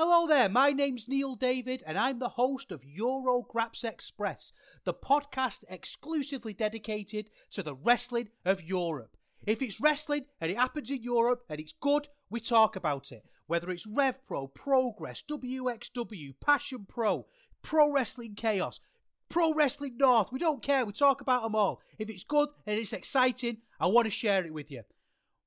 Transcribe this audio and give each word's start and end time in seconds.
Hello 0.00 0.28
there, 0.28 0.48
my 0.48 0.70
name's 0.70 1.08
Neil 1.08 1.34
David, 1.34 1.82
and 1.84 1.98
I'm 1.98 2.20
the 2.20 2.28
host 2.28 2.70
of 2.70 2.84
Eurograps 2.84 3.82
Express, 3.82 4.52
the 4.84 4.94
podcast 4.94 5.64
exclusively 5.68 6.52
dedicated 6.52 7.30
to 7.50 7.64
the 7.64 7.74
wrestling 7.74 8.28
of 8.44 8.62
Europe. 8.62 9.16
If 9.44 9.60
it's 9.60 9.80
wrestling 9.80 10.26
and 10.40 10.52
it 10.52 10.56
happens 10.56 10.88
in 10.88 11.02
Europe 11.02 11.42
and 11.48 11.58
it's 11.58 11.72
good, 11.72 12.06
we 12.30 12.38
talk 12.38 12.76
about 12.76 13.10
it. 13.10 13.24
Whether 13.48 13.72
it's 13.72 13.88
Rev 13.88 14.24
Pro, 14.24 14.46
Progress, 14.46 15.20
WXW, 15.28 16.34
Passion 16.40 16.86
Pro, 16.88 17.26
Pro 17.60 17.92
Wrestling 17.92 18.36
Chaos, 18.36 18.78
Pro 19.28 19.52
Wrestling 19.52 19.96
North, 19.98 20.30
we 20.30 20.38
don't 20.38 20.62
care, 20.62 20.84
we 20.84 20.92
talk 20.92 21.20
about 21.20 21.42
them 21.42 21.56
all. 21.56 21.80
If 21.98 22.08
it's 22.08 22.22
good 22.22 22.50
and 22.68 22.78
it's 22.78 22.92
exciting, 22.92 23.62
I 23.80 23.88
want 23.88 24.04
to 24.04 24.12
share 24.12 24.46
it 24.46 24.54
with 24.54 24.70
you. 24.70 24.82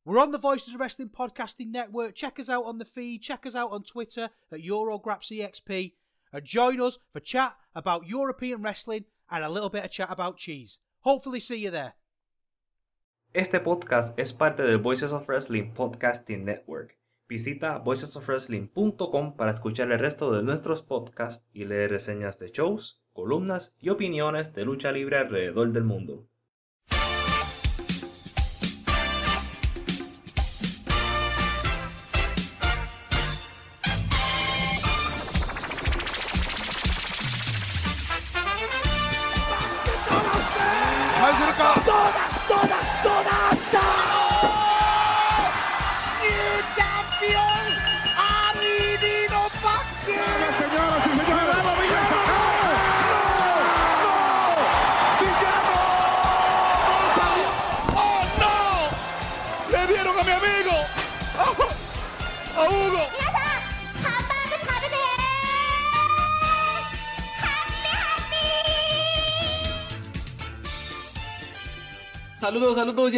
We're 0.04 0.18
on 0.18 0.32
the 0.32 0.40
Voices 0.40 0.74
of 0.74 0.80
Wrestling 0.80 1.10
Podcasting 1.10 1.68
Network. 1.68 2.16
Check 2.16 2.40
us 2.40 2.50
out 2.50 2.66
on 2.66 2.80
the 2.80 2.86
feed. 2.86 3.22
Check 3.22 3.46
us 3.46 3.56
out 3.56 3.72
on 3.72 3.84
Twitter 3.84 4.32
at 4.52 4.60
EuroGrapsEXP. 4.60 5.94
And 6.34 6.44
join 6.44 6.82
us 6.82 6.98
for 7.14 7.20
chat 7.20 7.56
about 7.76 8.08
European 8.08 8.64
wrestling 8.64 9.06
and 9.30 9.44
a 9.44 9.50
little 9.50 9.70
bit 9.70 9.86
of 9.86 9.92
chat 9.92 10.10
about 10.10 10.38
cheese. 10.38 10.80
Hopefully 11.02 11.40
see 11.40 11.58
you 11.58 11.70
there. 11.70 11.94
Este 13.34 13.60
podcast 13.60 14.18
es 14.20 14.34
parte 14.34 14.64
del 14.64 14.80
Voices 14.80 15.14
of 15.14 15.28
Wrestling 15.30 15.72
Podcasting 15.76 16.46
Network. 16.46 16.98
Visita 17.30 17.78
voicesofwrestling.com 17.78 19.36
para 19.36 19.52
escuchar 19.52 19.92
el 19.92 20.00
resto 20.00 20.32
de 20.32 20.42
nuestros 20.42 20.82
podcasts 20.82 21.48
y 21.54 21.66
leer 21.66 21.92
reseñas 21.92 22.40
de 22.40 22.50
shows, 22.50 23.00
columnas 23.14 23.76
y 23.80 23.90
opiniones 23.90 24.52
de 24.54 24.66
lucha 24.66 24.92
libre 24.92 25.20
alrededor 25.20 25.72
del 25.72 25.84
mundo. 25.84 26.28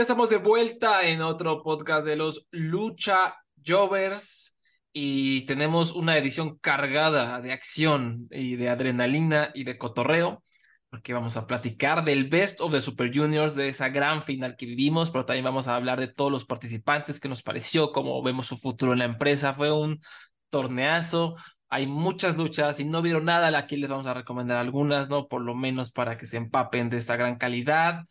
Ya 0.04 0.06
estamos 0.06 0.30
de 0.30 0.36
vuelta 0.36 1.08
en 1.08 1.22
otro 1.22 1.64
podcast 1.64 2.06
de 2.06 2.18
los 2.18 2.46
Lucha 2.52 3.36
Jovers 3.66 4.58
y 4.92 5.46
tenemos 5.46 5.94
una 5.94 6.18
edición 6.18 6.58
cargada 6.58 7.40
de 7.40 7.54
acción 7.54 8.28
y 8.30 8.58
de 8.58 8.68
adrenalina 8.68 9.52
y 9.54 9.64
de 9.64 9.78
cotorreo 9.78 10.44
porque 10.90 11.14
vamos 11.14 11.38
a 11.38 11.48
platicar 11.48 12.04
del 12.04 12.28
Best 12.28 12.60
of 12.60 12.74
the 12.74 12.82
Super 12.82 13.16
Juniors, 13.16 13.56
de 13.56 13.70
esa 13.70 13.88
gran 13.88 14.24
final 14.24 14.58
que 14.58 14.66
vivimos, 14.66 15.10
pero 15.10 15.24
también 15.24 15.46
vamos 15.46 15.70
a 15.70 15.76
hablar 15.78 16.02
de 16.02 16.10
todos 16.10 16.32
los 16.32 16.44
participantes, 16.44 17.22
qué 17.22 17.30
nos 17.30 17.42
pareció, 17.42 17.94
cómo 17.94 18.22
vemos 18.22 18.48
su 18.48 18.58
futuro 18.58 18.92
en 18.92 19.00
la 19.00 19.06
empresa. 19.06 19.54
Fue 19.54 19.72
un 19.72 20.02
torneazo, 20.50 21.36
hay 21.70 21.88
muchas 21.88 22.36
luchas 22.36 22.80
y 22.82 22.86
no 22.86 23.02
vieron 23.02 23.24
nada, 23.26 23.58
aquí 23.58 23.78
les 23.78 23.90
vamos 23.90 24.06
a 24.06 24.14
recomendar 24.14 24.58
algunas, 24.58 25.10
¿no? 25.10 25.28
Por 25.28 25.42
lo 25.42 25.56
menos 25.56 25.92
para 25.92 26.18
que 26.18 26.28
se 26.28 26.38
empapen 26.38 26.90
de 26.90 26.98
esta 26.98 27.16
gran 27.16 27.38
calidad. 27.38 28.04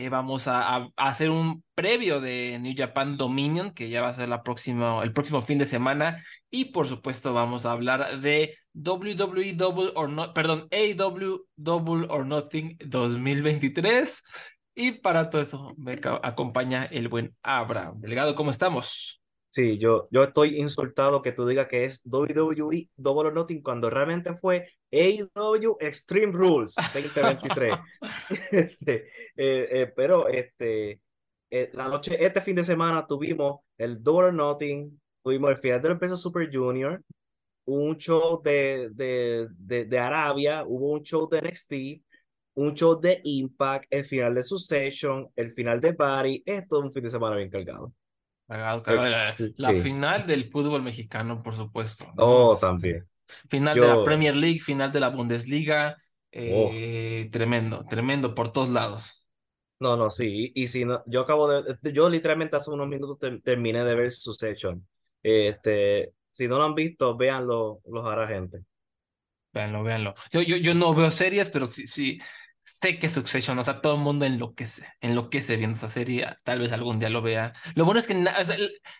Eh, 0.00 0.10
vamos 0.10 0.46
a, 0.46 0.92
hacer 0.96 1.28
un 1.28 1.64
previo 1.74 2.20
de 2.20 2.56
New 2.60 2.72
Japan 2.76 3.16
Dominion, 3.16 3.72
que 3.72 3.90
ya 3.90 4.00
va 4.00 4.10
a 4.10 4.14
ser 4.14 4.28
la 4.28 4.44
próxima, 4.44 5.02
el 5.02 5.12
próximo 5.12 5.40
fin 5.40 5.58
de 5.58 5.66
semana. 5.66 6.22
Y 6.50 6.66
por 6.66 6.86
supuesto, 6.86 7.34
vamos 7.34 7.66
a 7.66 7.72
hablar 7.72 8.20
de 8.20 8.54
WWE 8.74 9.54
Double 9.54 9.90
or 9.96 10.08
Not, 10.08 10.34
perdón, 10.34 10.68
AW 10.70 11.40
Double 11.56 12.06
or 12.10 12.24
Nothing 12.24 12.76
2023. 12.78 14.22
Y 14.76 14.92
para 14.92 15.30
todo 15.30 15.42
eso 15.42 15.74
me 15.76 15.98
acompaña 16.22 16.84
el 16.84 17.08
buen 17.08 17.34
Abraham. 17.42 17.98
Delegado, 17.98 18.36
¿cómo 18.36 18.52
estamos? 18.52 19.20
Sí, 19.50 19.78
yo, 19.78 20.08
yo 20.10 20.24
estoy 20.24 20.60
insultado 20.60 21.22
que 21.22 21.32
tú 21.32 21.46
digas 21.46 21.68
que 21.68 21.84
es 21.84 22.02
WWE 22.04 22.90
Double 22.96 23.28
or 23.28 23.34
Nothing 23.34 23.62
cuando 23.62 23.88
realmente 23.88 24.34
fue 24.34 24.68
AEW 24.92 25.78
Extreme 25.80 26.32
Rules 26.32 26.74
2023. 26.92 27.78
este, 28.52 28.94
eh, 29.36 29.68
eh, 29.70 29.92
pero 29.96 30.28
este, 30.28 31.00
eh, 31.50 31.70
la 31.72 31.88
noche, 31.88 32.22
este 32.22 32.42
fin 32.42 32.56
de 32.56 32.64
semana 32.64 33.06
tuvimos 33.06 33.60
el 33.78 34.02
Double 34.02 34.28
or 34.28 34.34
Nothing, 34.34 35.00
tuvimos 35.22 35.50
el 35.50 35.58
final 35.58 35.80
del 35.80 35.98
peso 35.98 36.16
Super 36.16 36.50
Junior, 36.52 37.02
un 37.64 37.96
show 37.96 38.42
de, 38.42 38.90
de, 38.90 39.48
de, 39.56 39.84
de 39.86 39.98
Arabia, 39.98 40.64
hubo 40.66 40.92
un 40.92 41.02
show 41.02 41.28
de 41.28 41.40
NXT, 41.40 41.72
un 42.54 42.74
show 42.74 43.00
de 43.00 43.20
Impact, 43.24 43.86
el 43.90 44.04
final 44.04 44.34
de 44.34 44.42
Succession, 44.42 45.28
el 45.36 45.52
final 45.52 45.80
de 45.80 45.92
Body, 45.92 46.42
es 46.44 46.68
todo 46.68 46.80
un 46.80 46.92
fin 46.92 47.04
de 47.04 47.10
semana 47.10 47.36
bien 47.36 47.50
cargado. 47.50 47.94
La, 48.48 49.72
final 49.82 50.26
del 50.26 50.50
fútbol 50.50 50.82
mexicano, 50.82 51.42
por 51.42 51.54
supuesto. 51.54 52.06
Oh, 52.16 52.56
también. 52.58 53.06
Final 53.48 53.78
de 53.78 53.86
la 53.86 54.04
Premier 54.04 54.34
League, 54.34 54.60
final 54.60 54.90
de 54.90 55.00
la 55.00 55.10
Bundesliga. 55.10 55.96
Eh, 56.32 57.28
tremendo, 57.30 57.84
tremendo 57.88 58.34
por 58.34 58.52
todos 58.52 58.70
lados. 58.70 59.22
No, 59.80 59.96
no, 59.96 60.10
sí. 60.10 60.50
Y, 60.54 60.66
si 60.68 60.84
no, 60.84 61.02
yo 61.06 61.20
acabo 61.20 61.50
de. 61.50 61.76
Yo 61.92 62.08
literalmente 62.08 62.56
hace 62.56 62.70
unos 62.70 62.88
minutos 62.88 63.18
terminé 63.44 63.84
de 63.84 63.94
ver 63.94 64.12
Succession. 64.12 64.86
Este, 65.22 66.14
si 66.30 66.48
no 66.48 66.56
lo 66.56 66.64
han 66.64 66.74
visto, 66.74 67.16
véanlo, 67.16 67.80
los 67.84 68.04
hará 68.06 68.26
gente. 68.26 68.64
Véanlo, 69.52 69.82
véanlo. 69.82 70.14
Yo, 70.30 70.40
yo, 70.42 70.56
yo 70.56 70.74
no 70.74 70.94
veo 70.94 71.10
series, 71.10 71.50
pero 71.50 71.66
sí, 71.66 71.86
sí, 71.86 72.18
sé 72.70 72.98
que 72.98 73.08
Succession, 73.08 73.58
o 73.58 73.64
sea, 73.64 73.80
todo 73.80 73.94
el 73.94 74.00
mundo 74.00 74.24
enloquece, 74.24 74.86
enloquece 75.00 75.56
viendo 75.56 75.76
esa 75.76 75.88
serie, 75.88 76.26
tal 76.44 76.60
vez 76.60 76.72
algún 76.72 76.98
día 76.98 77.08
lo 77.10 77.22
vea. 77.22 77.54
Lo 77.74 77.84
bueno 77.84 77.98
es 77.98 78.06
que 78.06 78.14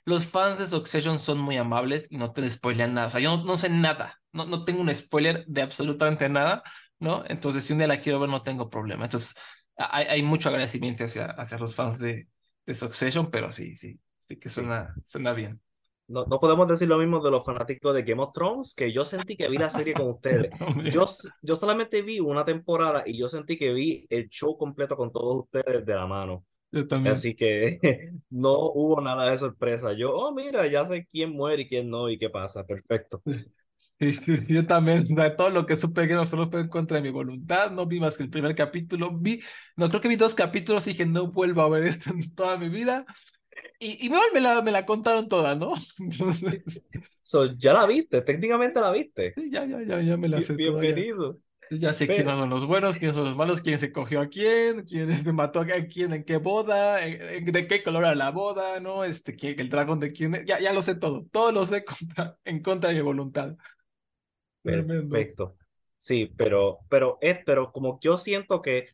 los 0.04 0.26
fans 0.26 0.58
de 0.58 0.66
Succession 0.66 1.18
son 1.18 1.38
muy 1.38 1.56
amables 1.56 2.06
y 2.10 2.16
no 2.18 2.32
te 2.32 2.48
spoilean 2.48 2.94
nada, 2.94 3.08
o 3.08 3.10
sea, 3.10 3.20
yo 3.20 3.36
no, 3.44 3.56
sé 3.56 3.68
nada, 3.68 4.20
no, 4.32 4.46
no 4.46 4.64
tengo 4.64 4.80
un 4.80 4.94
spoiler 4.94 5.44
de 5.46 5.62
absolutamente 5.62 6.28
nada, 6.28 6.62
¿no? 6.98 7.24
Entonces, 7.28 7.64
si 7.64 7.72
un 7.72 7.78
día 7.80 7.88
la 7.88 8.00
quiero 8.00 8.20
ver, 8.20 8.30
no 8.30 8.42
tengo 8.42 8.70
problema. 8.70 9.04
Entonces, 9.04 9.34
hay, 9.76 10.06
hay 10.06 10.22
mucho 10.22 10.48
agradecimiento 10.48 11.04
hacia, 11.04 11.26
hacia 11.26 11.58
los 11.58 11.74
fans 11.74 11.98
de, 11.98 12.28
de 12.66 12.74
Succession, 12.74 13.30
pero 13.30 13.52
sí, 13.52 13.76
sí, 13.76 14.00
sí 14.26 14.38
que 14.38 14.48
suena, 14.48 14.94
suena 15.04 15.32
bien 15.32 15.60
no, 16.08 16.24
no, 16.24 16.40
podemos 16.40 16.66
decir 16.66 16.88
lo 16.88 16.98
mismo 16.98 17.20
de 17.20 17.30
los 17.30 17.44
fanáticos 17.44 17.94
de 17.94 18.02
Game 18.02 18.22
of 18.22 18.32
Thrones, 18.32 18.74
que 18.74 18.92
yo 18.92 19.04
sentí 19.04 19.36
que 19.36 19.48
vi 19.48 19.58
la 19.58 19.68
serie 19.68 19.92
con 19.92 20.08
ustedes. 20.08 20.50
Yo, 20.92 21.04
yo 21.42 21.54
solamente 21.54 22.00
vi 22.00 22.18
una 22.18 22.44
temporada 22.44 23.02
y 23.04 23.18
yo 23.18 23.28
sentí 23.28 23.58
que 23.58 23.72
vi 23.72 24.06
el 24.08 24.28
show 24.28 24.56
completo 24.56 24.96
con 24.96 25.12
todos 25.12 25.44
ustedes 25.44 25.84
de 25.84 25.94
la 25.94 26.06
mano. 26.06 26.44
Yo 26.70 26.86
también. 26.86 27.12
Así 27.14 27.34
que 27.34 27.78
no 28.30 28.70
hubo 28.70 29.00
nada 29.00 29.30
de 29.30 29.38
sorpresa. 29.38 29.92
Yo, 29.92 30.14
oh, 30.14 30.34
mira, 30.34 30.66
ya 30.66 30.86
sé 30.86 31.06
quién 31.12 31.32
muere 31.32 31.62
y 31.62 31.68
quién 31.68 31.90
no 31.90 32.08
y 32.08 32.18
qué 32.18 32.30
pasa. 32.30 32.64
Perfecto. 32.64 33.22
yo 34.48 34.66
también, 34.66 35.04
de 35.04 35.30
todo 35.30 35.50
lo 35.50 35.66
que 35.66 35.76
supe 35.76 36.16
of 36.16 36.30
Thrones 36.30 36.50
fue 36.50 36.60
en 36.60 36.68
contra 36.68 36.96
de 36.96 37.02
mi 37.02 37.10
voluntad. 37.10 37.70
No 37.70 37.86
vi 37.86 38.00
más 38.00 38.16
que 38.16 38.22
el 38.22 38.30
primer 38.30 38.54
capítulo. 38.54 39.16
Vi, 39.18 39.42
no 39.76 39.88
creo 39.88 40.00
que 40.00 40.08
vi 40.08 40.16
dos 40.16 40.34
capítulos 40.34 40.86
y 40.86 40.90
dije, 40.90 41.04
no 41.04 41.30
vuelvo 41.30 41.62
a 41.62 41.68
ver 41.68 41.84
esto 41.84 42.10
en 42.10 42.34
toda 42.34 42.56
mi 42.56 42.70
vida. 42.70 43.04
Y, 43.80 44.06
y 44.06 44.10
me, 44.10 44.40
la, 44.40 44.62
me 44.62 44.72
la 44.72 44.84
contaron 44.84 45.28
toda, 45.28 45.54
¿no? 45.54 45.74
Entonces... 45.98 46.62
ya 47.58 47.72
la 47.72 47.86
viste, 47.86 48.22
técnicamente 48.22 48.80
la 48.80 48.90
viste. 48.90 49.34
Sí, 49.34 49.50
ya, 49.50 49.64
ya, 49.64 49.82
ya, 49.82 50.00
ya 50.00 50.16
me 50.16 50.28
la 50.28 50.40
sé 50.40 50.54
Bienvenido. 50.54 51.40
Ya 51.70 51.92
sé 51.92 52.06
quiénes 52.06 52.38
son 52.38 52.48
los 52.48 52.66
buenos, 52.66 52.96
quiénes 52.96 53.14
son 53.14 53.24
los 53.24 53.36
malos, 53.36 53.60
quién 53.60 53.78
se 53.78 53.92
cogió 53.92 54.20
a 54.20 54.28
quién, 54.28 54.84
quién 54.84 55.10
este, 55.10 55.32
mató 55.32 55.60
a 55.60 55.66
quién, 55.66 56.14
en 56.14 56.24
qué 56.24 56.38
boda, 56.38 56.96
de 56.96 57.66
qué 57.68 57.82
color 57.82 58.04
era 58.04 58.14
la 58.14 58.30
boda, 58.30 58.80
¿no? 58.80 59.04
Este, 59.04 59.36
quién, 59.36 59.60
el 59.60 59.68
dragón 59.68 60.00
de 60.00 60.12
quién, 60.12 60.46
ya, 60.46 60.58
ya 60.60 60.72
lo 60.72 60.80
sé 60.80 60.94
todo, 60.94 61.26
todo 61.30 61.52
lo 61.52 61.66
sé 61.66 61.84
contra, 61.84 62.38
en 62.44 62.62
contra 62.62 62.88
de 62.88 62.96
mi 62.96 63.02
voluntad. 63.02 63.54
Perfecto. 64.62 65.56
Sí, 65.98 66.32
pero, 66.36 66.78
pero, 66.88 67.18
es, 67.20 67.38
pero 67.44 67.70
como 67.70 67.98
yo 68.00 68.16
siento 68.16 68.62
que 68.62 68.88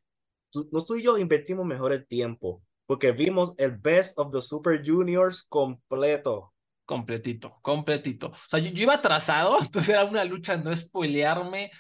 nosotros 0.53 0.99
y 0.99 1.03
yo 1.03 1.19
invertimos 1.19 1.67
mejor 1.67 1.93
el 1.93 2.07
tiempo 2.07 2.64
porque 2.87 3.13
vimos 3.13 3.53
el 3.59 3.73
Best 3.73 4.19
of 4.19 4.33
the 4.33 4.43
Super 4.43 4.83
Juniors 4.85 5.45
completo. 5.45 6.53
Completito, 6.85 7.59
completito. 7.63 8.29
O 8.29 8.49
sea, 8.49 8.61
yo, 8.61 8.71
iba 8.83 8.95
atrasado, 8.95 9.59
entonces 9.61 9.91
era 9.91 10.05
una 10.05 10.25
lucha 10.25 10.57
no 10.57 10.75
spoilearme, 10.75 11.71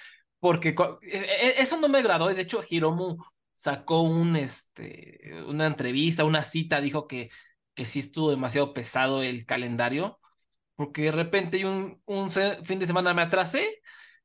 porque 0.40 0.74
e, 1.02 1.18
e, 1.18 1.62
eso 1.62 1.78
no 1.78 1.88
me 1.88 1.98
agradó. 1.98 2.28
De 2.28 2.40
hecho, 2.40 2.64
Hiromu 2.68 3.18
sacó 3.52 4.02
un, 4.02 4.36
este, 4.36 5.42
una 5.46 5.66
entrevista, 5.66 6.24
una 6.24 6.42
cita, 6.42 6.80
dijo 6.80 7.06
que, 7.06 7.30
que 7.74 7.84
sí 7.86 8.00
estuvo 8.00 8.30
demasiado 8.30 8.72
pesado 8.74 9.22
el 9.22 9.46
calendario. 9.46 10.18
porque 10.76 11.02
de 11.04 11.12
repente 11.12 11.64
un, 11.66 12.02
un 12.06 12.30
fin 12.30 12.78
de 12.78 12.86
semana 12.86 13.14
me 13.14 13.22
atrasé, 13.22 13.82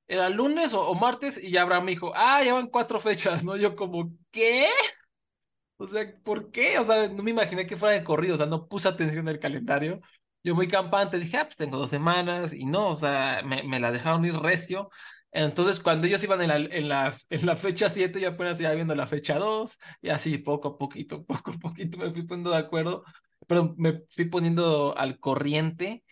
era 0.08 0.30
lunes 0.30 0.74
o, 0.74 0.94
martes, 0.96 1.42
y 1.42 1.56
Abraham 1.58 1.86
me 1.86 1.92
dijo, 1.92 2.12
ah, 2.16 2.44
ya 2.44 2.54
van 2.54 2.68
cuatro 2.68 3.00
fechas, 3.00 3.44
¿no? 3.44 3.56
Yo 3.58 3.76
como, 3.76 4.12
¿qué? 4.32 4.68
O 5.82 5.88
sea, 5.88 6.14
¿por 6.24 6.52
qué? 6.52 6.78
O 6.80 6.86
sea, 6.86 7.08
no 7.08 7.24
me 7.24 7.32
imaginé 7.32 7.66
que 7.66 7.78
fuera 7.78 7.96
de 7.96 8.04
corrido, 8.04 8.36
o 8.36 8.38
sea, 8.38 8.48
no 8.48 8.68
puse 8.68 8.90
atención 8.90 9.28
en 9.28 9.36
el 9.36 9.40
calendario. 9.40 10.02
Yo 10.44 10.54
muy 10.56 10.68
campante, 10.68 11.18
dije, 11.20 11.38
ah, 11.38 11.46
pues 11.46 11.56
tengo 11.56 11.78
dos 11.78 11.90
semanas, 11.90 12.54
y 12.54 12.66
no, 12.66 12.90
o 12.90 12.96
sea, 12.98 13.42
me, 13.46 13.64
me 13.64 13.80
la 13.80 13.92
dejaron 13.92 14.26
ir 14.26 14.36
recio. 14.36 14.90
Entonces, 15.32 15.80
cuando 15.80 16.08
ellos 16.08 16.24
iban 16.24 16.42
en 16.42 16.48
la, 16.50 16.58
en 16.58 16.90
las, 16.90 17.28
en 17.30 17.46
la 17.46 17.56
fecha 17.56 17.90
7, 17.90 18.20
yo 18.20 18.30
apenas 18.30 18.60
iba 18.60 18.74
viendo 18.74 18.94
la 18.96 19.08
fecha 19.08 19.38
2, 19.38 19.78
y 20.02 20.10
así 20.10 20.38
poco 20.40 20.70
a 20.70 20.78
poquito, 20.78 21.24
poco 21.26 21.52
a 21.52 21.54
poquito 21.54 21.98
me 21.98 22.12
fui 22.12 22.24
poniendo 22.24 22.52
de 22.52 22.58
acuerdo, 22.58 23.04
pero 23.48 23.74
me 23.78 24.02
fui 24.10 24.26
poniendo 24.26 24.98
al 24.98 25.20
corriente, 25.20 26.04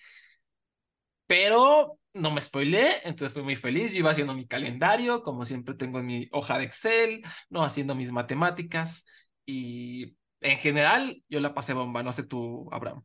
pero 1.25 1.99
no 2.13 2.31
me 2.31 2.41
spoilé, 2.41 2.87
entonces 3.03 3.33
fui 3.33 3.43
muy 3.43 3.55
feliz, 3.55 3.91
yo 3.91 3.99
iba 3.99 4.11
haciendo 4.11 4.33
mi 4.33 4.47
calendario, 4.47 5.21
como 5.23 5.45
siempre 5.45 5.75
tengo 5.75 5.99
en 5.99 6.05
mi 6.05 6.27
hoja 6.31 6.57
de 6.57 6.65
Excel, 6.65 7.21
no 7.49 7.63
haciendo 7.63 7.95
mis 7.95 8.11
matemáticas, 8.11 9.05
y 9.47 10.15
en 10.41 10.57
general 10.59 11.23
yo 11.29 11.39
la 11.39 11.53
pasé 11.55 11.73
bomba, 11.73 12.03
no 12.03 12.13
sé 12.13 12.23
tú, 12.23 12.67
Abraham. 12.71 13.03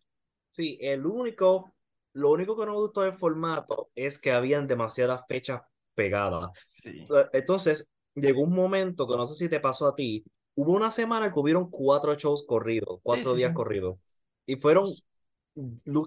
Sí, 0.50 0.76
el 0.82 1.06
único, 1.06 1.72
lo 2.12 2.32
único 2.32 2.58
que 2.58 2.66
no 2.66 2.72
me 2.72 2.78
gustó 2.78 3.02
del 3.02 3.14
formato 3.14 3.90
es 3.94 4.18
que 4.18 4.32
habían 4.32 4.66
demasiadas 4.66 5.22
fechas 5.26 5.62
pegada. 5.94 6.50
Sí. 6.66 7.06
Eh, 7.08 7.26
entonces, 7.32 7.88
llegó 8.14 8.42
un 8.42 8.54
momento 8.54 9.06
que 9.06 9.16
no 9.16 9.24
sé 9.24 9.34
si 9.34 9.48
te 9.48 9.60
pasó 9.60 9.86
a 9.86 9.94
ti, 9.94 10.24
hubo 10.54 10.72
una 10.72 10.90
semana 10.90 11.32
que 11.32 11.38
hubieron 11.38 11.70
cuatro 11.70 12.14
shows 12.16 12.44
corridos, 12.46 12.98
cuatro 13.02 13.34
días 13.34 13.54
corridos, 13.54 13.98
y 14.44 14.56
fueron 14.56 14.92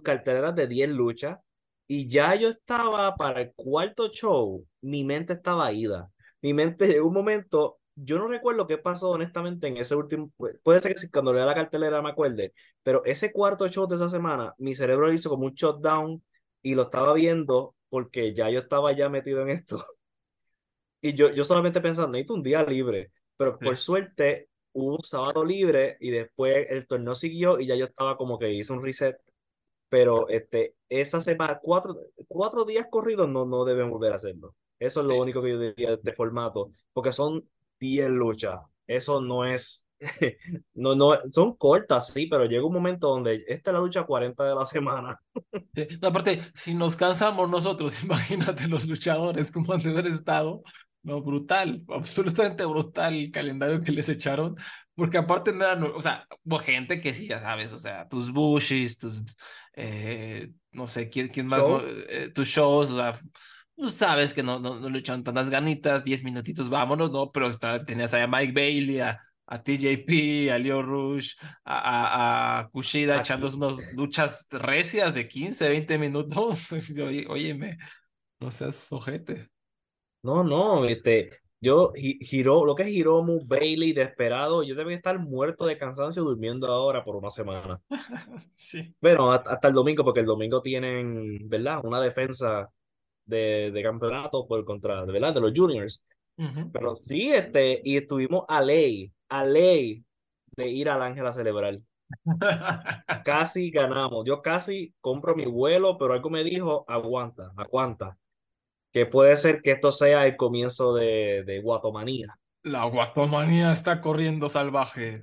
carteleras 0.03 0.53
de 0.55 0.67
10 0.67 0.89
luchas, 0.89 1.39
y 1.87 2.07
ya 2.07 2.35
yo 2.35 2.49
estaba 2.49 3.15
para 3.15 3.41
el 3.41 3.53
cuarto 3.53 4.09
show, 4.09 4.67
mi 4.81 5.03
mente 5.03 5.33
estaba 5.33 5.71
ida. 5.71 6.11
Mi 6.41 6.53
mente 6.53 6.87
llegó 6.87 7.07
un 7.07 7.13
momento, 7.13 7.79
yo 7.95 8.19
no 8.19 8.27
recuerdo 8.27 8.67
qué 8.67 8.77
pasó 8.77 9.11
honestamente 9.11 9.67
en 9.67 9.77
ese 9.77 9.95
último, 9.95 10.31
puede 10.63 10.79
ser 10.81 10.95
que 10.95 11.09
cuando 11.09 11.33
lea 11.33 11.45
la 11.45 11.55
cartelera 11.55 12.01
me 12.01 12.09
acuerde, 12.09 12.53
pero 12.83 13.03
ese 13.05 13.31
cuarto 13.31 13.67
show 13.69 13.87
de 13.87 13.95
esa 13.95 14.09
semana, 14.09 14.53
mi 14.57 14.75
cerebro 14.75 15.11
hizo 15.13 15.29
como 15.29 15.45
un 15.45 15.53
shutdown 15.53 16.21
y 16.61 16.75
lo 16.75 16.83
estaba 16.83 17.13
viendo 17.13 17.75
porque 17.89 18.33
ya 18.33 18.49
yo 18.49 18.59
estaba 18.59 18.91
ya 18.93 19.09
metido 19.09 19.41
en 19.41 19.49
esto. 19.49 19.85
Y 21.01 21.13
yo, 21.13 21.29
yo 21.31 21.43
solamente 21.45 21.81
pensando, 21.81 22.11
necesito 22.13 22.33
un 22.33 22.41
día 22.41 22.63
libre, 22.63 23.11
pero 23.37 23.59
por 23.59 23.77
suerte 23.77 24.49
hubo 24.71 24.95
un 24.95 25.03
sábado 25.03 25.45
libre 25.45 25.97
y 25.99 26.09
después 26.09 26.65
el 26.69 26.87
torneo 26.87 27.13
siguió 27.13 27.59
y 27.59 27.67
ya 27.67 27.75
yo 27.75 27.85
estaba 27.85 28.17
como 28.17 28.39
que 28.39 28.51
hice 28.51 28.73
un 28.73 28.83
reset. 28.83 29.15
Pero 29.87 30.27
este, 30.29 30.75
esa 30.89 31.21
semana, 31.21 31.59
cuatro, 31.61 31.95
cuatro 32.27 32.65
días 32.65 32.87
corridos 32.89 33.29
no, 33.29 33.45
no 33.45 33.65
deben 33.65 33.91
volver 33.91 34.13
a 34.13 34.15
hacerlo. 34.15 34.55
Eso 34.79 35.01
es 35.01 35.07
lo 35.07 35.17
único 35.21 35.43
que 35.43 35.51
yo 35.51 35.59
diría 35.59 35.95
de 35.97 36.13
formato, 36.13 36.71
porque 36.91 37.11
son 37.11 37.47
10 37.79 38.09
luchas. 38.09 38.59
Eso 38.87 39.21
no 39.21 39.45
es 39.45 39.85
no, 40.73 40.95
no, 40.95 41.17
son 41.31 41.55
cortas, 41.55 42.11
sí, 42.13 42.27
pero 42.27 42.45
llega 42.45 42.65
un 42.65 42.73
momento 42.73 43.09
donde 43.09 43.43
esta 43.47 43.71
es 43.71 43.73
la 43.73 43.79
lucha 43.79 44.03
40 44.03 44.43
de 44.43 44.55
la 44.55 44.65
semana. 44.65 45.19
aparte, 46.01 46.41
si 46.53 46.73
nos 46.73 46.95
cansamos 46.95 47.49
nosotros, 47.49 48.01
imagínate 48.03 48.67
los 48.67 48.85
luchadores 48.85 49.51
como 49.51 49.73
han 49.73 49.81
de 49.81 49.91
haber 49.91 50.07
estado. 50.07 50.63
No, 51.03 51.21
brutal, 51.21 51.83
absolutamente 51.89 52.65
brutal 52.65 53.13
el 53.13 53.31
calendario 53.31 53.79
que 53.79 53.91
les 53.91 54.09
echaron, 54.09 54.55
porque 54.95 55.19
aparte 55.19 55.53
no 55.53 55.63
eran, 55.63 55.83
o 55.83 56.01
sea, 56.01 56.25
hubo 56.43 56.57
gente 56.57 56.99
que 56.99 57.13
sí, 57.13 57.27
ya 57.27 57.39
sabes, 57.39 57.71
o 57.73 57.77
sea, 57.77 58.07
tus 58.07 58.31
bushes, 58.31 58.97
tus, 58.97 59.21
eh, 59.73 60.49
no 60.71 60.87
sé, 60.87 61.07
quién, 61.07 61.27
quién 61.27 61.45
más, 61.45 61.61
eh, 62.09 62.31
tus 62.33 62.47
shows, 62.47 62.89
o 62.89 62.95
sea, 62.95 63.19
tú 63.75 63.89
sabes 63.89 64.33
que 64.33 64.43
no, 64.43 64.59
no, 64.59 64.79
no 64.79 64.89
le 64.89 64.99
echaron 64.99 65.23
tantas 65.23 65.49
ganitas, 65.49 66.03
10 66.03 66.23
minutitos, 66.23 66.69
vámonos, 66.69 67.11
¿no? 67.11 67.31
Pero 67.31 67.51
tenías 67.85 68.13
a 68.13 68.27
Mike 68.27 68.53
Bailey, 68.53 68.99
a, 68.99 69.21
a 69.47 69.63
TJP, 69.63 70.51
a 70.51 70.57
Leo 70.57 70.81
Rush, 70.81 71.35
a, 71.63 72.59
a, 72.59 72.69
Kushida 72.69 73.19
echando 73.19 73.47
unas 73.47 73.93
luchas 73.93 74.47
recias 74.51 75.13
de 75.13 75.27
15, 75.27 75.69
20 75.69 75.97
minutos. 75.97 76.69
Óyeme, 77.29 77.77
no 78.39 78.51
seas 78.51 78.91
ojete. 78.91 79.49
No, 80.23 80.43
no, 80.43 80.85
este, 80.85 81.29
yo, 81.61 81.93
Hiro, 81.95 82.65
lo 82.65 82.75
que 82.75 82.83
es 82.83 82.89
Hiromu, 82.89 83.45
Bailey, 83.45 83.93
desesperado, 83.93 84.63
yo 84.63 84.75
deben 84.75 84.93
estar 84.93 85.17
muerto 85.19 85.65
de 85.65 85.77
cansancio 85.77 86.23
durmiendo 86.23 86.67
ahora 86.67 87.03
por 87.03 87.15
una 87.15 87.29
semana. 87.29 87.79
sí. 88.55 88.95
Bueno, 89.01 89.31
hasta, 89.31 89.67
el 89.67 89.73
domingo, 89.73 90.03
porque 90.03 90.19
el 90.19 90.25
domingo 90.25 90.61
tienen, 90.61 91.47
¿verdad? 91.47 91.81
Una 91.83 92.01
defensa 92.01 92.69
de, 93.25 93.71
de 93.71 93.83
campeonato 93.83 94.47
por 94.47 94.63
contra, 94.65 95.03
¿verdad? 95.05 95.33
De 95.33 95.41
los 95.41 95.53
juniors. 95.55 96.03
Pero 96.73 96.95
sí, 96.95 97.31
este, 97.31 97.81
y 97.83 97.97
estuvimos 97.97 98.43
a 98.49 98.61
ley 98.61 99.11
a 99.29 99.45
ley 99.45 100.03
de 100.55 100.69
ir 100.69 100.89
al 100.89 101.01
Ángel 101.01 101.25
a 101.25 101.33
celebrar. 101.33 101.79
casi 103.25 103.71
ganamos. 103.71 104.25
Yo 104.25 104.41
casi 104.41 104.93
compro 105.01 105.35
mi 105.35 105.45
vuelo, 105.45 105.97
pero 105.97 106.13
algo 106.13 106.29
me 106.29 106.43
dijo, 106.43 106.85
aguanta, 106.87 107.51
aguanta. 107.57 108.17
Que 108.91 109.05
puede 109.05 109.35
ser 109.37 109.61
que 109.61 109.71
esto 109.71 109.91
sea 109.91 110.25
el 110.25 110.37
comienzo 110.37 110.93
de, 110.95 111.43
de 111.45 111.61
Guatomanía. 111.61 112.37
La 112.65 112.83
Guatomanía 112.85 113.71
está 113.71 114.01
corriendo 114.01 114.49
salvaje. 114.49 115.21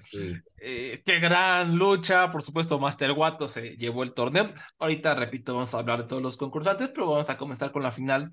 Eh, 0.60 1.02
qué 1.04 1.18
gran 1.18 1.76
lucha. 1.76 2.30
Por 2.30 2.42
supuesto, 2.42 2.78
Master 2.78 3.12
Guato 3.12 3.48
se 3.48 3.76
llevó 3.76 4.04
el 4.04 4.14
torneo. 4.14 4.52
Ahorita, 4.78 5.14
repito, 5.14 5.52
vamos 5.52 5.74
a 5.74 5.78
hablar 5.78 6.02
de 6.02 6.08
todos 6.08 6.22
los 6.22 6.36
concursantes, 6.36 6.90
pero 6.90 7.10
vamos 7.10 7.28
a 7.30 7.36
comenzar 7.36 7.72
con 7.72 7.82
la 7.82 7.90
final. 7.90 8.32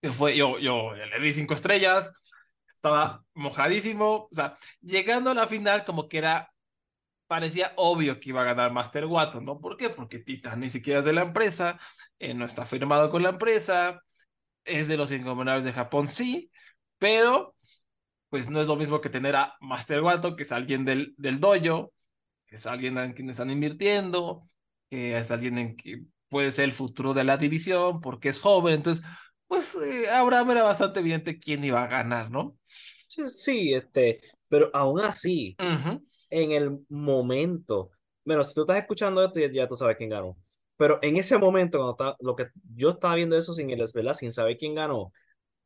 Que 0.00 0.12
fue, 0.12 0.36
yo, 0.36 0.60
yo 0.60 0.94
le 0.94 1.20
di 1.20 1.32
cinco 1.32 1.54
estrellas 1.54 2.12
estaba 2.82 3.24
mojadísimo, 3.34 4.28
o 4.28 4.28
sea, 4.32 4.56
llegando 4.80 5.30
a 5.30 5.34
la 5.34 5.46
final 5.46 5.84
como 5.84 6.08
que 6.08 6.18
era, 6.18 6.52
parecía 7.28 7.72
obvio 7.76 8.20
que 8.20 8.30
iba 8.30 8.42
a 8.42 8.44
ganar 8.44 8.72
Master 8.72 9.06
Wato, 9.06 9.40
¿no? 9.40 9.60
¿Por 9.60 9.76
qué? 9.76 9.90
Porque 9.90 10.18
Titan 10.18 10.60
ni 10.60 10.70
siquiera 10.70 11.00
es 11.00 11.04
de 11.04 11.12
la 11.12 11.22
empresa, 11.22 11.78
eh, 12.18 12.34
no 12.34 12.44
está 12.44 12.66
firmado 12.66 13.10
con 13.10 13.22
la 13.22 13.30
empresa, 13.30 14.02
es 14.64 14.88
de 14.88 14.96
los 14.96 15.12
ingobernables 15.12 15.64
de 15.64 15.72
Japón, 15.72 16.08
sí, 16.08 16.50
pero 16.98 17.54
pues 18.32 18.48
no 18.48 18.62
es 18.62 18.66
lo 18.66 18.76
mismo 18.76 19.02
que 19.02 19.10
tener 19.10 19.36
a 19.36 19.54
Master 19.60 20.00
Wato, 20.00 20.36
que 20.36 20.44
es 20.44 20.52
alguien 20.52 20.86
del, 20.86 21.14
del 21.18 21.38
dojo, 21.38 21.92
que 22.46 22.56
es 22.56 22.64
alguien 22.64 22.96
en 22.96 23.12
quien 23.12 23.28
están 23.28 23.50
invirtiendo, 23.50 24.48
que 24.88 25.18
es 25.18 25.30
alguien 25.30 25.58
en 25.58 25.76
que 25.76 26.04
puede 26.30 26.50
ser 26.50 26.64
el 26.64 26.72
futuro 26.72 27.12
de 27.12 27.24
la 27.24 27.36
división 27.36 28.00
porque 28.00 28.30
es 28.30 28.40
joven, 28.40 28.76
entonces 28.76 29.04
pues 29.46 29.74
eh, 29.74 30.08
Abraham 30.08 30.52
era 30.52 30.62
bastante 30.62 31.00
evidente 31.00 31.38
quién 31.38 31.62
iba 31.62 31.82
a 31.82 31.86
ganar, 31.86 32.30
¿no? 32.30 32.56
Sí, 33.06 33.74
este, 33.74 34.22
pero 34.48 34.70
aún 34.72 35.00
así, 35.00 35.54
en 36.30 36.52
el 36.52 36.78
momento, 36.88 37.90
bueno, 38.24 38.44
si 38.44 38.54
tú 38.54 38.62
estás 38.62 38.78
escuchando 38.78 39.22
esto, 39.22 39.40
ya, 39.40 39.68
tú 39.68 39.76
sabes 39.76 39.98
quién 39.98 40.08
ganó. 40.08 40.38
Pero 40.78 40.98
en 41.02 41.18
ese 41.18 41.36
momento, 41.36 41.76
cuando 41.76 41.92
está, 41.92 42.16
lo 42.20 42.34
que 42.34 42.46
yo 42.74 42.92
estaba 42.92 43.14
viendo 43.14 43.36
eso 43.36 43.52
sin 43.52 43.68
el 43.68 43.84
¿verdad? 43.94 44.14
sin 44.14 44.32
saber 44.32 44.56
quién 44.56 44.74
ganó, 44.74 45.12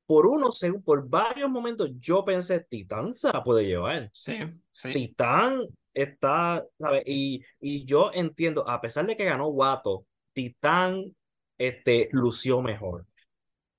por 0.07 0.27
uno, 0.27 0.51
por 0.85 1.09
varios 1.09 1.51
momentos, 1.51 1.91
yo 1.99 2.25
pensé, 2.25 2.61
Titán 2.61 3.13
se 3.13 3.33
la 3.33 3.43
puede 3.43 3.67
llevar. 3.67 4.09
Sí, 4.13 4.39
sí. 4.73 4.93
Titán 4.93 5.63
está, 5.93 6.65
¿sabes? 6.79 7.03
Y, 7.07 7.43
y 7.61 7.85
yo 7.85 8.11
entiendo, 8.15 8.69
a 8.69 8.81
pesar 8.81 9.07
de 9.07 9.17
que 9.17 9.25
ganó 9.25 9.49
Guato, 9.49 10.07
Titán 10.33 11.15
este, 11.59 12.09
lució 12.13 12.63
mejor. 12.63 13.07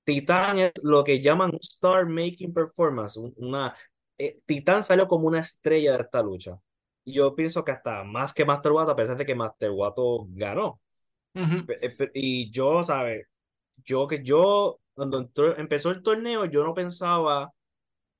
Titán 0.04 0.58
es 0.58 0.72
lo 0.82 1.04
que 1.04 1.20
llaman 1.20 1.52
star 1.60 2.06
making 2.06 2.52
performance. 2.52 3.16
Una, 3.36 3.74
eh, 4.16 4.40
Titán 4.46 4.82
salió 4.82 5.06
como 5.06 5.28
una 5.28 5.40
estrella 5.40 5.96
de 5.96 6.02
esta 6.02 6.22
lucha. 6.22 6.58
Yo 7.04 7.34
pienso 7.34 7.64
que 7.64 7.72
hasta 7.72 8.04
más 8.04 8.34
que 8.34 8.44
Master 8.44 8.72
Wato, 8.72 8.90
a 8.92 8.96
pesar 8.96 9.16
de 9.16 9.24
que 9.24 9.34
Master 9.34 9.70
Wato 9.70 10.26
ganó. 10.30 10.80
Eh, 11.34 12.10
y 12.14 12.50
yo, 12.50 12.82
¿sabes? 12.82 13.26
Yo 13.84 14.06
que 14.08 14.22
yo, 14.22 14.80
cuando 14.98 15.30
empezó 15.56 15.90
el 15.92 16.02
torneo, 16.02 16.44
yo 16.46 16.64
no 16.64 16.74
pensaba, 16.74 17.52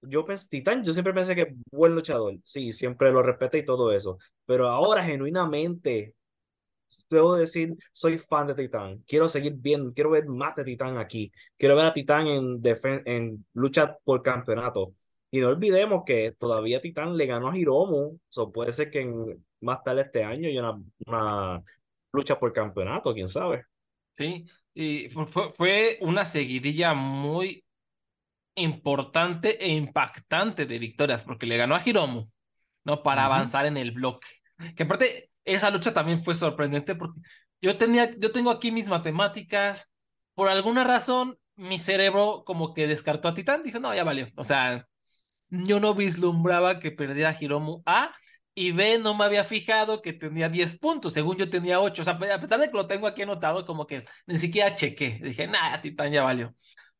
yo 0.02 0.24
pensé, 0.24 0.48
Titán, 0.48 0.84
yo 0.84 0.92
siempre 0.92 1.14
pensé 1.14 1.34
que 1.36 1.54
buen 1.72 1.94
luchador, 1.94 2.36
sí, 2.44 2.72
siempre 2.72 3.12
lo 3.12 3.22
respeté 3.22 3.58
y 3.58 3.64
todo 3.64 3.92
eso, 3.92 4.18
pero 4.46 4.68
ahora 4.68 5.04
genuinamente 5.04 6.14
debo 7.10 7.34
decir, 7.36 7.76
soy 7.92 8.18
fan 8.18 8.46
de 8.46 8.54
Titán. 8.54 9.02
Quiero 9.06 9.28
seguir 9.28 9.54
viendo, 9.56 9.92
quiero 9.92 10.10
ver 10.10 10.26
más 10.26 10.54
de 10.56 10.64
Titán 10.64 10.98
aquí. 10.98 11.32
Quiero 11.56 11.76
ver 11.76 11.86
a 11.86 11.94
Titán 11.94 12.26
en, 12.26 12.62
en 13.06 13.46
lucha 13.54 13.96
por 14.04 14.22
campeonato. 14.22 14.94
Y 15.30 15.40
no 15.40 15.48
olvidemos 15.48 16.04
que 16.06 16.32
todavía 16.38 16.80
Titán 16.80 17.16
le 17.16 17.26
ganó 17.26 17.50
a 17.50 17.58
Hiromu. 17.58 18.18
So 18.28 18.52
puede 18.52 18.72
ser 18.72 18.90
que 18.90 19.00
en, 19.02 19.44
más 19.60 19.82
tarde 19.82 20.02
este 20.02 20.24
año 20.24 20.48
haya 20.48 20.60
una, 20.60 20.82
una 21.06 21.62
lucha 22.12 22.38
por 22.38 22.52
campeonato, 22.52 23.12
quién 23.14 23.28
sabe. 23.28 23.64
Sí, 24.12 24.44
y 24.74 25.08
fue, 25.10 25.52
fue 25.54 25.98
una 26.00 26.24
seguidilla 26.24 26.94
muy 26.94 27.64
importante 28.54 29.64
e 29.64 29.68
impactante 29.68 30.66
de 30.66 30.78
victorias, 30.78 31.24
porque 31.24 31.46
le 31.46 31.56
ganó 31.56 31.74
a 31.74 31.82
Hiromu, 31.84 32.28
¿no? 32.84 33.02
Para 33.02 33.24
avanzar 33.24 33.66
en 33.66 33.76
el 33.76 33.92
bloque. 33.92 34.28
Que 34.76 34.82
aparte, 34.82 35.30
esa 35.44 35.70
lucha 35.70 35.94
también 35.94 36.24
fue 36.24 36.34
sorprendente 36.34 36.94
porque 36.94 37.20
yo 37.60 37.76
tenía, 37.78 38.10
yo 38.18 38.32
tengo 38.32 38.50
aquí 38.50 38.72
mis 38.72 38.88
matemáticas, 38.88 39.88
por 40.34 40.48
alguna 40.48 40.84
razón 40.84 41.38
mi 41.56 41.78
cerebro 41.78 42.44
como 42.46 42.74
que 42.74 42.86
descartó 42.86 43.28
a 43.28 43.34
Titán, 43.34 43.62
dije, 43.62 43.80
no, 43.80 43.94
ya 43.94 44.04
valió, 44.04 44.28
o 44.36 44.44
sea, 44.44 44.86
yo 45.48 45.80
no 45.80 45.94
vislumbraba 45.94 46.78
que 46.78 46.92
perdiera 46.92 47.36
Hiromu 47.38 47.82
A, 47.86 48.14
y 48.58 48.72
B, 48.72 48.98
no 48.98 49.14
me 49.14 49.24
había 49.24 49.44
fijado 49.44 50.02
que 50.02 50.12
tenía 50.12 50.48
10 50.48 50.78
puntos, 50.78 51.12
según 51.12 51.36
yo 51.36 51.48
tenía 51.48 51.80
8, 51.80 52.02
o 52.02 52.04
sea, 52.04 52.14
a 52.14 52.40
pesar 52.40 52.58
de 52.58 52.68
que 52.68 52.76
lo 52.76 52.86
tengo 52.88 53.06
aquí 53.06 53.22
anotado, 53.22 53.64
como 53.64 53.86
que 53.86 54.04
ni 54.26 54.38
siquiera 54.38 54.74
chequé, 54.74 55.20
dije, 55.22 55.46
nada, 55.46 55.80
Titán 55.80 56.10
ya 56.10 56.24
valió, 56.24 56.54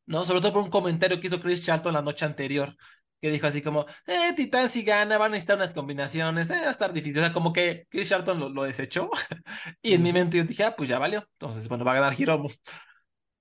¿no? 0.05 0.23
Sobre 0.25 0.41
todo 0.41 0.53
por 0.53 0.63
un 0.63 0.69
comentario 0.69 1.19
que 1.19 1.27
hizo 1.27 1.41
Chris 1.41 1.63
Charlton 1.65 1.93
la 1.93 2.01
noche 2.01 2.25
anterior, 2.25 2.75
que 3.21 3.29
dijo 3.31 3.47
así 3.47 3.61
como, 3.61 3.85
eh, 4.07 4.33
Titán 4.35 4.69
si 4.69 4.83
gana, 4.83 5.17
van 5.17 5.31
a 5.31 5.33
necesitar 5.33 5.57
unas 5.57 5.73
combinaciones, 5.73 6.49
eh, 6.49 6.61
va 6.61 6.67
a 6.67 6.71
estar 6.71 6.93
difícil. 6.93 7.21
O 7.21 7.25
sea, 7.25 7.33
como 7.33 7.51
que 7.51 7.85
Chris 7.89 8.09
Charlton 8.09 8.39
lo, 8.39 8.49
lo 8.49 8.63
desechó. 8.63 9.09
y 9.81 9.93
en 9.93 10.03
mi 10.03 10.13
mente 10.13 10.37
yo 10.37 10.43
dije, 10.45 10.63
ah, 10.63 10.75
pues 10.77 10.87
ya 10.89 10.99
valió. 10.99 11.25
Entonces, 11.33 11.67
bueno, 11.67 11.83
va 11.83 11.91
a 11.91 11.95
ganar 11.95 12.19
Hiromu. 12.19 12.49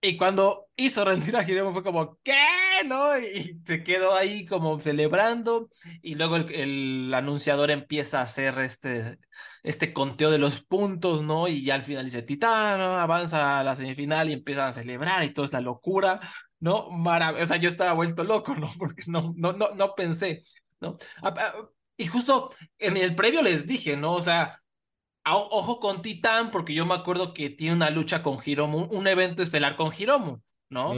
Y 0.01 0.17
cuando 0.17 0.69
hizo 0.77 1.05
rendir 1.05 1.37
a 1.37 1.43
Hiromu 1.43 1.73
fue 1.73 1.83
como, 1.83 2.19
¿qué? 2.23 2.37
¿No? 2.87 3.19
Y 3.19 3.61
se 3.67 3.83
quedó 3.83 4.15
ahí 4.15 4.47
como 4.47 4.79
celebrando. 4.79 5.71
Y 6.03 6.15
luego 6.15 6.37
el, 6.37 6.55
el, 6.55 7.15
anunciador 7.15 7.71
empieza 7.71 8.21
a 8.21 8.23
hacer 8.23 8.59
este, 8.61 9.19
este 9.65 9.93
conteo 9.93 10.31
de 10.31 10.39
los 10.39 10.63
puntos, 10.63 11.23
¿no? 11.23 11.49
Y 11.49 11.65
ya 11.65 11.75
al 11.75 11.83
final 11.83 12.05
dice, 12.05 12.23
Titán 12.23 12.81
avanza 12.81 13.59
a 13.59 13.65
la 13.65 13.75
semifinal 13.75 14.31
y 14.31 14.35
empiezan 14.35 14.69
a 14.69 14.73
celebrar 14.73 15.25
y 15.25 15.33
todo 15.33 15.47
es 15.47 15.53
la 15.53 15.61
locura. 15.61 16.21
¿no? 16.61 16.91
Marav 16.91 17.41
o 17.41 17.47
sea, 17.47 17.57
yo 17.57 17.69
estaba 17.69 17.93
vuelto 17.93 18.25
loco, 18.25 18.55
¿no? 18.55 18.69
Porque 18.79 19.03
no, 19.09 19.33
no, 19.37 19.53
no, 19.53 19.71
no 19.75 19.95
pensé, 19.95 20.43
¿no? 20.81 20.99
Y 21.97 22.07
justo 22.07 22.55
en 22.79 22.97
el 22.97 23.15
previo 23.15 23.43
les 23.43 23.67
dije, 23.67 23.97
¿no? 23.97 24.15
O 24.15 24.23
sea, 24.23 24.63
ojo 25.37 25.81
con 25.81 26.03
Titán, 26.03 26.51
porque 26.51 26.75
yo 26.75 26.87
me 26.87 26.95
acuerdo 26.95 27.35
que 27.35 27.51
tiene 27.51 27.75
una 27.75 27.91
lucha 27.91 28.23
con 28.23 28.39
Hiromu, 28.45 28.85
un 28.85 29.07
evento 29.07 29.43
estelar 29.43 29.77
con 29.77 29.93
Hiromu, 29.97 30.41
¿no? 30.71 30.95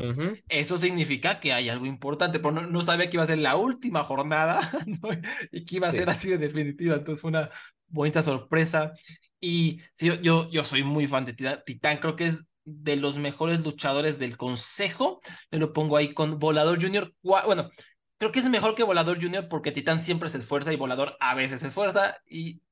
Eso 0.48 0.78
significa 0.78 1.40
que 1.40 1.52
hay 1.52 1.68
algo 1.68 1.86
importante, 1.86 2.38
pero 2.38 2.52
no, 2.52 2.82
sabía 2.82 3.08
que 3.08 3.16
iba 3.16 3.24
a 3.24 3.26
ser 3.26 3.38
la 3.38 3.56
última 3.56 4.04
jornada, 4.04 4.60
¿no? 4.86 5.08
Y 5.50 5.64
que 5.64 5.76
iba 5.76 5.88
a 5.88 5.92
ser 5.92 6.10
así 6.10 6.28
de 6.28 6.38
definitiva, 6.38 6.96
entonces 6.96 7.20
fue 7.20 7.30
una 7.30 7.50
bonita 7.88 8.22
sorpresa. 8.22 8.92
Y 9.40 9.80
sí, 9.94 10.06
yo, 10.06 10.14
yo, 10.16 10.50
yo 10.50 10.64
soy 10.64 10.82
muy 10.82 11.06
fan 11.06 11.24
de 11.24 11.32
Titán, 11.32 11.62
Titán 11.64 11.98
creo 11.98 12.16
que 12.16 12.26
es 12.26 12.44
de 12.64 12.96
los 12.96 13.18
mejores 13.18 13.64
luchadores 13.64 14.18
del 14.18 14.36
consejo. 14.36 15.20
Me 15.50 15.58
lo 15.58 15.72
pongo 15.72 15.96
ahí 15.96 16.14
con 16.14 16.38
Volador 16.38 16.80
Junior. 16.80 17.12
Bueno, 17.22 17.70
creo 18.18 18.32
que 18.32 18.40
es 18.40 18.48
mejor 18.48 18.74
que 18.74 18.82
Volador 18.82 19.20
Junior 19.20 19.48
porque 19.48 19.72
Titán 19.72 20.00
siempre 20.00 20.28
se 20.28 20.38
esfuerza 20.38 20.72
y 20.72 20.76
Volador 20.76 21.16
a 21.20 21.34
veces 21.34 21.60
se 21.60 21.68
esfuerza 21.68 22.18
y 22.26 22.62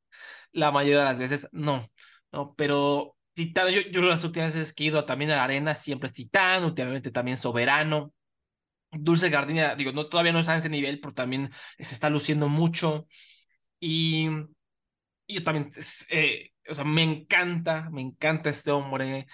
la 0.52 0.70
mayoría 0.70 1.00
de 1.00 1.04
las 1.04 1.18
veces 1.18 1.48
no. 1.52 1.88
no 2.32 2.54
pero 2.56 3.16
Titán, 3.34 3.68
yo, 3.70 3.80
yo 3.82 4.02
las 4.02 4.24
últimas 4.24 4.54
veces 4.54 4.72
que 4.72 4.84
he 4.84 4.86
ido 4.88 5.04
también 5.04 5.30
a 5.30 5.36
la 5.36 5.44
arena 5.44 5.74
siempre 5.74 6.08
es 6.08 6.12
Titán, 6.12 6.64
últimamente 6.64 7.10
también 7.10 7.36
Soberano. 7.36 8.12
Dulce 8.90 9.30
Gardenia, 9.30 9.76
digo, 9.76 9.92
no, 9.92 10.08
todavía 10.08 10.32
no 10.32 10.40
está 10.40 10.52
en 10.52 10.58
ese 10.58 10.70
nivel, 10.70 11.00
pero 11.00 11.14
también 11.14 11.50
se 11.78 11.94
está 11.94 12.10
luciendo 12.10 12.48
mucho. 12.48 13.06
Y, 13.80 14.28
yo 15.28 15.42
también, 15.44 15.70
eh, 16.10 16.50
o 16.68 16.74
sea, 16.74 16.84
me 16.84 17.02
encanta, 17.02 17.90
me 17.90 18.00
encanta 18.02 18.50
este 18.50 18.70
hombre 18.70 19.26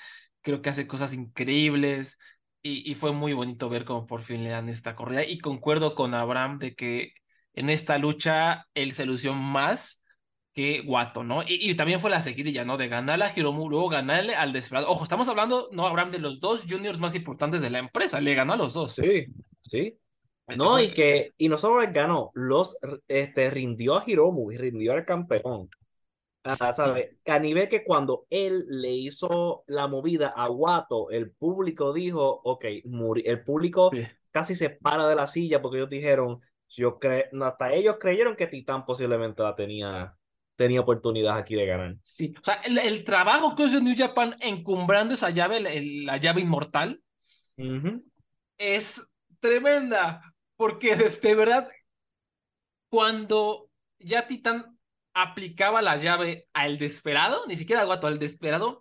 creo 0.44 0.62
que 0.62 0.70
hace 0.70 0.86
cosas 0.86 1.14
increíbles 1.14 2.18
y, 2.62 2.90
y, 2.90 2.94
fue 2.94 3.12
muy 3.12 3.32
bonito 3.32 3.68
ver 3.68 3.84
cómo 3.84 4.06
por 4.06 4.22
fin 4.22 4.44
le 4.44 4.50
dan 4.50 4.68
esta 4.68 4.94
corrida 4.94 5.24
y 5.24 5.38
concuerdo 5.38 5.94
con 5.94 6.14
Abraham 6.14 6.58
de 6.58 6.74
que 6.74 7.14
en 7.54 7.70
esta 7.70 7.98
lucha 7.98 8.66
él 8.74 8.92
se 8.92 9.06
lució 9.06 9.34
más 9.34 10.03
que 10.54 10.82
Guato, 10.82 11.24
¿no? 11.24 11.42
Y, 11.42 11.70
y, 11.70 11.74
también 11.74 11.98
fue 11.98 12.10
la 12.10 12.20
seguidilla, 12.20 12.64
¿no? 12.64 12.76
De 12.76 12.88
ganarle 12.88 13.24
a 13.24 13.32
Hiromu, 13.36 13.68
luego 13.68 13.88
ganarle 13.88 14.34
al 14.34 14.52
Desperado. 14.52 14.88
Ojo, 14.88 15.02
estamos 15.02 15.28
hablando, 15.28 15.68
¿no, 15.72 15.86
Abraham, 15.86 16.12
de 16.12 16.20
los 16.20 16.40
dos 16.40 16.64
juniors 16.68 16.98
más 16.98 17.14
importantes 17.14 17.60
de 17.60 17.70
la 17.70 17.80
empresa, 17.80 18.20
le 18.20 18.34
ganó 18.34 18.52
a 18.52 18.56
los 18.56 18.72
dos. 18.72 18.94
Sí, 18.94 19.26
sí. 19.60 19.98
No, 20.56 20.80
y 20.80 20.92
que, 20.92 21.32
y 21.38 21.48
no 21.48 21.56
solo 21.56 21.84
ganó, 21.92 22.30
los 22.34 22.76
este, 23.08 23.50
rindió 23.50 23.96
a 23.96 24.04
Hiromu 24.06 24.52
y 24.52 24.56
rindió 24.56 24.92
al 24.92 25.04
campeón. 25.04 25.70
Ah, 26.44 26.74
¿sabe? 26.74 27.16
A 27.26 27.38
nivel 27.38 27.68
que 27.70 27.82
cuando 27.82 28.26
él 28.28 28.66
le 28.68 28.90
hizo 28.90 29.64
la 29.66 29.88
movida 29.88 30.28
a 30.28 30.46
Guato, 30.48 31.10
el 31.10 31.30
público 31.30 31.94
dijo, 31.94 32.42
ok, 32.44 32.64
el 33.24 33.42
público 33.42 33.90
casi 34.30 34.54
se 34.54 34.68
para 34.68 35.08
de 35.08 35.16
la 35.16 35.26
silla 35.26 35.62
porque 35.62 35.78
ellos 35.78 35.88
dijeron, 35.88 36.42
yo 36.68 36.98
creo, 36.98 37.24
hasta 37.42 37.72
ellos 37.72 37.96
creyeron 37.98 38.36
que 38.36 38.46
Titán 38.46 38.84
posiblemente 38.84 39.42
la 39.42 39.54
tenía, 39.56 40.14
tenía 40.56 40.80
oportunidad 40.80 41.36
aquí 41.36 41.54
de 41.54 41.66
ganar. 41.66 41.96
Sí, 42.02 42.34
o 42.36 42.44
sea, 42.44 42.54
el, 42.64 43.04
trabajo 43.04 43.54
que 43.54 43.64
hizo 43.64 43.80
New 43.80 43.94
Japan 43.96 44.36
encumbrando 44.40 45.14
esa 45.14 45.30
llave, 45.30 45.60
la 46.04 46.16
llave 46.16 46.42
inmortal, 46.42 47.02
es 48.58 49.08
tremenda, 49.40 50.34
porque 50.56 50.96
de 50.96 51.34
verdad, 51.34 51.68
cuando 52.88 53.68
ya 53.98 54.26
Titán 54.26 54.78
aplicaba 55.14 55.80
la 55.82 55.96
llave 55.96 56.48
al 56.52 56.78
desesperado, 56.78 57.46
ni 57.46 57.56
siquiera 57.56 57.82
al 57.82 57.86
guato, 57.86 58.06
al 58.06 58.18
desesperado, 58.18 58.80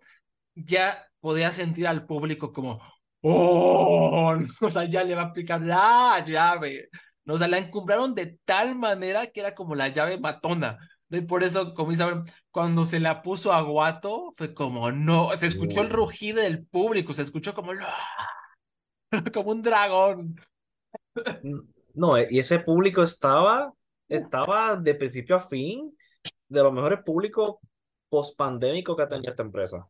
ya 0.56 1.08
podía 1.20 1.52
sentir 1.52 1.88
al 1.88 2.06
público 2.06 2.52
como, 2.52 2.82
¡oh! 3.22 4.36
O 4.62 4.70
sea, 4.70 4.86
ya 4.86 5.04
le 5.04 5.16
va 5.16 5.24
a 5.24 5.26
aplicar 5.26 5.62
la 5.62 6.24
llave. 6.26 6.90
O 7.26 7.38
sea, 7.38 7.48
la 7.48 7.58
encumbraron 7.58 8.14
de 8.14 8.38
tal 8.44 8.76
manera 8.76 9.28
que 9.28 9.40
era 9.40 9.56
como 9.56 9.76
la 9.76 9.88
llave 9.90 10.20
matona. 10.20 10.78
Y 11.14 11.22
por 11.22 11.44
eso, 11.44 11.76
como 11.76 11.92
Isabel, 11.92 12.24
cuando 12.50 12.86
se 12.86 13.00
la 13.00 13.22
puso 13.22 13.54
a 13.54 13.62
Guato, 13.62 14.34
fue 14.36 14.54
como, 14.56 14.92
no, 14.92 15.30
se 15.38 15.46
escuchó 15.46 15.82
el 15.82 15.92
rugir 15.92 16.36
del 16.36 16.66
público, 16.66 17.14
se 17.14 17.22
escuchó 17.22 17.54
como, 17.54 17.72
como 19.34 19.52
un 19.52 19.62
dragón. 19.62 20.36
No, 21.94 22.18
y 22.18 22.40
ese 22.40 22.60
público 22.60 23.04
estaba, 23.04 23.72
estaba 24.10 24.76
de 24.76 24.96
principio 24.96 25.36
a 25.36 25.40
fin 25.40 25.96
de 26.48 26.64
los 26.64 26.74
mejores 26.74 27.04
públicos 27.04 27.58
post-pandémicos 28.10 28.96
que 28.96 29.04
ha 29.04 29.10
tenido 29.10 29.32
esta 29.32 29.44
empresa. 29.44 29.88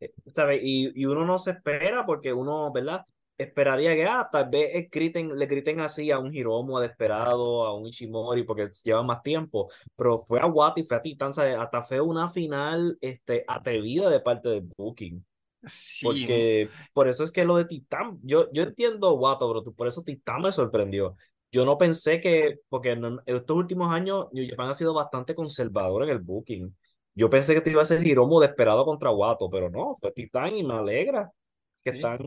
Eh, 0.00 0.12
¿Sabe? 0.34 0.60
Y, 0.62 0.92
y, 0.94 1.06
uno 1.06 1.24
no 1.24 1.38
se 1.38 1.52
espera 1.52 2.04
porque 2.04 2.34
uno, 2.34 2.70
¿verdad? 2.70 3.06
Esperaría 3.38 3.94
que 3.94 4.06
ah, 4.06 4.28
tal 4.30 4.48
vez 4.48 4.88
griten, 4.90 5.38
le 5.38 5.46
griten 5.46 5.80
así 5.80 6.10
a 6.10 6.18
un 6.18 6.34
Hiromu, 6.34 6.78
a 6.78 6.82
Desperado, 6.82 7.66
a 7.66 7.74
un 7.74 7.86
Ishimori, 7.86 8.44
porque 8.44 8.70
lleva 8.82 9.02
más 9.02 9.22
tiempo. 9.22 9.70
Pero 9.94 10.18
fue 10.18 10.40
a 10.40 10.46
Wati, 10.46 10.84
fue 10.84 10.96
a 10.96 11.02
Titan, 11.02 11.32
hasta 11.36 11.82
fue 11.82 12.00
una 12.00 12.30
final 12.30 12.96
este, 13.00 13.44
atrevida 13.46 14.08
de 14.08 14.20
parte 14.20 14.48
del 14.48 14.68
Booking. 14.76 15.24
Sí. 15.66 16.06
Porque 16.06 16.68
por 16.92 17.08
eso 17.08 17.24
es 17.24 17.32
que 17.32 17.44
lo 17.44 17.56
de 17.56 17.64
Titan, 17.64 18.18
yo, 18.22 18.50
yo 18.52 18.62
entiendo 18.62 19.14
Wato, 19.14 19.52
pero 19.52 19.74
por 19.74 19.88
eso 19.88 20.02
Titan 20.02 20.42
me 20.42 20.52
sorprendió 20.52 21.16
yo 21.56 21.64
no 21.64 21.78
pensé 21.78 22.20
que, 22.20 22.60
porque 22.68 22.90
en 22.90 23.18
estos 23.26 23.56
últimos 23.56 23.92
años 23.92 24.26
New 24.32 24.46
Japan 24.48 24.70
ha 24.70 24.74
sido 24.74 24.92
bastante 24.94 25.34
conservador 25.34 26.02
en 26.04 26.10
el 26.10 26.18
booking. 26.18 26.76
Yo 27.14 27.30
pensé 27.30 27.54
que 27.54 27.62
te 27.62 27.70
iba 27.70 27.82
a 27.82 27.84
ser 27.86 28.06
Hiromu 28.06 28.40
desesperado 28.40 28.84
contra 28.84 29.10
Wato, 29.10 29.48
pero 29.48 29.70
no, 29.70 29.94
fue 29.98 30.12
Titán 30.12 30.54
y 30.56 30.62
me 30.62 30.74
alegra 30.74 31.30
que 31.90 31.98
están 31.98 32.18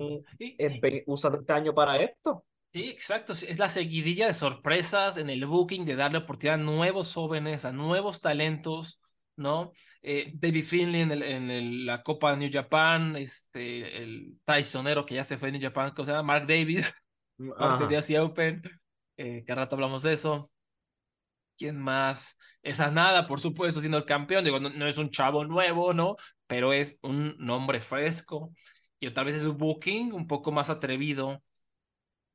usando 1.05 1.39
este 1.39 1.53
año 1.53 1.73
para 1.73 1.97
esto. 1.97 2.45
Sí, 2.71 2.89
exacto. 2.89 3.33
Es 3.33 3.57
la 3.57 3.67
seguidilla 3.67 4.27
de 4.27 4.33
sorpresas 4.33 5.17
en 5.17 5.29
el 5.29 5.45
booking, 5.45 5.85
de 5.85 5.95
darle 5.95 6.19
oportunidad 6.19 6.59
a 6.59 6.63
nuevos 6.63 7.13
jóvenes, 7.13 7.65
a 7.65 7.71
nuevos 7.71 8.21
talentos, 8.21 9.01
¿no? 9.35 9.71
Eh, 10.01 10.31
David 10.35 10.63
Finley 10.63 11.01
en, 11.01 11.11
el, 11.11 11.23
en 11.23 11.85
la 11.85 12.03
Copa 12.03 12.35
New 12.35 12.49
Japan, 12.51 13.15
este, 13.15 14.03
el 14.03 14.37
traicionero 14.45 15.05
que 15.05 15.15
ya 15.15 15.23
se 15.23 15.37
fue 15.37 15.49
a 15.49 15.51
New 15.51 15.61
Japan, 15.61 15.91
¿cómo 15.95 16.05
se 16.05 16.11
llama? 16.11 16.23
Mark 16.23 16.47
Davis, 16.47 16.91
parte 17.57 17.87
de 17.87 17.97
Asia 17.97 18.23
Open. 18.23 18.61
Eh, 19.17 19.43
que 19.45 19.53
rato 19.53 19.75
hablamos 19.75 20.03
de 20.03 20.13
eso. 20.13 20.49
¿Quién 21.57 21.77
más? 21.77 22.37
Esa 22.63 22.89
nada, 22.89 23.27
por 23.27 23.41
supuesto, 23.41 23.81
siendo 23.81 23.97
el 23.97 24.05
campeón. 24.05 24.45
Digo, 24.45 24.59
no, 24.61 24.87
es 24.87 24.97
un 24.97 25.09
chavo 25.09 25.43
nuevo, 25.43 25.93
¿no? 25.93 26.15
Pero 26.47 26.71
es 26.71 26.97
un 27.01 27.35
nombre 27.37 27.81
fresco. 27.81 28.53
Y 28.99 29.09
tal 29.11 29.25
vez 29.25 29.35
es 29.35 29.45
un 29.45 29.57
booking 29.57 30.13
un 30.13 30.27
poco 30.27 30.51
más 30.51 30.69
atrevido. 30.69 31.41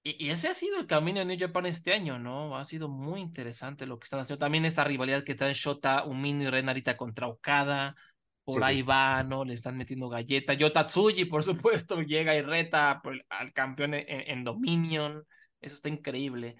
Y, 0.02 0.30
ese 0.30 0.49
ha 0.49 0.54
sido 0.54 0.78
el 0.78 0.87
camino 0.87 1.18
de 1.21 1.25
New 1.25 1.38
Japan 1.38 1.66
este 1.66 1.92
año, 1.92 2.18
¿no? 2.18 2.56
Ha 2.56 2.64
sido 2.64 2.88
muy 2.88 3.21
interesante 3.21 3.87
lo 3.87 3.99
que 3.99 4.04
están 4.04 4.21
haciendo. 4.21 4.38
También 4.38 4.64
esta 4.64 4.85
rivalidad 4.85 5.25
que 5.25 5.35
traen 5.35 5.54
Shota, 5.54 6.04
Umino 6.04 6.42
y 6.44 6.50
Renarita 6.50 6.97
contra 6.97 7.28
Okada. 7.28 7.97
Por 8.44 8.62
ahí 8.62 8.83
va, 8.83 9.23
¿no? 9.23 9.44
Le 9.44 9.54
están 9.54 9.76
metiendo 9.76 10.09
galleta. 10.09 10.52
Yotatsuji, 10.52 11.25
por 11.25 11.42
supuesto, 11.42 12.00
llega 12.02 12.35
y 12.37 12.42
reta 12.42 13.00
al 13.30 13.52
campeón 13.54 13.94
en 13.94 14.44
Dominion. 14.44 15.25
Eso 15.61 15.76
está 15.76 15.88
increíble 15.88 16.56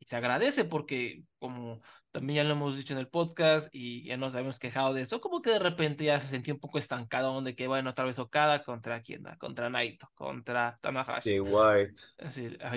y 0.00 0.06
se 0.06 0.16
agradece 0.16 0.64
porque 0.64 1.22
como 1.38 1.80
también 2.18 2.38
ya 2.38 2.44
lo 2.44 2.54
hemos 2.54 2.76
dicho 2.76 2.94
en 2.94 2.98
el 2.98 3.06
podcast 3.06 3.68
y 3.72 4.02
ya 4.02 4.16
nos 4.16 4.34
habíamos 4.34 4.58
quejado 4.58 4.92
de 4.92 5.02
eso, 5.02 5.20
como 5.20 5.40
que 5.40 5.50
de 5.50 5.60
repente 5.60 6.02
ya 6.02 6.18
se 6.18 6.26
sentía 6.26 6.52
un 6.52 6.58
poco 6.58 6.76
estancado 6.76 7.32
donde 7.32 7.54
que 7.54 7.68
bueno, 7.68 7.90
otra 7.90 8.06
vez 8.06 8.18
Okada 8.18 8.64
contra 8.64 9.02
quién, 9.02 9.22
contra 9.38 9.70
Naito, 9.70 10.10
contra 10.16 10.76
Tanahashi. 10.80 11.30
Jay 11.30 11.38
White. 11.38 12.00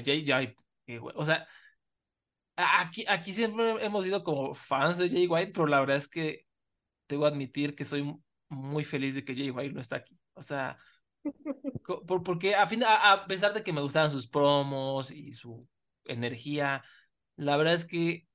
Jay, 0.05 0.23
Jay, 0.23 0.55
o 1.15 1.25
sea, 1.25 1.47
aquí, 2.55 3.03
aquí 3.09 3.33
siempre 3.33 3.83
hemos 3.83 4.03
sido 4.03 4.23
como 4.23 4.53
fans 4.53 4.99
de 4.99 5.09
Jay 5.09 5.25
White, 5.25 5.53
pero 5.55 5.65
la 5.65 5.79
verdad 5.79 5.97
es 5.97 6.07
que 6.07 6.45
debo 7.09 7.25
admitir 7.25 7.73
que 7.73 7.83
soy 7.83 8.15
muy 8.47 8.83
feliz 8.83 9.15
de 9.15 9.25
que 9.25 9.33
Jay 9.33 9.49
White 9.49 9.73
no 9.73 9.81
está 9.81 9.95
aquí. 9.95 10.19
O 10.35 10.43
sea, 10.43 10.77
porque 12.05 12.53
a, 12.53 12.67
fin, 12.67 12.83
a, 12.85 13.25
pesar 13.27 13.55
de 13.55 13.63
que 13.63 13.73
me 13.73 13.81
gustaban 13.81 14.11
sus 14.11 14.27
promos 14.27 15.09
y 15.09 15.33
su 15.33 15.67
energía, 16.05 16.83
la 17.37 17.57
verdad 17.57 17.73
es 17.73 17.85
que 17.85 18.27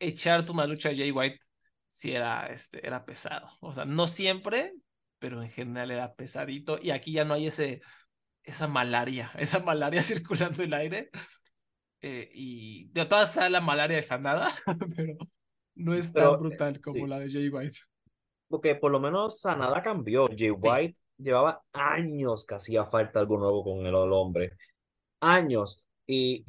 echarte 0.00 0.50
una 0.50 0.66
lucha 0.66 0.88
a 0.88 0.96
Jay 0.96 1.12
White 1.12 1.38
sí 1.90 2.12
era, 2.12 2.46
este, 2.46 2.84
era 2.86 3.04
pesado. 3.04 3.50
O 3.60 3.74
sea, 3.74 3.84
no 3.84 4.08
siempre, 4.08 4.72
pero 5.18 5.42
en 5.42 5.50
general 5.50 5.90
era 5.90 6.14
pesadito. 6.14 6.78
Y 6.80 6.90
aquí 6.90 7.12
ya 7.12 7.24
no 7.24 7.34
hay 7.34 7.48
ese, 7.48 7.82
esa 8.42 8.66
malaria, 8.66 9.30
esa 9.38 9.60
malaria 9.60 10.02
circulando 10.02 10.62
el 10.62 10.72
aire. 10.72 11.10
Eh, 12.02 12.30
y 12.32 12.88
de 12.92 13.04
todas 13.04 13.28
está 13.28 13.50
la 13.50 13.60
malaria 13.60 13.96
de 13.96 14.02
Sanada, 14.02 14.50
pero 14.96 15.18
no 15.74 15.94
es 15.94 16.10
tan 16.12 16.32
eh, 16.32 16.36
brutal 16.38 16.80
como 16.80 17.06
la 17.06 17.18
de 17.18 17.30
Jay 17.30 17.48
White. 17.48 17.78
Porque 18.48 18.74
por 18.74 18.90
lo 18.90 19.00
menos 19.00 19.40
Sanada 19.40 19.82
cambió. 19.82 20.28
Jay 20.34 20.50
White 20.50 20.96
llevaba 21.18 21.62
años 21.72 22.46
que 22.46 22.54
hacía 22.54 22.86
falta 22.86 23.20
algo 23.20 23.38
nuevo 23.38 23.62
con 23.62 23.86
el, 23.86 23.94
hombre. 23.94 24.56
Años. 25.20 25.84
Y, 26.06 26.42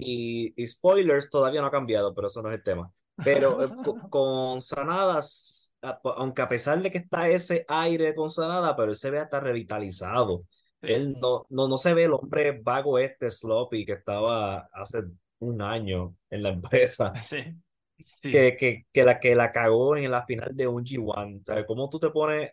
y, 0.56 0.66
spoilers, 0.66 1.30
todavía 1.30 1.62
no 1.62 1.68
ha 1.68 1.72
cambiado, 1.72 2.16
pero 2.16 2.28
eso 2.28 2.42
no 2.42 2.50
es 2.50 2.58
el 2.58 2.64
tema. 2.64 2.92
Pero 3.24 3.64
eh, 3.64 3.70
con, 4.10 4.62
Sanadas, 4.62 5.76
aunque 5.82 6.42
a 6.42 6.50
pesar 6.50 6.82
de 6.82 6.92
que 6.92 7.00
está 7.00 7.30
ese 7.30 7.66
aire 7.68 8.16
con 8.16 8.30
Sanada, 8.30 8.76
pero 8.76 8.92
él 8.92 8.98
se 8.98 9.12
ve 9.12 9.20
hasta 9.20 9.40
revitalizado. 9.40 10.46
Él 10.82 11.16
no, 11.20 11.46
no, 11.50 11.68
no 11.68 11.78
se 11.78 11.94
ve 11.94 12.06
el 12.06 12.14
hombre 12.14 12.60
vago 12.60 12.98
este, 12.98 13.30
sloppy, 13.30 13.86
que 13.86 13.94
estaba 13.94 14.70
hace 14.74 15.04
un 15.40 15.62
año 15.62 16.16
en 16.30 16.44
la 16.44 16.50
empresa. 16.50 17.14
Sí. 18.04 18.32
Que, 18.32 18.58
que, 18.58 18.88
que, 18.92 19.04
la, 19.04 19.20
que 19.20 19.36
la 19.36 19.52
cagó 19.52 19.96
en 19.96 20.10
la 20.10 20.26
final 20.26 20.50
de 20.56 20.66
un 20.66 20.84
G1. 20.84 21.44
O 21.62 21.66
¿cómo 21.68 21.88
tú 21.88 22.00
te 22.00 22.10
pones 22.10 22.50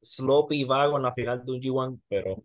sloppy 0.00 0.60
y 0.60 0.64
vago 0.64 0.96
en 0.96 1.02
la 1.04 1.14
final 1.14 1.44
de 1.44 1.52
un 1.52 1.60
G1, 1.60 2.00
pero 2.08 2.44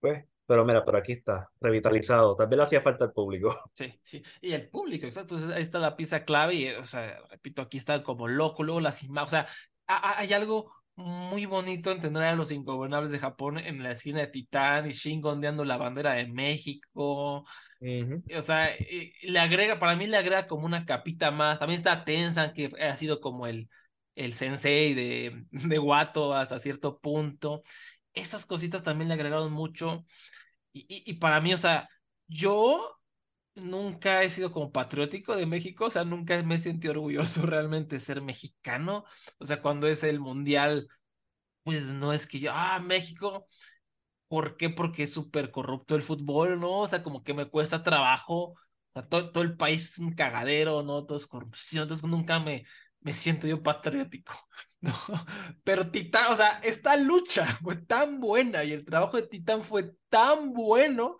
pues, 0.00 0.24
pero 0.46 0.64
mira, 0.64 0.84
pero 0.84 0.98
aquí 0.98 1.12
está, 1.12 1.50
revitalizado. 1.60 2.36
Tal 2.36 2.46
vez 2.46 2.56
le 2.56 2.62
hacía 2.62 2.80
falta 2.82 3.04
al 3.04 3.12
público. 3.12 3.58
Sí, 3.74 3.92
sí. 4.02 4.22
Y 4.40 4.52
el 4.52 4.68
público, 4.68 5.06
exacto. 5.06 5.34
Entonces 5.34 5.56
ahí 5.56 5.62
está 5.62 5.78
la 5.78 5.96
pieza 5.96 6.24
clave 6.24 6.54
y, 6.54 6.68
o 6.70 6.84
sea, 6.86 7.18
repito, 7.30 7.62
aquí 7.62 7.78
está 7.78 8.02
como 8.02 8.28
loco, 8.28 8.62
luego 8.62 8.80
las 8.80 9.02
imágenes, 9.02 9.28
o 9.28 9.30
sea, 9.30 9.48
hay 9.86 10.32
algo 10.32 10.70
muy 10.96 11.44
bonito 11.44 11.90
entender 11.90 12.22
a 12.22 12.34
los 12.34 12.50
ingobernables 12.50 13.10
de 13.10 13.18
Japón 13.18 13.58
en 13.58 13.82
la 13.82 13.90
esquina 13.90 14.20
de 14.20 14.28
Titán 14.28 14.88
y 14.88 14.92
Shin 14.92 15.20
gondeando 15.20 15.64
la 15.64 15.76
bandera 15.76 16.14
de 16.14 16.26
México. 16.26 17.44
O 18.36 18.42
sea, 18.42 18.70
le 19.22 19.38
agrega, 19.38 19.78
para 19.78 19.94
mí 19.94 20.06
le 20.06 20.16
agrega 20.16 20.46
como 20.46 20.64
una 20.64 20.86
capita 20.86 21.30
más. 21.30 21.58
También 21.58 21.78
está 21.78 22.04
Tensan, 22.04 22.54
que 22.54 22.70
ha 22.80 22.96
sido 22.96 23.20
como 23.20 23.46
el, 23.46 23.68
el 24.14 24.32
sensei 24.32 24.94
de, 24.94 25.44
de 25.50 25.78
Wato 25.78 26.34
hasta 26.34 26.58
cierto 26.58 26.98
punto. 26.98 27.62
Esas 28.14 28.46
cositas 28.46 28.82
también 28.82 29.08
le 29.08 29.14
agregaron 29.14 29.52
mucho. 29.52 30.06
Y, 30.88 31.02
y, 31.06 31.14
para 31.14 31.40
mí, 31.40 31.54
o 31.54 31.58
sea, 31.58 31.88
yo 32.28 32.98
nunca 33.54 34.22
he 34.22 34.30
sido 34.30 34.52
como 34.52 34.72
patriótico 34.72 35.36
de 35.36 35.46
México, 35.46 35.86
o 35.86 35.90
sea, 35.90 36.04
nunca 36.04 36.42
me 36.42 36.56
he 36.56 36.58
sentido 36.58 36.92
orgulloso 36.94 37.42
realmente 37.46 37.96
de 37.96 38.00
ser 38.00 38.22
mexicano. 38.22 39.04
O 39.38 39.46
sea, 39.46 39.62
cuando 39.62 39.86
es 39.88 40.02
el 40.04 40.20
mundial, 40.20 40.88
pues 41.64 41.92
no 41.92 42.12
es 42.12 42.26
que 42.26 42.40
yo, 42.40 42.52
ah, 42.54 42.80
México, 42.80 43.48
¿por 44.28 44.56
qué? 44.56 44.70
Porque 44.70 45.04
es 45.04 45.12
súper 45.12 45.50
corrupto 45.50 45.94
el 45.96 46.02
fútbol, 46.02 46.60
¿no? 46.60 46.80
O 46.80 46.88
sea, 46.88 47.02
como 47.02 47.24
que 47.24 47.34
me 47.34 47.48
cuesta 47.48 47.82
trabajo. 47.82 48.52
O 48.52 48.56
sea, 48.94 49.08
todo, 49.08 49.32
todo 49.32 49.44
el 49.44 49.56
país 49.56 49.92
es 49.92 49.98
un 49.98 50.14
cagadero, 50.14 50.82
¿no? 50.82 51.04
Todo 51.06 51.18
es 51.18 51.26
corrupción, 51.26 51.82
entonces 51.84 52.08
nunca 52.08 52.40
me, 52.40 52.64
me 53.00 53.12
siento 53.12 53.46
yo 53.46 53.62
patriótico, 53.62 54.34
Pero 55.64 55.90
Titán, 55.90 56.32
o 56.32 56.36
sea, 56.36 56.60
esta 56.62 56.96
lucha 56.96 57.46
fue 57.62 57.76
tan 57.76 58.20
buena 58.20 58.64
y 58.64 58.72
el 58.72 58.84
trabajo 58.84 59.16
de 59.16 59.26
Titán 59.26 59.64
fue 59.64 59.92
tan 60.08 60.52
bueno 60.52 61.16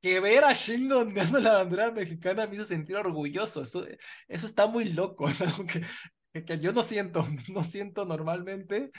que 0.00 0.20
ver 0.20 0.44
a 0.44 0.54
Shin 0.54 0.90
ondeando 0.92 1.40
la 1.40 1.54
bandera 1.54 1.92
mexicana 1.92 2.46
me 2.46 2.54
hizo 2.54 2.64
sentir 2.64 2.96
orgulloso. 2.96 3.62
Eso, 3.62 3.86
está 4.28 4.66
muy 4.66 4.86
loco, 4.86 5.28
es 5.28 5.40
algo 5.42 5.64
que, 5.66 6.44
que 6.44 6.58
yo 6.58 6.72
no 6.72 6.82
siento, 6.82 7.26
no 7.48 7.62
siento 7.62 8.04
normalmente 8.04 8.90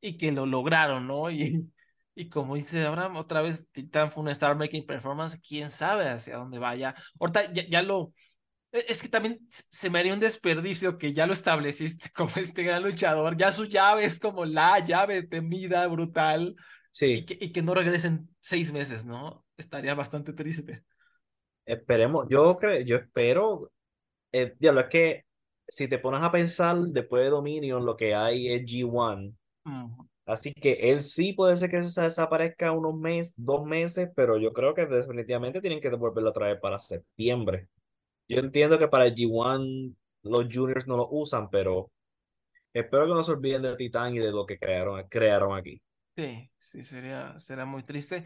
y 0.00 0.16
que 0.16 0.32
lo 0.32 0.46
lograron, 0.46 1.06
¿no? 1.06 1.30
Y, 1.30 1.70
y 2.14 2.28
como 2.28 2.54
dice 2.54 2.86
Abraham, 2.86 3.16
otra 3.16 3.42
vez 3.42 3.68
Titán 3.72 4.10
fue 4.10 4.22
una 4.22 4.32
Star 4.32 4.56
Making 4.56 4.86
Performance, 4.86 5.40
quién 5.46 5.70
sabe 5.70 6.08
hacia 6.08 6.36
dónde 6.36 6.58
vaya. 6.58 6.94
Ahorita 7.20 7.52
ya, 7.52 7.68
ya 7.68 7.82
lo, 7.82 8.12
es 8.72 9.00
que 9.00 9.08
también 9.08 9.40
se 9.50 9.90
me 9.90 9.98
haría 9.98 10.14
un 10.14 10.20
desperdicio 10.20 10.98
que 10.98 11.12
ya 11.12 11.26
lo 11.26 11.32
estableciste 11.32 12.10
como 12.14 12.30
este 12.36 12.62
gran 12.62 12.82
luchador, 12.82 13.36
ya 13.36 13.52
su 13.52 13.64
llave 13.64 14.04
es 14.04 14.20
como 14.20 14.44
la 14.44 14.78
llave 14.80 15.22
temida, 15.22 15.86
brutal, 15.86 16.54
sí. 16.90 17.24
y, 17.28 17.52
que, 17.52 17.62
no 17.62 17.74
regresen 17.74 18.28
seis 18.40 18.72
meses, 18.72 19.04
¿no? 19.04 19.44
Estaría 19.56 19.94
bastante 19.94 20.32
triste. 20.32 20.84
Esperemos, 21.64 22.26
yo 22.30 22.56
creo, 22.56 22.80
yo 22.80 22.96
espero, 22.96 23.70
eh, 24.32 24.54
lo 24.60 24.80
es 24.80 24.86
que 24.88 25.24
si 25.66 25.86
te 25.86 25.98
pones 25.98 26.22
a 26.22 26.32
pensar 26.32 26.78
después 26.78 27.24
de 27.24 27.30
Dominion, 27.30 27.84
lo 27.84 27.96
que 27.96 28.14
hay 28.14 28.48
es 28.52 28.62
G1. 28.62 29.34
Así 30.24 30.52
que 30.52 30.72
él 30.92 31.02
sí 31.02 31.32
puede 31.34 31.56
ser 31.56 31.70
que 31.70 31.82
se 31.82 32.02
desaparezca 32.02 32.72
unos 32.72 32.94
meses, 32.94 33.34
dos 33.36 33.66
meses, 33.66 34.10
pero 34.14 34.38
yo 34.38 34.52
creo 34.52 34.74
que 34.74 34.86
definitivamente 34.86 35.60
tienen 35.60 35.80
que 35.80 35.90
devolverlo 35.90 36.30
otra 36.30 36.48
vez 36.48 36.58
para 36.60 36.78
septiembre. 36.78 37.68
Yo 38.28 38.40
entiendo 38.40 38.78
que 38.78 38.88
para 38.88 39.06
el 39.06 39.14
G1 39.14 39.94
los 40.22 40.46
juniors 40.52 40.86
no 40.86 40.96
lo 40.96 41.08
usan, 41.10 41.48
pero 41.48 41.90
espero 42.72 43.06
que 43.06 43.14
no 43.14 43.22
se 43.22 43.32
olviden 43.32 43.62
de 43.62 43.76
Titán 43.76 44.14
y 44.14 44.18
de 44.18 44.30
lo 44.30 44.44
que 44.44 44.58
crearon, 44.58 45.02
crearon 45.08 45.56
aquí. 45.56 45.80
Sí, 46.14 46.50
sí, 46.58 46.84
sería, 46.84 47.38
será 47.40 47.64
muy 47.64 47.84
triste. 47.84 48.24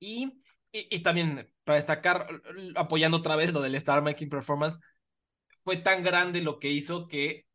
Y, 0.00 0.42
y, 0.72 1.02
también 1.02 1.48
para 1.62 1.76
destacar, 1.76 2.26
apoyando 2.74 3.18
otra 3.18 3.36
vez 3.36 3.52
lo 3.52 3.60
del 3.60 3.76
Star 3.76 4.02
Making 4.02 4.28
Performance, 4.28 4.80
fue 5.62 5.76
tan 5.76 6.02
grande 6.02 6.42
lo 6.42 6.58
que 6.58 6.70
hizo 6.70 7.06
que 7.06 7.46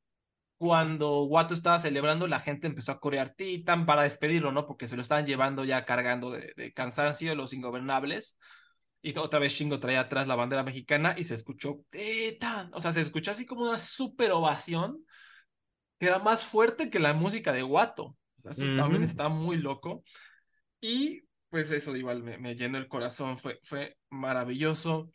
cuando 0.58 1.24
Watto 1.24 1.54
estaba 1.54 1.80
celebrando, 1.80 2.28
la 2.28 2.40
gente 2.40 2.68
empezó 2.68 2.92
a 2.92 3.00
corear 3.00 3.34
Titan 3.36 3.86
para 3.86 4.04
despedirlo, 4.04 4.52
¿no? 4.52 4.66
Porque 4.68 4.88
se 4.88 4.96
lo 4.96 5.02
estaban 5.02 5.26
llevando 5.26 5.66
ya 5.66 5.86
cargando 5.86 6.32
de, 6.32 6.54
de 6.56 6.74
cansancio 6.74 7.34
los 7.36 7.54
ingobernables. 7.54 8.38
Y 9.02 9.18
otra 9.18 9.40
vez 9.40 9.54
Shingo 9.54 9.80
traía 9.80 10.02
atrás 10.02 10.28
la 10.28 10.36
bandera 10.36 10.64
mexicana 10.64 11.16
y 11.18 11.24
se 11.24 11.36
escuchó 11.36 11.86
Titan. 11.90 12.70
O 12.74 12.82
sea, 12.82 12.92
se 12.92 13.02
escuchó 13.02 13.32
así 13.32 13.46
como 13.46 13.62
una 13.62 13.80
super 13.80 14.32
ovación 14.32 15.06
que 16.00 16.08
era 16.08 16.20
más 16.20 16.44
fuerte 16.44 16.90
que 16.90 17.00
la 17.00 17.14
música 17.14 17.54
de 17.54 17.64
Watto. 17.64 18.16
O 18.44 18.52
sea, 18.52 18.66
eso 18.66 18.76
también 18.76 19.04
está 19.04 19.30
muy 19.30 19.58
loco. 19.58 20.04
Y 20.82 21.22
pues 21.50 21.72
eso 21.72 21.96
igual 21.96 22.24
me, 22.24 22.38
me 22.38 22.56
llenó 22.56 22.78
el 22.78 22.88
corazón, 22.88 23.38
fue, 23.38 23.60
fue 23.64 23.98
maravilloso. 24.10 25.12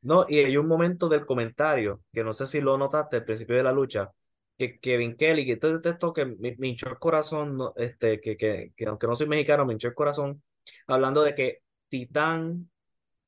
No, 0.00 0.26
y 0.28 0.38
hay 0.38 0.56
un 0.56 0.68
momento 0.68 1.08
del 1.08 1.26
comentario, 1.26 2.02
que 2.12 2.22
no 2.22 2.32
sé 2.32 2.46
si 2.46 2.60
lo 2.60 2.78
notaste 2.78 3.16
al 3.16 3.24
principio 3.24 3.56
de 3.56 3.64
la 3.64 3.72
lucha, 3.72 4.12
que 4.56 4.78
Kevin 4.78 5.16
Kelly, 5.16 5.44
que 5.44 5.52
este 5.52 5.78
texto 5.80 6.12
que 6.12 6.24
me, 6.24 6.54
me, 6.56 6.68
hinchó 6.68 6.88
el 6.88 6.98
corazón, 6.98 7.58
este, 7.76 8.20
que, 8.20 8.36
que, 8.36 8.72
que 8.76 8.86
aunque 8.86 9.06
no 9.06 9.14
soy 9.14 9.28
mexicano, 9.28 9.64
me 9.64 9.72
hinchó 9.72 9.88
el 9.88 9.94
corazón, 9.94 10.42
hablando 10.86 11.22
de 11.22 11.34
que 11.34 11.62
Titán 11.88 12.70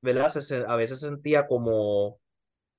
¿verdad? 0.00 0.32
a 0.68 0.76
veces 0.76 1.00
sentía 1.00 1.46
como, 1.46 2.20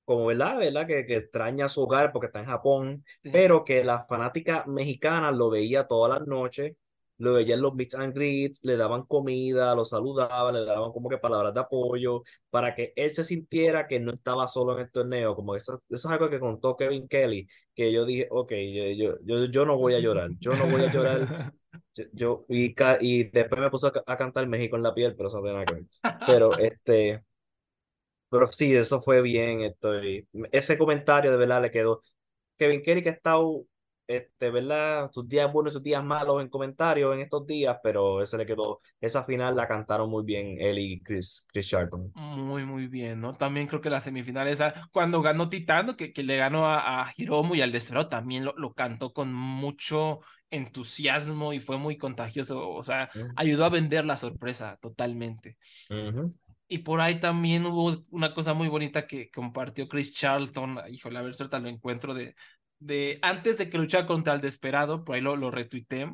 como 0.04 0.26
¿verdad? 0.26 0.58
¿verdad? 0.58 0.86
Que, 0.86 1.06
que 1.06 1.16
extraña 1.16 1.68
su 1.68 1.82
hogar 1.82 2.12
porque 2.12 2.26
está 2.26 2.40
en 2.40 2.46
Japón, 2.46 3.04
pero 3.22 3.64
que 3.64 3.84
la 3.84 4.04
fanática 4.06 4.64
mexicana 4.66 5.30
lo 5.30 5.50
veía 5.50 5.86
todas 5.86 6.18
las 6.18 6.26
noches, 6.28 6.76
lo 7.18 7.34
veía 7.34 7.54
en 7.54 7.62
los 7.62 7.74
meets 7.74 7.94
and 7.94 8.14
greets, 8.14 8.64
le 8.64 8.76
daban 8.76 9.04
comida, 9.04 9.74
lo 9.74 9.84
saludaban, 9.84 10.54
le 10.54 10.64
daban 10.64 10.92
como 10.92 11.08
que 11.08 11.18
palabras 11.18 11.54
de 11.54 11.60
apoyo, 11.60 12.22
para 12.50 12.74
que 12.74 12.92
él 12.96 13.10
se 13.10 13.24
sintiera 13.24 13.86
que 13.86 14.00
no 14.00 14.12
estaba 14.12 14.48
solo 14.48 14.74
en 14.74 14.80
el 14.80 14.90
torneo, 14.90 15.36
como 15.36 15.54
eso, 15.54 15.82
eso 15.88 16.08
es 16.08 16.12
algo 16.12 16.28
que 16.28 16.40
contó 16.40 16.76
Kevin 16.76 17.06
Kelly, 17.08 17.46
que 17.74 17.92
yo 17.92 18.04
dije, 18.04 18.26
ok, 18.30 18.52
yo, 18.96 19.14
yo, 19.24 19.44
yo 19.46 19.64
no 19.64 19.78
voy 19.78 19.94
a 19.94 20.00
llorar, 20.00 20.30
yo 20.40 20.54
no 20.54 20.68
voy 20.68 20.82
a 20.82 20.92
llorar 20.92 21.54
Yo, 22.12 22.44
y, 22.48 22.74
y 23.00 23.24
después 23.24 23.60
me 23.60 23.70
puse 23.70 23.88
a, 23.88 24.16
cantar 24.16 24.46
México 24.46 24.76
en 24.76 24.82
la 24.82 24.94
piel, 24.94 25.14
pero 25.16 25.28
eso 25.28 25.40
no 25.40 25.44
tiene 25.44 25.64
que 25.64 25.74
ver. 25.74 25.84
Pero 26.26 26.52
este, 26.58 27.22
pero 28.32 28.46
sí, 28.50 28.74
eso 28.74 29.02
fue 29.02 29.20
bien. 29.20 29.60
Estoy, 29.60 30.26
ese 30.52 30.78
comentario 30.78 31.30
de 31.30 31.36
verdad 31.36 31.60
le 31.60 31.70
quedó. 31.70 32.02
Kevin 32.56 32.82
Kelly 32.82 33.02
que 33.02 33.10
ha 33.10 33.12
estado, 33.12 33.66
este, 34.06 34.50
¿verdad? 34.50 35.10
Sus 35.12 35.28
días 35.28 35.52
buenos 35.52 35.72
y 35.72 35.74
sus 35.74 35.82
días 35.82 36.02
malos 36.02 36.40
en 36.40 36.48
comentarios 36.48 37.14
en 37.14 37.20
estos 37.20 37.46
días, 37.46 37.76
pero 37.82 38.22
ese 38.22 38.38
le 38.38 38.46
quedó. 38.46 38.80
Esa 39.00 39.24
final 39.24 39.54
la 39.54 39.68
cantaron 39.68 40.08
muy 40.08 40.24
bien 40.24 40.56
él 40.58 40.78
y 40.78 41.02
Chris, 41.02 41.46
Chris 41.52 41.66
Sharton. 41.66 42.10
Muy, 42.14 42.64
muy 42.64 42.86
bien, 42.86 43.20
¿no? 43.20 43.34
También 43.34 43.66
creo 43.66 43.82
que 43.82 43.90
la 43.90 44.00
semifinal 44.00 44.48
esa, 44.48 44.88
cuando 44.92 45.20
ganó 45.20 45.50
Titano, 45.50 45.94
que, 45.94 46.14
que 46.14 46.22
le 46.22 46.38
ganó 46.38 46.66
a, 46.66 47.02
a 47.02 47.12
Hiromu 47.14 47.54
y 47.54 47.60
al 47.60 47.72
Desperado, 47.72 48.08
también 48.08 48.46
lo, 48.46 48.54
lo 48.56 48.72
cantó 48.72 49.12
con 49.12 49.30
mucho 49.34 50.20
entusiasmo 50.52 51.52
y 51.52 51.60
fue 51.60 51.78
muy 51.78 51.98
contagioso, 51.98 52.70
o 52.70 52.82
sea, 52.84 53.10
ayudó 53.34 53.64
a 53.64 53.70
vender 53.70 54.04
la 54.04 54.16
sorpresa 54.16 54.78
totalmente. 54.80 55.58
Y 56.68 56.78
por 56.78 57.00
ahí 57.00 57.20
también 57.20 57.66
hubo 57.66 58.04
una 58.10 58.32
cosa 58.34 58.54
muy 58.54 58.68
bonita 58.68 59.06
que 59.06 59.30
compartió 59.30 59.88
Chris 59.88 60.14
Charlton, 60.14 60.78
híjole, 60.90 61.18
a 61.18 61.22
ver 61.22 61.34
si 61.34 61.44
lo 61.44 61.68
encuentro 61.68 62.14
de, 62.14 62.34
de 62.78 63.18
antes 63.22 63.58
de 63.58 63.68
que 63.68 63.78
luchara 63.78 64.06
contra 64.06 64.34
el 64.34 64.40
desesperado, 64.40 65.04
por 65.04 65.16
ahí 65.16 65.20
lo, 65.20 65.36
lo 65.36 65.50
retuiteé, 65.50 66.10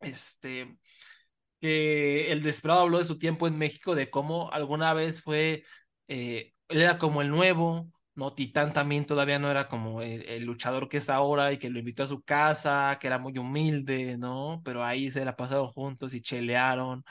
este, 0.00 0.76
que 1.60 2.30
el 2.32 2.42
Desperado 2.42 2.82
habló 2.82 2.98
de 2.98 3.04
su 3.04 3.18
tiempo 3.18 3.48
en 3.48 3.58
México, 3.58 3.94
de 3.94 4.10
cómo 4.10 4.52
alguna 4.52 4.94
vez 4.94 5.22
fue, 5.22 5.64
eh, 6.08 6.52
él 6.68 6.82
era 6.82 6.98
como 6.98 7.22
el 7.22 7.30
nuevo, 7.30 7.90
¿no? 8.14 8.34
Titán 8.34 8.72
también 8.72 9.06
todavía 9.06 9.38
no 9.38 9.50
era 9.50 9.68
como 9.68 10.02
el, 10.02 10.44
luchador 10.44 10.88
que 10.88 10.98
es 10.98 11.10
ahora 11.10 11.52
y 11.52 11.58
que 11.58 11.70
lo 11.70 11.78
invitó 11.78 12.04
a 12.04 12.06
su 12.06 12.22
casa, 12.22 12.98
que 13.00 13.06
era 13.08 13.18
muy 13.18 13.36
humilde, 13.38 14.16
¿no? 14.16 14.62
Pero 14.64 14.84
ahí 14.84 15.10
se 15.10 15.24
la 15.24 15.36
pasaron 15.36 15.68
juntos 15.68 16.14
y 16.14 16.22
chelearon. 16.22 17.04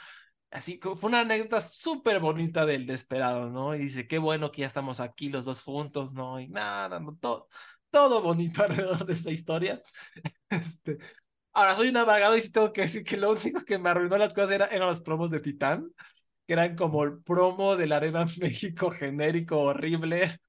Así 0.51 0.79
que 0.79 0.95
fue 0.95 1.09
una 1.09 1.21
anécdota 1.21 1.61
súper 1.61 2.19
bonita 2.19 2.65
del 2.65 2.85
Desperado, 2.85 3.49
¿no? 3.49 3.75
Y 3.75 3.79
dice, 3.79 4.07
qué 4.07 4.19
bueno 4.19 4.51
que 4.51 4.61
ya 4.61 4.67
estamos 4.67 4.99
aquí 4.99 5.29
los 5.29 5.45
dos 5.45 5.61
juntos, 5.63 6.13
¿no? 6.13 6.39
Y 6.39 6.47
nada, 6.47 6.99
no, 6.99 7.15
todo, 7.17 7.49
todo 7.89 8.21
bonito 8.21 8.63
alrededor 8.63 9.05
de 9.05 9.13
esta 9.13 9.31
historia. 9.31 9.81
Este, 10.49 10.99
ahora, 11.53 11.75
soy 11.75 11.89
un 11.89 11.97
amargado 11.97 12.37
y 12.37 12.41
sí 12.41 12.51
tengo 12.51 12.71
que 12.73 12.81
decir 12.81 13.03
que 13.03 13.17
lo 13.17 13.31
único 13.31 13.65
que 13.65 13.79
me 13.79 13.89
arruinó 13.89 14.17
las 14.17 14.33
cosas 14.33 14.51
era, 14.51 14.67
eran 14.67 14.87
los 14.87 15.01
promos 15.01 15.31
de 15.31 15.39
Titán, 15.39 15.89
que 16.47 16.53
eran 16.53 16.75
como 16.75 17.03
el 17.03 17.23
promo 17.23 17.75
de 17.75 17.87
la 17.87 17.97
Arena 17.97 18.25
México 18.39 18.91
genérico, 18.91 19.59
horrible. 19.59 20.39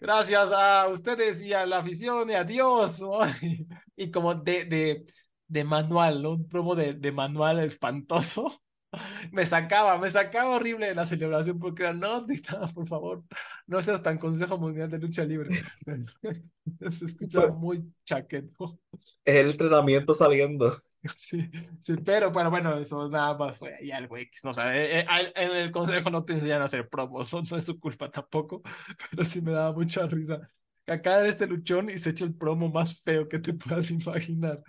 Gracias 0.00 0.52
a 0.52 0.88
ustedes 0.88 1.42
y 1.42 1.52
a 1.52 1.66
la 1.66 1.78
afición 1.78 2.30
y 2.30 2.34
a 2.34 2.44
Dios. 2.44 3.04
Y, 3.98 4.10
como 4.10 4.34
de, 4.34 4.66
de, 4.66 5.04
de 5.48 5.64
manual, 5.64 6.22
¿no? 6.22 6.32
Un 6.32 6.48
promo 6.48 6.74
de, 6.74 6.92
de 6.92 7.12
manual 7.12 7.60
espantoso 7.60 8.60
me 9.32 9.46
sacaba, 9.46 9.98
me 9.98 10.10
sacaba 10.10 10.56
horrible 10.56 10.88
de 10.88 10.94
la 10.94 11.04
celebración 11.04 11.58
porque 11.58 11.82
era, 11.82 11.92
no, 11.92 12.26
por 12.74 12.86
favor, 12.86 13.24
no 13.66 13.82
seas 13.82 14.02
tan 14.02 14.18
Consejo 14.18 14.58
Mundial 14.58 14.90
de 14.90 14.98
Lucha 14.98 15.24
Libre. 15.24 15.50
Se 16.88 17.04
escucha 17.04 17.48
muy 17.48 17.84
chaqueto. 18.04 18.78
El 19.24 19.50
entrenamiento 19.50 20.14
saliendo. 20.14 20.78
Sí, 21.16 21.48
sí, 21.80 21.96
pero 22.04 22.30
bueno, 22.30 22.50
bueno, 22.50 22.78
eso 22.78 23.08
nada 23.08 23.36
más 23.36 23.58
fue 23.58 23.74
ahí 23.74 23.90
algo 23.90 24.16
X, 24.16 24.44
no 24.44 24.50
o 24.50 24.54
sea, 24.54 24.76
eh, 24.76 25.00
eh, 25.00 25.32
en 25.34 25.52
el 25.52 25.70
consejo 25.70 26.10
no 26.10 26.24
te 26.24 26.34
enseñan 26.34 26.62
a 26.62 26.64
hacer 26.64 26.88
promos, 26.88 27.32
no, 27.50 27.56
es 27.56 27.64
su 27.64 27.78
culpa 27.78 28.10
tampoco, 28.10 28.62
pero 29.10 29.24
sí 29.24 29.40
me 29.40 29.52
daba 29.52 29.72
mucha 29.72 30.06
risa. 30.06 30.50
Acá 30.86 31.20
era 31.20 31.28
este 31.28 31.46
luchón 31.46 31.90
y 31.90 31.98
se 31.98 32.10
echó 32.10 32.24
el 32.24 32.34
promo 32.34 32.68
más 32.68 33.00
feo 33.00 33.28
que 33.28 33.40
te 33.40 33.52
puedas 33.54 33.90
imaginar. 33.90 34.62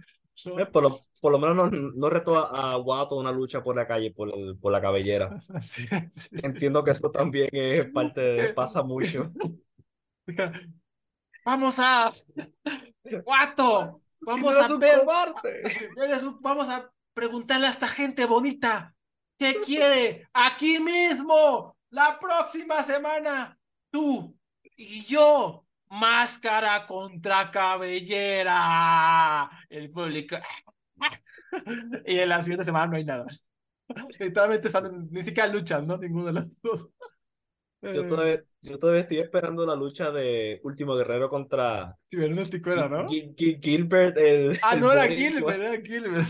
Eh, 0.46 0.66
por, 0.68 0.84
lo, 0.84 1.02
por 1.20 1.32
lo 1.32 1.40
menos 1.40 1.56
no, 1.56 1.92
no 1.96 2.10
retó 2.10 2.38
a, 2.38 2.76
Guato 2.78 3.18
una 3.18 3.32
lucha 3.32 3.63
por 3.63 3.76
la 3.76 3.88
calle, 3.88 4.12
por, 4.12 4.30
el, 4.34 4.58
por 4.58 4.72
la 4.72 4.82
cabellera. 4.82 5.44
Entiendo 6.44 6.84
que 6.84 6.92
esto 6.92 7.12
también 7.12 7.50
es 7.52 7.86
parte 7.92 8.22
de... 8.22 8.54
pasa 8.54 8.84
mucho. 8.84 9.32
Vamos 11.46 11.76
a... 11.80 12.12
Guato, 13.24 14.02
vamos 14.22 14.56
a 14.58 14.78
ver... 14.78 15.04
Vamos 16.42 16.70
a 16.70 16.90
preguntarle 17.14 17.68
a 17.68 17.72
esta 17.72 17.88
gente 17.88 18.26
bonita 18.26 18.94
qué 19.38 19.56
quiere 19.66 20.28
aquí 20.34 20.80
mismo, 20.80 21.78
la 21.90 22.20
próxima 22.20 22.84
semana, 22.84 23.58
tú 23.92 24.36
y 24.76 25.04
yo 25.06 25.66
máscara 25.90 26.86
contra 26.86 27.50
cabellera. 27.52 29.50
El 29.70 29.90
público. 29.92 30.38
y 32.06 32.20
en 32.20 32.30
la 32.30 32.42
siguiente 32.42 32.66
semana 32.66 32.88
no 32.88 32.98
hay 32.98 33.06
nada. 33.06 33.26
Literalmente 34.20 34.68
están, 34.68 35.08
ni 35.10 35.24
siquiera 35.24 35.48
luchan, 35.48 35.88
¿no? 35.88 35.98
Ninguno 35.98 36.28
de 36.28 36.34
los 36.34 36.46
dos. 36.62 36.90
Yo 37.82 38.08
todavía, 38.08 38.42
yo 38.62 38.80
todavía 38.80 39.02
estoy 39.02 39.20
esperando 39.20 39.66
la 39.66 39.76
lucha 39.76 40.12
de 40.12 40.60
Último 40.63 40.96
Guerrero 40.96 41.30
contra. 41.30 41.96
Cibernético 42.10 42.72
era, 42.72 42.90
¿no? 42.90 43.08
Gilbert, 43.08 44.18
el. 44.18 44.60
Ah, 44.63 44.76
no 44.76 44.92
era 44.92 45.08
Gilbert, 45.08 45.60
era 45.60 45.82
Gilbert. 45.82 46.28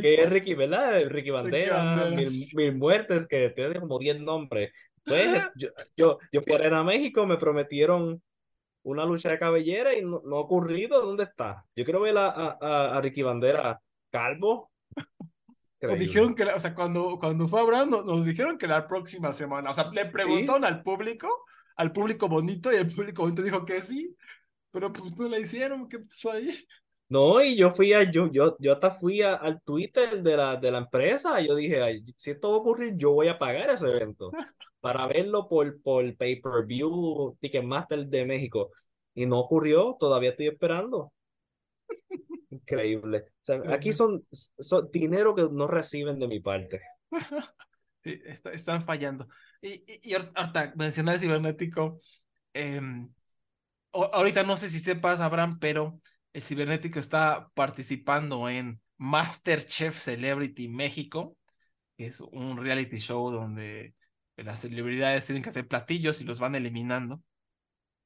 Que 0.00 0.22
es 0.22 0.30
Ricky, 0.30 0.54
¿verdad? 0.54 1.02
Ricky 1.08 1.30
Bandera, 1.30 2.10
mil, 2.10 2.76
muertes, 2.76 3.26
que 3.26 3.50
tiene 3.50 3.80
como 3.80 3.98
10 3.98 4.20
nombres. 4.20 4.72
Pues 5.04 5.42
yo, 5.56 5.68
yo, 5.96 6.18
yo 6.32 6.42
fui 6.42 6.54
a 6.54 6.82
México, 6.82 7.26
me 7.26 7.36
prometieron 7.36 8.22
una 8.82 9.04
lucha 9.04 9.30
de 9.30 9.38
cabellera 9.38 9.94
y 9.94 10.02
no, 10.02 10.18
ha 10.18 10.40
ocurrido. 10.40 11.02
¿Dónde 11.02 11.24
está? 11.24 11.64
Yo 11.74 11.84
quiero 11.84 12.00
ver 12.00 12.16
a, 12.16 12.28
a, 12.28 12.96
a 12.96 13.00
Ricky 13.00 13.22
Bandera 13.22 13.80
calvo. 14.10 14.70
Nos 15.86 15.98
dijeron 15.98 16.34
que, 16.34 16.44
o 16.44 16.60
sea, 16.60 16.74
cuando, 16.74 17.16
cuando 17.18 17.48
fue 17.48 17.60
Abraham, 17.60 17.90
nos, 17.90 18.04
nos, 18.04 18.24
dijeron 18.24 18.58
que 18.58 18.66
la 18.66 18.86
próxima 18.86 19.32
semana, 19.32 19.70
o 19.70 19.74
sea, 19.74 19.90
le 19.90 20.06
preguntaron 20.06 20.64
al 20.64 20.82
público, 20.82 21.28
al 21.76 21.92
público 21.92 22.28
bonito, 22.28 22.72
y 22.72 22.76
el 22.76 22.92
público 22.92 23.22
bonito 23.22 23.42
dijo 23.42 23.64
que 23.64 23.82
sí, 23.82 24.14
pero 24.70 24.92
pues 24.92 25.16
no 25.16 25.28
la 25.28 25.38
hicieron, 25.38 25.88
¿qué 25.88 26.00
pasó 26.00 26.32
ahí? 26.32 26.50
No, 27.08 27.40
y 27.42 27.56
yo 27.56 27.70
fui 27.70 27.92
a, 27.92 28.02
yo, 28.10 28.30
yo, 28.32 28.56
yo 28.58 28.72
hasta 28.72 28.90
fui 28.90 29.22
al 29.22 29.62
Twitter 29.62 30.22
de 30.22 30.36
la, 30.36 30.56
de 30.56 30.72
la 30.72 30.78
empresa, 30.78 31.40
y 31.40 31.46
yo 31.46 31.54
dije, 31.54 32.02
si 32.16 32.32
esto 32.32 32.50
va 32.50 32.56
a 32.56 32.58
ocurrir, 32.58 32.94
yo 32.96 33.12
voy 33.12 33.28
a 33.28 33.38
pagar 33.38 33.70
ese 33.70 33.86
evento 33.86 34.30
para 34.80 35.06
verlo 35.06 35.48
por, 35.48 35.80
por 35.82 36.16
pay-per-view 36.16 37.36
Ticketmaster 37.40 38.06
de 38.06 38.24
México. 38.24 38.70
Y 39.14 39.26
no 39.26 39.38
ocurrió, 39.40 39.96
todavía 39.98 40.30
estoy 40.30 40.48
esperando. 40.48 41.12
Increíble. 42.50 43.26
aquí 43.68 43.92
son, 43.92 44.24
son 44.30 44.88
dinero 44.92 45.34
que 45.34 45.48
no 45.50 45.66
reciben 45.66 46.18
de 46.18 46.28
mi 46.28 46.40
parte. 46.40 46.82
Sí, 48.04 48.20
están 48.52 48.84
fallando. 48.84 49.26
Y, 49.60 49.82
y, 50.00 50.14
ahorita 50.14 50.74
mencioné 50.76 51.14
el 51.14 51.18
cibernético. 51.18 52.00
Em, 52.54 53.12
ahorita 53.92 54.44
no 54.44 54.56
sé 54.56 54.70
si 54.70 54.78
sepas, 54.78 55.18
Abraham, 55.18 55.58
pero 55.58 56.00
el 56.32 56.40
cibernético 56.40 57.00
está 57.00 57.48
participando 57.54 58.48
en 58.48 58.80
Masterchef 58.98 59.98
Celebrity 59.98 60.68
México, 60.68 61.36
que 61.96 62.06
es 62.06 62.20
un 62.20 62.58
reality 62.58 62.98
show 62.98 63.28
donde 63.32 63.94
las 64.36 64.60
celebridades 64.60 65.26
tienen 65.26 65.42
que 65.42 65.48
hacer 65.48 65.66
platillos 65.66 66.20
y 66.20 66.24
los 66.24 66.38
van 66.38 66.54
eliminando. 66.54 67.22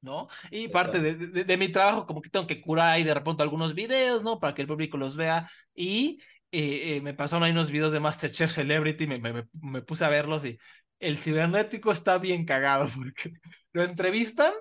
¿No? 0.01 0.27
Y 0.49 0.67
parte 0.67 0.99
de, 0.99 1.15
de, 1.43 1.57
mi 1.57 1.71
trabajo, 1.71 2.05
como 2.05 2.21
que 2.21 2.29
tengo 2.29 2.47
que 2.47 2.61
curar 2.61 2.93
ahí 2.93 3.03
de 3.03 3.13
repente 3.13 3.43
algunos 3.43 3.73
videos, 3.73 4.23
¿no? 4.23 4.39
Para 4.39 4.53
que 4.53 4.63
el 4.63 4.67
público 4.67 4.97
los 4.97 5.15
vea. 5.15 5.49
Y 5.73 6.19
eh, 6.51 6.97
eh, 6.97 7.01
me 7.01 7.13
pasaron 7.13 7.43
ahí 7.43 7.51
unos 7.51 7.71
videos 7.71 7.91
de 7.91 7.99
Masterchef 7.99 8.51
Celebrity, 8.51 9.07
me, 9.07 9.19
me, 9.19 9.47
me, 9.61 9.81
puse 9.81 10.03
a 10.03 10.09
verlos 10.09 10.43
y 10.45 10.59
el 10.99 11.17
cibernético 11.17 11.91
está 11.91 12.17
bien 12.17 12.45
cagado 12.45 12.89
porque 12.95 13.33
lo 13.73 13.83
entrevistan 13.83 14.53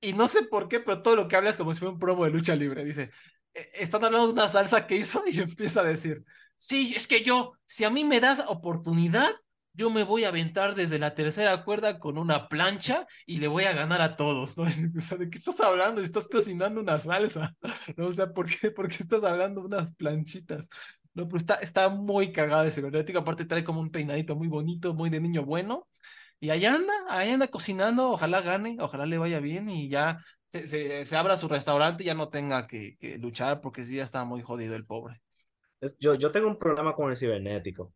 y 0.00 0.12
no 0.12 0.28
sé 0.28 0.42
por 0.44 0.68
qué, 0.68 0.80
pero 0.80 1.02
todo 1.02 1.16
lo 1.16 1.28
que 1.28 1.36
habla 1.36 1.50
es 1.50 1.56
como 1.56 1.72
si 1.74 1.80
fuera 1.80 1.92
un 1.92 1.98
promo 1.98 2.24
de 2.24 2.30
lucha 2.30 2.54
libre. 2.54 2.84
Dice, 2.84 3.10
e, 3.54 3.70
están 3.74 4.04
hablando 4.04 4.28
de 4.28 4.32
una 4.34 4.48
salsa 4.48 4.86
que 4.86 4.96
hizo 4.96 5.22
y 5.26 5.32
yo 5.32 5.44
empiezo 5.44 5.80
a 5.80 5.84
decir, 5.84 6.24
sí, 6.56 6.94
es 6.96 7.06
que 7.06 7.22
yo, 7.22 7.52
si 7.66 7.84
a 7.84 7.90
mí 7.90 8.04
me 8.04 8.20
das 8.20 8.44
oportunidad, 8.48 9.30
yo 9.78 9.90
me 9.90 10.02
voy 10.02 10.24
a 10.24 10.28
aventar 10.28 10.74
desde 10.74 10.98
la 10.98 11.14
tercera 11.14 11.62
cuerda 11.64 12.00
con 12.00 12.18
una 12.18 12.48
plancha 12.48 13.06
y 13.26 13.36
le 13.36 13.46
voy 13.46 13.62
a 13.62 13.72
ganar 13.72 14.00
a 14.02 14.16
todos, 14.16 14.56
¿de 15.18 15.30
qué 15.30 15.38
estás 15.38 15.60
hablando? 15.60 16.00
Estás 16.00 16.26
cocinando 16.26 16.80
una 16.80 16.98
salsa. 16.98 17.54
O 17.96 18.12
sea, 18.12 18.32
¿por 18.32 18.46
qué, 18.46 18.72
¿por 18.72 18.88
qué 18.88 19.04
estás 19.04 19.22
hablando 19.22 19.60
de 19.60 19.66
unas 19.68 19.94
planchitas? 19.94 20.68
No, 21.14 21.28
pues 21.28 21.42
está, 21.42 21.54
está 21.56 21.88
muy 21.88 22.32
cagado 22.32 22.64
ese 22.64 22.80
cibernético, 22.80 23.20
aparte 23.20 23.44
trae 23.44 23.62
como 23.62 23.80
un 23.80 23.90
peinadito 23.90 24.34
muy 24.34 24.48
bonito, 24.48 24.94
muy 24.94 25.10
de 25.10 25.20
niño 25.20 25.44
bueno, 25.44 25.86
y 26.40 26.50
ahí 26.50 26.66
anda, 26.66 26.92
ahí 27.08 27.30
anda 27.30 27.46
cocinando, 27.48 28.10
ojalá 28.10 28.40
gane, 28.40 28.76
ojalá 28.80 29.06
le 29.06 29.18
vaya 29.18 29.38
bien 29.38 29.70
y 29.70 29.88
ya 29.88 30.18
se, 30.48 30.66
se, 31.06 31.16
abra 31.16 31.36
su 31.36 31.46
restaurante 31.48 32.02
y 32.02 32.06
ya 32.06 32.14
no 32.14 32.28
tenga 32.30 32.66
que, 32.66 32.96
que 32.98 33.18
luchar 33.18 33.60
porque 33.60 33.84
sí 33.84 33.96
ya 33.96 34.04
está 34.04 34.24
muy 34.24 34.42
jodido 34.42 34.74
el 34.74 34.86
pobre. 34.86 35.22
Yo, 36.00 36.14
yo 36.16 36.32
tengo 36.32 36.48
un 36.48 36.58
problema 36.58 36.94
con 36.94 37.10
el 37.10 37.16
cibernético. 37.16 37.92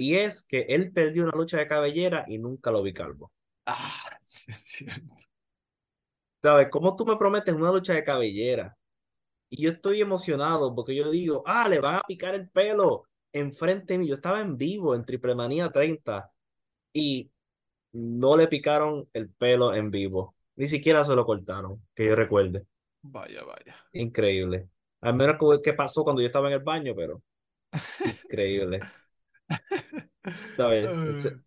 Y 0.00 0.16
es 0.16 0.40
que 0.40 0.62
él 0.62 0.92
perdió 0.92 1.24
una 1.24 1.36
lucha 1.36 1.58
de 1.58 1.68
cabellera 1.68 2.24
y 2.26 2.38
nunca 2.38 2.70
lo 2.70 2.82
vi 2.82 2.94
calvo. 2.94 3.30
Ah, 3.66 4.16
sí, 4.20 4.50
es 4.50 4.56
cierto. 4.56 5.14
¿Sabes? 6.42 6.68
¿Cómo 6.70 6.96
tú 6.96 7.04
me 7.04 7.18
prometes 7.18 7.54
una 7.54 7.70
lucha 7.70 7.92
de 7.92 8.02
cabellera? 8.02 8.74
Y 9.50 9.62
yo 9.62 9.72
estoy 9.72 10.00
emocionado 10.00 10.74
porque 10.74 10.94
yo 10.94 11.10
digo, 11.10 11.42
ah, 11.44 11.68
le 11.68 11.80
van 11.80 11.96
a 11.96 12.02
picar 12.08 12.34
el 12.34 12.48
pelo 12.48 13.08
enfrente 13.30 13.92
de 13.92 13.98
mí. 13.98 14.08
Yo 14.08 14.14
estaba 14.14 14.40
en 14.40 14.56
vivo 14.56 14.94
en 14.94 15.04
Triple 15.04 15.34
Manía 15.34 15.70
30 15.70 16.32
y 16.94 17.30
no 17.92 18.38
le 18.38 18.48
picaron 18.48 19.06
el 19.12 19.28
pelo 19.28 19.74
en 19.74 19.90
vivo. 19.90 20.34
Ni 20.56 20.66
siquiera 20.66 21.04
se 21.04 21.14
lo 21.14 21.26
cortaron, 21.26 21.86
que 21.94 22.06
yo 22.06 22.16
recuerde. 22.16 22.64
Vaya, 23.02 23.44
vaya. 23.44 23.76
Increíble. 23.92 24.70
Al 25.02 25.14
menos 25.14 25.36
que 25.62 25.74
pasó 25.74 26.04
cuando 26.04 26.22
yo 26.22 26.28
estaba 26.28 26.48
en 26.48 26.54
el 26.54 26.60
baño, 26.60 26.94
pero 26.96 27.22
increíble. 28.24 28.80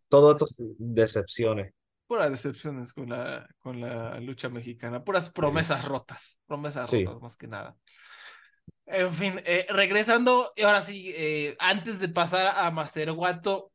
Todo 0.10 0.32
esto 0.32 0.46
decepciones. 0.78 1.74
Puras 2.08 2.32
decepciones 2.32 2.94
con 2.94 3.10
la, 3.10 3.48
con 3.60 3.80
la 3.80 4.20
lucha 4.20 4.50
mexicana, 4.50 5.04
puras 5.04 5.30
promesas 5.30 5.86
rotas, 5.86 6.38
promesas 6.46 6.92
rotas 6.92 7.22
más 7.22 7.38
que 7.38 7.48
nada. 7.48 7.76
En 8.86 9.14
fin, 9.14 9.42
eh, 9.46 9.66
regresando, 9.70 10.52
y 10.56 10.64
ahora 10.64 10.82
sí, 10.82 11.14
eh, 11.16 11.56
antes 11.60 12.00
de 12.00 12.10
pasar 12.10 12.54
a 12.58 12.70
Master 12.72 13.14
Guato, 13.14 13.72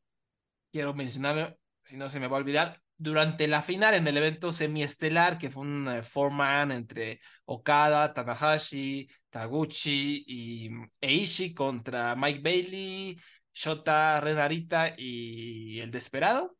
quiero 0.70 0.92
mencionar, 0.92 1.56
si 1.82 1.96
no 1.96 2.10
se 2.10 2.20
me 2.20 2.28
va 2.28 2.36
a 2.36 2.40
olvidar, 2.40 2.82
durante 2.98 3.46
la 3.46 3.62
final 3.62 3.94
en 3.94 4.06
el 4.06 4.16
evento 4.16 4.52
semiestelar, 4.52 5.38
que 5.38 5.50
fue 5.50 5.62
un 5.62 5.88
eh, 5.88 6.02
four-man 6.02 6.72
entre 6.72 7.20
Okada, 7.46 8.12
Tanahashi, 8.12 9.08
Taguchi 9.30 10.24
y 10.26 10.70
Eishi 11.00 11.54
contra 11.54 12.14
Mike 12.16 12.40
Bailey, 12.42 13.18
Shota, 13.58 14.20
Renarita 14.20 14.94
y 14.96 15.80
El 15.80 15.90
Desperado, 15.90 16.56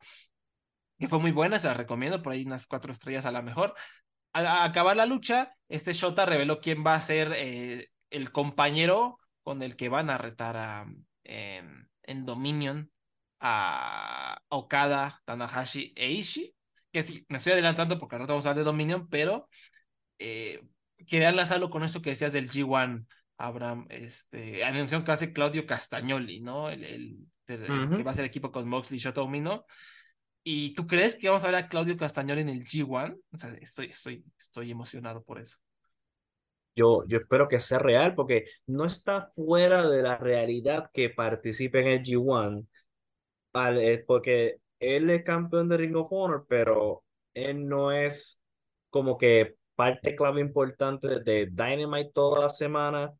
que 0.98 1.08
fue 1.08 1.20
muy 1.20 1.30
buena, 1.30 1.60
se 1.60 1.68
la 1.68 1.74
recomiendo, 1.74 2.22
por 2.22 2.32
ahí 2.32 2.44
unas 2.44 2.66
cuatro 2.66 2.92
estrellas 2.92 3.24
a 3.24 3.30
la 3.30 3.40
mejor. 3.40 3.74
Al 4.32 4.46
acabar 4.46 4.96
la 4.96 5.06
lucha, 5.06 5.54
este 5.68 5.92
Shota 5.92 6.26
reveló 6.26 6.60
quién 6.60 6.84
va 6.84 6.94
a 6.94 7.00
ser 7.00 7.32
eh, 7.36 7.90
el 8.10 8.32
compañero 8.32 9.18
con 9.42 9.62
el 9.62 9.76
que 9.76 9.88
van 9.88 10.10
a 10.10 10.18
retar 10.18 10.56
a, 10.56 10.86
em, 11.22 11.86
en 12.02 12.26
Dominion 12.26 12.90
a 13.40 14.40
Okada, 14.48 15.22
Tanahashi 15.24 15.92
e 15.94 16.10
Ishii, 16.10 16.54
que 16.92 17.02
sí, 17.04 17.24
me 17.28 17.38
estoy 17.38 17.52
adelantando 17.52 17.98
porque 18.00 18.16
ahora 18.16 18.26
vamos 18.26 18.44
a 18.46 18.50
hablar 18.50 18.64
de 18.64 18.70
Dominion, 18.70 19.08
pero 19.08 19.48
eh, 20.18 20.62
quería 21.06 21.28
enlazarlo 21.28 21.70
con 21.70 21.84
eso 21.84 22.02
que 22.02 22.10
decías 22.10 22.32
del 22.32 22.50
G1, 22.50 23.06
Abraham, 23.38 23.86
este, 23.88 24.64
anuncia 24.64 25.02
que 25.02 25.12
hace 25.12 25.32
Claudio 25.32 25.64
Castagnoli, 25.64 26.40
¿no? 26.40 26.68
El, 26.68 26.84
el, 26.84 27.18
que 27.46 28.02
va 28.02 28.10
a 28.10 28.14
ser 28.14 28.24
equipo 28.24 28.52
con 28.52 28.68
Moxley, 28.68 28.98
Shota 28.98 29.22
Umino. 29.22 29.64
¿Y 30.42 30.74
tú 30.74 30.86
crees 30.86 31.14
que 31.14 31.28
vamos 31.28 31.44
a 31.44 31.46
ver 31.46 31.56
a 31.56 31.68
Claudio 31.68 31.96
Castagnoli 31.96 32.42
en 32.42 32.48
el 32.48 32.64
G1? 32.64 33.16
O 33.32 33.38
sea, 33.38 33.50
estoy, 33.60 33.86
estoy, 33.86 34.24
estoy 34.38 34.70
emocionado 34.70 35.22
por 35.22 35.38
eso. 35.38 35.56
Yo, 36.74 37.04
yo 37.06 37.18
espero 37.18 37.48
que 37.48 37.60
sea 37.60 37.78
real 37.78 38.14
porque 38.14 38.44
no 38.66 38.84
está 38.84 39.30
fuera 39.34 39.88
de 39.88 40.02
la 40.02 40.16
realidad 40.16 40.90
que 40.92 41.10
participe 41.10 41.80
en 41.80 41.86
el 41.88 42.02
G1, 42.02 42.66
al, 43.52 44.04
porque 44.06 44.58
él 44.78 45.10
es 45.10 45.24
campeón 45.24 45.68
de 45.68 45.76
Ring 45.76 45.96
of 45.96 46.08
Honor, 46.10 46.46
pero 46.48 47.04
él 47.34 47.66
no 47.68 47.92
es 47.92 48.42
como 48.90 49.16
que 49.16 49.56
parte 49.74 50.16
clave 50.16 50.40
importante 50.40 51.20
de 51.20 51.46
Dynamite 51.46 52.10
toda 52.12 52.42
la 52.42 52.48
semana. 52.48 53.12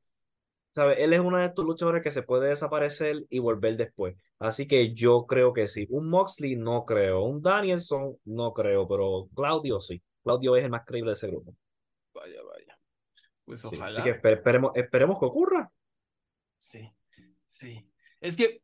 ¿Sabe? 0.74 1.02
Él 1.02 1.12
es 1.12 1.20
uno 1.20 1.38
de 1.38 1.46
estos 1.46 1.64
luchadores 1.64 2.02
que 2.02 2.10
se 2.10 2.22
puede 2.22 2.50
desaparecer 2.50 3.24
y 3.30 3.38
volver 3.38 3.76
después. 3.76 4.16
Así 4.38 4.68
que 4.68 4.94
yo 4.94 5.26
creo 5.26 5.52
que 5.52 5.66
sí. 5.66 5.86
Un 5.90 6.08
Moxley 6.08 6.56
no 6.56 6.84
creo. 6.84 7.22
Un 7.22 7.42
Danielson 7.42 8.16
no 8.24 8.52
creo, 8.52 8.86
pero 8.86 9.28
Claudio 9.34 9.80
sí. 9.80 10.02
Claudio 10.22 10.56
es 10.56 10.64
el 10.64 10.70
más 10.70 10.84
creíble 10.84 11.10
de 11.10 11.14
ese 11.14 11.28
grupo. 11.28 11.56
Vaya, 12.14 12.40
vaya. 12.42 12.78
Pues 13.44 13.64
ojalá. 13.64 13.86
así 13.86 14.02
que 14.02 14.10
esperemos, 14.10 14.72
esperemos 14.74 15.18
que 15.18 15.24
ocurra. 15.24 15.72
Sí, 16.58 16.92
sí. 17.48 17.90
Es 18.20 18.36
que 18.36 18.62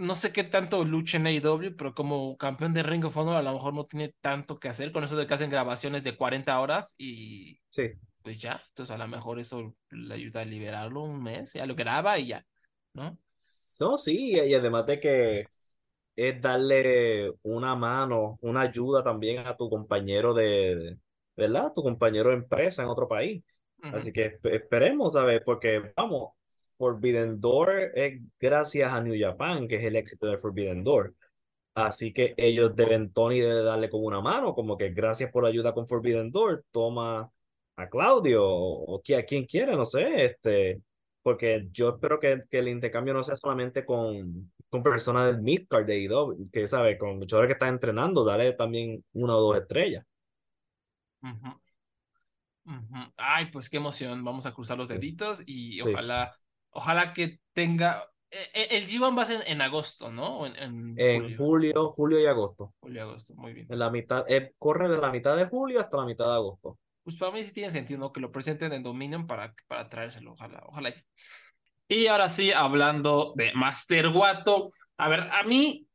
no 0.00 0.16
sé 0.16 0.32
qué 0.32 0.44
tanto 0.44 0.84
lucha 0.84 1.18
en 1.18 1.26
AEW, 1.26 1.76
pero 1.76 1.94
como 1.94 2.36
campeón 2.36 2.72
de 2.72 2.82
Ring 2.82 3.04
of 3.04 3.16
Honor 3.16 3.36
a 3.36 3.42
lo 3.42 3.52
mejor 3.52 3.74
no 3.74 3.86
tiene 3.86 4.14
tanto 4.20 4.58
que 4.58 4.68
hacer 4.68 4.92
con 4.92 5.04
eso 5.04 5.16
de 5.16 5.26
que 5.26 5.34
hacen 5.34 5.50
grabaciones 5.50 6.04
de 6.04 6.16
40 6.16 6.58
horas 6.58 6.94
y 6.96 7.60
sí. 7.68 7.90
Pues 8.22 8.40
ya, 8.40 8.62
entonces 8.68 8.94
a 8.94 8.98
lo 8.98 9.08
mejor 9.08 9.38
eso 9.38 9.74
le 9.90 10.14
ayuda 10.14 10.40
a 10.40 10.44
liberarlo 10.44 11.02
un 11.02 11.22
mes, 11.22 11.52
ya 11.52 11.66
lo 11.66 11.74
graba 11.74 12.18
y 12.18 12.28
ya, 12.28 12.46
¿no? 12.94 13.18
No, 13.80 13.96
sí, 13.96 14.32
y 14.34 14.54
además 14.54 14.86
de 14.86 15.00
que 15.00 15.46
es 16.14 16.40
darle 16.40 17.32
una 17.42 17.74
mano, 17.74 18.38
una 18.42 18.62
ayuda 18.62 19.02
también 19.02 19.46
a 19.46 19.56
tu 19.56 19.70
compañero 19.70 20.34
de, 20.34 20.98
¿verdad? 21.36 21.72
Tu 21.74 21.82
compañero 21.82 22.30
de 22.30 22.36
empresa 22.36 22.82
en 22.82 22.88
otro 22.88 23.08
país. 23.08 23.42
Así 23.82 24.12
que 24.12 24.38
esperemos, 24.44 25.14
¿sabes? 25.14 25.40
Porque, 25.42 25.92
vamos, 25.96 26.34
Forbidden 26.76 27.40
Door 27.40 27.92
es 27.94 28.20
gracias 28.38 28.92
a 28.92 29.00
New 29.00 29.18
Japan, 29.18 29.66
que 29.66 29.76
es 29.76 29.84
el 29.84 29.96
éxito 29.96 30.26
de 30.26 30.36
Forbidden 30.36 30.84
Door. 30.84 31.14
Así 31.74 32.12
que 32.12 32.34
ellos 32.36 32.76
deben, 32.76 33.12
Tony 33.12 33.40
debe 33.40 33.62
darle 33.62 33.88
como 33.88 34.06
una 34.06 34.20
mano, 34.20 34.54
como 34.54 34.76
que 34.76 34.90
gracias 34.90 35.30
por 35.30 35.44
la 35.44 35.48
ayuda 35.48 35.72
con 35.72 35.88
Forbidden 35.88 36.30
Door, 36.30 36.64
toma 36.70 37.30
a 37.80 37.88
Claudio 37.88 38.44
o, 38.44 38.96
a 38.98 39.22
quien 39.22 39.46
quiera, 39.46 39.76
no 39.76 39.84
sé, 39.84 40.24
este, 40.24 40.80
porque 41.22 41.68
yo 41.72 41.90
espero 41.90 42.18
que, 42.18 42.44
que 42.50 42.58
el 42.58 42.68
intercambio 42.68 43.14
no 43.14 43.22
sea 43.22 43.36
solamente 43.36 43.84
con, 43.84 44.52
con 44.68 44.82
personas 44.82 45.32
del 45.32 45.42
midcard 45.42 45.86
de 45.86 46.00
IW, 46.00 46.50
que 46.52 46.66
sabe, 46.66 46.98
con 46.98 47.18
muchos 47.18 47.46
que 47.46 47.52
están 47.52 47.74
entrenando, 47.74 48.24
dale 48.24 48.52
también 48.52 49.04
una 49.12 49.36
o 49.36 49.40
dos 49.40 49.58
estrellas. 49.58 50.04
Ay, 53.16 53.50
pues 53.52 53.68
qué 53.68 53.78
emoción, 53.78 54.24
vamos 54.24 54.46
a 54.46 54.54
cruzar 54.54 54.78
los 54.78 54.88
deditos 54.88 55.42
y 55.44 55.80
ojalá 55.80 56.34
Ojalá 56.72 57.12
que 57.12 57.40
tenga. 57.52 58.04
E, 58.30 58.38
e, 58.54 58.78
el 58.78 58.86
G1 58.86 59.16
va 59.16 59.22
a 59.22 59.26
ser 59.26 59.42
en 59.46 59.60
agosto, 59.60 60.10
¿no? 60.10 60.46
En, 60.46 60.96
julio. 61.36 61.92
julio. 61.92 62.20
y 62.20 62.26
agosto. 62.26 62.74
Julio 62.80 62.98
y 62.98 63.00
agosto, 63.00 63.34
muy 63.34 63.52
bien. 63.52 63.66
En 63.68 63.78
la 63.78 63.90
mitad, 63.90 64.24
eh, 64.28 64.54
corre 64.58 64.88
de 64.88 64.98
la 64.98 65.10
mitad 65.10 65.36
de 65.36 65.46
julio 65.46 65.80
hasta 65.80 65.96
la 65.96 66.06
mitad 66.06 66.26
de 66.26 66.34
agosto. 66.34 66.78
Pues 67.02 67.16
para 67.16 67.32
mí 67.32 67.42
sí 67.44 67.52
tiene 67.52 67.70
sentido, 67.70 68.00
¿no? 68.00 68.12
Que 68.12 68.20
lo 68.20 68.30
presenten 68.30 68.72
en 68.72 68.82
Dominion 68.82 69.26
para, 69.26 69.54
para 69.68 69.88
traérselo, 69.88 70.32
ojalá, 70.32 70.62
ojalá. 70.66 70.92
Y 71.88 72.06
ahora 72.06 72.28
sí, 72.28 72.52
hablando 72.52 73.32
de 73.36 73.52
Master 73.54 74.10
Guato. 74.10 74.72
A 74.96 75.08
ver, 75.08 75.20
a 75.20 75.42
mí 75.42 75.86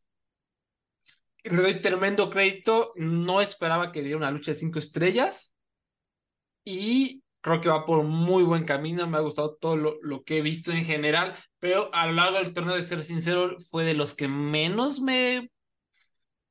le 1.44 1.62
doy 1.62 1.82
tremendo 1.82 2.30
crédito. 2.30 2.92
No 2.96 3.42
esperaba 3.42 3.92
que 3.92 4.02
diera 4.02 4.18
una 4.18 4.32
lucha 4.32 4.52
de 4.52 4.56
cinco 4.56 4.80
estrellas. 4.80 5.54
Y 6.64 7.24
Creo 7.46 7.62
que 7.62 7.70
va 7.70 7.86
por 7.86 8.04
muy 8.04 8.44
buen 8.44 8.66
camino, 8.66 9.06
me 9.06 9.18
ha 9.18 9.22
gustado 9.22 9.54
todo 9.54 9.78
lo, 9.78 10.00
lo, 10.02 10.24
que 10.24 10.40
he 10.40 10.42
visto 10.42 10.72
en 10.72 10.84
general, 10.84 11.36
pero 11.60 11.94
a 11.94 12.08
lo 12.08 12.14
largo 12.14 12.40
del 12.40 12.56
torneo, 12.56 12.76
de 12.76 12.82
ser 12.82 13.04
sincero, 13.04 13.58
fue 13.70 13.84
de 13.84 13.94
los 13.94 14.16
que 14.16 14.28
menos 14.28 15.00
me, 15.00 15.52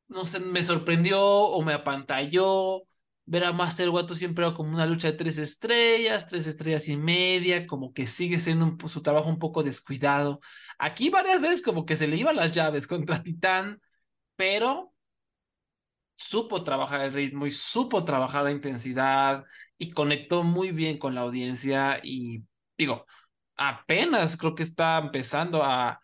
no 0.06 0.24
sé, 0.24 0.38
me 0.38 0.62
sorprendió 0.62 1.20
o 1.20 1.62
me 1.62 1.72
apantalló. 1.72 2.82
Ver 3.26 3.44
a 3.44 3.52
Master 3.52 3.88
Wato 3.88 4.14
siempre 4.14 4.52
como 4.54 4.70
una 4.70 4.86
lucha 4.86 5.10
de 5.10 5.16
tres 5.16 5.38
estrellas, 5.38 6.26
tres 6.26 6.46
estrellas 6.46 6.88
y 6.88 6.96
media, 6.96 7.66
como 7.66 7.92
que 7.94 8.06
sigue 8.06 8.38
siendo 8.38 8.76
su 8.88 9.02
trabajo 9.02 9.28
un 9.28 9.38
poco 9.38 9.62
descuidado. 9.62 10.40
Aquí 10.78 11.08
varias 11.10 11.40
veces 11.40 11.62
como 11.62 11.86
que 11.86 11.96
se 11.96 12.06
le 12.06 12.16
iban 12.16 12.36
las 12.36 12.52
llaves 12.52 12.86
contra 12.86 13.22
Titán, 13.22 13.80
pero 14.36 14.94
supo 16.14 16.64
trabajar 16.64 17.00
el 17.00 17.12
ritmo 17.12 17.46
y 17.46 17.50
supo 17.50 18.04
trabajar 18.04 18.44
la 18.44 18.52
intensidad 18.52 19.44
y 19.78 19.90
conectó 19.90 20.42
muy 20.42 20.70
bien 20.70 20.98
con 20.98 21.14
la 21.14 21.22
audiencia 21.22 22.00
y 22.02 22.44
digo, 22.78 23.06
apenas 23.56 24.36
creo 24.36 24.54
que 24.54 24.62
está 24.62 24.98
empezando 24.98 25.62
a, 25.62 26.00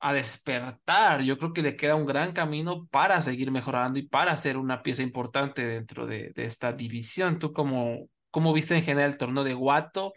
a 0.00 0.12
despertar. 0.12 1.22
Yo 1.22 1.38
creo 1.38 1.52
que 1.52 1.62
le 1.62 1.76
queda 1.76 1.94
un 1.94 2.06
gran 2.06 2.32
camino 2.32 2.86
para 2.90 3.20
seguir 3.20 3.50
mejorando 3.50 3.98
y 3.98 4.06
para 4.06 4.36
ser 4.36 4.56
una 4.56 4.82
pieza 4.82 5.02
importante 5.02 5.66
dentro 5.66 6.06
de, 6.06 6.30
de 6.30 6.44
esta 6.44 6.72
división. 6.72 7.38
¿Tú 7.38 7.52
cómo, 7.52 8.08
cómo 8.30 8.52
viste 8.52 8.76
en 8.76 8.84
general 8.84 9.10
el 9.10 9.18
torneo 9.18 9.44
de 9.44 9.54
Guato? 9.54 10.12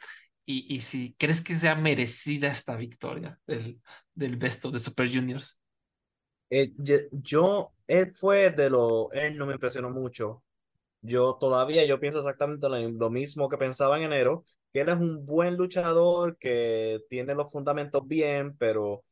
Y, 0.46 0.74
y 0.74 0.82
si 0.82 1.15
crees 1.17 1.41
que 1.41 1.56
sea 1.56 1.76
merecida 1.76 2.48
esta 2.48 2.76
victoria 2.76 3.39
del, 3.48 3.80
del 4.13 4.38
Best 4.38 4.65
of 4.65 4.74
the 4.74 4.80
Super 4.80 5.10
Juniors. 5.10 5.60
Eh, 6.50 6.74
yo, 7.12 7.72
él 7.88 8.12
fue 8.12 8.52
de 8.52 8.70
lo, 8.70 9.12
él 9.13 9.38
no 9.38 9.46
me 9.46 9.54
impresionó 9.54 9.89
mucho. 9.89 10.44
Yo 11.02 11.38
todavía, 11.39 11.86
yo 11.86 12.00
pienso 12.00 12.20
exactamente 12.20 12.67
lo, 12.70 13.10
mismo 13.10 13.50
que 13.50 13.58
pensaba 13.58 13.98
en 13.98 14.04
enero, 14.04 14.46
que 14.74 14.82
él 14.82 14.89
es 14.89 14.98
un 14.98 15.26
buen 15.26 15.56
luchador, 15.58 16.38
que 16.38 17.00
tiene 17.10 17.36
los 17.36 17.52
fundamentos 17.52 18.08
bien, 18.08 18.56
pero 18.58 19.04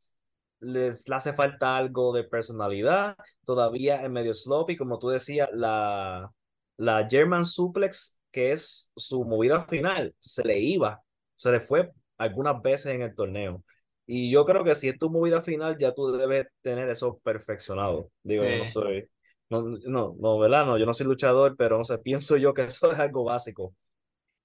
les 0.59 1.07
le 1.07 1.15
hace 1.15 1.33
falta 1.33 1.77
algo 1.77 2.13
de 2.13 2.23
personalidad. 2.23 3.15
Todavía 3.45 4.03
en 4.03 4.11
medio 4.13 4.33
sloppy, 4.33 4.77
como 4.77 4.99
tú 4.99 5.09
decías, 5.09 5.49
la, 5.53 6.31
la 6.77 7.07
German 7.09 7.45
Suplex, 7.45 8.19
que 8.31 8.51
es 8.53 8.91
su 8.95 9.23
movida 9.25 9.61
final, 9.61 10.15
se 10.19 10.43
le 10.43 10.59
iba, 10.59 11.01
se 11.35 11.51
le 11.51 11.59
fue 11.59 11.91
algunas 12.17 12.61
veces 12.61 12.93
en 12.93 13.01
el 13.01 13.15
torneo. 13.15 13.63
Y 14.05 14.31
yo 14.31 14.45
creo 14.45 14.63
que 14.63 14.75
si 14.75 14.89
es 14.89 14.97
tu 14.97 15.09
movida 15.09 15.41
final, 15.41 15.77
ya 15.77 15.93
tú 15.93 16.11
debes 16.11 16.47
tener 16.61 16.89
eso 16.89 17.19
perfeccionado. 17.19 18.11
Digo, 18.23 18.43
no 18.43 18.65
soy, 18.65 19.07
no, 19.49 19.61
no, 19.61 20.15
no, 20.19 20.39
¿verdad? 20.39 20.65
No, 20.65 20.77
yo 20.77 20.85
no 20.85 20.93
soy 20.93 21.05
luchador, 21.05 21.55
pero 21.57 21.77
no 21.77 21.83
sé, 21.83 21.97
pienso 21.99 22.37
yo 22.37 22.53
que 22.53 22.63
eso 22.63 22.91
es 22.91 22.99
algo 22.99 23.23
básico. 23.23 23.75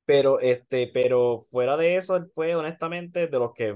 Pero, 0.04 0.40
este, 0.40 0.90
pero 0.92 1.46
fuera 1.48 1.76
de 1.76 1.96
eso, 1.96 2.16
él 2.16 2.30
fue 2.34 2.54
honestamente 2.54 3.26
de 3.26 3.38
los 3.38 3.52
que, 3.54 3.74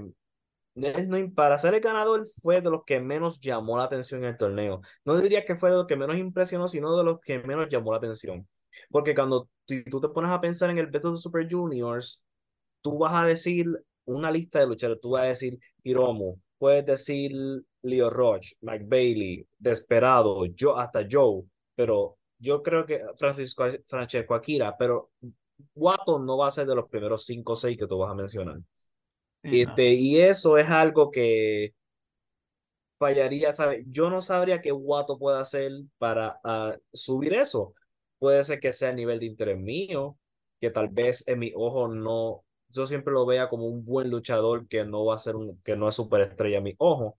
para 1.35 1.59
ser 1.59 1.73
el 1.73 1.81
ganador, 1.81 2.27
fue 2.41 2.61
de 2.61 2.69
los 2.69 2.83
que 2.85 2.99
menos 2.99 3.39
llamó 3.39 3.77
la 3.77 3.83
atención 3.83 4.23
en 4.23 4.29
el 4.29 4.37
torneo. 4.37 4.81
No 5.05 5.19
diría 5.19 5.45
que 5.45 5.55
fue 5.55 5.69
de 5.69 5.77
los 5.77 5.87
que 5.87 5.95
menos 5.95 6.17
impresionó, 6.17 6.67
sino 6.67 6.95
de 6.97 7.03
los 7.03 7.19
que 7.19 7.39
menos 7.39 7.67
llamó 7.69 7.91
la 7.91 7.97
atención. 7.97 8.47
Porque 8.89 9.13
cuando 9.15 9.49
tú 9.65 10.01
te 10.01 10.09
pones 10.09 10.31
a 10.31 10.41
pensar 10.41 10.69
en 10.69 10.77
el 10.77 10.87
Battle 10.87 11.11
de 11.11 11.17
Super 11.17 11.47
Juniors, 11.49 12.23
tú 12.81 12.97
vas 12.97 13.13
a 13.13 13.25
decir 13.25 13.67
una 14.05 14.31
lista 14.31 14.59
de 14.59 14.67
luchadores, 14.67 15.01
tú 15.01 15.11
vas 15.11 15.23
a 15.23 15.27
decir 15.27 15.59
Hiromu, 15.83 16.37
puedes 16.57 16.85
decir 16.85 17.31
Leo 17.83 18.09
Roche, 18.09 18.55
Mike 18.61 18.85
Bailey, 18.87 19.47
Desperado, 19.57 20.45
yo, 20.45 20.77
hasta 20.77 21.05
Joe, 21.09 21.43
pero 21.75 22.17
yo 22.37 22.63
creo 22.63 22.85
que 22.85 23.01
Francisco, 23.17 23.65
Francesco 23.85 24.33
Akira, 24.33 24.75
pero 24.77 25.11
Watton 25.75 26.25
no 26.25 26.37
va 26.37 26.47
a 26.47 26.51
ser 26.51 26.65
de 26.67 26.75
los 26.75 26.89
primeros 26.89 27.25
cinco 27.25 27.53
o 27.53 27.55
seis 27.55 27.77
que 27.77 27.87
tú 27.87 27.97
vas 27.97 28.11
a 28.11 28.15
mencionar. 28.15 28.59
Este, 29.43 29.93
y 29.93 30.19
eso 30.19 30.57
es 30.57 30.69
algo 30.69 31.11
que 31.11 31.73
fallaría, 32.97 33.53
¿sabes? 33.53 33.85
Yo 33.89 34.09
no 34.09 34.21
sabría 34.21 34.61
qué 34.61 34.71
Guato 34.71 35.17
puede 35.17 35.39
hacer 35.39 35.71
para 35.97 36.39
ah, 36.43 36.75
subir 36.93 37.33
eso. 37.33 37.73
Puede 38.19 38.43
ser 38.43 38.59
que 38.59 38.73
sea 38.73 38.89
a 38.89 38.93
nivel 38.93 39.19
de 39.19 39.27
interés 39.27 39.57
mío, 39.59 40.17
que 40.59 40.69
tal 40.71 40.89
vez 40.89 41.23
en 41.27 41.39
mi 41.39 41.53
ojo 41.55 41.87
no, 41.87 42.43
yo 42.69 42.87
siempre 42.87 43.13
lo 43.13 43.25
vea 43.25 43.49
como 43.49 43.65
un 43.67 43.85
buen 43.85 44.09
luchador 44.09 44.67
que 44.67 44.83
no 44.85 45.05
va 45.05 45.15
a 45.15 45.19
ser 45.19 45.35
un, 45.35 45.61
que 45.63 45.75
no 45.77 45.89
es 45.89 45.95
superestrella 45.95 46.57
en 46.57 46.63
mi 46.63 46.75
ojo. 46.77 47.17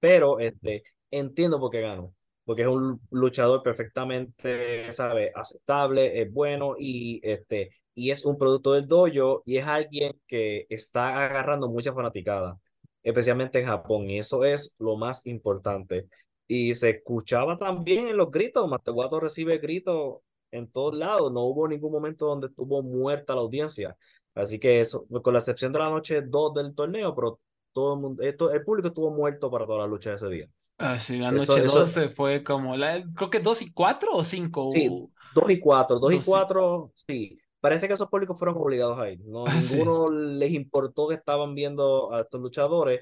Pero 0.00 0.38
este, 0.38 0.82
entiendo 1.10 1.58
por 1.58 1.70
qué 1.70 1.80
ganó. 1.80 2.14
Porque 2.44 2.62
es 2.62 2.68
un 2.68 3.00
luchador 3.10 3.62
perfectamente, 3.62 4.92
¿sabe? 4.92 5.32
Aceptable, 5.34 6.20
es 6.20 6.30
bueno 6.32 6.74
y 6.78 7.20
este, 7.22 7.70
y 7.94 8.10
es 8.10 8.24
un 8.24 8.38
producto 8.38 8.72
del 8.72 8.88
dojo 8.88 9.42
y 9.46 9.58
es 9.58 9.66
alguien 9.66 10.20
que 10.26 10.66
está 10.68 11.24
agarrando 11.24 11.68
mucha 11.68 11.92
fanaticada 11.92 12.58
especialmente 13.04 13.60
en 13.60 13.66
Japón, 13.66 14.10
y 14.10 14.18
eso 14.18 14.44
es 14.44 14.74
lo 14.78 14.96
más 14.96 15.24
importante. 15.26 16.08
Y 16.48 16.74
se 16.74 16.90
escuchaba 16.90 17.58
también 17.58 18.08
en 18.08 18.16
los 18.16 18.30
gritos, 18.30 18.68
Mateguato 18.68 19.20
recibe 19.20 19.58
gritos 19.58 20.18
en 20.50 20.70
todos 20.70 20.94
lados, 20.94 21.30
no 21.30 21.42
hubo 21.42 21.68
ningún 21.68 21.92
momento 21.92 22.26
donde 22.26 22.48
estuvo 22.48 22.82
muerta 22.82 23.34
la 23.34 23.42
audiencia. 23.42 23.96
Así 24.34 24.58
que 24.58 24.80
eso, 24.80 25.06
con 25.22 25.34
la 25.34 25.38
excepción 25.38 25.72
de 25.72 25.78
la 25.78 25.90
noche 25.90 26.22
2 26.22 26.54
del 26.54 26.74
torneo, 26.74 27.14
pero 27.14 27.40
todo 27.72 27.94
el 27.94 28.00
mundo, 28.00 28.22
esto, 28.22 28.50
el 28.50 28.64
público 28.64 28.88
estuvo 28.88 29.10
muerto 29.10 29.50
para 29.50 29.66
toda 29.66 29.80
la 29.80 29.86
lucha 29.86 30.10
de 30.10 30.16
ese 30.16 30.28
día. 30.28 30.48
Ah, 30.78 30.98
sí, 30.98 31.18
la 31.18 31.30
noche 31.30 31.60
12 31.60 32.08
fue 32.08 32.42
como, 32.42 32.76
la, 32.76 33.04
creo 33.14 33.30
que 33.30 33.40
2 33.40 33.62
y 33.62 33.72
4 33.72 34.12
o 34.12 34.24
5. 34.24 34.70
Sí, 34.72 34.88
2 35.34 35.50
y 35.50 35.60
4, 35.60 35.98
2 35.98 36.12
y 36.14 36.20
4, 36.20 36.92
sí 36.94 37.38
parece 37.64 37.88
que 37.88 37.94
esos 37.94 38.10
públicos 38.10 38.38
fueron 38.38 38.58
obligados 38.58 38.98
a 38.98 39.08
ir. 39.08 39.20
No, 39.24 39.46
ah, 39.46 39.54
ninguno 39.54 40.10
les 40.10 40.52
importó 40.52 41.08
que 41.08 41.14
estaban 41.14 41.54
viendo 41.54 42.12
a 42.12 42.20
estos 42.20 42.38
luchadores 42.38 43.00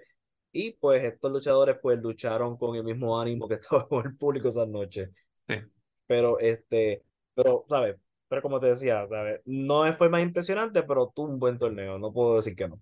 y 0.52 0.70
pues 0.74 1.02
estos 1.02 1.32
luchadores 1.32 1.78
pues 1.82 2.00
lucharon 2.00 2.56
con 2.56 2.76
el 2.76 2.84
mismo 2.84 3.20
ánimo 3.20 3.48
que 3.48 3.54
estaba 3.60 3.88
con 3.88 4.06
el 4.06 4.16
público 4.16 4.46
esa 4.46 4.64
noche. 4.64 5.10
Sí. 5.48 5.56
Pero 6.06 6.38
este, 6.38 7.02
pero, 7.34 7.64
¿sabes? 7.68 7.96
Pero 8.28 8.40
como 8.40 8.60
te 8.60 8.68
decía, 8.68 9.04
¿sabes? 9.08 9.40
No 9.46 9.92
fue 9.94 10.08
más 10.08 10.22
impresionante, 10.22 10.84
pero 10.84 11.12
tuvo 11.12 11.26
un 11.32 11.40
buen 11.40 11.58
torneo, 11.58 11.98
no 11.98 12.12
puedo 12.12 12.36
decir 12.36 12.54
que 12.54 12.68
no. 12.68 12.80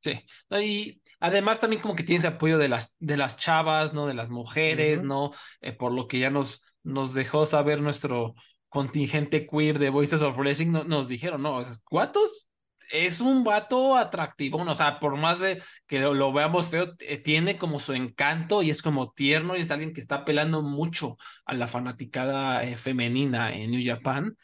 Sí, 0.00 0.18
y 0.60 1.00
además 1.20 1.60
también 1.60 1.80
como 1.80 1.94
que 1.94 2.02
tienes 2.02 2.24
apoyo 2.24 2.58
de 2.58 2.68
las, 2.68 2.92
de 2.98 3.16
las 3.16 3.36
chavas, 3.36 3.94
¿no? 3.94 4.08
De 4.08 4.14
las 4.14 4.30
mujeres, 4.30 5.04
¿no? 5.04 5.30
Eh, 5.60 5.74
por 5.74 5.92
lo 5.92 6.08
que 6.08 6.18
ya 6.18 6.30
nos, 6.30 6.64
nos 6.82 7.14
dejó 7.14 7.46
saber 7.46 7.80
nuestro, 7.80 8.34
contingente 8.70 9.46
queer 9.46 9.78
de 9.78 9.90
Voices 9.90 10.22
of 10.22 10.36
Wrestling 10.38 10.70
nos 10.70 11.08
dijeron, 11.08 11.42
no, 11.42 11.62
¿cuántos? 11.84 12.48
Es 12.90 13.20
un 13.20 13.44
vato 13.44 13.96
atractivo, 13.96 14.58
o 14.58 14.74
sea, 14.74 14.98
por 14.98 15.16
más 15.16 15.38
de 15.38 15.62
que 15.86 16.00
lo, 16.00 16.32
veamos 16.32 16.70
feo, 16.70 16.94
eh, 17.00 17.18
tiene 17.18 17.56
como 17.56 17.78
su 17.78 17.92
encanto 17.92 18.62
y 18.62 18.70
es 18.70 18.82
como 18.82 19.12
tierno 19.12 19.56
y 19.56 19.60
es 19.60 19.70
alguien 19.70 19.92
que 19.92 20.00
está 20.00 20.16
apelando 20.16 20.62
mucho 20.62 21.16
a 21.44 21.54
la 21.54 21.68
fanaticada 21.68 22.64
eh, 22.64 22.76
femenina 22.78 23.52
en 23.54 23.70
New 23.70 23.82
Japan 23.84 24.36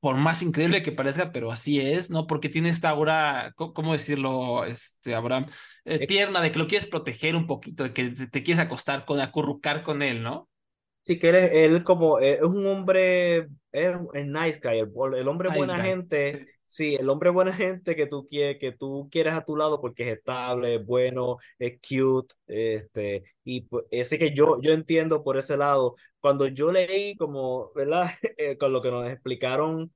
por 0.00 0.16
más 0.16 0.40
increíble 0.42 0.82
que 0.82 0.92
parezca, 0.92 1.32
pero 1.32 1.50
así 1.50 1.80
es, 1.80 2.10
¿no? 2.10 2.28
Porque 2.28 2.48
tiene 2.48 2.68
esta 2.68 2.90
aura, 2.90 3.52
¿cómo 3.56 3.92
decirlo, 3.92 4.64
este, 4.64 5.16
Abraham? 5.16 5.46
Eh, 5.84 6.06
tierna, 6.06 6.40
de 6.40 6.52
que 6.52 6.60
lo 6.60 6.68
quieres 6.68 6.86
proteger 6.86 7.34
un 7.34 7.48
poquito, 7.48 7.82
de 7.82 7.92
que 7.92 8.10
te, 8.10 8.28
te, 8.28 8.42
quieres 8.44 8.64
acostar 8.64 9.04
con, 9.04 9.18
acurrucar 9.18 9.82
con 9.82 10.02
él, 10.02 10.22
¿no? 10.22 10.48
Sí, 11.06 11.20
que 11.20 11.28
él 11.28 11.36
es, 11.36 11.52
él 11.52 11.84
como, 11.84 12.18
es 12.18 12.42
un 12.42 12.66
hombre, 12.66 13.46
es 13.70 13.96
un 13.96 14.32
nice 14.32 14.58
guy, 14.60 14.80
el, 15.16 15.28
hombre 15.28 15.50
buena 15.56 15.80
gente, 15.80 16.48
sí. 16.66 16.96
el 16.96 17.08
hombre 17.08 17.30
buena 17.30 17.52
gente 17.52 17.94
que 17.94 18.06
tú 18.06 18.26
quieres, 18.26 18.58
que 18.58 18.72
tú 18.72 19.08
quieres 19.08 19.34
a 19.34 19.44
tu 19.44 19.54
lado 19.56 19.80
porque 19.80 20.02
es 20.02 20.16
estable, 20.16 20.74
es 20.74 20.84
bueno, 20.84 21.36
es 21.60 21.78
cute, 21.78 22.34
este, 22.48 23.22
y 23.44 23.60
pues, 23.60 23.84
ese 23.92 24.18
que 24.18 24.34
yo, 24.34 24.60
yo 24.60 24.72
entiendo 24.72 25.22
por 25.22 25.36
ese 25.36 25.56
lado. 25.56 25.94
Cuando 26.18 26.48
yo 26.48 26.72
leí 26.72 27.14
como, 27.14 27.70
¿verdad? 27.74 28.06
Eh, 28.38 28.58
con 28.58 28.72
lo 28.72 28.82
que 28.82 28.90
nos 28.90 29.08
explicaron, 29.08 29.92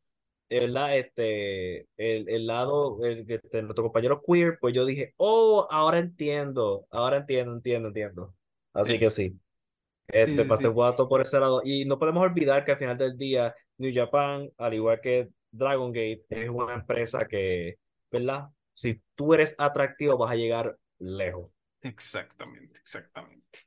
¿verdad? 0.48 0.96
Este, 0.96 1.88
el, 1.96 2.28
el 2.28 2.46
lado, 2.46 3.04
el, 3.04 3.28
este, 3.28 3.62
nuestro 3.62 3.82
compañero 3.82 4.22
queer, 4.24 4.58
pues 4.60 4.74
yo 4.74 4.86
dije, 4.86 5.12
oh, 5.16 5.66
ahora 5.70 5.98
entiendo, 5.98 6.86
ahora 6.88 7.16
entiendo, 7.16 7.52
entiendo, 7.54 7.88
entiendo. 7.88 8.34
Así 8.72 8.96
que 8.96 9.10
sí. 9.10 9.36
Este, 10.12 10.44
sí, 10.44 10.66
Guato 10.68 11.08
por 11.08 11.20
ese 11.20 11.38
lado. 11.40 11.62
Y 11.64 11.84
no 11.84 11.98
podemos 11.98 12.22
olvidar 12.22 12.64
que 12.64 12.72
al 12.72 12.78
final 12.78 12.98
del 12.98 13.16
día, 13.16 13.54
New 13.78 13.92
Japan, 13.94 14.50
al 14.58 14.74
igual 14.74 15.00
que 15.00 15.28
Dragon 15.50 15.92
Gate, 15.92 16.24
es 16.28 16.48
una 16.48 16.74
empresa 16.74 17.26
que, 17.26 17.76
¿verdad? 18.10 18.48
Si 18.72 19.00
tú 19.14 19.34
eres 19.34 19.54
atractivo, 19.58 20.16
vas 20.16 20.32
a 20.32 20.36
llegar 20.36 20.76
lejos. 20.98 21.50
Exactamente, 21.82 22.78
exactamente. 22.78 23.60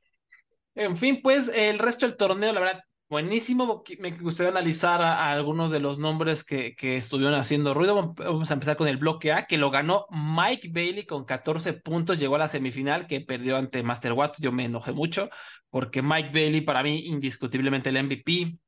En 0.74 0.96
fin, 0.96 1.20
pues 1.22 1.48
el 1.48 1.78
resto 1.78 2.06
del 2.06 2.16
torneo, 2.16 2.52
la 2.52 2.60
verdad, 2.60 2.82
buenísimo. 3.08 3.84
Me 3.98 4.10
gustaría 4.12 4.50
analizar 4.50 5.00
a, 5.02 5.30
algunos 5.32 5.70
de 5.70 5.80
los 5.80 5.98
nombres 5.98 6.44
que, 6.44 6.74
que, 6.74 6.96
estuvieron 6.96 7.34
haciendo 7.34 7.74
ruido. 7.74 8.14
Vamos 8.14 8.50
a 8.50 8.54
empezar 8.54 8.76
con 8.76 8.88
el 8.88 8.96
bloque 8.96 9.32
A, 9.32 9.46
que 9.46 9.58
lo 9.58 9.70
ganó 9.70 10.06
Mike 10.10 10.68
Bailey 10.72 11.06
con 11.06 11.24
14 11.24 11.74
puntos. 11.74 12.18
Llegó 12.18 12.36
a 12.36 12.38
la 12.38 12.48
semifinal, 12.48 13.06
que 13.06 13.20
perdió 13.20 13.56
ante 13.56 13.82
Master 13.82 14.12
Watt. 14.12 14.36
Yo 14.40 14.52
me 14.52 14.64
enojé 14.64 14.92
mucho 14.92 15.30
porque 15.70 16.02
Mike 16.02 16.30
Bailey, 16.32 16.60
para 16.60 16.82
mí, 16.82 17.06
indiscutiblemente 17.06 17.90
el 17.90 18.04
MVP. 18.04 18.58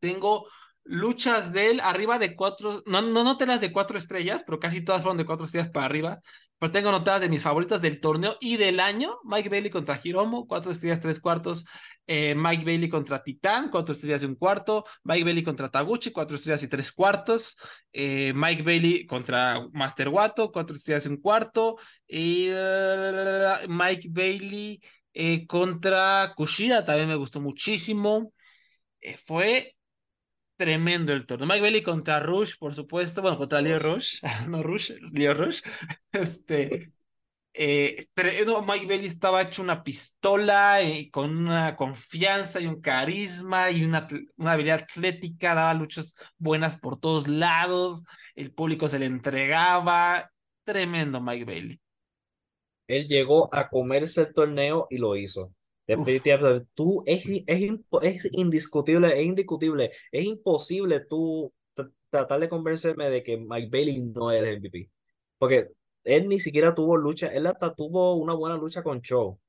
Tengo 0.00 0.46
luchas 0.88 1.52
de 1.52 1.70
él 1.70 1.80
arriba 1.80 2.18
de 2.18 2.34
cuatro, 2.34 2.82
no, 2.86 3.02
no 3.02 3.22
noté 3.22 3.46
las 3.46 3.60
de 3.60 3.72
cuatro 3.72 3.98
estrellas, 3.98 4.42
pero 4.44 4.58
casi 4.58 4.82
todas 4.82 5.02
fueron 5.02 5.18
de 5.18 5.26
cuatro 5.26 5.44
estrellas 5.44 5.70
para 5.70 5.86
arriba. 5.86 6.20
Pero 6.58 6.72
tengo 6.72 6.90
notadas 6.90 7.20
de 7.20 7.28
mis 7.28 7.42
favoritas 7.42 7.80
del 7.80 8.00
torneo 8.00 8.36
y 8.40 8.56
del 8.56 8.80
año. 8.80 9.18
Mike 9.24 9.48
Bailey 9.48 9.70
contra 9.70 10.00
Hiromo, 10.02 10.46
cuatro 10.48 10.72
estrellas, 10.72 10.98
tres 11.00 11.20
cuartos. 11.20 11.64
Eh, 12.06 12.34
Mike 12.34 12.64
Bailey 12.64 12.88
contra 12.88 13.22
Titán, 13.22 13.70
cuatro 13.70 13.94
estrellas 13.94 14.22
y 14.24 14.26
un 14.26 14.34
cuarto. 14.34 14.84
Mike 15.04 15.24
Bailey 15.24 15.44
contra 15.44 15.70
Taguchi, 15.70 16.10
cuatro 16.10 16.36
estrellas 16.36 16.62
y 16.64 16.68
tres 16.68 16.90
cuartos. 16.90 17.56
Eh, 17.92 18.32
Mike 18.34 18.62
Bailey 18.62 19.06
contra 19.06 19.68
Master 19.72 20.08
Wato, 20.08 20.50
cuatro 20.50 20.74
estrellas 20.74 21.06
y 21.06 21.10
un 21.10 21.18
cuarto. 21.20 21.76
Y 22.08 22.48
Mike 23.68 24.08
Bailey 24.10 24.80
eh, 25.12 25.46
contra 25.46 26.32
Kushida 26.36 26.84
también 26.84 27.08
me 27.08 27.16
gustó 27.16 27.40
muchísimo. 27.40 28.32
Fue 29.24 29.77
tremendo 30.58 31.12
el 31.12 31.24
torneo. 31.24 31.46
Mike 31.46 31.62
Bailey 31.62 31.82
contra 31.82 32.20
Rush, 32.20 32.58
por 32.58 32.74
supuesto. 32.74 33.22
Bueno, 33.22 33.38
contra 33.38 33.62
Leo 33.62 33.78
Rush. 33.78 34.20
no 34.48 34.62
Rush, 34.62 34.92
Leo 35.12 35.32
Rush. 35.32 35.62
Este. 36.12 36.92
Eh, 37.54 38.06
Mike 38.14 38.86
Bailey 38.86 39.06
estaba 39.06 39.42
hecho 39.42 39.62
una 39.62 39.82
pistola 39.82 40.78
con 41.10 41.36
una 41.36 41.74
confianza 41.74 42.60
y 42.60 42.66
un 42.66 42.80
carisma 42.80 43.70
y 43.70 43.84
una, 43.84 44.06
una 44.36 44.52
habilidad 44.52 44.82
atlética, 44.82 45.54
daba 45.54 45.74
luchas 45.74 46.14
buenas 46.36 46.76
por 46.76 47.00
todos 47.00 47.26
lados, 47.26 48.04
el 48.36 48.52
público 48.52 48.86
se 48.86 49.00
le 49.00 49.06
entregaba, 49.06 50.30
tremendo 50.62 51.20
Mike 51.20 51.44
Bailey. 51.44 51.80
Él 52.86 53.08
llegó 53.08 53.52
a 53.52 53.68
comerse 53.68 54.20
el 54.22 54.32
torneo 54.32 54.86
y 54.88 54.98
lo 54.98 55.16
hizo. 55.16 55.52
Definitivamente, 55.88 56.66
tú 56.74 57.02
es, 57.06 57.24
es, 57.46 57.72
es, 58.02 58.28
indiscutible, 58.32 59.18
es 59.18 59.24
indiscutible, 59.24 59.90
es 60.12 60.24
imposible 60.24 61.00
tú 61.00 61.52
tratar 62.10 62.40
de 62.40 62.48
convencerme 62.48 63.10
de 63.10 63.22
que 63.22 63.38
Mike 63.38 63.68
Bailey 63.70 64.02
no 64.02 64.30
es 64.30 64.42
el 64.42 64.60
MVP. 64.60 64.90
Porque 65.38 65.68
él 66.04 66.28
ni 66.28 66.40
siquiera 66.40 66.74
tuvo 66.74 66.96
lucha, 66.96 67.28
él 67.28 67.46
hasta 67.46 67.74
tuvo 67.74 68.14
una 68.14 68.34
buena 68.34 68.56
lucha 68.56 68.82
con 68.82 69.00
Show. 69.00 69.40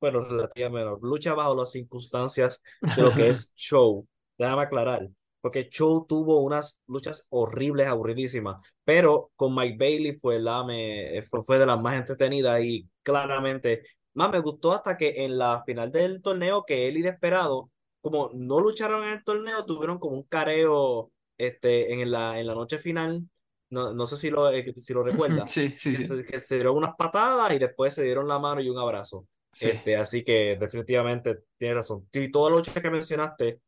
Bueno, 0.00 0.20
relativamente, 0.24 0.98
lucha 1.02 1.34
bajo 1.34 1.54
las 1.54 1.72
circunstancias 1.72 2.62
de 2.82 3.02
lo 3.02 3.10
que 3.12 3.28
es 3.28 3.52
Show. 3.56 4.06
Déjame 4.36 4.62
aclarar 4.62 5.08
porque 5.44 5.68
Cho 5.68 6.06
tuvo 6.08 6.40
unas 6.40 6.80
luchas 6.86 7.26
horribles, 7.28 7.86
aburridísimas, 7.86 8.66
pero 8.82 9.30
con 9.36 9.54
Mike 9.54 9.76
Bailey 9.78 10.16
fue, 10.16 10.40
la 10.40 10.64
me, 10.64 11.22
fue, 11.28 11.58
de 11.58 11.66
las 11.66 11.78
más 11.78 11.96
entretenidas 11.96 12.62
y 12.62 12.88
claramente 13.02 13.82
más 14.14 14.30
me 14.30 14.40
gustó 14.40 14.72
hasta 14.72 14.96
que 14.96 15.24
en 15.24 15.38
la 15.38 15.62
final 15.64 15.92
del 15.92 16.22
torneo 16.22 16.64
que 16.64 16.88
él 16.88 16.96
inesperado, 16.96 17.70
como 18.00 18.30
no 18.32 18.60
lucharon 18.60 19.04
en 19.04 19.14
el 19.14 19.24
torneo, 19.24 19.64
tuvieron 19.64 19.98
como 19.98 20.16
un 20.16 20.22
careo 20.24 21.10
este, 21.36 21.92
en, 21.92 22.10
la, 22.10 22.38
en 22.38 22.46
la 22.46 22.54
noche 22.54 22.78
final. 22.78 23.28
No, 23.70 23.92
no 23.92 24.06
sé 24.06 24.16
si 24.16 24.30
lo, 24.30 24.50
eh, 24.50 24.72
si 24.76 24.94
lo 24.94 25.02
recuerdas. 25.02 25.50
Sí, 25.50 25.68
sí, 25.70 25.96
sí. 25.96 26.08
Que, 26.24 26.38
se, 26.38 26.56
dieron 26.56 26.76
unas 26.76 26.94
patadas 26.96 27.52
y 27.52 27.58
después 27.58 27.92
se 27.92 28.04
dieron 28.04 28.28
la 28.28 28.38
mano 28.38 28.60
y 28.60 28.68
un 28.68 28.78
abrazo. 28.78 29.26
Este, 29.60 29.96
así 29.96 30.24
que 30.24 30.56
definitivamente 30.58 31.38
tienes 31.56 31.76
razón. 31.76 32.08
Y 32.12 32.30
toda 32.30 32.50
la 32.50 32.56
lucha 32.56 32.80
que 32.80 32.90
mencionaste 32.90 33.60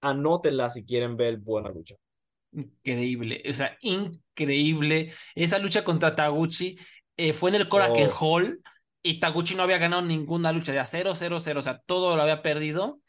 anótenla 0.00 0.70
si 0.70 0.84
quieren 0.84 1.16
ver 1.16 1.38
buena 1.38 1.68
lucha. 1.68 1.96
Increíble, 2.52 3.42
o 3.48 3.52
sea, 3.52 3.76
increíble. 3.80 5.12
Esa 5.34 5.58
lucha 5.58 5.84
contra 5.84 6.14
Taguchi 6.14 6.78
eh, 7.16 7.32
fue 7.32 7.50
en 7.50 7.56
el 7.56 7.68
Korakuen 7.68 8.10
oh. 8.10 8.16
Hall 8.18 8.62
y 9.02 9.20
Taguchi 9.20 9.54
no 9.54 9.62
había 9.62 9.78
ganado 9.78 10.02
ninguna 10.02 10.52
lucha, 10.52 10.72
de 10.72 10.84
0, 10.84 11.14
0, 11.14 11.40
0, 11.40 11.58
o 11.58 11.62
sea, 11.62 11.78
todo 11.86 12.16
lo 12.16 12.22
había 12.22 12.42
perdido. 12.42 13.00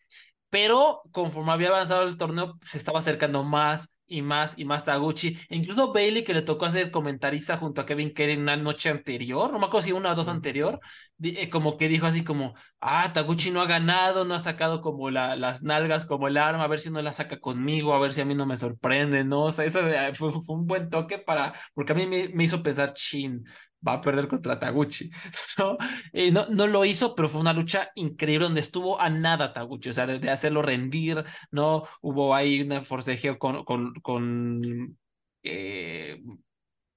Pero 0.50 1.02
conforme 1.12 1.52
había 1.52 1.70
avanzado 1.70 2.04
el 2.04 2.18
torneo, 2.18 2.60
se 2.62 2.78
estaba 2.78 3.00
acercando 3.00 3.44
más 3.44 3.90
y 4.06 4.22
más 4.22 4.54
y 4.58 4.66
más 4.66 4.86
Taguchi. 4.86 5.40
E 5.50 5.56
incluso 5.56 5.92
Bailey, 5.92 6.24
que 6.24 6.34
le 6.34 6.44
tocó 6.44 6.66
hacer 6.66 6.92
comentarista 6.92 7.58
junto 7.58 7.82
a 7.82 7.86
Kevin 7.86 8.14
Kelly 8.14 8.34
en 8.34 8.42
una 8.42 8.56
noche 8.56 8.90
anterior, 8.90 9.52
no 9.52 9.60
me 9.60 9.66
acuerdo 9.66 9.86
si 9.86 9.92
una 9.94 10.12
o 10.12 10.16
dos 10.16 10.28
anterior, 10.28 10.80
eh, 11.24 11.50
como 11.50 11.78
que 11.78 11.88
dijo 11.90 12.06
así 12.06 12.24
como, 12.24 12.54
ah, 12.80 13.12
Taguchi 13.14 13.50
no 13.50 13.62
ha 13.62 13.66
ganado, 13.66 14.26
no 14.26 14.36
ha 14.36 14.40
sacado 14.40 14.82
como 14.82 15.10
la, 15.10 15.36
las 15.36 15.64
nalgas 15.64 16.06
como 16.06 16.28
el 16.28 16.38
arma, 16.38 16.66
a 16.66 16.68
ver 16.68 16.80
si 16.80 16.92
no 16.92 17.02
la 17.02 17.14
saca 17.14 17.40
conmigo, 17.40 17.94
a 17.94 18.00
ver 18.00 18.12
si 18.14 18.22
a 18.22 18.26
mí 18.26 18.36
no 18.36 18.46
me 18.46 18.58
sorprende, 18.58 19.24
¿no? 19.24 19.44
O 19.46 19.52
sea, 19.52 19.66
eso 19.66 19.80
fue, 20.14 20.32
fue 20.32 20.56
un 20.56 20.68
buen 20.68 20.90
toque 20.90 21.18
para, 21.18 21.54
porque 21.74 21.94
a 21.94 21.96
mí 21.96 22.06
me, 22.06 22.30
me 22.30 22.44
hizo 22.44 22.62
pensar, 22.62 22.94
chin, 22.94 23.44
va 23.86 23.94
a 23.94 24.02
perder 24.02 24.28
contra 24.28 24.60
Taguchi, 24.60 25.10
¿no? 25.58 25.78
Eh, 26.12 26.32
no, 26.32 26.46
no 26.48 26.68
lo 26.68 26.86
hizo, 26.86 27.16
pero 27.16 27.30
fue 27.30 27.42
una 27.42 27.54
lucha 27.54 27.92
increíble 27.96 28.46
donde 28.46 28.62
estuvo 28.62 29.00
a 29.00 29.10
nada 29.10 29.54
Taguchi, 29.54 29.90
o 29.90 29.94
sea, 29.94 30.08
de, 30.08 30.30
hacerlo 30.30 30.62
rendir, 30.62 31.24
¿no? 31.52 31.84
Hubo 32.02 32.34
ahí 32.34 32.62
un 32.62 32.86
forcejeo 32.86 33.38
con, 33.38 33.64
con, 33.66 33.94
con 34.02 34.98
eh, 35.44 36.22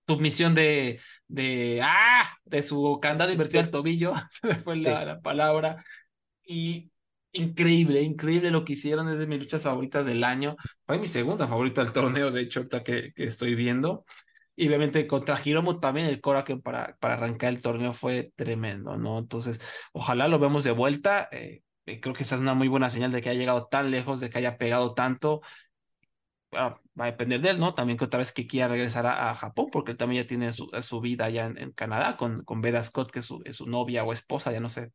submisión 0.06 0.54
de, 0.54 1.00
de, 1.28 1.80
¡ah! 1.82 2.36
De 2.44 2.62
su 2.62 2.98
candado 3.00 3.32
invertido 3.32 3.60
al 3.60 3.70
tobillo, 3.70 4.12
se 4.30 4.46
me 4.46 4.54
fue 4.56 4.76
la, 4.76 5.20
palabra, 5.20 5.84
y 6.44 6.90
increíble, 7.32 8.02
increíble 8.02 8.50
lo 8.50 8.64
que 8.64 8.74
hicieron, 8.74 9.08
es 9.08 9.18
de 9.18 9.26
mis 9.26 9.40
luchas 9.40 9.62
favoritas 9.62 10.06
del 10.06 10.24
año, 10.24 10.56
fue 10.86 10.98
mi 10.98 11.06
segunda 11.06 11.46
favorita 11.46 11.82
del 11.82 11.92
torneo, 11.92 12.30
de 12.30 12.42
hecho, 12.42 12.60
ahorita 12.60 12.82
que, 12.84 13.12
que 13.14 13.24
estoy 13.24 13.54
viendo, 13.54 14.04
y 14.56 14.68
obviamente 14.68 15.06
contra 15.06 15.40
Hiromu 15.44 15.78
también 15.80 16.06
el 16.06 16.20
Korakuen 16.20 16.62
para, 16.62 16.96
para 16.98 17.14
arrancar 17.14 17.50
el 17.50 17.62
torneo 17.62 17.92
fue 17.92 18.32
tremendo, 18.36 18.96
¿no? 18.96 19.18
Entonces, 19.18 19.60
ojalá 19.92 20.28
lo 20.28 20.38
vemos 20.38 20.64
de 20.64 20.70
vuelta. 20.72 21.28
Eh, 21.30 21.62
eh, 21.84 22.00
creo 22.00 22.14
que 22.14 22.22
esa 22.22 22.36
es 22.36 22.40
una 22.40 22.54
muy 22.54 22.68
buena 22.68 22.90
señal 22.90 23.12
de 23.12 23.20
que 23.22 23.28
haya 23.28 23.38
llegado 23.38 23.66
tan 23.68 23.90
lejos, 23.90 24.18
de 24.20 24.30
que 24.30 24.38
haya 24.38 24.56
pegado 24.58 24.94
tanto. 24.94 25.42
va 26.52 26.80
a 26.98 27.06
depender 27.06 27.40
de 27.40 27.50
él, 27.50 27.58
¿no? 27.60 27.74
También 27.74 27.98
que 27.98 28.04
otra 28.06 28.18
vez 28.18 28.32
que 28.32 28.46
quiera 28.46 28.68
regresar 28.68 29.06
a, 29.06 29.34
Japón, 29.34 29.66
porque 29.70 29.92
él 29.92 29.98
también 29.98 30.22
ya 30.24 30.28
tiene 30.28 30.52
su, 30.52 30.70
su 30.82 31.00
vida 31.00 31.26
allá 31.26 31.46
en, 31.46 31.72
Canadá 31.72 32.16
con, 32.16 32.44
con 32.44 32.60
Beda 32.62 32.82
Scott, 32.84 33.10
que 33.10 33.20
es 33.20 33.26
su, 33.26 33.66
novia 33.66 34.04
o 34.04 34.12
esposa, 34.12 34.52
ya 34.52 34.60
no 34.60 34.68
sé. 34.70 34.92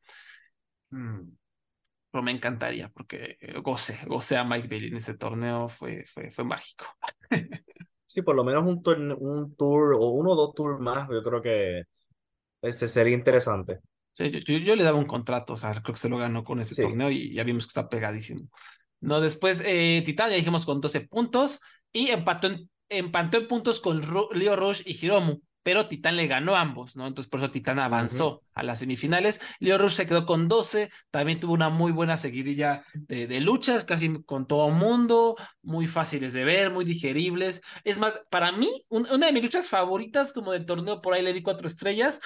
Mm, 0.91 1.32
pero 2.12 2.24
me 2.24 2.32
encantaría, 2.32 2.89
porque 2.89 3.38
goce, 3.64 3.99
goce 4.07 4.38
a 4.38 4.43
Mike 4.43 4.68
Bailey 4.68 4.89
en 4.89 4.97
ese 4.97 5.16
torneo, 5.16 5.70
fue, 5.70 6.05
fue, 6.05 6.32
fue 6.32 6.43
mágico. 6.45 6.86
sí, 8.12 8.22
por 8.24 8.36
lo 8.36 8.43
menos 8.43 8.66
un, 8.66 8.84
un 9.20 9.55
tour 9.55 9.93
o 9.93 10.09
uno 10.09 10.32
o 10.32 10.36
dos 10.36 10.53
tours 10.53 10.82
más, 10.82 11.07
yo 11.09 11.24
creo 11.24 11.41
que 11.41 11.84
ese 12.62 12.89
sería 12.89 13.16
interesante. 13.16 13.80
Sí, 14.12 14.30
yo, 14.30 14.57
yo, 14.57 14.76
le 14.76 14.84
daba 14.84 14.97
un 14.97 15.05
contrato, 15.05 15.53
o 15.53 15.57
sea, 15.57 15.72
creo 15.82 15.93
que 15.93 16.01
se 16.01 16.09
lo 16.09 16.18
ganó 16.18 16.43
con 16.43 16.59
ese 16.59 16.82
torneo 16.82 17.09
y 17.09 17.34
ya 17.34 17.45
vimos 17.45 17.66
que 17.66 17.70
está 17.70 17.88
pegadísimo. 17.88 18.49
No, 18.99 19.22
después 19.22 19.64
eh, 19.66 20.03
Titán, 20.05 20.30
ya 20.30 20.36
dijimos 20.36 20.66
con 20.66 20.82
12 20.82 21.07
puntos 21.07 21.62
y 21.93 22.09
empató 22.09 22.47
en, 22.47 22.70
empató 22.89 23.38
en 23.38 23.47
puntos 23.47 23.80
con 23.80 24.01
Leo 24.34 24.57
Rush 24.57 24.82
y 24.86 25.05
Hiromu 25.05 25.39
pero 25.64 25.88
Titán 25.88 26.16
le 26.16 26.28
ganó 26.28 26.55
a 26.55 26.62
ambos, 26.62 26.95
¿no? 26.95 27.07
Entonces 27.07 27.30
por 27.30 27.39
eso 27.39 27.51
Titán 27.51 27.80
avanzó 27.80 28.43
a 28.55 28.64
las 28.64 28.80
semifinales. 28.80 29.39
Leo 29.59 29.78
Rush 29.78 29.93
se 29.93 30.07
quedó 30.07 30.26
con 30.26 30.47
12, 30.47 30.89
también 31.12 31.39
tuvo 31.39 31.53
una 31.53 31.70
muy 31.70 31.91
buena 31.91 32.18
seguidilla 32.18 32.84
de, 32.93 33.39
luchas, 33.41 33.86
casi 33.86 34.24
con 34.24 34.47
todo 34.47 34.70
mundo, 34.70 35.36
muy 35.62 35.88
fáciles 35.88 36.34
de 36.34 36.43
ver, 36.43 36.72
muy 36.72 36.86
digeribles. 36.86 37.62
Es 37.84 37.99
más, 37.99 38.22
para 38.30 38.51
mí, 38.51 38.86
una 38.89 39.28
de 39.28 39.34
mis 39.34 39.43
luchas 39.43 39.70
favoritas 39.70 40.34
como 40.34 40.51
del 40.51 40.66
torneo, 40.66 41.01
por 41.01 41.14
ahí 41.14 41.22
le 41.22 41.34
di 41.34 41.41
cuatro 41.41 41.68
estrellas, 41.68 42.20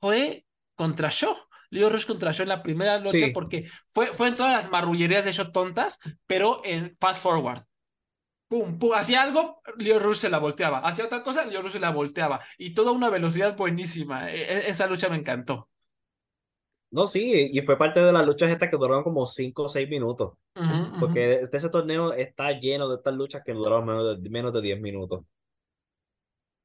fue 0.00 0.44
contra 0.74 1.10
Shaw. 1.10 1.36
Leo 1.70 1.88
Rush 1.88 2.06
contra 2.06 2.32
Shaw 2.32 2.42
en 2.42 2.48
la 2.48 2.62
primera 2.62 2.98
lucha 2.98 3.26
porque 3.32 3.68
fue, 3.86 4.08
fue 4.08 4.28
en 4.28 4.34
todas 4.34 4.52
las 4.52 4.70
marrullerías 4.70 5.24
de 5.24 5.32
Shaw 5.32 5.52
tontas, 5.52 5.98
pero 6.26 6.62
en 6.64 6.96
fast 6.98 7.22
forward 7.22 7.62
pum, 8.50 8.78
pum, 8.80 8.92
hacía 8.94 9.22
algo, 9.22 9.62
Leo 9.78 10.00
Rush 10.00 10.16
se 10.16 10.28
la 10.28 10.38
volteaba, 10.38 10.80
hacía 10.80 11.04
otra 11.04 11.22
cosa, 11.22 11.46
Leo 11.46 11.62
Rush 11.62 11.72
se 11.72 11.80
la 11.80 11.90
volteaba, 11.90 12.40
y 12.58 12.74
toda 12.74 12.90
una 12.90 13.08
velocidad 13.08 13.56
buenísima. 13.56 14.28
E, 14.28 14.42
e, 14.42 14.70
esa 14.70 14.88
lucha 14.88 15.08
me 15.08 15.16
encantó. 15.16 15.68
No, 16.90 17.06
sí, 17.06 17.50
y 17.52 17.60
fue 17.62 17.78
parte 17.78 18.00
de 18.00 18.12
las 18.12 18.26
luchas 18.26 18.50
estas 18.50 18.68
que 18.68 18.76
duraron 18.76 19.04
como 19.04 19.24
5 19.24 19.62
o 19.62 19.68
6 19.68 19.88
minutos. 19.88 20.32
Porque 20.98 21.34
este, 21.34 21.58
ese 21.58 21.70
torneo 21.70 22.12
está 22.12 22.50
lleno 22.58 22.88
de 22.88 22.96
estas 22.96 23.14
luchas 23.14 23.42
que 23.46 23.52
duraron 23.52 23.86
menos 23.86 24.20
de, 24.20 24.28
menos 24.28 24.52
de 24.52 24.60
10 24.60 24.80
minutos. 24.80 25.24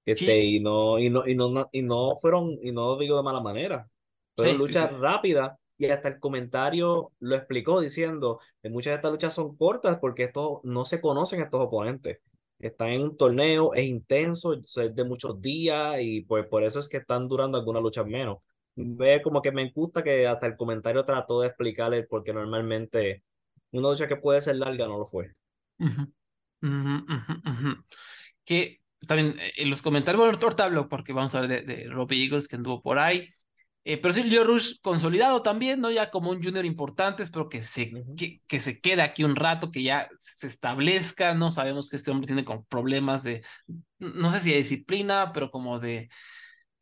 Este, 0.04 0.44
y, 0.44 0.60
no, 0.60 0.98
y, 0.98 1.12
no, 1.12 1.28
y, 1.28 1.36
no, 1.36 1.70
y 1.72 1.84
no 1.84 2.16
fueron, 2.20 2.58
y 2.64 2.72
no 2.72 2.88
lo 2.88 2.98
digo 2.98 3.16
de 3.16 3.24
mala 3.24 3.42
manera, 3.42 3.88
fueron 4.36 4.58
luchas 4.58 4.92
rápidas 4.98 5.52
y 5.78 5.86
hasta 5.88 6.08
el 6.08 6.20
comentario 6.20 7.12
lo 7.20 7.36
explicó 7.36 7.82
diciendo 7.82 8.40
que 8.62 8.70
muchas 8.70 8.92
de 8.92 8.96
estas 8.96 9.12
luchas 9.12 9.34
son 9.34 9.56
cortas 9.58 9.98
porque 10.00 10.24
estos 10.24 10.60
no 10.64 10.86
se 10.86 11.02
conocen 11.02 11.42
estos 11.42 11.62
oponentes. 11.62 12.20
Están 12.60 12.90
en 12.90 13.02
un 13.02 13.18
torneo, 13.18 13.74
es 13.74 13.86
intenso, 13.86 14.54
es 14.54 14.96
de 14.96 15.04
muchos 15.04 15.42
días 15.42 15.98
y 16.00 16.22
pues 16.22 16.46
por 16.48 16.64
eso 16.64 16.80
es 16.80 16.88
que 16.88 16.98
están 16.98 17.28
durando 17.28 17.58
algunas 17.58 17.84
luchas 17.84 18.06
menos. 18.06 18.38
Ve 18.76 19.22
como 19.22 19.42
que 19.42 19.52
me 19.52 19.70
gusta 19.72 20.04
que 20.04 20.28
hasta 20.28 20.48
el 20.48 20.56
comentario 20.58 21.04
trató 21.06 21.42
de 21.42 21.48
explicarle 21.48 22.04
porque 22.04 22.34
normalmente 22.34 23.24
una 23.72 23.90
lucha 23.90 24.08
que 24.08 24.18
puede 24.18 24.42
ser 24.42 24.56
larga 24.58 24.88
no 24.88 24.98
lo 24.98 25.06
fue. 25.06 25.34
que 28.46 28.82
también 29.08 29.40
eh, 29.40 29.52
en 29.58 29.70
los 29.70 29.82
comentarios, 29.82 30.20
bueno, 30.20 30.38
ahorita 30.42 30.64
hablo 30.66 30.90
porque 30.90 31.14
vamos 31.14 31.36
a 31.36 31.42
ver 31.42 31.66
de, 31.66 31.76
de 31.76 31.90
Robbie 31.90 32.24
Eagles 32.24 32.48
que 32.48 32.56
anduvo 32.56 32.82
por 32.82 33.00
ahí. 33.00 33.30
Eh, 33.88 33.98
pero 33.98 34.14
sí, 34.16 34.24
Leo 34.24 34.44
Rush 34.44 34.78
consolidado 34.82 35.44
también, 35.44 35.80
¿no? 35.80 35.92
Ya 35.92 36.10
como 36.10 36.32
un 36.32 36.42
junior 36.42 36.66
importante, 36.66 37.22
espero 37.22 37.50
que 37.50 37.62
se, 37.62 37.92
que, 38.18 38.42
que, 38.48 38.60
se 38.60 38.80
quede 38.82 39.04
aquí 39.04 39.24
un 39.24 39.36
rato, 39.36 39.72
que 39.72 39.84
ya 39.84 40.10
se 40.20 40.48
establezca, 40.48 41.36
¿no? 41.36 41.52
Sabemos 41.52 41.90
que 41.90 41.98
este 41.98 42.10
hombre 42.10 42.26
tiene 42.26 42.44
como 42.44 42.66
problemas 42.66 43.24
de, 43.24 43.44
no 44.00 44.32
sé 44.32 44.40
si 44.40 44.52
de 44.52 44.58
disciplina, 44.58 45.32
pero 45.34 45.52
como 45.52 45.80
de, 45.80 46.10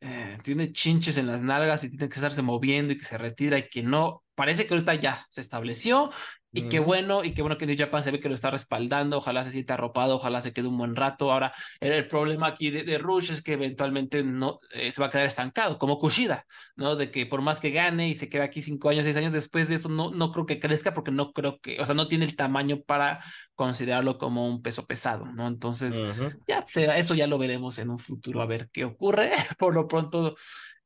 eh, 0.00 0.38
tiene 0.42 0.72
chinches 0.72 1.18
en 1.18 1.26
las 1.26 1.42
nalgas 1.42 1.84
y 1.84 1.90
tiene 1.90 2.08
que 2.08 2.14
estarse 2.14 2.40
moviendo 2.40 2.94
y 2.94 2.98
que 2.98 3.04
se 3.04 3.18
retira 3.18 3.58
y 3.58 3.68
que 3.68 3.82
no, 3.82 4.23
parece 4.34 4.66
que 4.66 4.74
ahorita 4.74 4.94
ya 4.94 5.26
se 5.30 5.40
estableció 5.40 6.10
y 6.54 6.68
qué 6.68 6.78
bueno, 6.78 7.24
y 7.24 7.34
qué 7.34 7.42
bueno 7.42 7.58
que 7.58 7.66
New 7.66 7.76
Japan 7.76 8.02
se 8.02 8.12
ve 8.12 8.20
que 8.20 8.28
lo 8.28 8.34
está 8.36 8.48
respaldando, 8.48 9.18
ojalá 9.18 9.42
se 9.42 9.50
sienta 9.50 9.74
arropado, 9.74 10.14
ojalá 10.14 10.40
se 10.40 10.52
quede 10.52 10.68
un 10.68 10.78
buen 10.78 10.94
rato. 10.94 11.32
Ahora, 11.32 11.52
el, 11.80 12.06
problema 12.06 12.46
aquí 12.46 12.70
de, 12.70 12.96
Rush 12.98 13.32
es 13.32 13.42
que 13.42 13.54
eventualmente 13.54 14.22
no 14.22 14.60
eh, 14.70 14.92
se 14.92 15.00
va 15.00 15.08
a 15.08 15.10
quedar 15.10 15.26
estancado, 15.26 15.78
como 15.78 15.98
Kushida, 15.98 16.46
¿no? 16.76 16.94
De 16.94 17.10
que 17.10 17.26
por 17.26 17.42
más 17.42 17.58
que 17.58 17.70
gane 17.70 18.08
y 18.08 18.14
se 18.14 18.28
queda 18.28 18.44
aquí 18.44 18.62
cinco 18.62 18.88
años, 18.88 19.02
seis 19.02 19.16
años 19.16 19.32
después 19.32 19.68
de 19.68 19.74
eso, 19.74 19.88
no, 19.88 20.12
no 20.12 20.30
creo 20.30 20.46
que 20.46 20.60
crezca 20.60 20.94
porque 20.94 21.10
no 21.10 21.32
creo 21.32 21.58
que, 21.60 21.80
o 21.80 21.84
sea, 21.84 21.96
no 21.96 22.06
tiene 22.06 22.24
el 22.24 22.36
tamaño 22.36 22.82
para 22.82 23.24
considerarlo 23.56 24.16
como 24.16 24.46
un 24.46 24.62
peso 24.62 24.86
pesado, 24.86 25.26
¿no? 25.26 25.48
Entonces, 25.48 26.00
ya, 26.46 26.64
será, 26.68 26.98
eso 26.98 27.16
ya 27.16 27.26
lo 27.26 27.36
veremos 27.36 27.78
en 27.78 27.90
un 27.90 27.98
futuro 27.98 28.40
a 28.40 28.46
ver 28.46 28.68
qué 28.72 28.84
ocurre. 28.84 29.32
por 29.58 29.74
lo 29.74 29.88
pronto, 29.88 30.36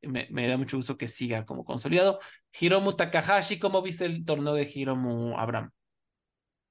me, 0.00 0.28
me, 0.30 0.48
da 0.48 0.56
mucho 0.56 0.76
gusto 0.76 0.96
que 0.96 1.08
siga 1.08 1.44
como 1.44 1.64
consolidado. 1.64 2.20
Hiromu 2.60 2.92
Takahashi, 2.92 3.58
¿cómo 3.58 3.82
viste 3.82 4.04
el 4.04 4.24
torneo 4.24 4.54
de 4.54 4.70
Hiromu 4.72 5.36
Abraham? 5.38 5.70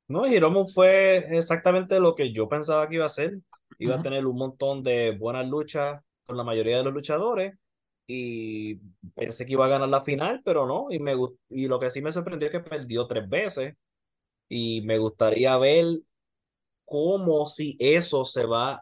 No, 0.08 0.26
Hiromu 0.26 0.66
fue 0.66 1.18
exactamente 1.38 2.00
lo 2.00 2.16
que 2.16 2.32
yo 2.32 2.48
pensaba 2.48 2.88
que 2.88 2.96
iba 2.96 3.06
a 3.06 3.10
ser. 3.10 3.40
Iba 3.80 3.96
a 3.96 4.02
tener 4.02 4.26
un 4.26 4.38
montón 4.38 4.82
de 4.82 5.12
buenas 5.12 5.48
luchas 5.48 6.02
con 6.26 6.38
la 6.38 6.44
mayoría 6.44 6.78
de 6.78 6.84
los 6.84 6.94
luchadores 6.94 7.56
y 8.08 8.76
pensé 9.14 9.46
que 9.46 9.52
iba 9.54 9.66
a 9.66 9.70
ganar 9.70 9.90
la 9.90 10.04
final, 10.04 10.42
pero 10.44 10.66
no. 10.66 10.88
Y, 10.90 11.00
me, 11.00 11.14
y 11.50 11.68
lo 11.68 11.80
que 11.80 11.92
sí 11.92 12.02
me 12.02 12.12
sorprendió 12.12 12.48
es 12.48 12.52
que 12.52 12.60
perdió 12.62 13.06
tres 13.06 13.28
veces 13.28 13.76
y 14.50 14.82
me 14.82 14.98
gustaría 14.98 15.58
ver 15.58 15.86
cómo 16.86 17.46
si 17.48 17.76
eso 17.80 18.24
se 18.24 18.46
va 18.46 18.82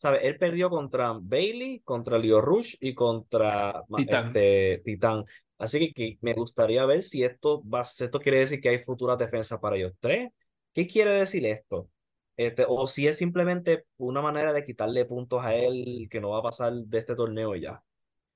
¿sabes? 0.00 0.20
Él 0.22 0.38
perdió 0.38 0.70
contra 0.70 1.12
Bailey, 1.20 1.80
contra 1.80 2.16
Leo 2.16 2.40
Rush 2.40 2.76
y 2.80 2.94
contra 2.94 3.84
Titán. 3.94 4.28
Este, 4.28 4.80
Titán. 4.82 5.24
Así 5.60 5.92
que, 5.92 6.16
me 6.22 6.32
gustaría 6.32 6.86
ver 6.86 7.02
si 7.02 7.22
esto 7.22 7.62
va 7.68 7.82
esto 7.82 8.18
quiere 8.18 8.38
decir 8.38 8.62
que 8.62 8.70
hay 8.70 8.78
futuras 8.82 9.18
defensas 9.18 9.60
para 9.60 9.76
ellos 9.76 9.92
tres. 10.00 10.32
¿Qué 10.72 10.86
quiere 10.86 11.12
decir 11.12 11.44
esto? 11.44 11.90
Este, 12.34 12.64
o 12.66 12.86
si 12.86 13.06
es 13.06 13.18
simplemente 13.18 13.84
una 13.98 14.22
manera 14.22 14.54
de 14.54 14.64
quitarle 14.64 15.04
puntos 15.04 15.44
a 15.44 15.54
él 15.54 16.08
que 16.10 16.18
no 16.18 16.30
va 16.30 16.38
a 16.38 16.42
pasar 16.42 16.72
de 16.72 16.98
este 16.98 17.14
torneo 17.14 17.54
ya. 17.56 17.82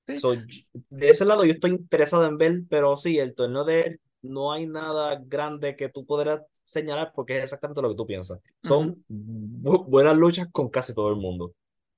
de 0.05 1.09
ese 1.09 1.25
lado 1.25 1.43
yo 1.45 1.53
estoy 1.53 1.71
interesado 1.71 2.27
en 2.27 2.37
ver, 2.37 2.61
pero 2.69 2.95
sí, 2.95 3.17
el 3.17 3.33
torneo 3.33 3.63
de 3.63 3.81
él 3.81 4.01
no 4.21 4.51
hay 4.51 4.67
nada 4.67 5.19
grande 5.25 5.75
que 5.75 5.89
tú 5.89 6.05
podrás 6.05 6.41
señalar 6.63 7.11
porque 7.15 7.39
es 7.39 7.45
exactamente 7.45 7.81
lo 7.81 7.89
que 7.89 7.95
tú 7.95 8.05
piensas. 8.05 8.39
Son 8.61 9.03
buenas 9.07 10.15
luchas 10.15 10.47
con 10.51 10.69
casi 10.69 10.93
todo 10.93 11.09
el 11.09 11.15
mundo. 11.15 11.55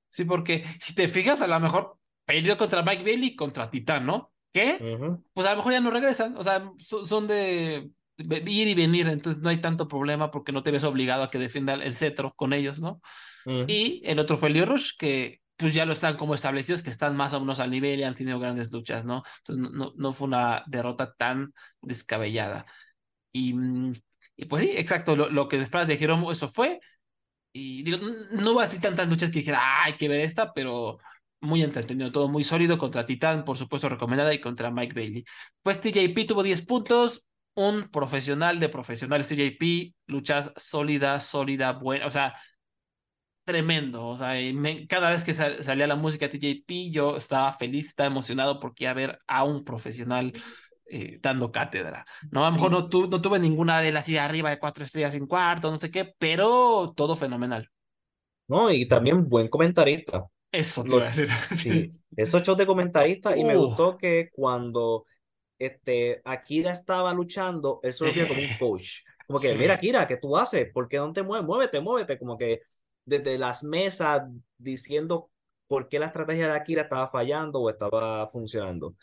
Sí, 0.07 0.23
porque 0.23 0.63
si 0.79 0.95
te 0.95 1.09
fijas, 1.09 1.41
a 1.41 1.47
lo 1.47 1.59
mejor 1.59 1.97
perdió 2.23 2.57
contra 2.57 2.81
Mike 2.81 3.03
Bailey 3.03 3.35
contra 3.35 3.69
Titán, 3.69 4.05
¿no? 4.05 4.31
¿Qué? 4.53 4.87
Pues 5.33 5.45
a 5.47 5.51
lo 5.51 5.57
mejor 5.57 5.73
ya 5.73 5.81
no 5.81 5.91
regresan, 5.91 6.35
o 6.37 6.43
sea, 6.43 6.71
son 7.05 7.27
de 7.27 7.91
ir 8.17 8.67
y 8.67 8.73
venir, 8.75 9.07
entonces 9.07 9.41
no 9.43 9.49
hay 9.49 9.61
tanto 9.61 9.87
problema 9.87 10.31
porque 10.31 10.51
no 10.51 10.63
te 10.63 10.71
ves 10.71 10.83
obligado 10.83 11.23
a 11.23 11.29
que 11.29 11.37
defienda 11.37 11.73
el 11.75 11.93
cetro 11.95 12.33
con 12.35 12.53
ellos, 12.53 12.79
¿no? 12.79 13.01
Y 13.67 14.01
el 14.05 14.19
otro 14.19 14.37
fue 14.37 14.49
Leo 14.49 14.65
Rush, 14.65 14.91
que 14.97 15.41
pues 15.57 15.73
ya 15.73 15.85
lo 15.85 15.93
están 15.93 16.17
como 16.17 16.33
establecidos, 16.35 16.83
que 16.83 16.89
están 16.89 17.15
más 17.15 17.33
o 17.33 17.39
menos 17.39 17.59
al 17.59 17.71
nivel 17.71 17.99
y 17.99 18.03
han 18.03 18.15
tenido 18.15 18.39
grandes 18.39 18.71
luchas, 18.71 19.05
¿no? 19.05 19.23
Entonces 19.39 19.71
no, 19.73 19.93
no 19.95 20.13
fue 20.13 20.27
una 20.27 20.63
derrota 20.67 21.13
tan 21.15 21.53
descabellada. 21.81 22.65
Y 23.31 23.53
mm, 23.53 23.93
y 24.37 24.45
pues 24.45 24.63
sí, 24.63 24.71
exacto, 24.75 25.15
lo, 25.15 25.29
lo 25.29 25.47
que 25.47 25.57
después 25.57 25.87
de 25.87 25.97
Jeromo, 25.97 26.31
eso 26.31 26.47
fue. 26.49 26.79
Y 27.53 27.83
digo, 27.83 27.97
no 28.31 28.51
hubo 28.51 28.59
así 28.61 28.79
tantas 28.79 29.09
luchas 29.09 29.29
que 29.31 29.39
dijera, 29.39 29.59
"Ah, 29.61 29.85
hay 29.85 29.93
que 29.97 30.07
ver 30.07 30.21
esta, 30.21 30.53
pero 30.53 30.99
muy 31.41 31.63
entretenido, 31.63 32.11
todo 32.11 32.27
muy 32.27 32.43
sólido 32.43 32.77
contra 32.77 33.05
Titán, 33.05 33.43
por 33.43 33.57
supuesto 33.57 33.89
recomendada, 33.89 34.33
y 34.33 34.41
contra 34.41 34.71
Mike 34.71 34.93
Bailey. 34.93 35.25
Pues 35.61 35.79
TJP 35.79 36.25
tuvo 36.27 36.43
10 36.43 36.65
puntos, 36.65 37.25
un 37.55 37.89
profesional 37.89 38.59
de 38.59 38.69
profesionales 38.69 39.27
TJP, 39.27 39.93
luchas 40.07 40.53
sólida, 40.57 41.19
sólida, 41.19 41.73
buena, 41.73 42.07
o 42.07 42.11
sea, 42.11 42.35
tremendo, 43.43 44.05
o 44.05 44.17
sea, 44.17 44.33
cada 44.89 45.09
vez 45.09 45.23
que 45.23 45.33
salía 45.33 45.87
la 45.87 45.95
música 45.95 46.29
TJP 46.29 46.91
yo 46.91 47.15
estaba 47.15 47.53
feliz, 47.53 47.87
estaba 47.87 48.07
emocionado 48.07 48.59
porque 48.59 48.83
iba 48.83 48.91
a 48.91 48.93
ver 48.93 49.19
a 49.25 49.45
un 49.45 49.63
profesional 49.63 50.33
eh, 50.89 51.19
dando 51.21 51.51
cátedra, 51.51 52.05
¿no? 52.29 52.45
A 52.45 52.49
lo 52.49 52.55
mejor 52.55 52.71
no, 52.71 52.89
no 53.07 53.21
tuve 53.21 53.39
ninguna 53.39 53.79
de 53.79 53.91
las 53.91 54.09
arriba 54.09 54.49
de 54.49 54.59
cuatro 54.59 54.83
estrellas 54.83 55.15
en 55.15 55.27
cuarto, 55.27 55.71
no 55.71 55.77
sé 55.77 55.89
qué, 55.89 56.13
pero 56.17 56.93
todo 56.95 57.15
fenomenal. 57.15 57.69
No, 58.47 58.71
y 58.71 58.87
también 58.87 59.27
buen 59.27 59.47
comentarista. 59.47 60.27
Eso 60.51 60.83
te 60.83 60.89
iba 60.89 61.07
a 61.07 61.09
decir. 61.09 61.29
Sí, 61.49 61.91
esos 62.15 62.43
shows 62.43 62.57
de 62.57 62.65
comentarista 62.65 63.35
y 63.35 63.43
me 63.43 63.55
gustó 63.55 63.97
que 63.97 64.29
cuando 64.31 65.05
este, 65.59 66.21
Akira 66.25 66.71
estaba 66.71 67.13
luchando, 67.13 67.79
eso 67.83 68.05
lo 68.05 68.11
como 68.11 68.41
un 68.41 68.47
coach. 68.59 69.03
Como 69.25 69.39
que, 69.39 69.53
mira, 69.55 69.75
Akira, 69.75 70.07
¿qué 70.07 70.17
tú 70.17 70.37
haces? 70.37 70.71
¿Por 70.73 70.87
qué 70.87 70.97
no 70.97 71.11
te 71.11 71.23
mueves? 71.23 71.45
Muévete, 71.45 71.81
muévete. 71.81 72.17
Como 72.17 72.37
que 72.37 72.61
desde 73.05 73.37
las 73.37 73.63
mesas 73.63 74.23
diciendo 74.57 75.29
por 75.67 75.89
qué 75.89 75.99
la 75.99 76.07
estrategia 76.07 76.47
de 76.47 76.53
Akira 76.53 76.83
estaba 76.83 77.09
fallando 77.09 77.59
o 77.59 77.69
estaba 77.69 78.29
funcionando. 78.29 78.95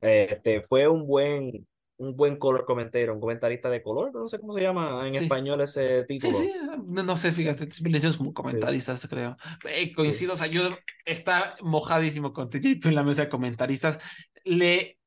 Este, 0.00 0.62
fue 0.62 0.88
un 0.88 1.06
buen, 1.06 1.66
un 1.98 2.16
buen 2.16 2.36
color 2.36 2.64
comentario, 2.64 3.12
un 3.14 3.20
comentarista 3.20 3.70
de 3.70 3.82
color, 3.82 4.12
no 4.14 4.26
sé 4.26 4.38
cómo 4.38 4.54
se 4.54 4.62
llama 4.62 5.06
en 5.06 5.14
español 5.14 5.60
ese 5.60 6.04
título. 6.04 6.32
Sí, 6.32 6.44
sí, 6.44 6.54
no, 6.86 7.16
sé, 7.16 7.32
fíjate, 7.32 7.68
le 7.84 8.16
como 8.16 8.32
comentaristas, 8.32 9.06
creo. 9.08 9.36
Eh, 9.68 9.92
coincido, 9.92 10.34
o 10.34 10.36
sea, 10.36 10.46
yo 10.46 10.62
está 11.04 11.56
mojadísimo 11.60 12.32
con 12.32 12.48
TJP 12.48 12.86
en 12.86 12.94
la 12.94 13.04
mesa 13.04 13.22
de 13.22 13.28
comentaristas. 13.28 13.98
Le 14.44 14.98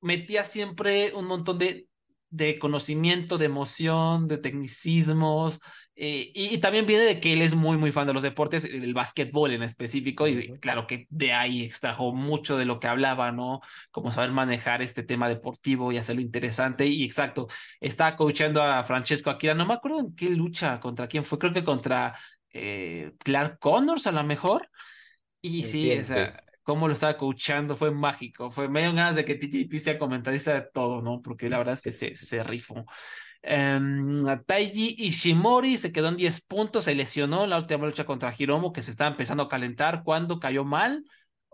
metía 0.00 0.44
siempre 0.44 1.12
un 1.14 1.26
montón 1.26 1.58
de, 1.58 1.88
de 2.32 2.58
conocimiento, 2.58 3.38
de 3.38 3.44
emoción, 3.46 4.26
de 4.26 4.38
tecnicismos, 4.38 5.60
eh, 5.94 6.32
y, 6.34 6.56
también 6.58 6.86
viene 6.86 7.04
de 7.04 7.20
que 7.20 7.34
él 7.34 7.42
es 7.42 7.54
muy, 7.54 7.76
muy 7.76 7.92
fan 7.92 8.06
de 8.06 8.14
los 8.14 8.22
deportes, 8.22 8.62
del 8.62 8.94
básquetbol 8.94 9.52
en 9.52 9.62
específico, 9.62 10.26
y 10.26 10.58
claro 10.58 10.86
que 10.86 11.06
de 11.10 11.34
ahí 11.34 11.62
extrajo 11.62 12.14
mucho 12.14 12.56
de 12.56 12.64
lo 12.64 12.80
que 12.80 12.88
hablaba, 12.88 13.30
¿no? 13.30 13.60
Como 13.90 14.10
saber 14.10 14.30
manejar 14.30 14.80
este 14.80 15.02
tema 15.02 15.28
deportivo 15.28 15.92
y 15.92 15.98
hacerlo 15.98 16.22
interesante. 16.22 16.86
Y 16.86 17.04
exacto, 17.04 17.48
estaba 17.78 18.16
coachando 18.16 18.62
a 18.62 18.82
Francesco 18.84 19.28
Akira, 19.30 19.54
no 19.54 19.66
me 19.66 19.74
acuerdo 19.74 20.00
en 20.00 20.16
qué 20.16 20.30
lucha, 20.30 20.80
contra 20.80 21.08
quién 21.08 21.24
fue, 21.24 21.38
creo 21.38 21.52
que 21.52 21.64
contra 21.64 22.16
eh, 22.50 23.12
Clark 23.18 23.58
Connors 23.60 24.06
a 24.06 24.12
lo 24.12 24.24
mejor. 24.24 24.70
Y 25.42 25.64
sí, 25.64 25.92
o 25.98 26.04
sea, 26.04 26.42
cómo 26.62 26.86
lo 26.86 26.92
estaba 26.92 27.16
coachando 27.16 27.76
fue 27.76 27.90
mágico, 27.90 28.50
fue 28.50 28.68
medio 28.68 28.92
ganas 28.92 29.16
de 29.16 29.24
que 29.24 29.34
TJP 29.34 29.78
sea 29.78 29.98
comentarista 29.98 30.54
de 30.54 30.66
todo, 30.72 31.02
¿no? 31.02 31.20
Porque 31.22 31.48
la 31.48 31.58
verdad 31.58 31.74
es 31.74 31.82
que 31.82 31.90
se, 31.90 32.16
se 32.16 32.42
rifó. 32.42 32.84
Um, 33.44 34.24
Taiji 34.46 34.94
Ishimori 34.98 35.76
se 35.76 35.90
quedó 35.90 36.08
en 36.08 36.16
10 36.16 36.42
puntos, 36.42 36.84
se 36.84 36.94
lesionó 36.94 37.44
en 37.44 37.50
la 37.50 37.58
última 37.58 37.86
lucha 37.86 38.04
contra 38.04 38.34
Hiromo, 38.36 38.72
que 38.72 38.82
se 38.82 38.92
estaba 38.92 39.10
empezando 39.10 39.42
a 39.42 39.48
calentar 39.48 40.02
cuando 40.04 40.38
cayó 40.38 40.64
mal. 40.64 41.04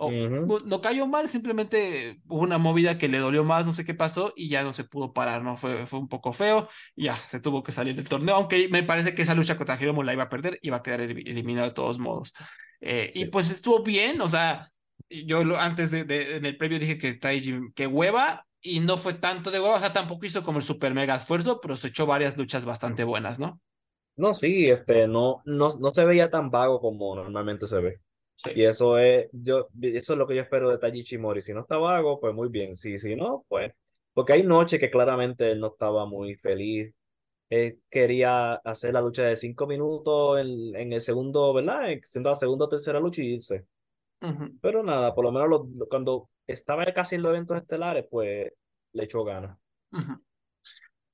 O, 0.00 0.12
No 0.12 0.80
cayó 0.80 1.08
mal, 1.08 1.28
simplemente 1.28 2.20
hubo 2.28 2.42
una 2.42 2.58
movida 2.58 2.98
que 2.98 3.08
le 3.08 3.18
dolió 3.18 3.42
más, 3.42 3.66
no 3.66 3.72
sé 3.72 3.84
qué 3.84 3.94
pasó, 3.94 4.32
y 4.36 4.48
ya 4.48 4.62
no 4.62 4.72
se 4.72 4.84
pudo 4.84 5.12
parar, 5.12 5.42
¿no? 5.42 5.56
Fue, 5.56 5.86
fue 5.86 5.98
un 5.98 6.06
poco 6.06 6.32
feo, 6.32 6.68
y 6.94 7.04
ya 7.06 7.16
se 7.26 7.40
tuvo 7.40 7.64
que 7.64 7.72
salir 7.72 7.96
del 7.96 8.08
torneo, 8.08 8.36
aunque 8.36 8.68
me 8.68 8.84
parece 8.84 9.12
que 9.12 9.22
esa 9.22 9.34
lucha 9.34 9.56
contra 9.56 9.80
Hiromo 9.80 10.04
la 10.04 10.12
iba 10.12 10.22
a 10.24 10.28
perder, 10.28 10.60
iba 10.62 10.76
a 10.76 10.82
quedar 10.84 11.00
eliminado 11.00 11.66
de 11.66 11.74
todos 11.74 11.98
modos. 11.98 12.32
Eh, 12.80 13.10
y 13.14 13.24
pues 13.24 13.50
estuvo 13.50 13.82
bien, 13.82 14.20
o 14.20 14.28
sea, 14.28 14.68
yo 15.08 15.40
antes 15.58 15.90
de, 15.90 16.04
de, 16.04 16.36
en 16.36 16.46
el 16.46 16.56
previo 16.56 16.78
dije 16.78 16.98
que 16.98 17.14
Taiji, 17.14 17.72
que 17.74 17.86
hueva, 17.86 18.46
y 18.60 18.80
no 18.80 18.98
fue 18.98 19.14
tanto 19.14 19.50
de 19.50 19.60
huevo, 19.60 19.74
o 19.74 19.80
sea, 19.80 19.92
tampoco 19.92 20.26
hizo 20.26 20.42
como 20.42 20.58
el 20.58 20.64
super 20.64 20.94
mega 20.94 21.16
esfuerzo, 21.16 21.60
pero 21.60 21.76
se 21.76 21.88
echó 21.88 22.06
varias 22.06 22.36
luchas 22.36 22.64
bastante 22.64 23.04
buenas, 23.04 23.38
¿no? 23.38 23.60
No, 24.16 24.34
sí, 24.34 24.68
este, 24.68 25.06
no, 25.06 25.42
no, 25.44 25.76
no 25.78 25.94
se 25.94 26.04
veía 26.04 26.28
tan 26.28 26.50
vago 26.50 26.80
como 26.80 27.14
normalmente 27.14 27.66
se 27.66 27.80
ve. 27.80 28.00
Y 28.54 28.62
eso 28.64 28.98
es, 28.98 29.28
yo, 29.32 29.68
eso 29.80 30.12
es 30.12 30.18
lo 30.18 30.26
que 30.26 30.36
yo 30.36 30.42
espero 30.42 30.70
de 30.70 30.78
Taiji 30.78 31.18
Mori. 31.18 31.40
Si 31.40 31.52
no 31.52 31.60
está 31.60 31.76
vago, 31.76 32.20
pues 32.20 32.34
muy 32.34 32.48
bien. 32.48 32.74
Si, 32.74 32.98
si 32.98 33.16
no, 33.16 33.44
pues, 33.48 33.72
porque 34.12 34.32
hay 34.32 34.42
noches 34.42 34.78
que 34.78 34.90
claramente 34.90 35.50
él 35.50 35.60
no 35.60 35.68
estaba 35.68 36.06
muy 36.06 36.34
feliz. 36.36 36.92
Él 37.48 37.80
quería 37.90 38.54
hacer 38.54 38.92
la 38.94 39.00
lucha 39.00 39.24
de 39.24 39.36
cinco 39.36 39.66
minutos 39.66 40.40
en, 40.40 40.76
en 40.76 40.92
el 40.92 41.00
segundo, 41.00 41.52
¿verdad? 41.54 41.88
Siendo 42.04 42.30
la 42.30 42.36
segunda 42.36 42.66
o 42.66 42.68
tercera 42.68 43.00
lucha 43.00 43.22
y 43.22 43.34
irse. 43.34 43.66
Pero 44.60 44.82
nada, 44.82 45.14
por 45.14 45.24
lo 45.24 45.32
menos 45.32 45.62
cuando 45.88 46.28
estaba 46.46 46.84
casi 46.92 47.16
en 47.16 47.22
los 47.22 47.30
eventos 47.30 47.56
estelares, 47.56 48.06
pues 48.10 48.52
le 48.92 49.04
echó 49.04 49.24
ganas. 49.24 49.56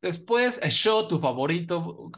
Después, 0.00 0.60
Show, 0.68 1.08
tu 1.08 1.18
favorito, 1.18 2.10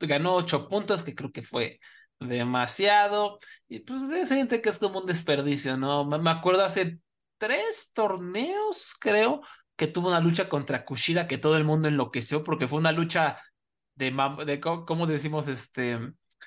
ganó 0.00 0.34
ocho 0.34 0.68
puntos, 0.68 1.02
que 1.02 1.14
creo 1.14 1.32
que 1.32 1.42
fue 1.42 1.80
demasiado. 2.20 3.38
Y 3.68 3.80
pues 3.80 4.08
se 4.08 4.26
siente 4.26 4.60
que 4.60 4.68
es 4.68 4.78
como 4.78 5.00
un 5.00 5.06
desperdicio, 5.06 5.76
¿no? 5.76 6.04
Me 6.04 6.30
acuerdo 6.30 6.64
hace 6.64 6.98
tres 7.38 7.90
torneos, 7.92 8.94
creo, 9.00 9.40
que 9.76 9.86
tuvo 9.86 10.08
una 10.08 10.20
lucha 10.20 10.48
contra 10.48 10.84
Kushida 10.84 11.26
que 11.26 11.38
todo 11.38 11.56
el 11.56 11.64
mundo 11.64 11.88
enloqueció 11.88 12.44
porque 12.44 12.68
fue 12.68 12.78
una 12.78 12.92
lucha 12.92 13.38
de, 13.94 14.14
de 14.46 14.60
¿cómo 14.60 15.06
decimos? 15.06 15.48
Este, 15.48 15.98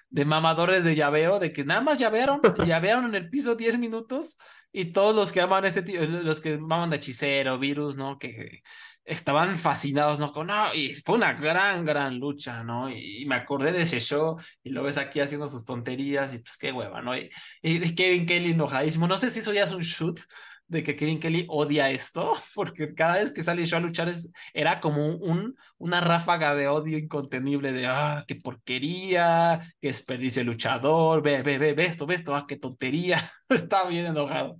de 0.09 0.25
mamadores 0.25 0.83
de 0.83 0.95
llaveo, 0.95 1.39
de 1.39 1.51
que 1.51 1.65
nada 1.65 1.81
más 1.81 1.97
llavearon, 1.97 2.41
llavearon 2.65 3.05
en 3.05 3.15
el 3.15 3.29
piso 3.29 3.55
10 3.55 3.77
minutos 3.79 4.37
y 4.71 4.91
todos 4.91 5.15
los 5.15 5.31
que 5.31 5.41
aman 5.41 5.65
ese 5.65 5.83
tío, 5.83 6.05
los 6.05 6.41
que 6.41 6.57
maman 6.57 6.89
de 6.89 6.97
hechicero, 6.97 7.57
virus, 7.57 7.95
¿no? 7.95 8.19
Que 8.19 8.61
estaban 9.05 9.55
fascinados, 9.57 10.19
¿no? 10.19 10.33
Con, 10.33 10.47
no, 10.47 10.73
y 10.73 10.95
fue 10.95 11.15
una 11.15 11.33
gran, 11.33 11.85
gran 11.85 12.19
lucha, 12.19 12.63
¿no? 12.63 12.89
Y, 12.89 13.25
me 13.25 13.35
acordé 13.35 13.71
de 13.71 13.83
ese 13.83 13.99
show 13.99 14.37
y 14.63 14.71
lo 14.71 14.83
ves 14.83 14.97
aquí 14.97 15.19
haciendo 15.19 15.47
sus 15.47 15.63
tonterías 15.63 16.33
y 16.33 16.39
pues 16.39 16.57
qué 16.57 16.71
hueva, 16.71 17.01
¿no? 17.01 17.15
Y, 17.15 17.29
y 17.61 17.95
Kevin 17.95 18.25
Kelly 18.25 18.51
enojadísimo, 18.51 19.07
no 19.07 19.17
sé 19.17 19.29
si 19.29 19.39
eso 19.39 19.53
ya 19.53 19.63
es 19.63 19.71
un 19.71 19.81
shoot, 19.81 20.19
de 20.67 20.83
que 20.83 20.95
Kevin 20.95 21.19
Kelly 21.19 21.45
odia 21.49 21.91
esto, 21.91 22.33
porque 22.55 22.93
cada 22.93 23.17
vez 23.17 23.31
que 23.31 23.43
sale 23.43 23.65
yo 23.65 23.77
a 23.77 23.79
luchar 23.79 24.09
es, 24.09 24.31
era 24.53 24.79
como 24.79 25.07
un, 25.07 25.55
una 25.77 26.01
ráfaga 26.01 26.55
de 26.55 26.67
odio 26.67 26.97
incontenible 26.97 27.71
de, 27.71 27.87
ah, 27.87 28.23
qué 28.27 28.35
porquería, 28.35 29.73
qué 29.79 29.87
desperdicio 29.87 30.41
el 30.41 30.47
luchador, 30.47 31.21
ve, 31.21 31.41
ve, 31.41 31.57
ve, 31.57 31.73
ve 31.73 31.85
esto, 31.85 32.05
ve 32.05 32.15
esto, 32.15 32.35
ah, 32.35 32.45
qué 32.47 32.57
tontería, 32.57 33.31
está 33.49 33.87
bien 33.87 34.07
enojado. 34.07 34.57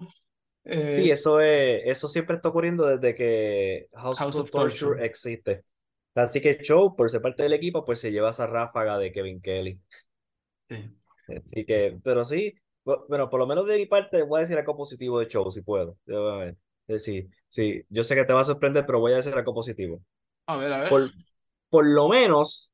sí, 0.64 0.72
eh, 0.72 1.12
eso, 1.12 1.40
es, 1.40 1.82
eso 1.86 2.08
siempre 2.08 2.36
está 2.36 2.50
ocurriendo 2.50 2.86
desde 2.86 3.16
que 3.16 3.88
House, 3.94 4.22
of, 4.22 4.52
Torture, 4.52 5.06
existe. 5.06 5.64
Así 6.14 6.40
que 6.40 6.58
Show, 6.62 6.96
por 6.96 7.10
ser 7.10 7.22
parte 7.22 7.44
del 7.44 7.54
equipo, 7.54 7.84
pues 7.84 8.00
se 8.00 8.12
lleva 8.12 8.30
esa 8.30 8.48
ráfaga 8.48 8.98
de 8.98 9.12
Kevin 9.12 9.42
Kelly. 9.42 9.80
Sí. 10.70 10.78
Así 11.28 11.66
que, 11.66 11.98
pero 12.04 12.24
sí, 12.24 12.54
bueno, 12.86 13.30
por 13.30 13.40
lo 13.40 13.48
menos 13.48 13.68
de 13.68 13.78
mi 13.78 13.86
parte 13.88 14.22
voy 14.24 14.38
a 14.38 14.42
decir 14.42 14.58
algo 14.58 14.78
positivo 14.78 15.20
de 15.20 15.28
show, 15.28 15.52
si 15.52 15.62
puedo. 15.62 15.98
Sí, 17.00 17.28
sí, 17.48 17.82
yo 17.90 18.04
sé 18.04 18.16
que 18.16 18.26
te 18.26 18.34
va 18.34 18.42
a 18.42 18.46
sorprender, 18.46 18.86
pero 18.86 19.00
voy 19.00 19.14
a 19.14 19.18
decir 19.18 19.34
algo 19.34 19.54
positivo. 19.54 20.02
A 20.46 20.58
ver, 20.58 20.72
a 20.72 20.82
ver. 20.82 20.90
Por, 20.90 21.12
por 21.70 21.88
lo 21.88 22.08
menos, 22.08 22.72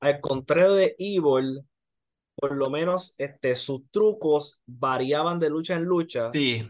al 0.00 0.20
contrario 0.20 0.74
de 0.74 0.96
Evil, 0.98 1.62
por 2.34 2.56
lo 2.56 2.70
menos 2.70 3.14
este, 3.18 3.54
sus 3.54 3.88
trucos 3.90 4.60
variaban 4.66 5.38
de 5.38 5.50
lucha 5.50 5.74
en 5.74 5.84
lucha. 5.84 6.30
Sí. 6.30 6.68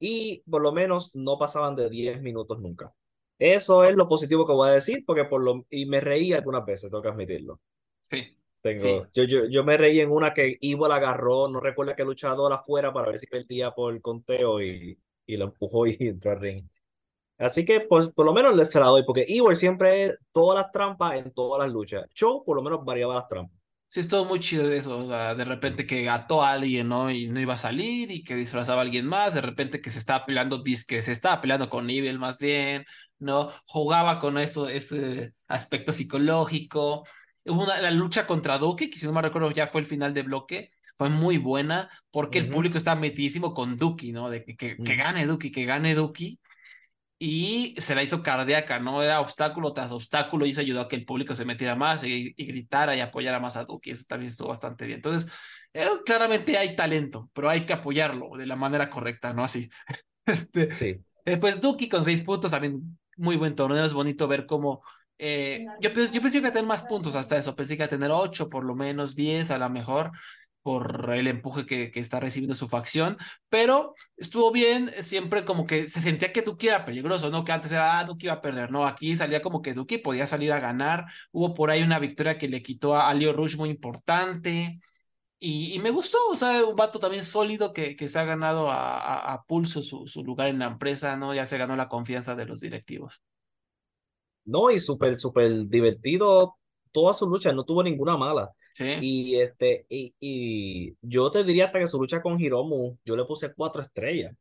Y 0.00 0.42
por 0.50 0.62
lo 0.62 0.72
menos 0.72 1.14
no 1.14 1.38
pasaban 1.38 1.76
de 1.76 1.88
10 1.88 2.22
minutos 2.22 2.60
nunca. 2.60 2.92
Eso 3.38 3.84
es 3.84 3.94
lo 3.94 4.08
positivo 4.08 4.46
que 4.46 4.52
voy 4.52 4.68
a 4.68 4.72
decir, 4.72 5.04
porque 5.06 5.24
por 5.24 5.42
lo, 5.42 5.64
y 5.70 5.86
me 5.86 6.00
reí 6.00 6.32
algunas 6.32 6.64
veces, 6.64 6.90
tengo 6.90 7.02
que 7.02 7.08
admitirlo. 7.08 7.60
Sí. 8.00 8.36
Tengo, 8.62 9.08
yo, 9.12 9.24
yo, 9.24 9.46
yo 9.46 9.64
me 9.64 9.76
reí 9.76 10.00
en 10.00 10.10
una 10.10 10.32
que 10.32 10.56
Ivo 10.60 10.86
la 10.86 10.96
agarró, 10.96 11.48
no 11.48 11.58
recuerdo 11.58 11.94
qué 11.96 12.04
luchador 12.04 12.52
afuera 12.52 12.92
para 12.92 13.08
ver 13.08 13.18
si 13.18 13.26
perdía 13.26 13.72
por 13.72 13.92
el 13.92 14.00
conteo 14.00 14.62
y, 14.62 14.96
y 15.26 15.36
lo 15.36 15.46
empujó 15.46 15.86
y 15.86 15.96
entró 16.00 16.30
al 16.30 16.40
ring. 16.40 16.68
Así 17.38 17.64
que 17.64 17.80
pues 17.80 18.08
por 18.08 18.24
lo 18.24 18.32
menos 18.32 18.68
se 18.68 18.78
la 18.78 18.86
doy, 18.86 19.02
porque 19.04 19.24
Ivo 19.26 19.52
siempre 19.56 20.16
todas 20.30 20.62
las 20.62 20.70
trampas 20.70 21.18
en 21.18 21.32
todas 21.32 21.64
las 21.64 21.72
luchas. 21.72 22.08
Show 22.14 22.44
por 22.44 22.56
lo 22.56 22.62
menos 22.62 22.84
variaba 22.84 23.16
las 23.16 23.28
trampas. 23.28 23.58
Sí, 23.88 24.00
estuvo 24.00 24.24
muy 24.24 24.40
chido 24.40 24.70
eso, 24.72 24.96
o 24.96 25.06
sea, 25.06 25.34
de 25.34 25.44
repente 25.44 25.86
que 25.86 26.02
gató 26.02 26.42
a 26.42 26.52
alguien, 26.52 26.88
¿no? 26.88 27.10
Y 27.10 27.28
no 27.28 27.40
iba 27.40 27.54
a 27.54 27.58
salir 27.58 28.10
y 28.10 28.24
que 28.24 28.34
disfrazaba 28.34 28.80
a 28.80 28.84
alguien 28.84 29.06
más, 29.06 29.34
de 29.34 29.42
repente 29.42 29.82
que 29.82 29.90
se 29.90 29.98
estaba 29.98 30.24
peleando, 30.24 30.62
que 30.64 31.02
se 31.02 31.12
estaba 31.12 31.42
peleando 31.42 31.68
con 31.68 31.90
Evil 31.90 32.18
más 32.18 32.38
bien, 32.38 32.86
¿no? 33.18 33.50
Jugaba 33.66 34.18
con 34.18 34.38
eso, 34.38 34.68
ese 34.68 35.34
aspecto 35.46 35.92
psicológico, 35.92 37.04
Hubo 37.44 37.64
una, 37.64 37.80
la 37.80 37.90
lucha 37.90 38.26
contra 38.26 38.58
Duki, 38.58 38.90
que 38.90 38.98
si 38.98 39.06
no 39.06 39.12
me 39.12 39.22
recuerdo 39.22 39.50
ya 39.50 39.66
fue 39.66 39.80
el 39.80 39.86
final 39.86 40.14
de 40.14 40.22
bloque, 40.22 40.70
fue 40.96 41.10
muy 41.10 41.38
buena 41.38 41.90
porque 42.10 42.38
el 42.38 42.48
público 42.48 42.78
estaba 42.78 43.00
metidísimo 43.00 43.54
con 43.54 43.76
Duki, 43.76 44.12
¿no? 44.12 44.30
De 44.30 44.44
que, 44.44 44.56
que, 44.56 44.76
mm. 44.78 44.84
gane 44.84 45.26
Duki, 45.26 45.50
que 45.50 45.64
gane 45.64 45.94
Duki. 45.94 46.38
y 47.18 47.74
se 47.78 47.94
la 47.94 48.02
hizo 48.02 48.22
cardíaca, 48.22 48.78
¿no? 48.78 49.02
Era 49.02 49.20
obstáculo 49.20 49.72
tras 49.72 49.92
obstáculo 49.92 50.46
y 50.46 50.50
eso 50.50 50.60
ayudó 50.60 50.82
a 50.82 50.88
que 50.88 50.96
el 50.96 51.04
público 51.04 51.34
se 51.34 51.44
metiera 51.44 51.74
más 51.76 52.04
y, 52.04 52.32
gritara 52.36 52.96
y 52.96 53.00
apoyara 53.00 53.40
más 53.40 53.56
a 53.56 53.64
Duki. 53.64 53.90
Eso 53.90 54.04
también 54.08 54.30
estuvo 54.30 54.48
bastante 54.48 54.86
bien. 54.86 54.98
Entonces, 54.98 55.30
eh, 55.72 55.88
claramente 56.04 56.58
hay 56.58 56.76
talento, 56.76 57.30
pero 57.32 57.48
hay 57.48 57.66
que 57.66 57.72
apoyarlo 57.72 58.36
de 58.36 58.46
la 58.46 58.56
manera 58.56 58.90
correcta, 58.90 59.32
¿no? 59.32 59.44
Así. 59.44 59.70
Este, 60.24 60.72
sí. 60.72 61.00
Después 61.24 61.60
Duki 61.60 61.88
con 61.88 62.04
seis 62.04 62.22
puntos, 62.22 62.52
también 62.52 62.96
muy 63.16 63.36
buen 63.36 63.56
torneo. 63.56 63.84
Es 63.84 63.92
bonito 63.92 64.28
ver 64.28 64.46
cómo. 64.46 64.82
Eh, 65.24 65.66
yo, 65.80 65.90
yo 65.90 66.20
pensé 66.20 66.32
que 66.32 66.38
iba 66.38 66.48
a 66.48 66.52
tener 66.52 66.66
más 66.66 66.82
puntos 66.82 67.14
hasta 67.14 67.36
eso. 67.36 67.54
Pensé 67.54 67.76
que 67.76 67.82
iba 67.82 67.86
a 67.86 67.88
tener 67.88 68.10
ocho, 68.10 68.48
por 68.48 68.64
lo 68.64 68.74
menos 68.74 69.14
diez 69.14 69.52
a 69.52 69.58
lo 69.58 69.70
mejor 69.70 70.10
por 70.62 71.12
el 71.14 71.28
empuje 71.28 71.64
que, 71.66 71.90
que, 71.92 72.00
está 72.00 72.20
recibiendo 72.20 72.54
su 72.54 72.68
facción, 72.68 73.16
pero 73.48 73.94
estuvo 74.16 74.52
bien, 74.52 74.90
siempre 75.00 75.44
como 75.44 75.66
que 75.66 75.88
se 75.88 76.00
sentía 76.00 76.32
que 76.32 76.42
Duki 76.42 76.68
era 76.68 76.84
peligroso, 76.84 77.30
¿no? 77.30 77.44
Que 77.44 77.52
antes 77.52 77.72
era, 77.72 77.98
ah, 77.98 78.04
Duki 78.04 78.26
iba 78.26 78.34
a 78.34 78.40
perder, 78.40 78.70
no, 78.70 78.86
aquí 78.86 79.16
salía 79.16 79.42
como 79.42 79.60
que 79.62 79.74
Duki 79.74 79.98
podía 79.98 80.26
salir 80.26 80.52
a 80.52 80.60
ganar, 80.60 81.06
hubo 81.32 81.54
por 81.54 81.70
ahí 81.70 81.82
una 81.82 81.98
victoria 81.98 82.38
que 82.38 82.48
le 82.48 82.62
quitó 82.62 82.96
a 82.96 83.12
Leo 83.14 83.32
Rush 83.32 83.56
muy 83.56 83.70
importante, 83.70 84.80
y, 85.38 85.74
y, 85.74 85.78
me 85.80 85.90
gustó, 85.90 86.18
o 86.30 86.36
sea, 86.36 86.64
un 86.64 86.76
vato 86.76 86.98
también 87.00 87.24
sólido 87.24 87.72
que, 87.72 87.96
que 87.96 88.08
se 88.08 88.18
ha 88.18 88.24
ganado 88.24 88.70
a, 88.70 89.32
a, 89.34 89.42
pulso 89.44 89.82
su, 89.82 90.06
su, 90.06 90.24
lugar 90.24 90.48
en 90.48 90.60
la 90.60 90.66
empresa, 90.66 91.16
¿no? 91.16 91.34
Ya 91.34 91.46
se 91.46 91.58
ganó 91.58 91.74
la 91.76 91.88
confianza 91.88 92.36
de 92.36 92.46
los 92.46 92.60
directivos. 92.60 93.20
No, 94.44 94.70
y 94.70 94.78
súper, 94.80 95.20
súper 95.20 95.66
divertido 95.68 96.56
toda 96.90 97.14
su 97.14 97.28
lucha, 97.28 97.52
no 97.52 97.64
tuvo 97.64 97.82
ninguna 97.82 98.16
mala. 98.16 98.52
Sí. 98.74 98.84
Y, 99.00 99.36
este, 99.36 99.86
y, 99.88 100.14
y 100.20 100.96
yo 101.02 101.30
te 101.30 101.44
diría 101.44 101.66
hasta 101.66 101.78
que 101.78 101.88
su 101.88 101.98
lucha 101.98 102.22
con 102.22 102.40
Hiromu, 102.40 102.96
yo 103.04 103.16
le 103.16 103.24
puse 103.24 103.52
cuatro 103.54 103.82
estrellas. 103.82 104.34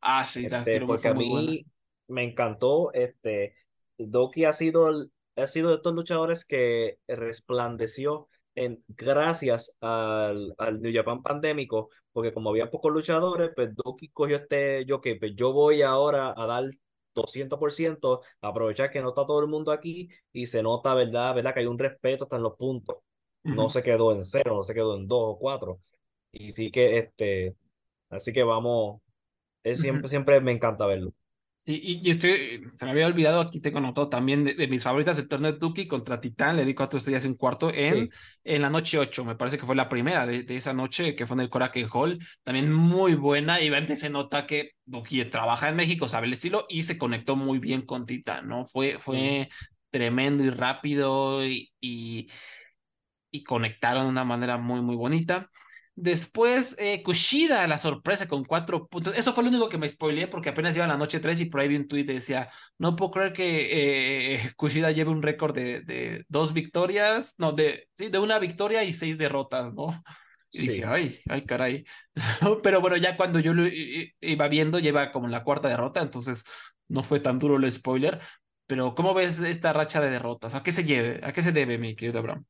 Ah, 0.00 0.26
sí, 0.26 0.46
este, 0.46 0.80
porque 0.84 1.08
a 1.08 1.14
mí 1.14 1.64
me 2.08 2.24
encantó, 2.24 2.92
este, 2.92 3.54
Doki 3.96 4.44
ha 4.44 4.52
sido, 4.52 4.90
ha 5.36 5.46
sido 5.46 5.70
de 5.70 5.76
estos 5.76 5.94
luchadores 5.94 6.44
que 6.44 6.98
resplandeció 7.06 8.28
en, 8.54 8.84
gracias 8.88 9.76
al, 9.80 10.54
al 10.58 10.82
New 10.82 10.92
Japan 10.92 11.22
pandémico, 11.22 11.90
porque 12.12 12.32
como 12.32 12.50
había 12.50 12.70
pocos 12.70 12.92
luchadores, 12.92 13.50
pues 13.54 13.70
Doki 13.74 14.08
cogió 14.08 14.36
este, 14.36 14.84
yo 14.84 15.00
que 15.00 15.16
pues 15.16 15.34
yo 15.36 15.52
voy 15.52 15.82
ahora 15.82 16.34
a 16.36 16.46
dar 16.46 16.64
200%, 17.14 18.22
aprovechar 18.40 18.90
que 18.90 19.00
no 19.00 19.10
está 19.10 19.26
todo 19.26 19.40
el 19.40 19.48
mundo 19.48 19.72
aquí 19.72 20.08
y 20.32 20.46
se 20.46 20.62
nota, 20.62 20.94
¿verdad? 20.94 21.34
¿verdad? 21.34 21.54
Que 21.54 21.60
hay 21.60 21.66
un 21.66 21.78
respeto 21.78 22.24
hasta 22.24 22.36
en 22.36 22.42
los 22.42 22.56
puntos. 22.56 22.96
No 23.44 23.68
se 23.68 23.82
quedó 23.82 24.12
en 24.12 24.22
cero, 24.22 24.54
no 24.56 24.62
se 24.62 24.74
quedó 24.74 24.96
en 24.96 25.08
dos 25.08 25.20
o 25.34 25.38
cuatro. 25.38 25.80
Y 26.32 26.50
sí 26.52 26.70
que, 26.70 26.98
este, 26.98 27.56
así 28.10 28.32
que 28.32 28.42
vamos, 28.44 29.00
es 29.64 29.80
siempre, 29.80 30.08
siempre 30.08 30.40
me 30.40 30.52
encanta 30.52 30.86
verlo. 30.86 31.14
Sí, 31.64 31.80
y, 32.02 32.10
estoy, 32.10 32.60
se 32.74 32.84
me 32.84 32.90
había 32.90 33.06
olvidado, 33.06 33.40
aquí 33.40 33.60
tengo 33.60 33.78
anotado 33.78 34.08
también 34.08 34.42
de, 34.42 34.66
mis 34.66 34.82
favoritas 34.82 35.16
el 35.20 35.28
torneo 35.28 35.52
de 35.52 35.60
Tuki 35.60 35.86
contra 35.86 36.20
Titán, 36.20 36.56
le 36.56 36.64
di 36.64 36.74
cuatro 36.74 36.98
estrellas 36.98 37.24
y 37.24 37.28
un 37.28 37.36
cuarto 37.36 37.70
en, 37.72 38.10
en 38.42 38.62
la 38.62 38.68
noche 38.68 38.98
8, 38.98 39.24
me 39.24 39.36
parece 39.36 39.58
que 39.58 39.64
fue 39.64 39.76
la 39.76 39.88
primera 39.88 40.26
de, 40.26 40.42
de 40.42 40.56
esa 40.56 40.74
noche, 40.74 41.14
que 41.14 41.24
fue 41.24 41.36
en 41.36 41.42
el 41.42 41.50
Coraque 41.50 41.86
Hall, 41.92 42.18
también 42.42 42.72
muy 42.72 43.14
buena, 43.14 43.60
y 43.60 43.72
antes 43.72 44.00
se 44.00 44.10
nota 44.10 44.44
que 44.44 44.72
Duki 44.86 45.24
trabaja 45.26 45.68
en 45.68 45.76
México, 45.76 46.08
sabe 46.08 46.26
el 46.26 46.32
estilo, 46.32 46.66
y 46.68 46.82
se 46.82 46.98
conectó 46.98 47.36
muy 47.36 47.60
bien 47.60 47.82
con 47.82 48.06
Titán, 48.06 48.48
¿no? 48.48 48.66
Fue, 48.66 48.98
fue 48.98 49.48
tremendo 49.90 50.42
y 50.42 50.50
rápido, 50.50 51.46
y, 51.46 51.70
y, 51.80 52.28
y 53.30 53.44
conectaron 53.44 54.02
de 54.06 54.10
una 54.10 54.24
manera 54.24 54.58
muy, 54.58 54.80
muy 54.80 54.96
bonita. 54.96 55.48
Después, 55.94 56.74
eh, 56.78 57.02
Kushida, 57.02 57.66
la 57.66 57.76
sorpresa 57.76 58.26
con 58.26 58.44
cuatro 58.44 58.86
puntos. 58.86 59.14
Eso 59.14 59.34
fue 59.34 59.44
lo 59.44 59.50
único 59.50 59.68
que 59.68 59.76
me 59.76 59.88
spoileé 59.88 60.26
porque 60.26 60.48
apenas 60.48 60.74
iba 60.74 60.86
la 60.86 60.96
noche 60.96 61.20
3 61.20 61.40
y 61.40 61.44
por 61.46 61.60
ahí 61.60 61.68
vi 61.68 61.76
un 61.76 61.86
tweet 61.86 62.06
que 62.06 62.14
decía, 62.14 62.50
no 62.78 62.96
puedo 62.96 63.10
creer 63.10 63.32
que 63.34 64.34
eh, 64.34 64.52
Kushida 64.56 64.90
lleve 64.90 65.10
un 65.10 65.22
récord 65.22 65.54
de, 65.54 65.82
de, 65.82 66.24
dos 66.28 66.54
victorias, 66.54 67.34
no, 67.36 67.52
de, 67.52 67.88
sí, 67.94 68.08
de 68.08 68.18
una 68.18 68.38
victoria 68.38 68.84
y 68.84 68.92
seis 68.92 69.18
derrotas, 69.18 69.72
¿no? 69.74 70.02
Y 70.50 70.58
sí. 70.58 70.68
dije, 70.68 70.84
ay, 70.86 71.20
ay, 71.28 71.42
caray. 71.42 71.84
Pero 72.62 72.80
bueno, 72.80 72.96
ya 72.96 73.16
cuando 73.16 73.38
yo 73.40 73.52
lo 73.52 73.64
iba 74.20 74.48
viendo, 74.48 74.78
lleva 74.78 75.12
como 75.12 75.28
la 75.28 75.44
cuarta 75.44 75.68
derrota, 75.68 76.00
entonces 76.00 76.44
no 76.88 77.02
fue 77.02 77.20
tan 77.20 77.38
duro 77.38 77.56
el 77.56 77.70
spoiler. 77.70 78.20
Pero, 78.66 78.94
¿cómo 78.94 79.14
ves 79.14 79.40
esta 79.40 79.72
racha 79.72 80.00
de 80.00 80.10
derrotas? 80.10 80.54
¿A 80.54 80.62
qué 80.62 80.72
se 80.72 80.84
lleve? 80.84 81.20
¿A 81.22 81.32
qué 81.32 81.42
se 81.42 81.52
debe, 81.52 81.78
mi 81.78 81.94
querido 81.96 82.18
Abraham? 82.20 82.44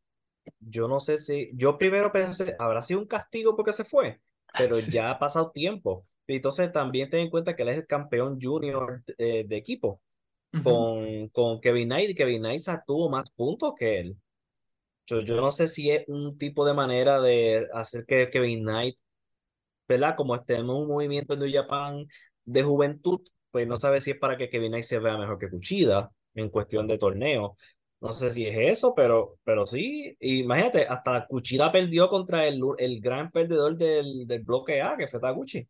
Yo 0.61 0.88
no 0.88 1.01
sé 1.01 1.18
si, 1.18 1.51
yo 1.55 1.78
primero 1.78 2.12
pensé, 2.12 2.57
habrá 2.59 2.82
sido 2.82 3.01
un 3.01 3.07
castigo 3.07 3.57
porque 3.57 3.72
se 3.72 3.84
fue, 3.84 4.20
pero 4.57 4.78
ya 5.01 5.11
ha 5.11 5.18
pasado 5.18 5.51
tiempo. 5.51 6.07
Entonces 6.26 6.72
también 6.72 7.11
ten 7.11 7.20
en 7.20 7.30
cuenta 7.30 7.55
que 7.55 7.62
él 7.62 7.68
es 7.68 7.78
el 7.78 7.86
campeón 7.86 8.38
junior 8.40 9.03
de, 9.18 9.47
equipo 9.51 10.01
con, 10.62 11.28
con 11.28 11.61
Kevin 11.61 11.88
Knight 11.88 12.11
y 12.11 12.14
Kevin 12.14 12.43
Knight 12.43 12.62
tuvo 12.86 13.11
más 13.11 13.30
puntos 13.30 13.74
que 13.76 14.01
él. 14.01 14.16
Yo, 15.07 15.20
yo 15.20 15.40
no 15.40 15.51
sé 15.51 15.66
si 15.66 15.90
es 15.90 16.05
un 16.09 16.38
tipo 16.38 16.64
de 16.64 16.74
manera 16.74 17.20
de 17.20 17.68
hacer 17.74 18.07
que 18.07 18.30
Kevin 18.30 18.62
Knight, 18.62 18.97
¿verdad? 19.88 20.14
Como 20.16 20.36
en 20.47 20.70
un 20.70 20.88
movimiento 20.88 21.34
en 21.34 21.40
New 21.40 21.53
Japan 21.53 22.07
de 22.45 22.62
juventud, 22.62 23.20
pues 23.51 23.66
no 23.66 23.76
sabe 23.76 24.01
si 24.01 24.12
es 24.12 24.18
para 24.18 24.36
que 24.36 24.49
Kevin 24.49 24.70
Knight 24.70 24.84
se 24.84 24.99
vea 24.99 25.18
mejor 25.18 25.38
que 25.38 25.51
Cuchida 25.51 26.11
en 26.34 26.49
cuestión 26.49 26.86
de 26.86 26.99
torneo. 26.99 27.57
No 28.03 28.11
sé 28.11 28.33
si 28.33 28.47
es 28.47 28.57
eso, 28.59 28.95
pero, 28.95 29.39
pero 29.45 29.65
sí. 29.65 30.17
Imagínate, 30.19 30.87
hasta 30.89 31.25
Cuchida 31.27 31.71
perdió 31.71 32.09
contra 32.09 32.47
el, 32.47 32.61
el 32.79 33.01
gran 33.01 33.31
perdedor 33.31 33.77
del, 33.77 34.27
del 34.27 34.43
bloque 34.43 34.83
A, 34.83 34.97
que 34.97 35.07
fue 35.07 35.21
Taguchi. 35.21 35.67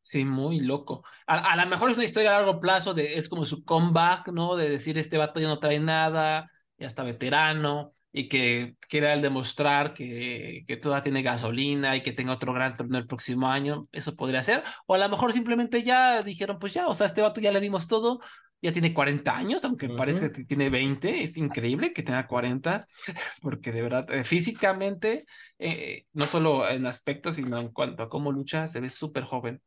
Sí, 0.00 0.24
muy 0.24 0.60
loco. 0.60 1.04
A, 1.26 1.52
a 1.52 1.56
lo 1.62 1.68
mejor 1.68 1.90
es 1.90 1.98
una 1.98 2.06
historia 2.06 2.30
a 2.30 2.38
largo 2.40 2.60
plazo, 2.60 2.94
de, 2.94 3.18
es 3.18 3.28
como 3.28 3.44
su 3.44 3.62
comeback, 3.62 4.28
¿no? 4.28 4.56
De 4.56 4.70
decir, 4.70 4.96
este 4.96 5.18
vato 5.18 5.38
ya 5.38 5.48
no 5.48 5.58
trae 5.58 5.78
nada, 5.78 6.50
ya 6.78 6.86
está 6.86 7.02
veterano, 7.02 7.92
y 8.10 8.26
que 8.26 8.76
quiera 8.88 9.12
el 9.12 9.20
demostrar 9.20 9.92
que, 9.92 10.64
que 10.66 10.76
toda 10.78 11.02
tiene 11.02 11.22
gasolina 11.22 11.94
y 11.94 12.02
que 12.02 12.12
tenga 12.12 12.32
otro 12.32 12.54
gran 12.54 12.74
torneo 12.74 13.00
el 13.00 13.06
próximo 13.06 13.48
año. 13.48 13.86
Eso 13.92 14.16
podría 14.16 14.42
ser. 14.42 14.64
O 14.86 14.94
a 14.94 14.98
lo 14.98 15.08
mejor 15.10 15.34
simplemente 15.34 15.82
ya 15.82 16.22
dijeron, 16.22 16.58
pues 16.58 16.72
ya, 16.72 16.88
o 16.88 16.94
sea, 16.94 17.06
este 17.06 17.20
vato 17.20 17.42
ya 17.42 17.52
le 17.52 17.60
dimos 17.60 17.86
todo, 17.86 18.20
ya 18.60 18.72
tiene 18.72 18.92
40 18.92 19.36
años, 19.36 19.64
aunque 19.64 19.88
parece 19.88 20.32
que 20.32 20.44
tiene 20.44 20.70
20, 20.70 21.22
es 21.22 21.36
increíble 21.36 21.92
que 21.92 22.02
tenga 22.02 22.26
40, 22.26 22.86
porque 23.42 23.72
de 23.72 23.82
verdad, 23.82 24.10
eh, 24.12 24.24
físicamente, 24.24 25.26
eh, 25.58 26.06
no 26.12 26.26
solo 26.26 26.68
en 26.68 26.86
aspecto, 26.86 27.32
sino 27.32 27.58
en 27.58 27.68
cuanto 27.68 28.02
a 28.02 28.08
cómo 28.08 28.32
lucha, 28.32 28.68
se 28.68 28.80
ve 28.80 28.90
súper 28.90 29.24
joven. 29.24 29.62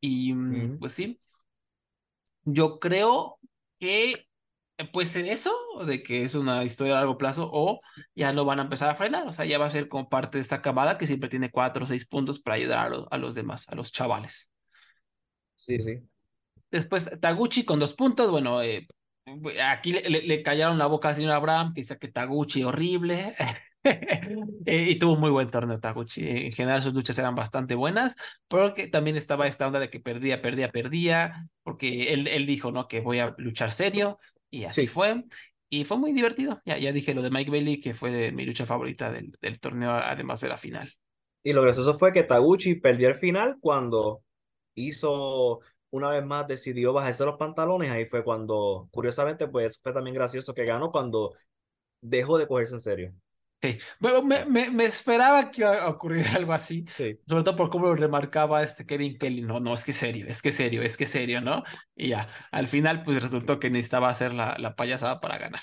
Y 0.00 0.34
mm, 0.34 0.78
pues 0.78 0.92
sí, 0.92 1.18
yo 2.44 2.78
creo 2.78 3.38
que 3.78 4.26
puede 4.92 5.06
ser 5.06 5.26
eso, 5.26 5.52
de 5.86 6.02
que 6.02 6.22
es 6.22 6.34
una 6.34 6.64
historia 6.64 6.94
a 6.94 6.96
largo 6.96 7.18
plazo, 7.18 7.48
o 7.52 7.80
ya 8.14 8.32
lo 8.32 8.44
van 8.44 8.58
a 8.58 8.62
empezar 8.62 8.90
a 8.90 8.94
frenar, 8.96 9.26
o 9.26 9.32
sea, 9.32 9.44
ya 9.44 9.58
va 9.58 9.66
a 9.66 9.70
ser 9.70 9.88
como 9.88 10.08
parte 10.08 10.38
de 10.38 10.42
esta 10.42 10.60
camada 10.60 10.98
que 10.98 11.06
siempre 11.06 11.28
tiene 11.28 11.50
cuatro 11.50 11.84
o 11.84 11.86
seis 11.86 12.06
puntos 12.06 12.40
para 12.40 12.56
ayudar 12.56 12.78
a 12.78 12.88
los, 12.88 13.06
a 13.10 13.18
los 13.18 13.34
demás, 13.34 13.68
a 13.68 13.74
los 13.74 13.92
chavales. 13.92 14.50
Sí, 15.54 15.78
sí. 15.78 16.02
Después 16.72 17.10
Taguchi 17.20 17.64
con 17.64 17.78
dos 17.78 17.92
puntos. 17.92 18.30
Bueno, 18.30 18.62
eh, 18.62 18.88
aquí 19.62 19.92
le, 19.92 20.42
callaron 20.42 20.78
la 20.78 20.86
boca 20.86 21.10
al 21.10 21.14
señor 21.14 21.32
Abraham, 21.32 21.74
que 21.74 21.82
dice 21.82 21.98
que 21.98 22.08
Taguchi 22.08 22.64
horrible. 22.64 23.36
Eh, 23.84 24.90
y 24.90 24.98
tuvo 25.00 25.16
muy 25.16 25.30
buen 25.30 25.50
torneo 25.50 25.80
Taguchi. 25.80 26.24
En 26.24 26.52
general 26.52 26.80
sus 26.80 26.94
luchas 26.94 27.18
eran 27.18 27.34
bastante 27.34 27.74
buenas, 27.74 28.14
pero 28.46 28.74
que 28.74 28.86
también 28.86 29.16
estaba 29.16 29.48
esta 29.48 29.66
onda 29.66 29.80
de 29.80 29.90
que 29.90 29.98
perdía, 29.98 30.40
perdía, 30.40 30.70
perdía, 30.70 31.48
porque 31.64 32.12
él, 32.12 32.28
él 32.28 32.46
dijo, 32.46 32.70
¿no? 32.70 32.86
Que 32.86 33.00
voy 33.00 33.18
a 33.18 33.34
luchar 33.38 33.72
serio, 33.72 34.20
y 34.50 34.66
así 34.66 34.86
fue. 34.86 35.24
Y 35.68 35.84
fue 35.84 35.98
muy 35.98 36.12
divertido. 36.12 36.62
Ya, 36.64 36.78
ya 36.78 36.92
dije 36.92 37.12
lo 37.12 37.22
de 37.22 37.30
Mike 37.30 37.50
Bailey, 37.50 37.80
que 37.80 37.92
fue 37.92 38.30
mi 38.30 38.44
lucha 38.44 38.66
favorita 38.66 39.10
del, 39.10 39.32
del 39.40 39.58
torneo, 39.58 39.90
además 39.90 40.40
de 40.40 40.48
la 40.48 40.56
final. 40.56 40.94
Y 41.42 41.52
lo 41.52 41.62
gracioso 41.62 41.98
fue 41.98 42.12
que 42.12 42.22
Taguchi 42.22 42.76
perdió 42.76 43.08
el 43.08 43.16
final 43.16 43.56
cuando 43.60 44.22
hizo 44.76 45.60
una 45.92 46.08
vez 46.08 46.24
más 46.24 46.48
decidió 46.48 46.92
bajarse 46.92 47.24
los 47.24 47.36
pantalones, 47.36 47.90
ahí 47.90 48.06
fue 48.06 48.24
cuando, 48.24 48.88
curiosamente, 48.90 49.46
pues 49.46 49.78
fue 49.80 49.92
también 49.92 50.14
gracioso 50.14 50.54
que 50.54 50.64
ganó 50.64 50.90
cuando 50.90 51.34
dejó 52.00 52.38
de 52.38 52.46
cogerse 52.46 52.74
en 52.74 52.80
serio. 52.80 53.14
Sí, 53.60 53.78
bueno, 54.00 54.22
me, 54.22 54.44
me, 54.44 54.70
me, 54.70 54.86
esperaba 54.86 55.52
que 55.52 55.60
iba 55.60 55.76
a 55.76 55.88
ocurrir 55.88 56.26
algo 56.34 56.52
así, 56.52 56.84
sobre 56.96 57.44
todo 57.44 57.54
por 57.54 57.70
cómo 57.70 57.86
lo 57.86 57.94
remarcaba 57.94 58.62
este 58.62 58.84
Kevin 58.84 59.18
Kelly, 59.18 59.42
no, 59.42 59.60
no, 59.60 59.74
es 59.74 59.84
que 59.84 59.92
serio, 59.92 60.26
es 60.26 60.42
que 60.42 60.50
serio, 60.50 60.82
es 60.82 60.96
que 60.96 61.06
serio, 61.06 61.40
¿no? 61.40 61.62
Y 61.94 62.08
ya, 62.08 62.28
al 62.50 62.66
final 62.66 63.04
pues 63.04 63.22
resultó 63.22 63.60
que 63.60 63.70
necesitaba 63.70 64.08
hacer 64.08 64.32
la, 64.32 64.56
la 64.58 64.74
payasada 64.74 65.20
para 65.20 65.38
ganar. 65.38 65.62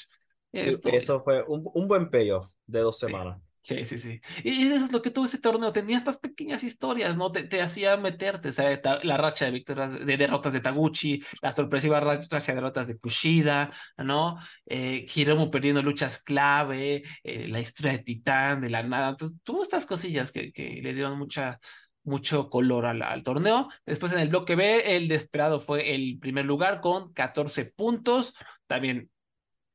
Eso 0.52 1.24
fue 1.24 1.44
un, 1.44 1.70
un, 1.74 1.88
buen 1.88 2.10
payoff 2.10 2.50
de 2.66 2.80
dos 2.80 2.98
semanas. 2.98 3.42
Sí, 3.62 3.86
sí, 3.86 3.98
sí. 3.98 4.22
Y 4.44 4.68
eso 4.68 4.86
es 4.86 4.92
lo 4.92 5.02
que 5.02 5.12
tuvo 5.12 5.26
ese 5.26 5.38
torneo. 5.40 5.72
Tenía 5.74 5.98
estas 5.98 6.18
pequeñas 6.18 6.64
historias, 6.64 7.18
¿no? 7.18 7.32
Te, 7.32 7.62
hacía 7.62 7.98
meterte, 7.98 8.50
o 8.50 8.52
sea, 8.52 8.80
la 9.04 9.18
racha 9.18 9.46
de 9.46 9.52
victorias, 9.52 10.06
de 10.06 10.18
derrotas 10.18 10.54
de 10.54 10.62
Taguchi, 10.62 11.22
la 11.42 11.52
sorpresiva 11.52 12.00
racha 12.00 12.38
de 12.38 12.54
derrotas 12.54 12.88
de 12.88 12.98
Kushida, 12.98 13.72
¿no? 13.98 14.38
Eh, 14.66 15.06
perdiendo 15.52 15.84
luchas 15.84 16.24
clave, 16.24 17.04
eh, 17.24 17.48
la 17.48 17.60
historia 17.60 17.94
de 17.94 18.00
Titán, 18.00 18.62
de 18.62 18.70
la 18.70 18.82
nada. 18.82 19.10
Entonces, 19.10 19.38
tuvo 19.44 19.62
estas 19.62 19.86
cosillas 19.86 20.32
que, 20.32 20.52
que 20.52 20.80
le 20.82 20.94
dieron 20.94 21.18
mucha, 21.20 21.60
mucho 22.04 22.50
color 22.50 22.86
al, 22.86 23.02
al, 23.02 23.24
torneo. 23.24 23.68
Después 23.86 24.14
en 24.14 24.20
el 24.20 24.30
bloque 24.30 24.56
B, 24.56 24.96
el 24.96 25.08
Desperado 25.08 25.60
fue 25.60 25.94
el 25.94 26.18
primer 26.20 26.46
lugar 26.46 26.82
con 26.82 27.14
14 27.14 27.66
puntos. 27.66 28.34
También 28.68 29.10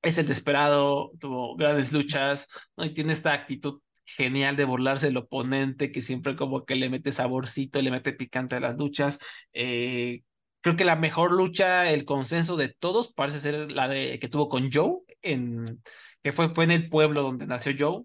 es 0.04 0.18
el 0.18 0.26
Desperado, 0.26 1.10
tuvo 1.18 1.56
grandes 1.56 1.92
luchas, 1.92 2.48
¿no? 2.76 2.84
Y 2.84 2.90
tiene 2.94 3.12
esta 3.12 3.32
actitud 3.32 3.80
genial 4.04 4.56
de 4.56 4.64
burlarse 4.64 5.06
del 5.06 5.16
oponente, 5.16 5.90
que 5.90 6.02
siempre 6.02 6.36
como 6.36 6.64
que 6.64 6.74
le 6.76 6.90
mete 6.90 7.12
saborcito, 7.12 7.80
le 7.80 7.90
mete 7.90 8.12
picante 8.12 8.56
a 8.56 8.60
las 8.60 8.76
luchas. 8.76 9.18
Eh, 9.52 10.22
creo 10.60 10.76
que 10.76 10.84
la 10.84 10.96
mejor 10.96 11.32
lucha, 11.32 11.90
el 11.90 12.04
consenso 12.04 12.56
de 12.56 12.68
todos, 12.68 13.12
parece 13.12 13.40
ser 13.40 13.72
la 13.72 13.88
de 13.88 14.18
que 14.18 14.28
tuvo 14.28 14.48
con 14.48 14.70
Joe, 14.70 14.98
en, 15.22 15.82
que 16.22 16.32
fue, 16.32 16.48
fue 16.48 16.64
en 16.64 16.70
el 16.70 16.88
pueblo 16.88 17.22
donde 17.22 17.46
nació 17.46 17.72
Joe. 17.78 18.04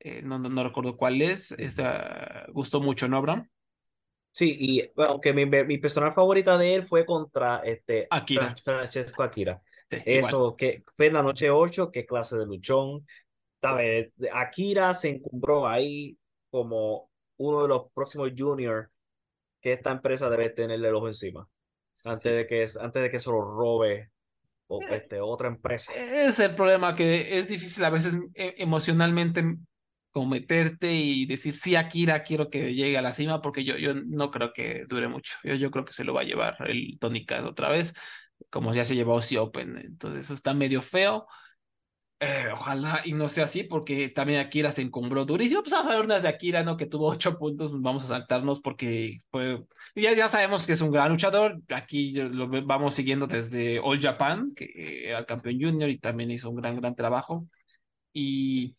Eh, 0.00 0.22
no, 0.22 0.38
no, 0.38 0.48
no, 0.48 0.62
recuerdo 0.62 0.96
cuál 0.96 1.20
es. 1.22 1.52
Esa, 1.52 2.46
gustó 2.52 2.80
mucho, 2.80 3.08
¿no, 3.08 3.16
Abraham? 3.16 3.48
Sí, 4.30 4.56
y 4.58 4.90
aunque 5.02 5.32
mi, 5.32 5.46
mi 5.46 5.78
personal 5.78 6.14
favorita 6.14 6.56
de 6.58 6.76
él 6.76 6.86
fue 6.86 7.04
contra 7.04 7.60
este 7.64 8.06
Akira. 8.10 8.54
Francesco 8.62 9.22
Akira. 9.22 9.60
Sí, 9.88 9.96
Eso, 10.04 10.36
igual. 10.38 10.56
que 10.56 10.84
fue 10.96 11.06
en 11.06 11.14
la 11.14 11.22
noche 11.22 11.50
8, 11.50 11.90
qué 11.90 12.04
clase 12.06 12.36
de 12.36 12.46
luchón. 12.46 13.06
¿Sabes? 13.60 14.12
Akira 14.32 14.94
se 14.94 15.08
encumbró 15.08 15.66
ahí 15.66 16.16
como 16.50 17.10
uno 17.38 17.62
de 17.62 17.68
los 17.68 17.90
próximos 17.92 18.30
juniors 18.36 18.88
que 19.60 19.72
esta 19.72 19.90
empresa 19.90 20.30
debe 20.30 20.50
tenerle 20.50 20.88
el 20.88 20.94
ojo 20.94 21.08
encima. 21.08 21.48
Antes, 22.04 22.22
de 22.32 22.46
que, 22.46 22.68
antes 22.80 23.02
de 23.02 23.10
que 23.10 23.18
se 23.18 23.30
lo 23.30 23.40
robe 23.40 24.10
o, 24.68 24.82
Eh, 24.82 24.86
este, 24.96 25.20
otra 25.20 25.48
empresa. 25.48 25.92
Es 25.94 26.38
el 26.38 26.54
problema 26.54 26.94
que 26.94 27.38
es 27.38 27.48
difícil 27.48 27.84
a 27.84 27.90
veces 27.90 28.16
eh, 28.34 28.54
emocionalmente 28.58 29.56
cometerte 30.10 30.92
y 30.92 31.26
decir, 31.26 31.54
sí, 31.54 31.76
Akira, 31.76 32.22
quiero 32.22 32.50
que 32.50 32.74
llegue 32.74 32.98
a 32.98 33.02
la 33.02 33.12
cima, 33.12 33.40
porque 33.40 33.64
yo, 33.64 33.76
yo 33.76 33.94
no 33.94 34.30
creo 34.30 34.52
que 34.52 34.82
dure 34.88 35.08
mucho. 35.08 35.36
Yo, 35.44 35.54
yo 35.54 35.70
creo 35.70 35.84
que 35.84 35.92
se 35.92 36.04
lo 36.04 36.14
va 36.14 36.22
a 36.22 36.24
llevar 36.24 36.56
el 36.68 36.98
Tony 37.00 37.24
Khan 37.24 37.46
otra 37.46 37.68
vez, 37.68 37.92
como 38.50 38.74
ya 38.74 38.84
se 38.84 38.94
llevó 38.94 39.14
Aussie 39.14 39.38
Open. 39.38 39.78
Entonces 39.78 40.26
eso 40.26 40.34
está 40.34 40.54
medio 40.54 40.82
feo. 40.82 41.26
Eh, 42.20 42.48
ojalá 42.52 43.02
y 43.04 43.12
no 43.12 43.28
sea 43.28 43.44
así, 43.44 43.62
porque 43.62 44.08
también 44.08 44.40
Akira 44.40 44.72
se 44.72 44.82
encumbró 44.82 45.24
durísimo. 45.24 45.62
Pues 45.62 45.72
vamos 45.72 45.92
a 45.92 45.94
ver 45.96 46.04
unas 46.04 46.22
de 46.24 46.28
Akira, 46.28 46.64
¿no? 46.64 46.76
Que 46.76 46.86
tuvo 46.86 47.06
ocho 47.08 47.38
puntos, 47.38 47.70
pues 47.70 47.80
vamos 47.80 48.04
a 48.04 48.06
saltarnos 48.08 48.60
porque 48.60 49.22
fue. 49.30 49.64
Ya, 49.94 50.12
ya 50.14 50.28
sabemos 50.28 50.66
que 50.66 50.72
es 50.72 50.80
un 50.80 50.90
gran 50.90 51.10
luchador. 51.12 51.60
Aquí 51.68 52.12
lo 52.12 52.48
vamos 52.66 52.94
siguiendo 52.94 53.26
desde 53.28 53.78
All 53.78 54.00
Japan, 54.00 54.52
que 54.56 55.08
era 55.08 55.24
campeón 55.26 55.60
junior 55.60 55.88
y 55.90 55.98
también 55.98 56.30
hizo 56.32 56.50
un 56.50 56.56
gran, 56.56 56.76
gran 56.76 56.96
trabajo. 56.96 57.46
Y 58.12 58.76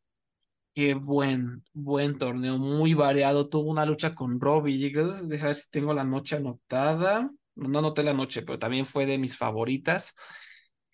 qué 0.73 0.93
buen, 0.95 1.63
buen 1.73 2.17
torneo, 2.17 2.57
muy 2.57 2.93
variado. 2.93 3.47
Tuvo 3.49 3.71
una 3.71 3.85
lucha 3.85 4.15
con 4.15 4.39
Robbie 4.41 4.85
Eagles. 4.85 5.29
Deja 5.29 5.47
ver 5.47 5.55
si 5.55 5.69
tengo 5.69 5.93
la 5.93 6.03
noche 6.03 6.35
anotada. 6.35 7.31
No 7.59 7.79
anoté 7.79 8.03
la 8.03 8.13
noche, 8.13 8.41
pero 8.41 8.59
también 8.59 8.85
fue 8.85 9.05
de 9.05 9.17
mis 9.17 9.37
favoritas 9.37 10.15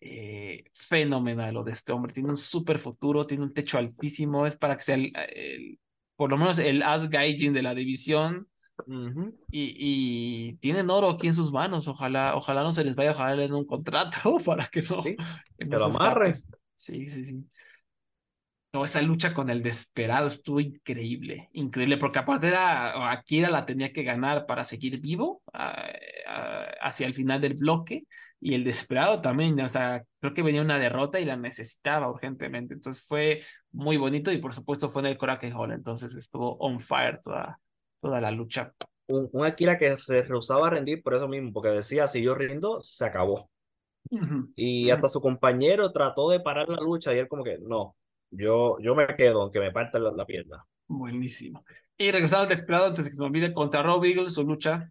eh, 0.01 0.66
fenomenal 0.74 1.53
lo 1.53 1.63
de 1.63 1.72
este 1.72 1.91
hombre. 1.91 2.13
Tiene 2.13 2.30
un 2.30 2.38
súper 2.38 2.80
futuro, 2.80 3.26
tiene 3.26 3.43
un 3.43 3.53
techo 3.53 3.78
altísimo. 3.78 4.45
Es 4.45 4.55
para 4.55 4.78
que 4.78 4.84
sea 4.84 4.95
el, 4.95 5.11
el 5.34 5.80
por 6.16 6.30
lo 6.30 6.38
menos 6.38 6.59
el 6.59 6.84
As 6.84 7.09
Gaijin 7.09 7.53
de 7.53 7.63
la 7.63 7.74
división. 7.74 8.47
Uh 8.88 8.93
-huh. 8.93 9.34
y, 9.51 9.74
y, 9.78 10.53
tienen 10.57 10.89
oro 10.89 11.11
aquí 11.11 11.28
en 11.28 11.34
sus 11.34 11.51
manos. 11.51 11.88
Ojalá, 11.88 12.36
ojalá 12.36 12.61
no 12.61 12.74
se 12.74 12.84
les 12.84 12.93
vaya, 12.93 13.11
ojalá 13.11 13.36
les 13.36 13.47
den 13.47 13.57
un 13.57 13.66
contrato 13.66 14.38
para 14.45 14.68
que 14.68 14.82
no, 14.82 15.01
sí, 15.01 15.16
que, 15.57 15.66
no 15.66 15.78
no 15.78 15.88
lo 15.88 15.95
amarre. 15.95 16.41
Sí, 16.76 17.07
sí, 17.07 17.24
sí. 17.24 17.45
No, 18.76 18.84
esa 18.84 19.01
lucha 19.01 19.34
con 19.34 19.49
el 19.49 19.63
desesperado 19.63 20.28
estuvo 20.28 20.59
increíble, 20.59 21.47
increíble, 21.53 21.95
porque 21.95 22.19
aparte 22.19 22.47
era, 22.47 23.09
Akira 23.09 23.49
la 23.49 23.65
tenía 23.65 23.93
que 23.93 24.03
ganar 24.03 24.45
para 24.45 24.65
seguir 24.65 24.99
vivo 24.99 25.41
a, 25.53 25.88
a, 26.28 26.63
hacia 26.82 27.07
el 27.07 27.13
final 27.13 27.39
del 27.39 27.53
bloque, 27.53 28.03
y 28.41 28.53
el 28.53 28.65
desesperado 28.65 29.21
también, 29.21 29.57
o 29.61 29.69
sea, 29.69 30.03
creo 30.19 30.34
que 30.34 30.43
venía 30.43 30.61
una 30.61 30.78
derrota 30.78 31.21
y 31.21 31.26
la 31.26 31.38
necesitaba 31.38 32.09
urgentemente, 32.09 32.73
entonces 32.73 33.07
fue 33.07 33.43
muy 33.71 33.95
bonito 33.95 34.30
y 34.30 34.39
por 34.39 34.53
supuesto 34.53 34.89
fue 34.89 35.03
en 35.03 35.05
el 35.05 35.17
Coracle 35.17 35.53
Hall, 35.53 35.71
entonces 35.71 36.13
estuvo 36.13 36.57
on 36.57 36.82
fire 36.82 37.21
toda, 37.23 37.57
toda 38.01 38.19
la 38.19 38.32
lucha. 38.32 38.73
Un, 39.07 39.30
un 39.32 39.45
Akira 39.45 39.78
que 39.78 39.95
se 39.95 40.21
rehusaba 40.23 40.67
a 40.67 40.71
rendir 40.71 41.01
por 41.01 41.13
eso 41.13 41.30
mismo, 41.30 41.53
porque 41.53 41.69
decía, 41.69 42.09
si 42.09 42.21
yo 42.21 42.36
rindo, 42.36 42.82
se 42.82 43.05
acabó. 43.05 43.49
Uh 44.09 44.19
-huh. 44.19 44.53
Y 44.57 44.89
hasta 44.89 45.07
su 45.07 45.21
compañero 45.21 45.93
trató 45.93 46.30
de 46.30 46.41
parar 46.41 46.67
la 46.67 46.82
lucha 46.82 47.13
y 47.13 47.19
él 47.19 47.30
como 47.30 47.45
que, 47.45 47.57
no, 47.59 47.95
yo, 48.38 48.77
yo 48.79 48.95
me 48.95 49.07
quedo 49.15 49.41
aunque 49.43 49.59
me 49.59 49.71
parta 49.71 49.99
la, 49.99 50.11
la 50.11 50.25
pierna. 50.25 50.65
Buenísimo. 50.88 51.63
Y 51.97 52.11
regresando 52.11 52.43
al 52.43 52.49
desesperado, 52.49 52.88
antes 52.88 53.05
de 53.05 53.11
que 53.11 53.15
se 53.15 53.21
me 53.21 53.27
olvide, 53.27 53.53
contra 53.53 53.81
Rob 53.81 54.03
Eagle, 54.03 54.29
su 54.29 54.43
lucha 54.43 54.89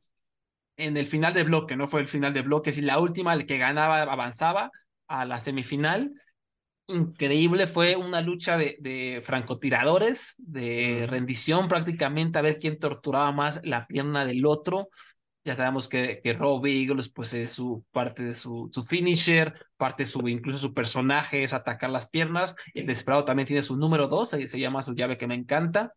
en 0.76 0.97
el 0.97 1.07
final 1.07 1.34
de 1.34 1.45
bloque, 1.45 1.76
no 1.76 1.86
fue 1.86 2.01
el 2.01 2.09
final 2.09 2.34
de 2.34 2.42
bloque, 2.42 2.72
si 2.72 2.80
la 2.80 2.99
última, 2.99 3.34
el 3.34 3.47
que 3.47 3.59
ganaba 3.59 4.03
avanzaba 4.03 4.70
a 5.07 5.24
la 5.24 5.40
semifinal. 5.40 6.12
Increíble, 6.88 7.66
fue 7.66 7.97
una 7.97 8.20
lucha 8.20 8.59
de, 8.59 8.76
de 8.80 9.22
francotiradores, 9.24 10.34
de 10.38 11.07
rendición 11.09 11.68
prácticamente, 11.68 12.38
a 12.38 12.42
ver 12.42 12.59
quién 12.59 12.78
torturaba 12.78 13.32
más 13.32 13.61
la 13.64 13.86
pierna 13.86 14.26
del 14.26 14.45
otro. 14.45 14.88
Ya 15.45 15.55
sabemos 15.55 15.88
que, 15.88 16.20
que 16.22 16.32
Rob 16.32 16.64
Eagles, 16.64 17.11
pues 17.11 17.34
es 17.34 17.53
su 17.53 17.84
parte 17.92 18.22
de 18.24 18.34
su, 18.34 18.70
su 18.72 18.82
finisher, 18.82 19.55
parte 19.76 20.05
de 20.05 20.07
su, 20.07 20.26
incluso 20.26 20.59
su 20.59 20.74
personaje 20.74 21.42
es 21.45 21.53
atacar 21.53 21.90
las 21.90 22.09
piernas. 22.09 22.55
El 22.72 22.86
desesperado 22.86 23.24
también 23.24 23.47
tiene 23.47 23.62
su 23.62 23.76
número 23.76 24.09
dos, 24.09 24.30
se, 24.30 24.49
se 24.49 24.59
llama 24.59 24.82
su 24.82 24.95
llave 24.95 25.18
que 25.18 25.26
me 25.26 25.34
encanta. 25.34 25.92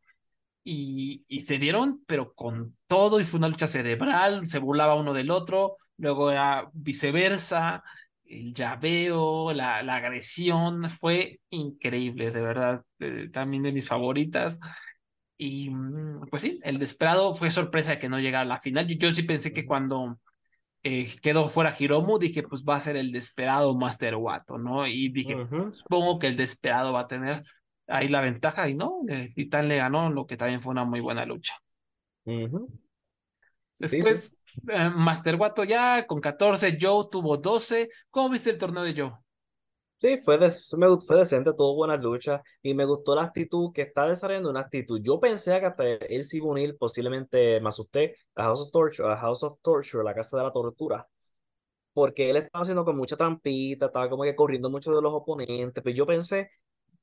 Y, 0.63 1.23
y, 1.29 1.41
se 1.41 1.59
dieron, 1.59 2.03
pero 2.07 2.33
con 2.33 2.75
todo, 2.87 3.21
y 3.21 3.23
fue 3.23 3.37
una 3.37 3.47
lucha 3.47 3.67
cerebral, 3.67 4.49
se 4.49 4.59
burlaba 4.59 4.95
uno 4.95 5.13
del 5.13 5.31
otro, 5.31 5.77
luego 5.95 6.29
era 6.29 6.69
viceversa, 6.73 7.83
el 8.25 8.53
llaveo, 8.53 9.53
la, 9.53 9.81
la 9.83 9.95
agresión, 9.95 10.89
fue 10.89 11.39
increíble, 11.49 12.31
de 12.31 12.41
verdad, 12.41 12.83
eh, 12.99 13.29
también 13.31 13.63
de 13.63 13.71
mis 13.71 13.87
favoritas. 13.87 14.59
Y 15.37 15.69
pues 16.31 16.41
sí, 16.41 16.59
el 16.63 16.79
desesperado 16.79 17.33
fue 17.33 17.51
sorpresa 17.51 17.91
de 17.91 17.99
que 17.99 18.09
no 18.09 18.19
llegara 18.19 18.41
a 18.41 18.45
la 18.45 18.59
final. 18.59 18.87
Yo, 18.87 18.95
yo 18.95 19.11
sí 19.11 19.23
pensé 19.23 19.53
que 19.53 19.65
cuando 19.65 20.19
eh, 20.83 21.15
quedó 21.21 21.47
fuera 21.47 21.75
Hiromu, 21.77 22.17
dije, 22.17 22.43
pues 22.43 22.63
va 22.63 22.75
a 22.75 22.79
ser 22.79 22.95
el 22.95 23.11
desesperado 23.11 23.75
Master 23.75 24.15
Wato, 24.15 24.57
¿no? 24.57 24.87
Y 24.87 25.09
dije, 25.09 25.35
uh 25.35 25.47
-huh. 25.47 25.73
supongo 25.73 26.17
que 26.17 26.27
el 26.27 26.37
desesperado 26.37 26.93
va 26.93 27.01
a 27.01 27.07
tener 27.07 27.43
ahí 27.87 28.07
la 28.07 28.21
ventaja, 28.21 28.67
y 28.67 28.73
no, 28.73 29.01
eh, 29.07 29.31
Titán 29.35 29.67
le 29.67 29.77
ganó, 29.77 30.09
lo 30.09 30.25
que 30.25 30.37
también 30.37 30.61
fue 30.61 30.71
una 30.71 30.85
muy 30.85 30.99
buena 30.99 31.25
lucha. 31.25 31.55
Uh 32.25 32.31
-huh. 32.31 32.67
Después, 33.79 34.29
sí, 34.29 34.35
sí. 34.45 34.61
Eh, 34.69 34.89
Master 34.89 35.35
Wato 35.35 35.63
ya 35.63 36.07
con 36.07 36.19
14, 36.19 36.77
Joe 36.79 37.05
tuvo 37.11 37.37
12. 37.37 37.89
¿Cómo 38.09 38.29
viste 38.29 38.49
el 38.49 38.57
torneo 38.57 38.83
de 38.83 38.93
Joe? 38.95 39.11
Sí, 39.99 40.17
fue, 40.19 40.37
de, 40.37 40.51
me, 40.77 40.87
fue 41.07 41.17
decente, 41.17 41.53
tuvo 41.53 41.73
buenas 41.75 41.99
luchas 41.99 42.41
y 42.61 42.75
me 42.75 42.85
gustó 42.85 43.15
la 43.15 43.23
actitud 43.23 43.71
que 43.73 43.81
está 43.81 44.07
desarrollando 44.07 44.51
una 44.51 44.59
actitud. 44.59 45.01
Yo 45.01 45.19
pensé 45.19 45.59
que 45.59 45.65
hasta 45.65 45.85
él 45.87 46.25
se 46.25 46.37
iba 46.37 46.45
a 46.45 46.49
unir, 46.51 46.77
posiblemente 46.77 47.59
me 47.61 47.69
asusté, 47.69 48.15
a 48.35 48.43
House 48.43 48.61
of 48.61 48.71
Torture, 48.71 49.09
a 49.11 49.17
House 49.17 49.41
of 49.41 49.59
Torture, 49.61 50.03
la 50.03 50.13
casa 50.13 50.37
de 50.37 50.43
la 50.43 50.51
tortura, 50.51 51.07
porque 51.93 52.29
él 52.29 52.37
estaba 52.37 52.63
haciendo 52.63 52.85
con 52.85 52.97
mucha 52.97 53.17
trampita, 53.17 53.87
estaba 53.87 54.09
como 54.09 54.23
que 54.23 54.35
corriendo 54.35 54.69
mucho 54.69 54.93
de 54.95 55.01
los 55.01 55.13
oponentes, 55.13 55.83
pero 55.83 55.95
yo 55.95 56.05
pensé, 56.07 56.51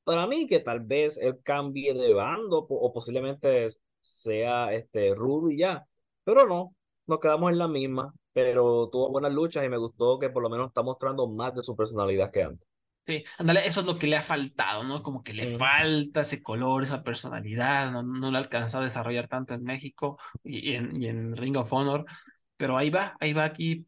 para 0.03 0.27
mí, 0.27 0.47
que 0.47 0.59
tal 0.59 0.81
vez 0.81 1.17
él 1.19 1.39
cambie 1.43 1.93
de 1.93 2.13
bando 2.13 2.59
o 2.69 2.93
posiblemente 2.93 3.69
sea 4.01 4.73
este 4.73 5.15
Ruby 5.15 5.57
ya, 5.59 5.85
pero 6.23 6.47
no, 6.47 6.75
nos 7.07 7.19
quedamos 7.19 7.51
en 7.51 7.59
la 7.59 7.67
misma, 7.67 8.13
pero 8.33 8.89
tuvo 8.91 9.11
buenas 9.11 9.33
luchas 9.33 9.65
y 9.65 9.69
me 9.69 9.77
gustó 9.77 10.19
que 10.19 10.29
por 10.29 10.43
lo 10.43 10.49
menos 10.49 10.67
está 10.69 10.83
mostrando 10.83 11.27
más 11.27 11.55
de 11.55 11.63
su 11.63 11.75
personalidad 11.75 12.31
que 12.31 12.43
antes. 12.43 12.74
Sí, 13.05 13.23
ándale, 13.37 13.67
eso 13.67 13.81
es 13.81 13.85
lo 13.85 13.99
que 13.99 14.07
le 14.07 14.15
ha 14.17 14.21
faltado, 14.23 14.83
¿no? 14.83 15.03
Como 15.03 15.23
que 15.23 15.31
le 15.33 15.45
Mm. 15.55 15.59
falta 15.59 16.21
ese 16.21 16.41
color, 16.41 16.81
esa 16.81 17.03
personalidad, 17.03 17.91
no, 17.91 18.01
no 18.01 18.31
lo 18.31 18.37
ha 18.37 18.41
alcanzado 18.41 18.81
a 18.81 18.85
desarrollar 18.87 19.27
tanto 19.27 19.53
en 19.53 19.63
México 19.63 20.17
y, 20.43 20.71
y 20.71 20.75
en, 20.75 20.99
y 21.01 21.07
en 21.07 21.35
Ring 21.37 21.55
of 21.57 21.71
Honor, 21.71 22.05
pero 22.57 22.77
ahí 22.77 22.89
va, 22.89 23.15
ahí 23.19 23.33
va 23.33 23.43
aquí 23.43 23.85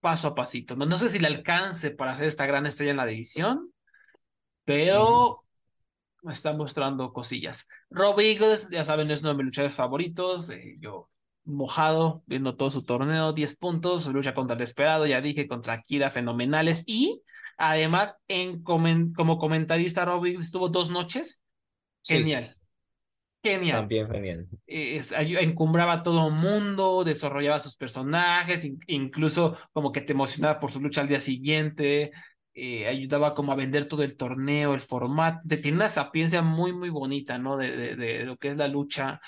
paso 0.00 0.28
a 0.28 0.34
pasito. 0.34 0.76
No, 0.76 0.86
no 0.86 0.96
sé 0.98 1.08
si 1.08 1.18
le 1.20 1.28
alcance 1.28 1.92
para 1.92 2.16
ser 2.16 2.28
esta 2.28 2.46
gran 2.46 2.66
estrella 2.66 2.92
en 2.92 2.96
la 2.98 3.06
división, 3.06 3.72
pero 4.64 5.44
está 6.30 6.52
mostrando 6.52 7.12
cosillas. 7.12 7.66
Rob 7.90 8.18
Eagles, 8.20 8.70
ya 8.70 8.84
saben, 8.84 9.10
es 9.10 9.20
uno 9.20 9.30
de 9.30 9.36
mis 9.36 9.46
luchadores 9.46 9.74
favoritos, 9.74 10.50
eh, 10.50 10.76
yo 10.80 11.08
mojado, 11.44 12.22
viendo 12.26 12.56
todo 12.56 12.70
su 12.70 12.84
torneo, 12.84 13.32
10 13.32 13.56
puntos, 13.56 14.06
lucha 14.08 14.34
contra 14.34 14.54
el 14.54 14.58
Desperado, 14.60 15.06
ya 15.06 15.20
dije, 15.20 15.48
contra 15.48 15.74
Akira, 15.74 16.10
fenomenales, 16.10 16.82
y 16.86 17.22
además, 17.58 18.16
en 18.28 18.62
comen 18.62 19.12
como 19.14 19.38
comentarista, 19.38 20.04
Rob 20.06 20.26
Eagles 20.26 20.50
tuvo 20.52 20.68
dos 20.70 20.90
noches, 20.90 21.42
Sí, 22.02 22.14
genial, 22.16 22.56
genial. 23.42 23.76
también 23.80 24.08
genial. 24.10 24.48
Encumbraba 24.66 25.94
a 25.94 26.02
todo 26.02 26.30
mundo, 26.30 27.04
desarrollaba 27.04 27.58
sus 27.58 27.76
personajes, 27.76 28.64
in, 28.64 28.78
incluso 28.86 29.56
como 29.72 29.92
que 29.92 30.00
te 30.02 30.12
emocionaba 30.12 30.60
por 30.60 30.70
su 30.70 30.80
lucha 30.80 31.00
al 31.02 31.08
día 31.08 31.20
siguiente, 31.20 32.12
eh, 32.54 32.86
ayudaba 32.88 33.34
como 33.34 33.52
a 33.52 33.56
vender 33.56 33.88
todo 33.88 34.02
el 34.02 34.16
torneo, 34.16 34.74
el 34.74 34.80
formato, 34.80 35.46
tiene 35.48 35.76
una 35.78 35.88
sapiencia 35.88 36.42
muy, 36.42 36.72
muy 36.72 36.90
bonita, 36.90 37.38
¿no? 37.38 37.56
De, 37.56 37.70
de, 37.76 37.96
de, 37.96 38.24
lo 38.24 38.36
que 38.38 38.48
es 38.48 38.56
la 38.56 38.68
lucha 38.68 39.20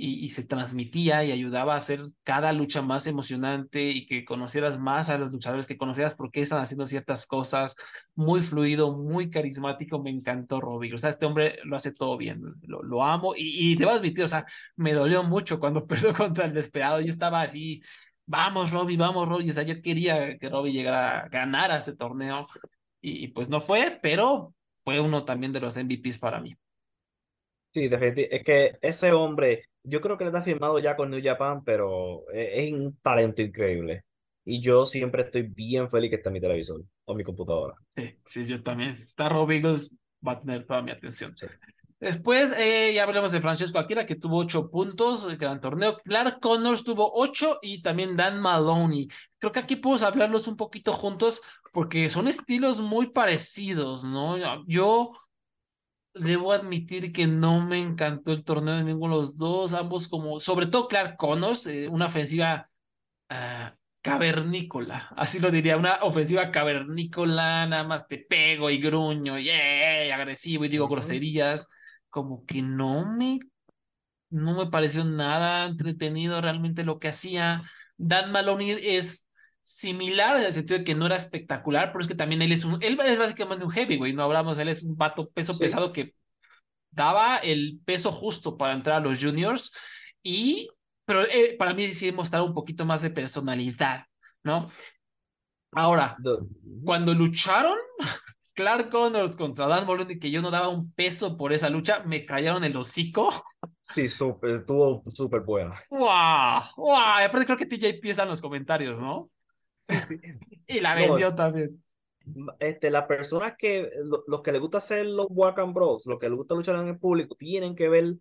y, 0.00 0.30
se 0.30 0.44
transmitía 0.44 1.24
y 1.24 1.32
ayudaba 1.32 1.74
a 1.74 1.78
hacer 1.78 2.10
cada 2.24 2.52
lucha 2.52 2.82
más 2.82 3.06
emocionante 3.06 3.90
y 3.90 4.06
que 4.06 4.24
conocieras 4.24 4.78
más 4.78 5.10
a 5.10 5.18
los 5.18 5.30
luchadores, 5.30 5.66
que 5.66 5.76
conocieras 5.76 6.14
por 6.14 6.30
qué 6.30 6.40
están 6.40 6.60
haciendo 6.60 6.86
ciertas 6.86 7.26
cosas, 7.26 7.76
muy 8.14 8.40
fluido, 8.40 8.96
muy 8.96 9.30
carismático, 9.30 10.02
me 10.02 10.10
encantó 10.10 10.60
Robbie, 10.60 10.94
o 10.94 10.98
sea, 10.98 11.10
este 11.10 11.26
hombre 11.26 11.58
lo 11.64 11.76
hace 11.76 11.92
todo 11.92 12.16
bien, 12.16 12.42
lo, 12.62 13.04
amo 13.04 13.34
y, 13.36 13.72
y 13.72 13.76
te 13.76 13.84
voy 13.84 13.94
a 13.94 13.96
admitir, 13.98 14.24
o 14.24 14.28
sea, 14.28 14.46
me 14.76 14.94
dolió 14.94 15.22
mucho 15.22 15.60
cuando 15.60 15.86
perdió 15.86 16.14
contra 16.14 16.46
el 16.46 16.54
Desperado, 16.54 17.00
yo 17.00 17.08
estaba 17.08 17.42
así, 17.42 17.82
vamos 18.26 18.70
Robbie, 18.70 18.96
vamos 18.96 19.28
Robbie, 19.28 19.50
o 19.50 19.52
sea, 19.52 19.64
yo 19.64 19.80
quería 19.82 20.38
que 20.38 20.48
Robbie 20.48 20.72
llegara 20.72 21.20
a 21.20 21.28
ganar 21.28 21.70
a 21.72 21.78
ese 21.78 21.94
torneo 21.96 22.46
y, 23.00 23.24
y 23.24 23.28
pues 23.28 23.48
no 23.48 23.60
fue, 23.60 23.98
pero 24.02 24.54
fue 24.84 25.00
uno 25.00 25.24
también 25.24 25.52
de 25.52 25.60
los 25.60 25.76
MVPs 25.76 26.18
para 26.18 26.40
mí. 26.40 26.56
Sí, 27.72 27.88
definitivamente. 27.88 28.36
Es 28.36 28.44
que 28.44 28.78
ese 28.82 29.12
hombre, 29.12 29.69
yo 29.82 30.00
creo 30.00 30.16
que 30.18 30.24
le 30.24 30.28
está 30.28 30.42
firmado 30.42 30.78
ya 30.78 30.96
con 30.96 31.10
New 31.10 31.22
Japan, 31.22 31.64
pero 31.64 32.24
es, 32.32 32.48
es, 32.52 32.72
un 32.72 32.96
talento 33.02 33.42
increíble. 33.42 34.04
Y 34.44 34.60
yo 34.60 34.86
siempre 34.86 35.22
estoy 35.22 35.42
bien 35.42 35.90
feliz 35.90 36.10
que 36.10 36.16
está 36.16 36.30
en 36.30 36.34
mi 36.34 36.40
televisor 36.40 36.82
o 37.04 37.14
mi 37.14 37.24
computadora. 37.24 37.74
Sí, 37.88 38.18
sí, 38.24 38.46
yo 38.46 38.62
también. 38.62 38.90
Está 38.90 39.28
Rob 39.28 39.50
Eagles, 39.50 39.94
va 40.26 40.32
a 40.32 40.40
tener 40.40 40.66
toda 40.66 40.82
mi 40.82 40.90
atención. 40.90 41.36
Sí. 41.36 41.46
Después 42.00 42.54
eh, 42.56 42.92
ya 42.94 43.02
hablamos 43.02 43.30
de 43.30 43.42
Francesco 43.42 43.78
Akira, 43.78 44.06
que 44.06 44.16
tuvo 44.16 44.38
ocho 44.38 44.70
puntos, 44.70 45.24
el 45.24 45.36
gran 45.36 45.60
torneo. 45.60 45.98
Clark 45.98 46.40
Connors 46.40 46.82
tuvo 46.82 47.12
ocho 47.14 47.58
y 47.60 47.82
también 47.82 48.16
Dan 48.16 48.40
Maloney. 48.40 49.08
Creo 49.38 49.52
que 49.52 49.58
aquí 49.58 49.76
podemos 49.76 50.02
hablarlos 50.02 50.48
un 50.48 50.56
poquito 50.56 50.94
juntos 50.94 51.42
porque 51.72 52.08
son 52.08 52.26
estilos 52.26 52.80
muy 52.80 53.10
parecidos, 53.10 54.04
¿no? 54.04 54.38
Yo 54.66 55.12
debo 56.14 56.52
admitir 56.52 57.12
que 57.12 57.26
no 57.26 57.64
me 57.64 57.78
encantó 57.78 58.32
el 58.32 58.44
torneo 58.44 58.76
de 58.76 58.84
ninguno 58.84 59.14
de 59.16 59.20
los 59.22 59.36
dos, 59.36 59.72
ambos 59.74 60.08
como, 60.08 60.40
sobre 60.40 60.66
todo 60.66 60.88
Clark 60.88 61.16
Connors, 61.16 61.66
eh, 61.66 61.88
una 61.88 62.06
ofensiva 62.06 62.68
uh, 63.30 63.76
cavernícola, 64.02 65.12
así 65.16 65.38
lo 65.38 65.50
diría, 65.50 65.76
una 65.76 65.98
ofensiva 66.02 66.50
cavernícola, 66.50 67.66
nada 67.66 67.84
más 67.84 68.08
te 68.08 68.18
pego 68.18 68.70
y 68.70 68.78
gruño, 68.78 69.38
y 69.38 69.44
yeah, 69.44 70.14
agresivo 70.14 70.64
y 70.64 70.68
digo 70.68 70.88
groserías, 70.88 71.68
como 72.08 72.44
que 72.44 72.62
no 72.62 73.06
me, 73.06 73.38
no 74.30 74.54
me 74.56 74.70
pareció 74.70 75.04
nada 75.04 75.66
entretenido 75.66 76.40
realmente 76.40 76.84
lo 76.84 76.98
que 76.98 77.08
hacía. 77.08 77.62
Dan 77.96 78.32
Maloney 78.32 78.70
es 78.80 79.26
similar 79.62 80.36
en 80.36 80.44
el 80.44 80.52
sentido 80.52 80.78
de 80.78 80.84
que 80.84 80.94
no 80.94 81.06
era 81.06 81.16
espectacular, 81.16 81.92
pero 81.92 82.00
es 82.00 82.08
que 82.08 82.14
también 82.14 82.42
él 82.42 82.52
es 82.52 82.64
un, 82.64 82.82
él 82.82 82.98
es 83.04 83.18
básicamente 83.18 83.64
un 83.64 83.70
heavyweight, 83.70 84.16
no 84.16 84.24
hablamos, 84.24 84.58
él 84.58 84.68
es 84.68 84.82
un 84.82 84.96
vato 84.96 85.28
peso 85.30 85.54
sí. 85.54 85.60
pesado 85.60 85.92
que 85.92 86.14
daba 86.90 87.36
el 87.36 87.80
peso 87.84 88.10
justo 88.10 88.56
para 88.56 88.72
entrar 88.72 88.96
a 88.96 89.00
los 89.00 89.22
juniors 89.22 89.72
y, 90.22 90.68
pero 91.04 91.22
eh, 91.22 91.56
para 91.58 91.74
mí 91.74 91.88
sí 91.88 92.10
mostrar 92.12 92.42
un 92.42 92.54
poquito 92.54 92.84
más 92.84 93.02
de 93.02 93.10
personalidad, 93.10 94.06
¿no? 94.42 94.70
Ahora, 95.72 96.16
no. 96.18 96.38
cuando 96.84 97.14
lucharon 97.14 97.78
Clark 98.54 98.90
Connors 98.90 99.36
contra 99.36 99.66
Dan 99.68 99.86
Moloney, 99.86 100.18
que 100.18 100.30
yo 100.30 100.42
no 100.42 100.50
daba 100.50 100.68
un 100.68 100.92
peso 100.92 101.36
por 101.36 101.52
esa 101.52 101.70
lucha, 101.70 102.02
me 102.04 102.26
callaron 102.26 102.64
el 102.64 102.76
hocico. 102.76 103.32
Sí, 103.80 104.08
super, 104.08 104.50
estuvo 104.50 105.02
súper 105.10 105.40
buena. 105.42 105.80
¡Wow! 105.90 106.62
¡Wow! 106.76 107.20
Y 107.20 107.24
aparte 107.24 107.46
creo 107.46 107.56
que 107.56 107.66
TJP 107.66 108.04
está 108.06 108.24
en 108.24 108.30
los 108.30 108.42
comentarios, 108.42 109.00
¿no? 109.00 109.30
Sí, 109.80 110.00
sí. 110.00 110.20
y 110.66 110.80
la 110.80 110.94
vendió 110.94 111.30
no, 111.30 111.34
también. 111.34 111.82
Este, 112.58 112.90
las 112.90 113.04
personas 113.06 113.54
que, 113.56 113.90
lo, 114.04 114.24
los 114.26 114.42
que 114.42 114.52
les 114.52 114.60
gusta 114.60 114.78
hacer 114.78 115.06
los 115.06 115.28
and 115.56 115.74
Bros, 115.74 116.06
los 116.06 116.18
que 116.18 116.28
les 116.28 116.36
gusta 116.36 116.54
luchar 116.54 116.76
en 116.76 116.88
el 116.88 116.98
público, 116.98 117.34
tienen 117.34 117.74
que 117.74 117.88
ver 117.88 118.16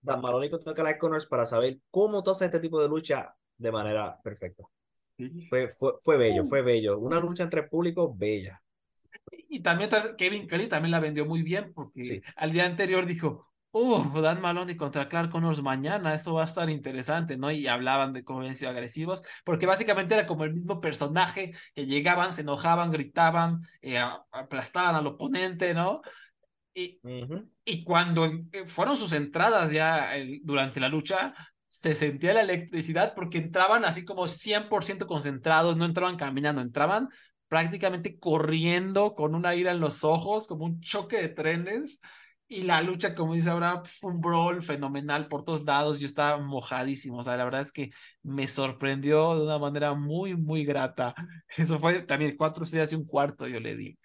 Dan 0.00 0.20
Maloney 0.20 0.50
contra 0.50 0.74
Clark 0.74 0.98
Connors 0.98 1.26
para 1.26 1.46
saber 1.46 1.78
cómo 1.90 2.22
tú 2.22 2.32
haces 2.32 2.46
este 2.46 2.60
tipo 2.60 2.80
de 2.80 2.88
lucha 2.88 3.34
de 3.56 3.72
manera 3.72 4.20
perfecta. 4.22 4.64
Sí. 5.16 5.46
Fue, 5.48 5.68
fue, 5.68 5.92
fue 6.02 6.16
bello, 6.16 6.44
fue 6.44 6.62
bello. 6.62 6.98
Una 6.98 7.20
lucha 7.20 7.44
entre 7.44 7.62
públicos 7.62 8.10
bella. 8.16 8.60
Y 9.48 9.60
también 9.60 9.90
Kevin 10.18 10.48
Kelly 10.48 10.68
también 10.68 10.90
la 10.90 11.00
vendió 11.00 11.24
muy 11.24 11.42
bien 11.42 11.72
porque 11.72 12.04
sí. 12.04 12.22
al 12.36 12.50
día 12.50 12.66
anterior 12.66 13.06
dijo, 13.06 13.51
uh, 13.72 14.20
Dan 14.20 14.40
Maloney 14.40 14.76
contra 14.76 15.08
Clark 15.08 15.30
Connors 15.30 15.62
mañana, 15.62 16.14
esto 16.14 16.34
va 16.34 16.42
a 16.42 16.44
estar 16.44 16.70
interesante, 16.70 17.36
¿no? 17.36 17.50
Y 17.50 17.66
hablaban 17.66 18.12
de 18.12 18.24
cómo 18.24 18.40
habían 18.40 18.54
sido 18.54 18.70
agresivos, 18.70 19.22
porque 19.44 19.66
básicamente 19.66 20.14
era 20.14 20.26
como 20.26 20.44
el 20.44 20.54
mismo 20.54 20.80
personaje 20.80 21.52
que 21.74 21.86
llegaban, 21.86 22.32
se 22.32 22.42
enojaban, 22.42 22.90
gritaban, 22.90 23.62
eh, 23.80 23.98
aplastaban 24.30 24.94
al 24.94 25.06
oponente, 25.06 25.74
¿no? 25.74 26.02
Y, 26.74 27.00
uh 27.02 27.08
-huh. 27.08 27.48
y 27.64 27.84
cuando 27.84 28.30
fueron 28.66 28.96
sus 28.96 29.12
entradas 29.12 29.70
ya 29.72 30.16
el, 30.16 30.40
durante 30.42 30.80
la 30.80 30.88
lucha, 30.88 31.34
se 31.68 31.94
sentía 31.94 32.34
la 32.34 32.42
electricidad 32.42 33.14
porque 33.14 33.38
entraban 33.38 33.84
así 33.84 34.04
como 34.04 34.26
100% 34.26 35.06
concentrados, 35.06 35.76
no 35.76 35.86
entraban 35.86 36.16
caminando, 36.16 36.60
entraban 36.60 37.08
prácticamente 37.48 38.18
corriendo 38.18 39.14
con 39.14 39.34
una 39.34 39.54
ira 39.54 39.72
en 39.72 39.80
los 39.80 40.04
ojos, 40.04 40.46
como 40.46 40.64
un 40.64 40.80
choque 40.80 41.20
de 41.20 41.28
trenes. 41.28 42.00
Y 42.52 42.62
la 42.64 42.82
lucha, 42.82 43.14
como 43.14 43.34
dice 43.34 43.48
ahora, 43.48 43.82
un 44.02 44.20
brawl 44.20 44.62
fenomenal 44.62 45.26
por 45.28 45.44
todos 45.44 45.64
lados. 45.64 45.98
Yo 45.98 46.06
estaba 46.06 46.36
mojadísimo. 46.36 47.18
O 47.18 47.22
sea, 47.22 47.36
la 47.36 47.44
verdad 47.44 47.62
es 47.62 47.72
que 47.72 47.90
me 48.22 48.46
sorprendió 48.46 49.36
de 49.36 49.44
una 49.44 49.58
manera 49.58 49.94
muy, 49.94 50.36
muy 50.36 50.64
grata. 50.64 51.14
Eso 51.56 51.78
fue 51.78 52.02
también 52.02 52.36
cuatro 52.36 52.64
estrellas 52.64 52.92
y 52.92 52.96
un 52.96 53.06
cuarto, 53.06 53.48
yo 53.48 53.58
le 53.58 53.74
di. 53.74 53.98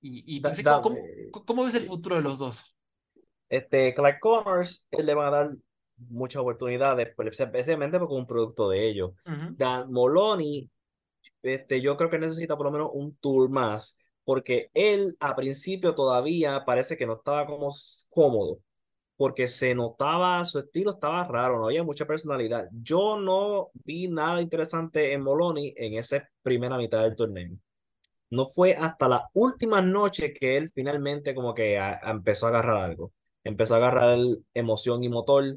Y, 0.00 0.36
y 0.36 0.40
da, 0.40 0.52
da, 0.62 0.80
¿cómo, 0.80 0.96
¿cómo, 1.44 1.64
ves 1.64 1.74
el 1.74 1.82
futuro 1.82 2.14
de 2.14 2.22
los 2.22 2.38
dos? 2.38 2.64
Este, 3.48 3.92
Clark 3.94 4.20
Connors, 4.20 4.86
él 4.92 5.06
le 5.06 5.14
va 5.14 5.26
a 5.26 5.30
dar 5.30 5.48
muchas 5.96 6.40
oportunidades, 6.40 7.14
especialmente 7.18 7.98
porque 7.98 8.14
es 8.14 8.20
un 8.20 8.26
producto 8.26 8.68
de 8.68 8.88
ellos. 8.88 9.10
Uh 9.24 9.30
-huh. 9.30 9.56
Dan 9.56 9.90
Moloney 9.90 10.70
este, 11.42 11.80
yo 11.80 11.96
creo 11.96 12.10
que 12.10 12.18
necesita 12.18 12.56
por 12.56 12.66
lo 12.66 12.72
menos 12.72 12.90
un 12.92 13.16
tour 13.16 13.48
más, 13.48 13.96
porque 14.26 14.70
él 14.74 15.16
a 15.20 15.36
principio 15.36 15.94
todavía 15.94 16.64
parece 16.66 16.96
que 16.98 17.06
no 17.06 17.14
estaba 17.14 17.46
como 17.46 17.72
cómodo, 18.10 18.60
porque 19.16 19.48
se 19.48 19.74
notaba, 19.74 20.44
su 20.44 20.58
estilo 20.60 20.92
estaba 20.92 21.24
raro, 21.28 21.58
no 21.60 21.66
había 21.66 21.84
mucha 21.84 22.06
personalidad. 22.06 22.68
Yo 22.72 23.18
no 23.20 23.70
vi 23.84 24.08
nada 24.08 24.42
interesante 24.42 25.12
en 25.14 25.22
Moloney 25.22 25.74
en 25.76 25.94
esa 25.94 26.28
primera 26.42 26.76
mitad 26.78 27.02
del 27.04 27.16
torneo. 27.16 27.56
No 28.30 28.46
fue 28.46 28.74
hasta 28.74 29.08
la 29.08 29.30
última 29.34 29.80
noche 29.82 30.32
que 30.34 30.56
él 30.56 30.72
finalmente 30.74 31.34
como 31.34 31.54
que 31.54 31.78
a, 31.78 32.00
a 32.02 32.10
empezó 32.10 32.46
a 32.46 32.48
agarrar 32.50 32.78
algo. 32.78 33.12
Empezó 33.44 33.74
a 33.74 33.76
agarrar 33.78 34.18
emoción 34.54 35.04
y 35.04 35.08
motor. 35.08 35.56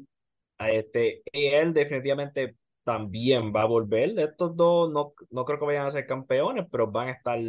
Este, 0.58 1.22
y 1.32 1.46
él 1.46 1.72
definitivamente 1.74 2.56
también 2.84 3.52
va 3.54 3.62
a 3.62 3.66
volver. 3.66 4.18
Estos 4.20 4.56
dos 4.56 4.92
no, 4.92 5.14
no 5.30 5.44
creo 5.44 5.58
que 5.58 5.66
vayan 5.66 5.86
a 5.86 5.90
ser 5.90 6.06
campeones, 6.06 6.66
pero 6.70 6.90
van 6.90 7.08
a 7.08 7.12
estar 7.12 7.40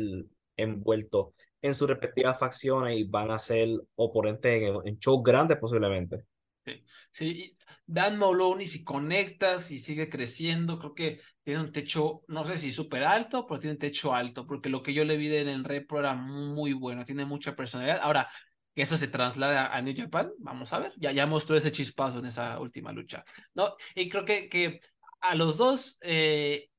envueltos 0.61 1.33
en 1.61 1.75
sus 1.75 1.87
respectivas 1.87 2.39
facciones 2.39 2.97
y 2.97 3.03
van 3.03 3.31
a 3.31 3.39
ser 3.39 3.69
oponentes 3.95 4.61
en, 4.61 4.75
en 4.85 4.97
shows 4.97 5.21
grandes 5.23 5.57
posiblemente. 5.57 6.25
Sí, 6.65 6.83
sí, 7.11 7.57
Dan 7.85 8.17
Moloney 8.17 8.67
si 8.67 8.83
conecta, 8.85 9.59
si 9.59 9.77
sigue 9.77 10.09
creciendo, 10.09 10.79
creo 10.79 10.93
que 10.93 11.21
tiene 11.43 11.59
un 11.59 11.71
techo, 11.73 12.21
no 12.27 12.45
sé 12.45 12.57
si 12.57 12.71
súper 12.71 13.03
alto, 13.03 13.45
pero 13.45 13.59
tiene 13.59 13.73
un 13.73 13.79
techo 13.79 14.13
alto, 14.13 14.47
porque 14.47 14.69
lo 14.69 14.81
que 14.81 14.93
yo 14.93 15.03
le 15.03 15.17
vi 15.17 15.35
en 15.35 15.49
el 15.49 15.65
repro 15.65 15.99
era 15.99 16.13
muy 16.13 16.71
bueno, 16.71 17.03
tiene 17.03 17.25
mucha 17.25 17.53
personalidad. 17.53 17.99
Ahora, 18.01 18.29
que 18.73 18.83
eso 18.83 18.95
se 18.95 19.09
traslada 19.09 19.75
a 19.75 19.81
New 19.81 19.93
Japan, 19.93 20.31
vamos 20.39 20.71
a 20.71 20.79
ver, 20.79 20.93
ya, 20.97 21.11
ya 21.11 21.25
mostró 21.25 21.57
ese 21.57 21.73
chispazo 21.73 22.19
en 22.19 22.27
esa 22.27 22.59
última 22.61 22.93
lucha, 22.93 23.25
¿no? 23.53 23.75
Y 23.93 24.07
creo 24.07 24.23
que, 24.23 24.47
que 24.47 24.79
a 25.19 25.35
los 25.35 25.57
dos 25.57 25.97
eh, 26.01 26.69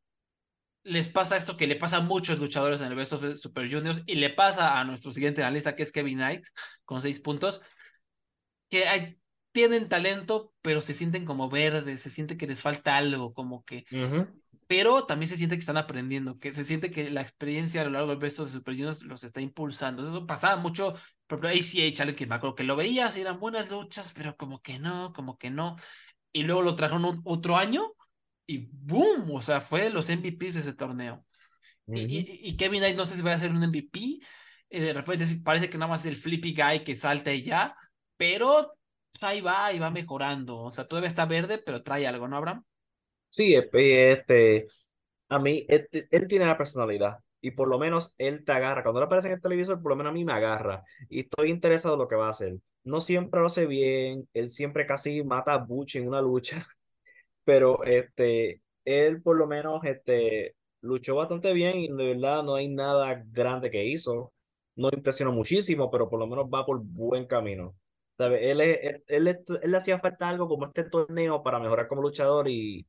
les 0.84 1.08
pasa 1.08 1.36
esto 1.36 1.56
que 1.56 1.66
le 1.66 1.76
pasa 1.76 1.98
a 1.98 2.00
muchos 2.00 2.38
luchadores 2.38 2.80
en 2.80 2.88
el 2.88 2.94
Best 2.94 3.12
of 3.12 3.36
Super 3.36 3.70
Juniors 3.70 4.02
y 4.06 4.16
le 4.16 4.30
pasa 4.30 4.78
a 4.78 4.84
nuestro 4.84 5.12
siguiente 5.12 5.42
analista 5.42 5.76
que 5.76 5.82
es 5.82 5.92
Kevin 5.92 6.18
Knight 6.18 6.44
con 6.84 7.00
seis 7.02 7.20
puntos, 7.20 7.62
que 8.68 8.88
hay, 8.88 9.18
tienen 9.52 9.88
talento 9.88 10.52
pero 10.62 10.80
se 10.80 10.94
sienten 10.94 11.24
como 11.24 11.48
verdes, 11.48 12.00
se 12.00 12.10
siente 12.10 12.36
que 12.36 12.46
les 12.46 12.60
falta 12.60 12.96
algo, 12.96 13.32
como 13.32 13.64
que... 13.64 13.84
Uh 13.92 13.96
-huh. 13.96 14.32
Pero 14.68 15.04
también 15.04 15.28
se 15.28 15.36
siente 15.36 15.56
que 15.56 15.60
están 15.60 15.76
aprendiendo, 15.76 16.38
que 16.38 16.54
se 16.54 16.64
siente 16.64 16.90
que 16.90 17.10
la 17.10 17.20
experiencia 17.20 17.82
a 17.82 17.84
lo 17.84 17.90
largo 17.90 18.08
del 18.08 18.18
Best 18.18 18.40
of 18.40 18.50
Super 18.50 18.74
Juniors 18.74 19.02
los 19.02 19.22
está 19.22 19.40
impulsando. 19.42 20.02
Eso 20.02 20.26
pasaba 20.26 20.56
mucho, 20.56 20.94
por 21.26 21.44
ejemplo, 21.44 21.48
ACH, 21.50 22.00
alguien 22.00 22.16
que 22.16 22.26
me 22.26 22.36
acuerdo 22.36 22.54
que 22.54 22.64
lo 22.64 22.74
veías, 22.74 23.16
eran 23.18 23.38
buenas 23.38 23.68
luchas, 23.68 24.12
pero 24.14 24.34
como 24.34 24.62
que 24.62 24.78
no, 24.78 25.12
como 25.12 25.36
que 25.36 25.50
no. 25.50 25.76
Y 26.32 26.44
luego 26.44 26.62
lo 26.62 26.74
trajeron 26.74 27.04
un, 27.04 27.20
otro 27.24 27.58
año 27.58 27.92
y 28.52 28.68
boom, 28.72 29.30
o 29.30 29.40
sea, 29.40 29.60
fue 29.60 29.84
de 29.84 29.90
los 29.90 30.08
MVPs 30.08 30.54
de 30.54 30.60
ese 30.60 30.74
torneo. 30.74 31.24
Uh 31.86 31.94
-huh. 31.94 32.08
y, 32.08 32.18
y, 32.18 32.40
y, 32.50 32.56
Kevin 32.56 32.80
Knight 32.80 32.96
no 32.96 33.06
sé 33.06 33.16
si 33.16 33.22
va 33.22 33.32
a 33.32 33.38
ser 33.38 33.50
un 33.50 33.62
MVP, 33.62 34.20
eh, 34.70 34.80
de 34.80 34.92
repente 34.92 35.26
parece 35.44 35.68
que 35.68 35.78
nada 35.78 35.90
más 35.90 36.00
es 36.00 36.06
el 36.06 36.16
flippy 36.16 36.54
guy 36.54 36.84
que 36.84 36.94
salta 36.94 37.32
y 37.32 37.42
ya, 37.42 37.76
pero 38.16 38.72
pues, 39.12 39.22
ahí 39.22 39.40
va 39.40 39.72
y 39.72 39.78
va 39.78 39.90
mejorando, 39.90 40.58
o 40.58 40.70
sea, 40.70 40.86
todavía 40.86 41.08
está 41.08 41.26
verde, 41.26 41.58
pero 41.58 41.82
trae 41.82 42.06
algo, 42.06 42.28
¿no, 42.28 42.36
Abraham? 42.36 42.64
Sí, 43.28 43.54
este, 43.54 44.66
a 45.28 45.38
mí, 45.38 45.64
este, 45.68 46.08
él 46.10 46.28
tiene 46.28 46.46
la 46.46 46.56
personalidad 46.58 47.18
y 47.40 47.50
por 47.50 47.68
lo 47.68 47.78
menos 47.78 48.14
él 48.18 48.44
te 48.44 48.52
agarra, 48.52 48.82
cuando 48.82 49.00
él 49.00 49.06
aparece 49.06 49.28
en 49.28 49.34
el 49.34 49.42
televisor, 49.42 49.82
por 49.82 49.90
lo 49.90 49.96
menos 49.96 50.10
a 50.10 50.14
mí 50.14 50.24
me 50.24 50.32
agarra 50.32 50.82
y 51.08 51.20
estoy 51.20 51.50
interesado 51.50 51.94
en 51.94 52.00
lo 52.00 52.08
que 52.08 52.16
va 52.16 52.28
a 52.28 52.30
hacer. 52.30 52.56
no 52.84 53.00
siempre 53.00 53.40
lo 53.40 53.46
hace 53.46 53.66
bien, 53.66 54.28
él 54.32 54.48
siempre 54.48 54.86
casi 54.86 55.22
mata 55.22 55.54
a 55.54 55.58
Butch 55.58 55.96
en 55.96 56.08
una 56.08 56.20
lucha, 56.20 56.66
pero 57.44 57.84
este, 57.84 58.62
él 58.84 59.22
por 59.22 59.36
lo 59.36 59.46
menos 59.46 59.84
este, 59.84 60.56
luchó 60.80 61.16
bastante 61.16 61.52
bien 61.52 61.78
y 61.78 61.88
de 61.88 62.14
verdad 62.14 62.42
no 62.42 62.54
hay 62.54 62.68
nada 62.68 63.22
grande 63.26 63.70
que 63.70 63.84
hizo. 63.84 64.32
No 64.74 64.88
impresionó 64.92 65.32
muchísimo, 65.32 65.90
pero 65.90 66.08
por 66.08 66.18
lo 66.18 66.26
menos 66.26 66.46
va 66.46 66.64
por 66.64 66.80
buen 66.82 67.26
camino. 67.26 67.76
¿Sabe? 68.16 68.50
Él, 68.50 68.60
él, 68.60 69.02
él, 69.06 69.28
él, 69.28 69.70
le 69.70 69.76
hacía 69.76 69.98
falta 69.98 70.28
algo 70.28 70.48
como 70.48 70.66
este 70.66 70.84
torneo 70.84 71.42
para 71.42 71.58
mejorar 71.58 71.88
como 71.88 72.02
luchador 72.02 72.48
y 72.48 72.86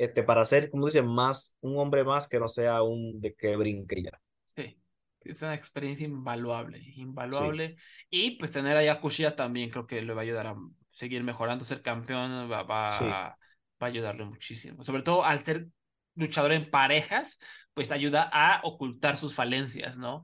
este, 0.00 0.22
para 0.22 0.42
ser, 0.46 0.70
como 0.70 0.86
dicen, 0.86 1.06
más, 1.06 1.54
un 1.60 1.76
hombre 1.78 2.04
más 2.04 2.26
que 2.26 2.40
no 2.40 2.48
sea 2.48 2.82
un 2.82 3.20
de 3.20 3.34
que 3.34 3.54
brinque 3.54 4.02
ya. 4.02 4.18
Sí, 4.56 4.80
es 5.20 5.42
una 5.42 5.54
experiencia 5.54 6.06
invaluable, 6.06 6.80
invaluable. 6.96 7.76
Y 8.08 8.38
pues 8.38 8.50
tener 8.50 8.78
a 8.78 8.82
Yakushia 8.82 9.36
también 9.36 9.68
creo 9.68 9.86
que 9.86 10.00
le 10.00 10.14
va 10.14 10.22
a 10.22 10.24
ayudar 10.24 10.46
a 10.46 10.56
seguir 10.90 11.22
mejorando, 11.22 11.66
ser 11.66 11.82
campeón, 11.82 12.50
va, 12.50 12.62
va, 12.62 13.36
va 13.80 13.86
a 13.86 13.90
ayudarle 13.90 14.24
muchísimo. 14.24 14.82
Sobre 14.82 15.02
todo 15.02 15.24
al 15.24 15.44
ser 15.44 15.68
luchador 16.14 16.52
en 16.52 16.70
parejas, 16.70 17.38
pues 17.74 17.90
ayuda 17.92 18.28
a 18.32 18.60
ocultar 18.64 19.16
sus 19.16 19.34
falencias, 19.34 19.98
¿no? 19.98 20.22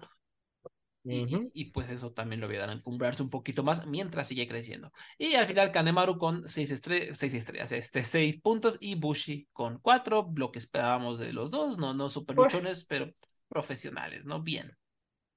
Y, 1.08 1.66
pues 1.66 1.88
eso 1.88 2.12
también 2.12 2.40
lo 2.40 2.48
voy 2.48 2.56
a 2.56 2.60
dar 2.60 2.70
a 2.70 2.72
encumbrarse 2.72 3.22
un 3.22 3.30
poquito 3.30 3.62
más 3.62 3.86
mientras 3.86 4.26
sigue 4.26 4.48
creciendo. 4.48 4.90
Y 5.18 5.34
al 5.34 5.46
final 5.46 5.70
Kanemaru 5.70 6.18
con 6.18 6.48
seis, 6.48 6.82
seis 7.12 7.34
estrellas, 7.34 7.70
este, 7.70 8.02
seis 8.02 8.40
puntos 8.40 8.76
y 8.80 8.96
Bushi 8.96 9.46
con 9.52 9.78
cuatro, 9.78 10.32
lo 10.34 10.50
que 10.50 10.58
esperábamos 10.58 11.20
de 11.20 11.32
los 11.32 11.52
dos, 11.52 11.78
no, 11.78 11.94
no 11.94 12.08
super 12.08 12.34
pues 12.34 12.52
luchones, 12.52 12.84
pero 12.84 13.12
profesionales, 13.48 14.24
¿no? 14.24 14.42
Bien. 14.42 14.76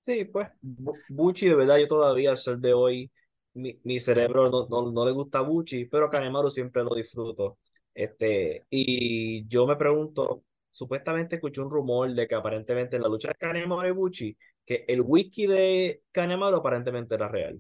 Sí, 0.01 0.25
pues 0.25 0.49
Bushi 1.09 1.49
de 1.49 1.55
verdad 1.55 1.77
yo 1.77 1.87
todavía 1.87 2.31
al 2.31 2.37
ser 2.37 2.57
de 2.57 2.73
hoy, 2.73 3.11
mi, 3.53 3.79
mi 3.83 3.99
cerebro 3.99 4.49
no, 4.49 4.67
no, 4.67 4.91
no, 4.91 5.05
le 5.05 5.11
gusta 5.11 5.41
Bushi, 5.41 5.85
pero 5.85 6.09
Kanemaru 6.09 6.49
siempre 6.49 6.83
lo 6.83 6.95
disfruto. 6.95 7.59
Este, 7.99 8.65
y 8.69 9.45
yo 9.49 9.67
me 9.67 9.75
pregunto, 9.75 10.45
supuestamente 10.71 11.35
escuché 11.35 11.59
un 11.59 11.69
rumor 11.69 12.09
de 12.13 12.29
que 12.29 12.35
aparentemente 12.35 12.95
en 12.95 13.01
la 13.01 13.09
lucha 13.09 13.27
de 13.27 13.35
Kanemaru 13.35 13.89
y 13.89 13.91
Bushi 13.91 14.37
que 14.65 14.85
el 14.87 15.01
whisky 15.01 15.47
de 15.47 16.03
Kanemaru 16.13 16.55
aparentemente 16.55 17.15
era 17.15 17.27
real. 17.27 17.59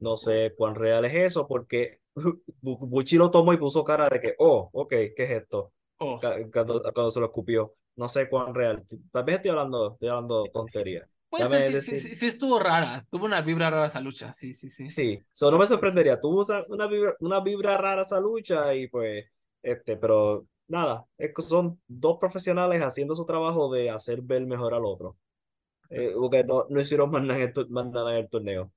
No 0.00 0.16
sé 0.16 0.54
cuán 0.56 0.74
real 0.74 1.04
es 1.04 1.14
eso, 1.14 1.46
porque 1.46 2.00
Buchi 2.60 3.16
lo 3.16 3.30
tomó 3.30 3.52
y 3.52 3.58
puso 3.58 3.84
cara 3.84 4.08
de 4.08 4.20
que, 4.20 4.34
oh, 4.38 4.70
ok, 4.72 4.90
¿qué 4.90 5.14
es 5.18 5.30
esto? 5.30 5.72
Oh. 5.98 6.18
Cuando, 6.18 7.10
se 7.10 7.20
lo 7.20 7.26
escupió. 7.26 7.76
No 7.94 8.08
sé 8.08 8.28
cuán 8.28 8.52
real. 8.52 8.84
Tal 9.12 9.22
vez 9.22 9.36
estoy 9.36 9.52
hablando, 9.52 9.92
estoy 9.92 10.08
hablando 10.08 10.46
tontería. 10.52 11.08
Pues 11.28 11.48
sí, 11.84 11.98
sí, 12.00 12.16
sí, 12.16 12.26
estuvo 12.26 12.58
rara. 12.58 13.06
Tuvo 13.08 13.26
una 13.26 13.40
vibra 13.40 13.70
rara 13.70 13.86
esa 13.86 14.00
lucha. 14.00 14.34
Sí, 14.34 14.52
sí, 14.52 14.68
sí. 14.68 14.88
Sí, 14.88 15.22
eso 15.32 15.48
no 15.48 15.58
me 15.58 15.66
sorprendería. 15.68 16.20
Tuvo 16.20 16.44
una 16.70 16.88
vibra, 16.88 17.14
una 17.20 17.38
vibra 17.38 17.76
rara 17.76 18.02
esa 18.02 18.18
lucha 18.18 18.74
y 18.74 18.88
pues, 18.88 19.26
este, 19.62 19.96
pero 19.96 20.46
nada, 20.68 21.06
es 21.18 21.32
que 21.34 21.42
son 21.42 21.80
dos 21.86 22.18
profesionales 22.18 22.82
haciendo 22.82 23.14
su 23.14 23.24
trabajo 23.24 23.72
de 23.72 23.90
hacer 23.90 24.22
ver 24.22 24.46
mejor 24.46 24.74
al 24.74 24.84
otro 24.84 25.16
eh, 25.90 26.12
porque 26.16 26.44
no, 26.44 26.66
no 26.68 26.80
hicieron 26.80 27.10
más 27.10 27.22
nada, 27.22 27.40
en 27.42 27.52
el, 27.54 27.68
más 27.68 27.86
nada 27.86 28.12
en 28.12 28.18
el 28.18 28.30
torneo. 28.30 28.72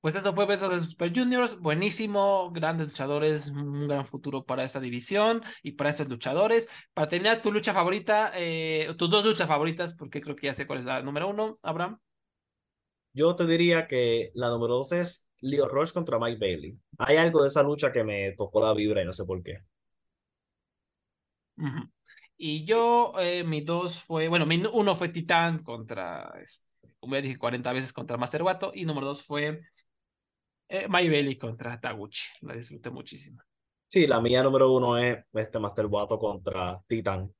Pues 0.00 0.16
esto 0.16 0.34
fue 0.34 0.46
Besos 0.46 0.68
de 0.70 0.80
Super 0.80 1.16
Juniors, 1.16 1.60
buenísimo, 1.60 2.50
grandes 2.50 2.88
luchadores, 2.88 3.48
un 3.50 3.86
gran 3.86 4.04
futuro 4.04 4.44
para 4.44 4.64
esta 4.64 4.80
división 4.80 5.42
y 5.62 5.72
para 5.72 5.90
estos 5.90 6.08
luchadores. 6.08 6.68
Para 6.92 7.08
terminar, 7.08 7.40
tu 7.40 7.52
lucha 7.52 7.72
favorita, 7.72 8.32
eh, 8.34 8.92
tus 8.98 9.08
dos 9.08 9.24
luchas 9.24 9.46
favoritas, 9.46 9.94
porque 9.94 10.20
creo 10.20 10.34
que 10.34 10.48
ya 10.48 10.54
sé 10.54 10.66
cuál 10.66 10.80
es 10.80 10.84
la 10.84 11.02
número 11.02 11.28
uno, 11.28 11.60
Abraham. 11.62 11.98
Yo 13.12 13.36
te 13.36 13.46
diría 13.46 13.86
que 13.86 14.32
la 14.34 14.48
número 14.48 14.74
dos 14.74 14.90
es 14.90 15.28
Leo 15.42 15.68
Rush 15.68 15.92
contra 15.92 16.18
Mike 16.18 16.38
Bailey. 16.38 16.78
Hay 16.98 17.16
algo 17.16 17.42
de 17.42 17.48
esa 17.48 17.62
lucha 17.62 17.92
que 17.92 18.04
me 18.04 18.32
tocó 18.32 18.60
la 18.60 18.72
vibra 18.72 19.02
y 19.02 19.04
no 19.04 19.12
sé 19.12 19.24
por 19.24 19.42
qué. 19.42 19.58
Y 22.36 22.64
yo, 22.64 23.12
eh, 23.18 23.44
mi 23.44 23.60
dos 23.60 24.02
fue, 24.02 24.28
bueno, 24.28 24.46
mi 24.46 24.62
uno 24.72 24.94
fue 24.94 25.10
Titán 25.10 25.62
contra, 25.62 26.32
este, 26.40 26.64
como 26.98 27.14
ya 27.14 27.22
dije, 27.22 27.38
40 27.38 27.72
veces 27.72 27.92
contra 27.92 28.16
Master 28.16 28.42
Wato. 28.42 28.72
Y 28.74 28.84
número 28.84 29.08
dos 29.08 29.22
fue 29.22 29.60
eh, 30.68 30.86
My 30.88 31.38
contra 31.38 31.80
Taguchi. 31.80 32.28
La 32.42 32.54
disfruté 32.54 32.90
muchísimo. 32.90 33.42
Sí, 33.88 34.06
la 34.06 34.20
mía 34.20 34.42
número 34.42 34.72
uno 34.72 34.96
es 34.96 35.24
este 35.34 35.58
Master 35.58 35.86
Wato 35.86 36.18
contra 36.18 36.80
Titán. 36.86 37.32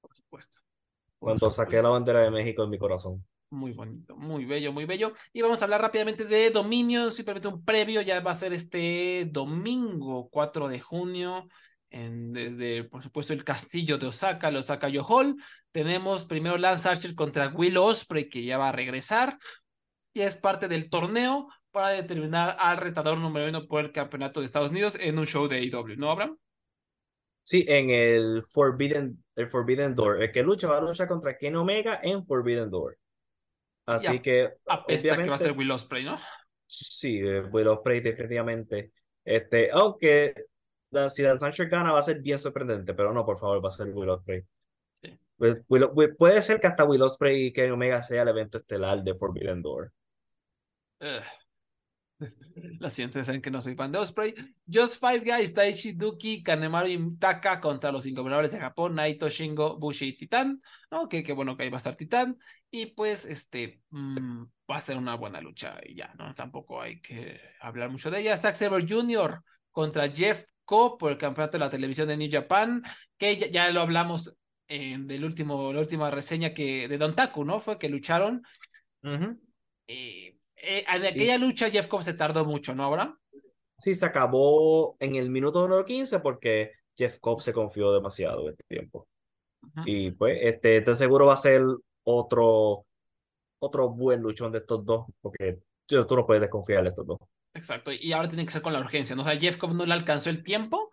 Por 0.00 0.14
supuesto. 0.14 0.58
Cuando 1.18 1.50
saqué 1.50 1.82
la 1.82 1.88
bandera 1.88 2.20
de 2.20 2.30
México 2.30 2.62
en 2.64 2.70
mi 2.70 2.78
corazón. 2.78 3.24
Muy 3.52 3.72
bonito, 3.72 4.16
muy 4.16 4.46
bello, 4.46 4.72
muy 4.72 4.86
bello. 4.86 5.12
Y 5.30 5.42
vamos 5.42 5.60
a 5.60 5.66
hablar 5.66 5.82
rápidamente 5.82 6.24
de 6.24 6.48
Dominion, 6.48 7.12
simplemente 7.12 7.48
un 7.48 7.62
previo, 7.62 8.00
ya 8.00 8.18
va 8.20 8.30
a 8.30 8.34
ser 8.34 8.54
este 8.54 9.28
domingo 9.30 10.30
4 10.30 10.68
de 10.68 10.80
junio 10.80 11.46
desde, 11.90 12.84
por 12.84 13.02
supuesto, 13.02 13.34
el 13.34 13.44
castillo 13.44 13.98
de 13.98 14.06
Osaka, 14.06 14.48
el 14.48 14.56
Osaka 14.56 14.88
Yo 14.88 15.04
Hall. 15.04 15.36
Tenemos 15.70 16.24
primero 16.24 16.56
Lance 16.56 16.88
Archer 16.88 17.14
contra 17.14 17.48
Will 17.48 17.76
Osprey, 17.76 18.30
que 18.30 18.42
ya 18.42 18.56
va 18.56 18.70
a 18.70 18.72
regresar. 18.72 19.38
Y 20.14 20.22
es 20.22 20.36
parte 20.36 20.66
del 20.66 20.88
torneo 20.88 21.48
para 21.70 21.90
determinar 21.90 22.56
al 22.58 22.78
retador 22.78 23.18
número 23.18 23.50
uno 23.50 23.66
por 23.66 23.84
el 23.84 23.92
campeonato 23.92 24.40
de 24.40 24.46
Estados 24.46 24.70
Unidos 24.70 24.96
en 24.98 25.18
un 25.18 25.26
show 25.26 25.46
de 25.46 25.56
AEW, 25.58 25.98
¿no, 25.98 26.10
Abraham? 26.10 26.38
Sí, 27.42 27.66
en 27.68 27.90
el 27.90 28.44
Forbidden, 28.48 29.22
el 29.36 29.50
Forbidden 29.50 29.94
Door. 29.94 30.22
El 30.22 30.32
que 30.32 30.42
lucha 30.42 30.68
va 30.68 30.78
a 30.78 30.80
luchar 30.80 31.06
contra 31.06 31.36
Ken 31.36 31.54
Omega 31.56 32.00
en 32.02 32.24
Forbidden 32.24 32.70
Door. 32.70 32.96
Así 33.86 34.20
que. 34.20 34.54
Apesta 34.66 35.16
que 35.16 35.28
va 35.28 35.34
a 35.34 35.38
ser 35.38 35.52
Will 35.52 35.70
Osprey, 35.70 36.04
¿no? 36.04 36.16
Sí, 36.66 37.18
eh, 37.18 37.40
Will 37.40 37.68
Osprey, 37.68 38.00
definitivamente. 38.00 38.92
Este, 39.24 39.70
aunque 39.70 40.34
si 41.10 41.22
Dan 41.22 41.38
Sancho 41.38 41.64
gana 41.68 41.92
va 41.92 42.00
a 42.00 42.02
ser 42.02 42.20
bien 42.20 42.38
sorprendente, 42.38 42.94
pero 42.94 43.12
no, 43.12 43.24
por 43.24 43.38
favor, 43.38 43.64
va 43.64 43.68
a 43.68 43.72
ser 43.72 43.88
Will 43.88 44.10
Ospreay. 44.10 44.44
Pues, 45.36 45.58
puede 46.16 46.40
ser 46.40 46.60
que 46.60 46.68
hasta 46.68 46.84
Will 46.84 47.02
Ospreay 47.02 47.46
y 47.46 47.52
Kenny 47.52 47.72
Omega 47.72 48.00
sea 48.00 48.22
el 48.22 48.28
evento 48.28 48.58
estelar 48.58 49.02
de 49.02 49.14
Forbidden 49.14 49.60
Door. 49.62 49.92
La 52.80 52.90
siguiente 52.90 53.22
saben 53.24 53.42
que 53.42 53.50
no 53.50 53.60
soy 53.60 53.74
fan 53.74 53.92
de 53.92 53.98
Osprey. 53.98 54.34
Just 54.72 55.00
Five 55.00 55.20
Guys, 55.20 55.54
Taichi 55.54 55.92
Duki, 55.92 56.42
Kanemaru 56.42 56.88
y 56.88 57.18
Taka 57.18 57.60
contra 57.60 57.92
los 57.92 58.06
ingobernables 58.06 58.52
de 58.52 58.60
Japón, 58.60 58.94
Naito, 58.94 59.28
Shingo, 59.28 59.78
Bushi 59.78 60.08
y 60.08 60.16
Titán. 60.16 60.60
Ok, 60.90 61.16
qué 61.24 61.32
bueno 61.32 61.56
que 61.56 61.64
ahí 61.64 61.70
va 61.70 61.76
a 61.76 61.78
estar 61.78 61.96
Titán. 61.96 62.36
Y 62.70 62.86
pues, 62.86 63.24
este, 63.24 63.82
mm, 63.90 64.44
va 64.70 64.76
a 64.76 64.80
ser 64.80 64.96
una 64.96 65.14
buena 65.16 65.40
lucha 65.40 65.78
y 65.84 65.94
ya, 65.94 66.14
¿no? 66.18 66.34
Tampoco 66.34 66.80
hay 66.80 67.00
que 67.00 67.40
hablar 67.60 67.90
mucho 67.90 68.10
de 68.10 68.20
ella. 68.20 68.36
Zack 68.36 68.56
Saber 68.56 68.88
Jr. 68.88 69.42
contra 69.70 70.08
Jeff 70.08 70.44
por 70.98 71.12
el 71.12 71.18
campeonato 71.18 71.58
de 71.58 71.64
la 71.64 71.70
televisión 71.70 72.08
de 72.08 72.16
New 72.16 72.30
Japan, 72.30 72.82
que 73.18 73.50
ya, 73.50 73.70
lo 73.70 73.80
hablamos 73.80 74.34
en 74.68 75.06
del 75.06 75.24
último, 75.24 75.72
la 75.72 75.80
última 75.80 76.10
reseña 76.10 76.54
que 76.54 76.88
de 76.88 76.98
Don 76.98 77.14
Taku, 77.14 77.44
¿no? 77.44 77.60
Fue 77.60 77.78
que 77.78 77.88
lucharon. 77.88 78.42
Eh, 80.62 80.84
en 80.88 81.04
aquella 81.04 81.38
lucha 81.38 81.70
Jeff 81.70 81.88
Cobb 81.88 82.02
se 82.02 82.14
tardó 82.14 82.44
mucho, 82.44 82.74
¿no, 82.74 82.84
ahora? 82.84 83.18
Sí, 83.78 83.94
se 83.94 84.06
acabó 84.06 84.96
en 85.00 85.16
el 85.16 85.28
minuto 85.28 85.60
número 85.60 85.84
15 85.84 86.20
porque 86.20 86.70
Jeff 86.96 87.18
Cobb 87.18 87.42
se 87.42 87.52
confió 87.52 87.92
demasiado 87.92 88.42
en 88.42 88.50
este 88.50 88.64
tiempo. 88.68 89.08
Y 89.84 90.12
pues, 90.12 90.38
este, 90.40 90.78
este 90.78 90.94
seguro 90.94 91.26
va 91.26 91.34
a 91.34 91.36
ser 91.36 91.62
otro, 92.04 92.86
otro 93.58 93.90
buen 93.90 94.20
luchón 94.20 94.52
de 94.52 94.58
estos 94.58 94.84
dos, 94.84 95.06
porque 95.20 95.58
tú 95.86 96.16
no 96.16 96.26
puedes 96.26 96.40
desconfiar 96.40 96.84
de 96.84 96.90
estos 96.90 97.06
dos. 97.06 97.18
Exacto, 97.54 97.90
y 97.92 98.12
ahora 98.12 98.28
tiene 98.28 98.44
que 98.44 98.52
ser 98.52 98.62
con 98.62 98.72
la 98.72 98.80
urgencia, 98.80 99.14
¿no? 99.16 99.22
O 99.22 99.24
sea, 99.24 99.38
Jeff 99.38 99.58
Cobb 99.58 99.74
no 99.74 99.84
le 99.84 99.92
alcanzó 99.92 100.30
el 100.30 100.42
tiempo. 100.44 100.92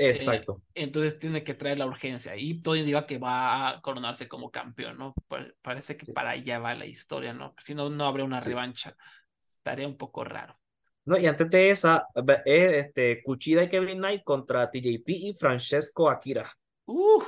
Eh, 0.00 0.10
Exacto. 0.10 0.62
entonces 0.74 1.18
tiene 1.18 1.42
que 1.42 1.54
traer 1.54 1.78
la 1.78 1.86
urgencia 1.86 2.36
y 2.36 2.62
todo 2.62 2.76
indica 2.76 3.04
que 3.04 3.18
va 3.18 3.68
a 3.68 3.80
coronarse 3.80 4.28
como 4.28 4.48
campeón, 4.48 4.96
¿no? 4.96 5.12
parece 5.60 5.96
que 5.96 6.12
para 6.12 6.30
allá 6.30 6.60
va 6.60 6.74
la 6.76 6.86
historia, 6.86 7.32
¿no? 7.32 7.54
Si 7.58 7.74
no, 7.74 7.90
no 7.90 8.04
habrá 8.04 8.22
una 8.22 8.38
revancha. 8.38 8.96
Estaría 9.42 9.88
un 9.88 9.96
poco 9.96 10.22
raro. 10.22 10.56
No, 11.04 11.18
y 11.18 11.26
antes 11.26 11.50
de 11.50 11.70
esa, 11.70 12.06
es 12.44 12.86
este, 12.86 13.22
Kuchida 13.22 13.64
y 13.64 13.68
Kevin 13.68 13.98
Knight 13.98 14.22
contra 14.22 14.70
TJP 14.70 15.08
y 15.08 15.34
Francesco 15.34 16.08
Akira. 16.08 16.52
Uh, 16.84 17.22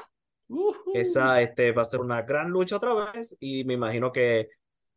esa 0.94 1.40
este, 1.40 1.72
va 1.72 1.82
a 1.82 1.86
ser 1.86 2.00
una 2.00 2.22
gran 2.22 2.50
lucha 2.50 2.76
otra 2.76 3.12
vez 3.12 3.36
y 3.40 3.64
me 3.64 3.74
imagino 3.74 4.12
que 4.12 4.48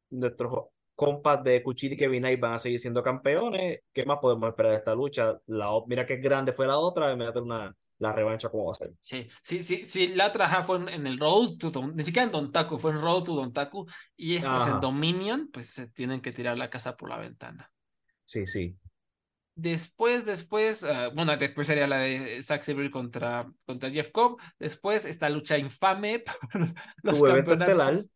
nuestros 0.09 0.67
compas 1.03 1.43
de 1.43 1.61
Cuchillo 1.61 1.95
y 1.95 1.97
Kevin 1.97 2.21
Knight 2.21 2.39
van 2.39 2.53
a 2.53 2.57
seguir 2.57 2.79
siendo 2.79 3.03
campeones. 3.03 3.81
¿Qué 3.91 4.05
más 4.05 4.19
podemos 4.21 4.47
esperar 4.47 4.71
de 4.71 4.77
esta 4.77 4.95
lucha? 4.95 5.37
La, 5.47 5.67
mira 5.85 6.05
qué 6.05 6.15
grande 6.15 6.53
fue 6.53 6.65
la 6.65 6.77
otra, 6.77 7.13
me 7.15 7.29
una 7.29 7.75
la 7.99 8.13
revancha 8.13 8.49
como 8.49 8.65
va 8.65 8.71
a 8.71 8.75
ser. 8.75 8.93
Sí, 9.01 9.27
sí, 9.41 9.63
sí, 9.63 9.85
sí, 9.85 10.07
la 10.07 10.27
otra 10.27 10.63
fue 10.63 10.77
en, 10.77 11.05
el 11.05 11.17
Road 11.17 11.57
to 11.57 11.71
ni 11.93 12.03
siquiera 12.05 12.25
en 12.25 12.31
Don 12.31 12.51
Taku, 12.53 12.77
fue 12.77 12.91
en 12.91 13.01
Road 13.01 13.23
to 13.23 13.35
Don 13.35 13.51
Taku, 13.51 13.85
y 14.15 14.35
este 14.35 14.47
es 14.55 14.67
en 14.67 14.79
Dominion, 14.79 15.49
pues 15.51 15.67
se 15.67 15.87
tienen 15.89 16.21
que 16.21 16.31
tirar 16.31 16.57
la 16.57 16.69
casa 16.69 16.95
por 16.95 17.09
la 17.09 17.17
ventana. 17.17 17.69
Sí, 18.23 18.45
sí. 18.45 18.77
Después, 19.55 20.25
después, 20.25 20.85
ah, 20.85 21.09
bueno, 21.13 21.35
después 21.35 21.67
sería 21.67 21.85
la 21.85 21.97
de 21.97 22.41
Zack 22.43 22.63
Sabre 22.63 22.89
contra, 22.89 23.45
contra 23.65 23.91
Jeff 23.91 24.11
Cobb. 24.11 24.39
Después, 24.57 25.05
esta 25.05 25.29
lucha 25.29 25.57
infame 25.57 26.23
los, 26.53 26.73
los 27.03 27.21
campeonatos. 27.21 28.07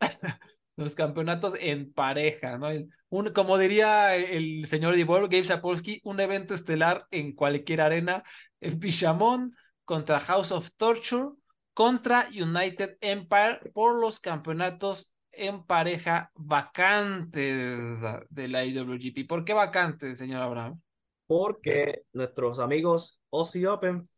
los 0.80 0.94
campeonatos 0.94 1.54
en 1.60 1.92
pareja, 1.92 2.58
¿no? 2.58 2.68
un, 3.08 3.32
como 3.32 3.58
diría 3.58 4.16
el 4.16 4.66
señor 4.66 4.94
Divol, 4.94 5.22
Gabe 5.22 5.44
Sapolsky, 5.44 6.00
un 6.04 6.20
evento 6.20 6.54
estelar 6.54 7.06
en 7.10 7.34
cualquier 7.34 7.80
arena, 7.80 8.24
en 8.60 8.78
Bishamon 8.78 9.54
contra 9.84 10.20
House 10.20 10.52
of 10.52 10.70
Torture, 10.76 11.30
contra 11.74 12.28
United 12.28 12.96
Empire 13.00 13.60
por 13.72 14.00
los 14.00 14.20
campeonatos 14.20 15.12
en 15.32 15.64
pareja 15.64 16.30
vacantes 16.34 18.00
de 18.28 18.48
la 18.48 18.64
IWGP. 18.64 19.26
¿Por 19.28 19.44
qué 19.44 19.54
vacantes, 19.54 20.18
señor 20.18 20.42
Abraham? 20.42 20.80
Porque 21.26 22.02
nuestros 22.12 22.58
amigos 22.58 23.20
Aussie 23.30 23.66
Open 23.66 24.08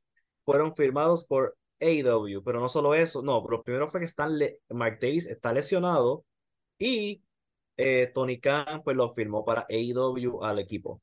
fueron 0.44 0.74
firmados 0.74 1.24
por 1.24 1.56
AEW, 1.80 2.42
pero 2.44 2.60
no 2.60 2.68
solo 2.68 2.94
eso, 2.94 3.22
no, 3.22 3.42
pero 3.44 3.62
primero 3.62 3.88
fue 3.90 4.00
que 4.00 4.06
Stan 4.06 4.32
Mark 4.70 4.98
Davis 5.00 5.26
está 5.26 5.52
lesionado 5.52 6.24
y 6.78 7.22
eh, 7.76 8.10
Tony 8.14 8.40
Khan 8.40 8.82
pues 8.84 8.96
lo 8.96 9.12
firmó 9.14 9.44
para 9.44 9.66
AEW 9.68 10.42
al 10.44 10.58
equipo. 10.58 11.02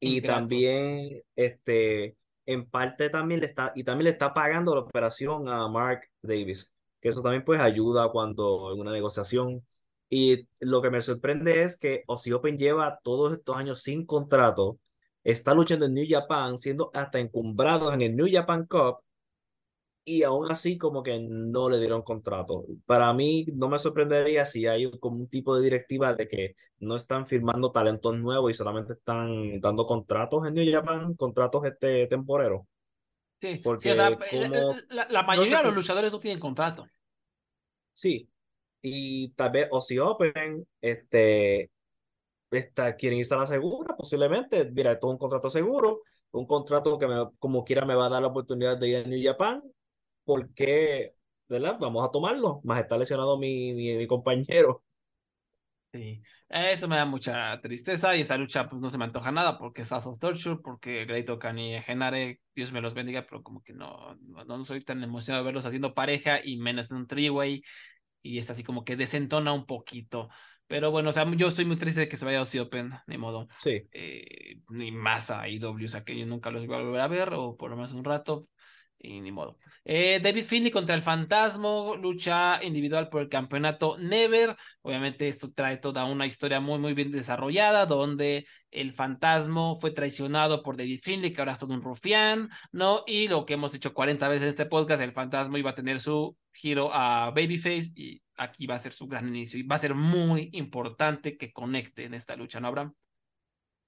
Y 0.00 0.20
también, 0.20 1.22
este, 1.36 2.16
en 2.44 2.68
parte 2.68 3.08
también 3.08 3.40
le 3.40 3.46
está, 3.46 3.72
y 3.76 3.84
también 3.84 4.04
le 4.06 4.10
está 4.10 4.34
pagando 4.34 4.74
la 4.74 4.80
operación 4.80 5.48
a 5.48 5.68
Mark 5.68 6.02
Davis, 6.22 6.72
que 7.00 7.08
eso 7.10 7.22
también 7.22 7.44
pues 7.44 7.60
ayuda 7.60 8.10
cuando 8.10 8.72
en 8.72 8.80
una 8.80 8.92
negociación. 8.92 9.64
Y 10.08 10.48
lo 10.60 10.82
que 10.82 10.90
me 10.90 11.02
sorprende 11.02 11.62
es 11.62 11.76
que 11.78 12.02
Ozzy 12.06 12.32
Open 12.32 12.58
lleva 12.58 12.98
todos 13.02 13.32
estos 13.32 13.56
años 13.56 13.82
sin 13.82 14.04
contrato, 14.04 14.78
está 15.24 15.54
luchando 15.54 15.86
en 15.86 15.94
New 15.94 16.06
Japan, 16.08 16.58
siendo 16.58 16.90
hasta 16.94 17.20
encumbrado 17.20 17.92
en 17.92 18.02
el 18.02 18.16
New 18.16 18.26
Japan 18.30 18.66
Cup, 18.66 18.98
y 20.04 20.24
aún 20.24 20.50
así 20.50 20.78
como 20.78 21.02
que 21.02 21.18
no 21.20 21.68
le 21.68 21.78
dieron 21.78 22.02
contrato. 22.02 22.64
Para 22.86 23.12
mí 23.12 23.46
no 23.54 23.68
me 23.68 23.78
sorprendería 23.78 24.44
si 24.44 24.66
hay 24.66 24.90
como 24.98 25.16
un 25.18 25.28
tipo 25.28 25.56
de 25.56 25.62
directiva 25.62 26.14
de 26.14 26.28
que 26.28 26.56
no 26.80 26.96
están 26.96 27.26
firmando 27.26 27.70
talentos 27.70 28.16
nuevos 28.18 28.50
y 28.50 28.54
solamente 28.54 28.94
están 28.94 29.60
dando 29.60 29.86
contratos 29.86 30.46
en 30.46 30.54
New 30.54 30.72
Japan, 30.72 31.14
contratos 31.14 31.64
este 31.66 32.06
temporeros. 32.08 32.62
Sí, 33.40 33.60
Porque 33.62 33.94
la, 33.94 35.22
mayoría 35.24 35.58
de 35.58 35.64
los 35.64 35.74
luchadores 35.74 36.12
no 36.12 36.18
tienen 36.18 36.38
contrato. 36.38 36.86
Sí, 37.92 38.28
y 38.80 39.30
tal 39.30 39.50
vez 39.50 39.68
Ozzy 39.70 39.98
Open, 39.98 40.66
este, 40.80 41.70
está, 42.50 42.96
quieren 42.96 43.18
irse 43.18 43.34
a 43.34 43.38
la 43.38 43.46
segura, 43.46 43.96
posiblemente. 43.96 44.64
Mira, 44.70 44.92
esto 44.92 45.08
es 45.08 45.12
un 45.12 45.18
contrato 45.18 45.50
seguro, 45.50 46.02
un 46.32 46.46
contrato 46.46 46.98
que 46.98 47.06
me, 47.06 47.30
como 47.38 47.64
quiera 47.64 47.84
me 47.84 47.94
va 47.94 48.06
a 48.06 48.10
dar 48.10 48.22
la 48.22 48.28
oportunidad 48.28 48.78
de 48.78 48.88
ir 48.88 48.96
a 48.96 49.02
New 49.02 49.20
Japan 49.22 49.62
porque, 50.24 51.14
¿verdad? 51.48 51.78
Vamos 51.80 52.06
a 52.06 52.10
tomarlo. 52.10 52.60
Más 52.64 52.80
está 52.80 52.98
lesionado 52.98 53.38
mi, 53.38 53.72
mi, 53.74 54.06
compañero. 54.06 54.84
Sí, 55.92 56.22
eso 56.48 56.88
me 56.88 56.96
da 56.96 57.04
mucha 57.04 57.60
tristeza 57.60 58.16
y 58.16 58.22
esa 58.22 58.38
lucha 58.38 58.66
pues 58.66 58.80
no 58.80 58.88
se 58.88 58.96
me 58.96 59.04
antoja 59.04 59.30
nada 59.30 59.58
porque 59.58 59.82
es 59.82 59.90
House 59.90 60.06
of 60.06 60.18
Torture, 60.18 60.56
porque 60.62 61.04
Great 61.04 61.28
Khan 61.38 61.58
y 61.58 61.78
Genare, 61.82 62.40
Dios 62.54 62.72
me 62.72 62.80
los 62.80 62.94
bendiga, 62.94 63.26
pero 63.28 63.42
como 63.42 63.62
que 63.62 63.74
no, 63.74 64.16
no, 64.22 64.64
soy 64.64 64.80
tan 64.80 65.02
emocionado 65.02 65.44
de 65.44 65.48
verlos 65.48 65.66
haciendo 65.66 65.92
pareja 65.92 66.40
y 66.42 66.56
menos 66.56 66.90
en 66.90 66.96
un 66.96 67.06
three-way 67.06 67.62
y 68.22 68.38
es 68.38 68.48
así 68.48 68.62
como 68.62 68.84
que 68.84 68.96
desentona 68.96 69.52
un 69.52 69.66
poquito. 69.66 70.30
Pero 70.66 70.90
bueno, 70.90 71.10
o 71.10 71.12
sea, 71.12 71.30
yo 71.36 71.48
estoy 71.48 71.66
muy 71.66 71.76
triste 71.76 72.00
de 72.00 72.08
que 72.08 72.16
se 72.16 72.24
vaya 72.24 72.38
a 72.38 72.40
Aussie 72.40 72.60
Open, 72.60 72.92
ni 73.06 73.18
modo. 73.18 73.48
Sí. 73.58 73.82
Eh, 73.92 74.56
ni 74.70 74.90
más 74.90 75.30
a 75.30 75.46
IW, 75.46 75.84
o 75.84 75.88
sea, 75.88 76.04
que 76.04 76.18
yo 76.18 76.24
nunca 76.24 76.50
los 76.50 76.66
voy 76.66 76.76
a 76.76 76.80
volver 76.80 77.00
a 77.02 77.08
ver, 77.08 77.34
o 77.34 77.56
por 77.58 77.68
lo 77.68 77.76
menos 77.76 77.92
un 77.92 78.04
rato 78.04 78.48
y 79.02 79.20
ni 79.20 79.32
modo. 79.32 79.58
Eh, 79.84 80.20
David 80.22 80.44
Finley 80.44 80.70
contra 80.70 80.94
el 80.94 81.02
Fantasma, 81.02 81.96
lucha 81.96 82.62
individual 82.62 83.08
por 83.08 83.22
el 83.22 83.28
campeonato 83.28 83.98
Never. 83.98 84.56
Obviamente 84.82 85.28
esto 85.28 85.52
trae 85.52 85.78
toda 85.78 86.04
una 86.04 86.26
historia 86.26 86.60
muy, 86.60 86.78
muy 86.78 86.94
bien 86.94 87.10
desarrollada, 87.10 87.86
donde 87.86 88.46
el 88.70 88.92
Fantasma 88.92 89.74
fue 89.74 89.90
traicionado 89.90 90.62
por 90.62 90.76
David 90.76 91.00
Finley, 91.02 91.32
que 91.32 91.40
ahora 91.40 91.52
es 91.52 91.58
todo 91.58 91.74
un 91.74 91.82
rufián, 91.82 92.48
¿no? 92.70 93.02
Y 93.06 93.28
lo 93.28 93.44
que 93.44 93.54
hemos 93.54 93.72
dicho 93.72 93.92
40 93.92 94.28
veces 94.28 94.44
en 94.44 94.48
este 94.50 94.66
podcast, 94.66 95.02
el 95.02 95.12
Fantasma 95.12 95.58
iba 95.58 95.70
a 95.70 95.74
tener 95.74 96.00
su 96.00 96.36
giro 96.52 96.90
a 96.92 97.30
Babyface 97.30 97.92
y 97.96 98.22
aquí 98.36 98.66
va 98.66 98.76
a 98.76 98.78
ser 98.78 98.92
su 98.92 99.08
gran 99.08 99.28
inicio. 99.28 99.58
Y 99.58 99.64
va 99.64 99.76
a 99.76 99.78
ser 99.78 99.94
muy 99.94 100.50
importante 100.52 101.36
que 101.36 101.52
conecte 101.52 102.04
en 102.04 102.14
esta 102.14 102.36
lucha, 102.36 102.60
¿no, 102.60 102.68
Abraham? 102.68 102.94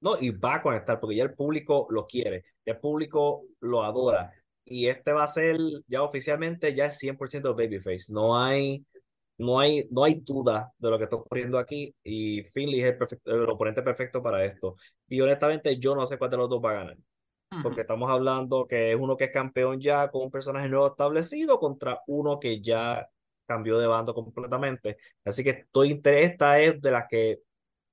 No, 0.01 0.19
y 0.21 0.31
va 0.31 0.57
a 0.57 0.63
conectar 0.63 1.01
porque 1.01 1.17
ya 1.17 1.23
el 1.23 1.35
público 1.35 1.87
lo 1.89 2.07
quiere, 2.07 2.45
ya 2.67 2.75
el 2.75 2.79
público 2.79 3.45
lo 3.61 3.83
adora 3.85 4.31
y 4.65 4.89
este 4.89 5.13
va 5.13 5.25
a 5.25 5.29
ser 5.29 5.59
ya 5.87 6.03
oficialmente 6.03 6.75
ya 6.75 6.87
es 6.87 6.99
100% 6.99 7.55
babyface. 7.55 8.13
No 8.13 8.39
hay, 8.43 8.85
no 9.39 9.61
hay, 9.61 9.87
no 9.91 10.05
hay 10.05 10.21
duda 10.21 10.73
de 10.79 10.91
lo 10.91 10.99
que 10.99 11.05
está 11.05 11.17
ocurriendo 11.17 11.59
aquí 11.59 11.95
y 12.03 12.43
Finley 12.45 12.81
es 12.81 12.97
el, 13.25 13.49
oponente 13.49 13.83
perfecto 13.83 14.23
para 14.23 14.45
esto. 14.45 14.77
Y 15.09 15.21
honestamente 15.21 15.79
yo 15.79 15.95
no 15.95 16.07
sé 16.07 16.19
cuál 16.19 16.31
de 16.31 16.37
los 16.39 16.49
dos 16.49 16.63
va 16.65 16.71
a 16.71 16.75
ganar. 16.75 16.97
Porque 17.63 17.83
estamos 17.83 18.11
hablando 18.11 18.67
que 18.67 18.91
es 18.91 18.99
uno 18.99 19.17
que 19.17 19.25
es 19.25 19.31
campeón 19.31 19.81
ya 19.81 20.11
con 20.11 20.23
un 20.23 20.31
personaje 20.31 20.69
nuevo 20.69 20.89
establecido 20.89 21.61
contra 21.61 22.01
uno 22.09 22.41
que 22.41 22.61
ya 22.61 23.09
cambió 23.47 23.79
de 23.79 23.87
bando 23.87 24.13
completamente. 24.13 24.97
Así 25.25 25.45
que 25.45 25.51
estoy 25.51 26.01
esta 26.03 26.59
es 26.59 26.81
de 26.81 26.91
las 26.91 27.07
que 27.09 27.43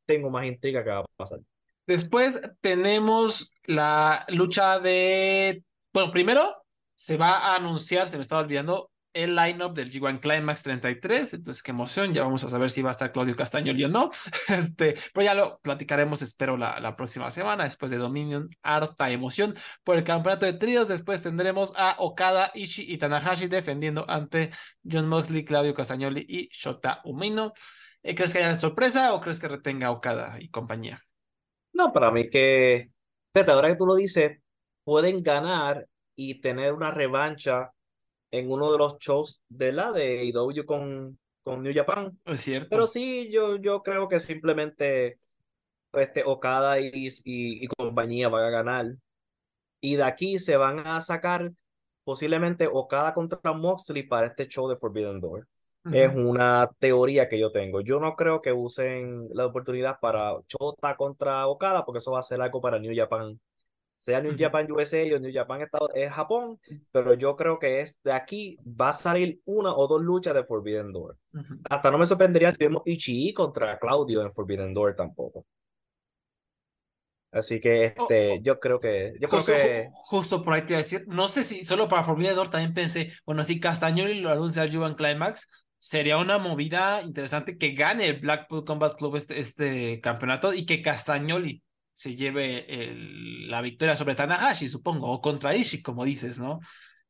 tengo 0.06 0.32
más 0.32 0.46
intriga 0.46 0.84
que 0.84 0.90
va 0.90 1.00
a 1.00 1.06
pasar. 1.16 1.42
Después 1.86 2.42
tenemos 2.62 3.54
la 3.66 4.26
lucha 4.30 4.80
de 4.80 5.64
bueno, 5.94 6.12
primero 6.12 6.61
se 7.02 7.18
va 7.18 7.40
a 7.40 7.56
anunciar, 7.56 8.06
se 8.06 8.16
me 8.16 8.22
estaba 8.22 8.44
olvidando, 8.44 8.92
el 9.12 9.36
lineup 9.36 9.74
del 9.74 9.92
G1 9.92 10.20
Climax 10.20 10.62
33. 10.62 11.34
Entonces, 11.34 11.64
qué 11.64 11.72
emoción. 11.72 12.14
Ya 12.14 12.22
vamos 12.22 12.44
a 12.44 12.50
saber 12.50 12.70
si 12.70 12.84
va 12.84 12.90
a 12.90 12.92
estar 12.92 13.12
Claudio 13.12 13.36
Castañoli 13.36 13.86
o 13.86 13.88
no. 13.88 14.12
Este, 14.48 14.96
pero 15.12 15.24
ya 15.24 15.34
lo 15.34 15.60
platicaremos, 15.62 16.22
espero, 16.22 16.58
la, 16.58 16.80
la 16.80 16.96
próxima 16.96 17.32
semana, 17.32 17.64
después 17.64 17.90
de 17.90 17.98
Dominion. 17.98 18.50
Harta 18.62 19.10
emoción 19.10 19.56
por 19.84 19.98
el 19.98 20.04
campeonato 20.04 20.46
de 20.46 20.54
tríos. 20.54 20.90
Después 20.90 21.24
tendremos 21.24 21.74
a 21.76 21.96
Okada, 21.98 22.52
Ishii 22.54 22.94
y 22.94 23.00
Tanahashi 23.00 23.48
defendiendo 23.48 24.06
ante 24.08 24.52
John 24.90 25.10
Moxley, 25.10 25.44
Claudio 25.44 25.74
Castagnoli 25.74 26.24
y 26.30 26.50
Shota 26.52 27.02
Umino. 27.04 27.54
Eh, 28.04 28.14
¿Crees 28.14 28.32
que 28.32 28.44
haya 28.44 28.56
sorpresa 28.58 29.16
o 29.16 29.22
crees 29.22 29.40
que 29.40 29.48
retenga 29.48 29.90
Okada 29.90 30.38
y 30.40 30.50
compañía? 30.50 31.04
No, 31.74 31.92
para 31.92 32.12
mí 32.12 32.30
que. 32.30 32.92
Fíjate, 33.34 33.52
ahora 33.52 33.70
que 33.70 33.76
tú 33.76 33.88
lo 33.88 33.96
dices, 33.96 34.40
pueden 34.84 35.24
ganar 35.24 35.88
y 36.16 36.42
tener 36.42 36.74
una 36.74 36.92
revancha 36.92 37.72
en 38.32 38.52
uno 38.52 38.72
de 38.72 38.78
los 38.78 38.98
shows 39.00 39.42
de 39.50 39.72
la 39.72 39.92
de 39.92 40.24
IW 40.26 40.66
con, 40.66 41.20
con 41.44 41.62
New 41.64 41.74
Japan. 41.74 42.18
Es 42.26 42.42
cierto. 42.42 42.70
Pero 42.70 42.88
sí, 42.88 43.30
yo, 43.32 43.58
yo 43.58 43.84
creo 43.84 44.08
que 44.08 44.20
simplemente 44.20 45.20
este, 45.94 46.24
Okada 46.26 46.80
y, 46.80 47.10
y, 47.26 47.68
compañía 47.68 48.30
van 48.30 48.46
a 48.46 48.50
ganar. 48.50 48.86
Y 49.82 49.96
de 49.96 50.04
aquí 50.04 50.40
se 50.40 50.58
van 50.58 50.80
a 50.88 51.02
sacar 51.02 51.52
posiblemente 52.04 52.68
Okada 52.72 53.14
contra 53.14 53.54
Moxley 53.54 54.04
para 54.04 54.28
este 54.28 54.48
show 54.48 54.70
de 54.70 54.78
Forbidden 54.78 55.20
Door. 55.20 55.48
Es 55.92 56.14
una 56.14 56.70
teoría 56.78 57.28
que 57.28 57.40
yo 57.40 57.52
tengo. 57.52 57.82
Yo 57.82 58.00
no 58.00 58.16
creo 58.16 58.40
que 58.40 58.54
usen 58.54 59.28
la 59.34 59.48
oportunidad 59.48 60.00
para 60.00 60.36
Chota 60.46 60.96
contra 60.96 61.48
Okada, 61.48 61.84
porque 61.84 61.98
eso 61.98 62.12
va 62.12 62.20
a 62.20 62.24
ser 62.24 62.40
algo 62.40 62.62
para 62.62 62.78
New 62.78 62.94
Japan 62.96 63.40
sea 64.02 64.20
New 64.20 64.36
Japan 64.36 64.66
USA 64.72 65.04
o 65.16 65.20
New 65.20 65.32
Japan 65.32 65.68
es 65.94 66.12
Japón, 66.12 66.60
pero 66.92 67.14
yo 67.14 67.36
creo 67.36 67.60
que 67.60 67.82
es 67.82 68.02
de 68.04 68.12
aquí 68.12 68.58
va 68.66 68.90
a 68.90 68.94
salir 68.94 69.40
una 69.46 69.76
o 69.76 69.88
dos 69.88 70.02
luchas 70.02 70.34
de 70.34 70.44
Forbidden 70.44 70.92
Door. 70.92 71.18
Hasta 71.70 71.92
no 71.92 72.00
me 72.00 72.08
sorprendería 72.08 72.52
si 72.52 72.64
vemos 72.64 72.82
Ichi 72.84 73.32
contra 73.32 73.78
Claudio 73.78 74.24
en 74.24 74.34
Forbidden 74.34 74.74
Door 74.74 74.96
tampoco. 74.96 75.46
Así 77.32 77.62
que 77.62 77.94
oh, 77.96 78.02
este, 78.02 78.32
oh, 78.32 78.42
yo 78.42 78.60
creo 78.60 78.80
que, 78.80 79.14
yo 79.20 79.28
justo, 79.28 79.54
creo 79.54 79.58
que 79.58 79.90
justo 79.94 80.44
por 80.44 80.56
ahí 80.56 80.64
te 80.64 80.74
iba 80.74 80.80
a 80.80 80.82
decir, 80.84 81.06
no 81.08 81.28
sé 81.28 81.44
si 81.44 81.64
solo 81.64 81.88
para 81.88 82.04
Forbidden 82.04 82.36
Door 82.36 82.50
también 82.50 82.74
pensé, 82.74 83.14
bueno, 83.24 83.44
si 83.44 83.60
Castagnoli 83.60 84.20
lo 84.20 84.32
anuncia 84.32 84.64
al 84.64 84.74
Juvan 84.74 84.96
Climax, 84.96 85.48
sería 85.78 86.18
una 86.18 86.40
movida 86.40 87.04
interesante 87.04 87.56
que 87.56 87.74
gane 87.74 88.08
el 88.08 88.20
Blackpool 88.20 88.66
Combat 88.66 88.98
Club 88.98 89.16
este, 89.18 89.40
este 89.40 90.02
campeonato 90.02 90.56
y 90.56 90.66
que 90.66 90.82
Castagnoli 90.82 91.62
se 92.02 92.16
lleve 92.16 92.66
la 93.48 93.62
victoria 93.62 93.96
sobre 93.96 94.16
Tanahashi, 94.16 94.68
supongo, 94.68 95.12
o 95.12 95.22
contra 95.22 95.56
Ishii, 95.56 95.84
como 95.84 96.04
dices, 96.04 96.40
¿no? 96.40 96.60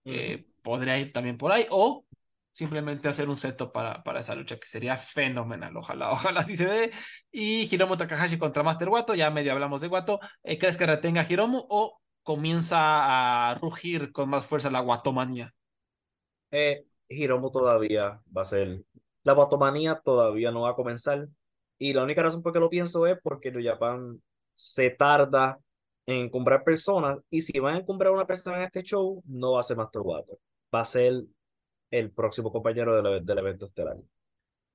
Eh, 0.04 0.46
podría 0.62 0.98
ir 1.00 1.14
también 1.14 1.38
por 1.38 1.54
ahí, 1.54 1.66
o 1.70 2.06
simplemente 2.52 3.08
hacer 3.08 3.30
un 3.30 3.38
seto 3.38 3.72
para, 3.72 4.04
para 4.04 4.20
esa 4.20 4.36
lucha, 4.36 4.60
que 4.60 4.68
sería 4.68 4.98
fenomenal. 4.98 5.78
Ojalá, 5.78 6.12
ojalá 6.12 6.42
así 6.42 6.58
se 6.58 6.66
dé. 6.66 6.92
Y 7.32 7.74
Hiromu 7.74 7.96
Takahashi 7.96 8.38
contra 8.38 8.64
Master 8.64 8.90
Wato, 8.90 9.16
ya 9.16 9.32
medio 9.32 9.54
hablamos 9.54 9.80
de 9.80 9.88
Wato. 9.88 10.20
Eh, 10.44 10.58
¿Crees 10.58 10.76
que 10.76 10.86
retenga 10.86 11.22
a 11.22 11.32
Hiromu 11.32 11.66
o 11.70 11.98
comienza 12.22 13.52
a 13.52 13.56
rugir 13.56 14.12
con 14.12 14.30
más 14.30 14.46
fuerza 14.46 14.70
la 14.70 14.82
Watomanía? 14.82 15.54
Eh, 16.52 16.84
Hiromu 17.08 17.50
todavía 17.50 18.20
va 18.36 18.42
a 18.42 18.46
ser. 18.46 18.84
La 19.24 19.36
Watomanía 19.36 20.02
todavía 20.04 20.52
no 20.52 20.64
va 20.64 20.72
a 20.72 20.76
comenzar. 20.76 21.30
Y 21.78 21.94
la 21.94 22.04
única 22.04 22.24
razón 22.24 22.44
por 22.44 22.52
que 22.52 22.60
lo 22.60 22.70
pienso 22.70 23.08
es 23.08 23.18
porque 23.24 23.54
New 23.54 23.64
Japan 23.64 24.22
se 24.56 24.90
tarda 24.92 25.60
en 26.06 26.30
comprar 26.30 26.64
personas 26.64 27.20
y 27.30 27.42
si 27.42 27.60
van 27.60 27.76
a 27.78 27.86
comprar 27.86 28.12
una 28.12 28.28
persona 28.28 28.58
en 28.58 28.64
este 28.64 28.84
show, 28.84 29.24
no 29.26 29.54
va 29.54 29.62
a 29.62 29.64
ser 29.64 29.78
Master 29.78 30.02
Water, 30.02 30.38
va 30.74 30.82
a 30.82 30.86
ser 30.86 31.24
el 31.92 32.12
próximo 32.12 32.52
compañero 32.52 33.02
del, 33.02 33.26
del 33.26 33.38
evento 33.38 33.66
estelar. 33.66 33.98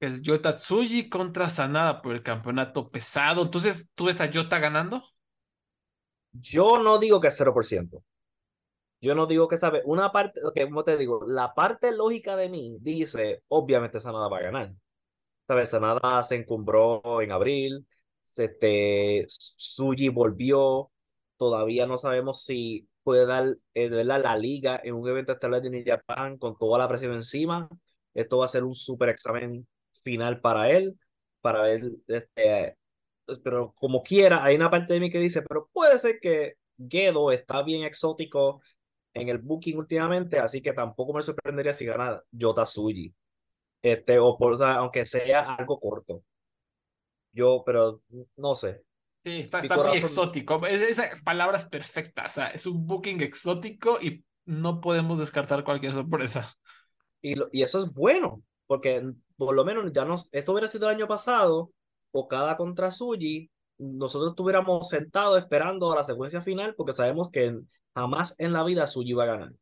Es 0.01 0.23
Yota 0.23 0.57
Tsuji 0.57 1.09
contra 1.09 1.49
Sanada 1.49 2.03
por 2.03 2.15
el 2.15 2.23
campeonato 2.23 2.91
pesado. 2.91 3.43
Entonces, 3.43 3.89
¿tú 3.95 4.05
ves 4.07 4.21
a 4.21 4.27
Yota 4.27 4.59
ganando? 4.59 5.03
Yo 6.33 6.79
no 6.83 6.99
digo 6.99 7.21
que 7.21 7.29
es 7.29 7.37
0%. 7.37 8.03
Yo 9.01 9.15
no 9.15 9.27
digo 9.27 9.49
que 9.49 9.57
sabe. 9.57 9.83
Una 9.85 10.13
parte, 10.13 10.45
ok, 10.45 10.59
como 10.65 10.85
te 10.85 10.97
digo, 10.97 11.25
la 11.27 11.55
parte 11.55 11.93
lógica 11.93 12.37
de 12.37 12.49
mí 12.49 12.79
dice, 12.81 13.43
obviamente 13.49 14.01
Sanada 14.01 14.29
va 14.29 14.39
a 14.39 14.43
ganar. 14.43 14.75
¿Sabes? 15.47 15.71
Sanada 15.71 16.23
se 16.25 16.37
encumbró 16.37 17.23
en 17.23 17.33
abril, 17.33 17.87
este, 18.39 19.27
Suji 19.29 20.09
volvió, 20.09 20.91
todavía 21.37 21.87
no 21.87 21.99
sabemos 21.99 22.43
si 22.45 22.89
puede 23.03 23.27
dar 23.27 23.55
eh, 23.75 23.89
la 24.05 24.37
liga 24.37 24.81
en 24.83 24.95
un 24.95 25.09
evento 25.09 25.33
estelar 25.33 25.63
de 25.63 25.71
New 25.71 25.85
Japan 25.87 26.39
con 26.39 26.57
toda 26.59 26.79
la 26.79 26.89
presión 26.89 27.15
encima. 27.15 27.69
Esto 28.15 28.39
va 28.39 28.47
a 28.47 28.49
ser 28.49 28.65
un 28.65 28.75
super 28.75 29.09
examen 29.11 29.67
final 30.03 30.41
para 30.41 30.71
él, 30.71 30.99
para 31.41 31.63
ver, 31.63 31.83
este, 32.09 32.77
pero 33.43 33.75
como 33.77 34.03
quiera, 34.03 34.45
hay 34.45 34.57
una 34.57 34.71
parte 34.71 34.95
de 34.95 35.01
mí 35.01 35.11
que 35.11 35.19
dice, 35.19 35.43
pero 35.43 35.69
puede 35.73 35.99
ser 35.99 36.19
que 36.21 36.55
Gedo 36.89 37.33
está 37.33 37.63
bien 37.63 37.85
exótico 37.85 38.63
en 39.15 39.29
el 39.29 39.39
booking 39.39 39.79
últimamente, 39.79 40.39
así 40.39 40.61
que 40.63 40.73
tampoco 40.73 41.13
me 41.15 41.23
sorprendería 41.23 41.73
si 41.73 41.87
gana 41.87 42.23
Yota 42.31 42.67
Suji. 42.67 43.15
Este, 43.83 44.19
o 44.19 44.37
por, 44.37 44.63
aunque 44.63 45.05
sea 45.05 45.55
algo 45.55 45.79
corto. 45.81 46.23
Yo, 47.37 47.63
pero 47.65 48.03
no 48.37 48.55
sé. 48.55 48.83
Sí, 49.19 49.39
está, 49.39 49.59
está 49.59 49.77
muy 49.77 49.99
exótico. 49.99 50.65
Esa 50.67 51.11
palabra 51.23 51.59
es 51.59 51.67
perfecta. 51.67 52.25
O 52.25 52.31
sea, 52.31 52.49
es 52.49 52.65
un 52.67 52.87
booking 52.87 53.21
exótico 53.21 53.99
y 54.01 54.25
no 54.47 54.81
podemos 54.81 55.19
descartar 55.19 55.65
cualquier 55.65 55.93
sorpresa. 55.93 56.57
Y, 57.21 57.35
y 57.53 57.63
eso 57.63 57.79
es 57.81 57.93
bueno, 57.93 58.43
porque 58.67 59.05
por 59.37 59.55
lo 59.55 59.65
menos 59.65 59.93
ya 59.93 60.05
no, 60.05 60.15
esto 60.33 60.53
hubiera 60.53 60.69
sido 60.69 60.89
el 60.89 60.97
año 60.97 61.09
pasado, 61.09 61.73
o 62.13 62.29
cada 62.29 62.57
contra 62.57 62.91
Suji, 62.91 63.51
nosotros 63.79 64.31
estuviéramos 64.31 64.89
sentados 64.89 65.39
esperando 65.39 65.93
a 65.93 65.97
la 65.97 66.05
secuencia 66.05 66.41
final, 66.41 66.75
porque 66.75 66.93
sabemos 66.93 67.31
que 67.31 67.59
jamás 67.95 68.35
en 68.39 68.53
la 68.53 68.65
vida 68.65 68.87
Suji 68.87 69.13
va 69.13 69.25
a 69.25 69.27
ganar. 69.27 69.53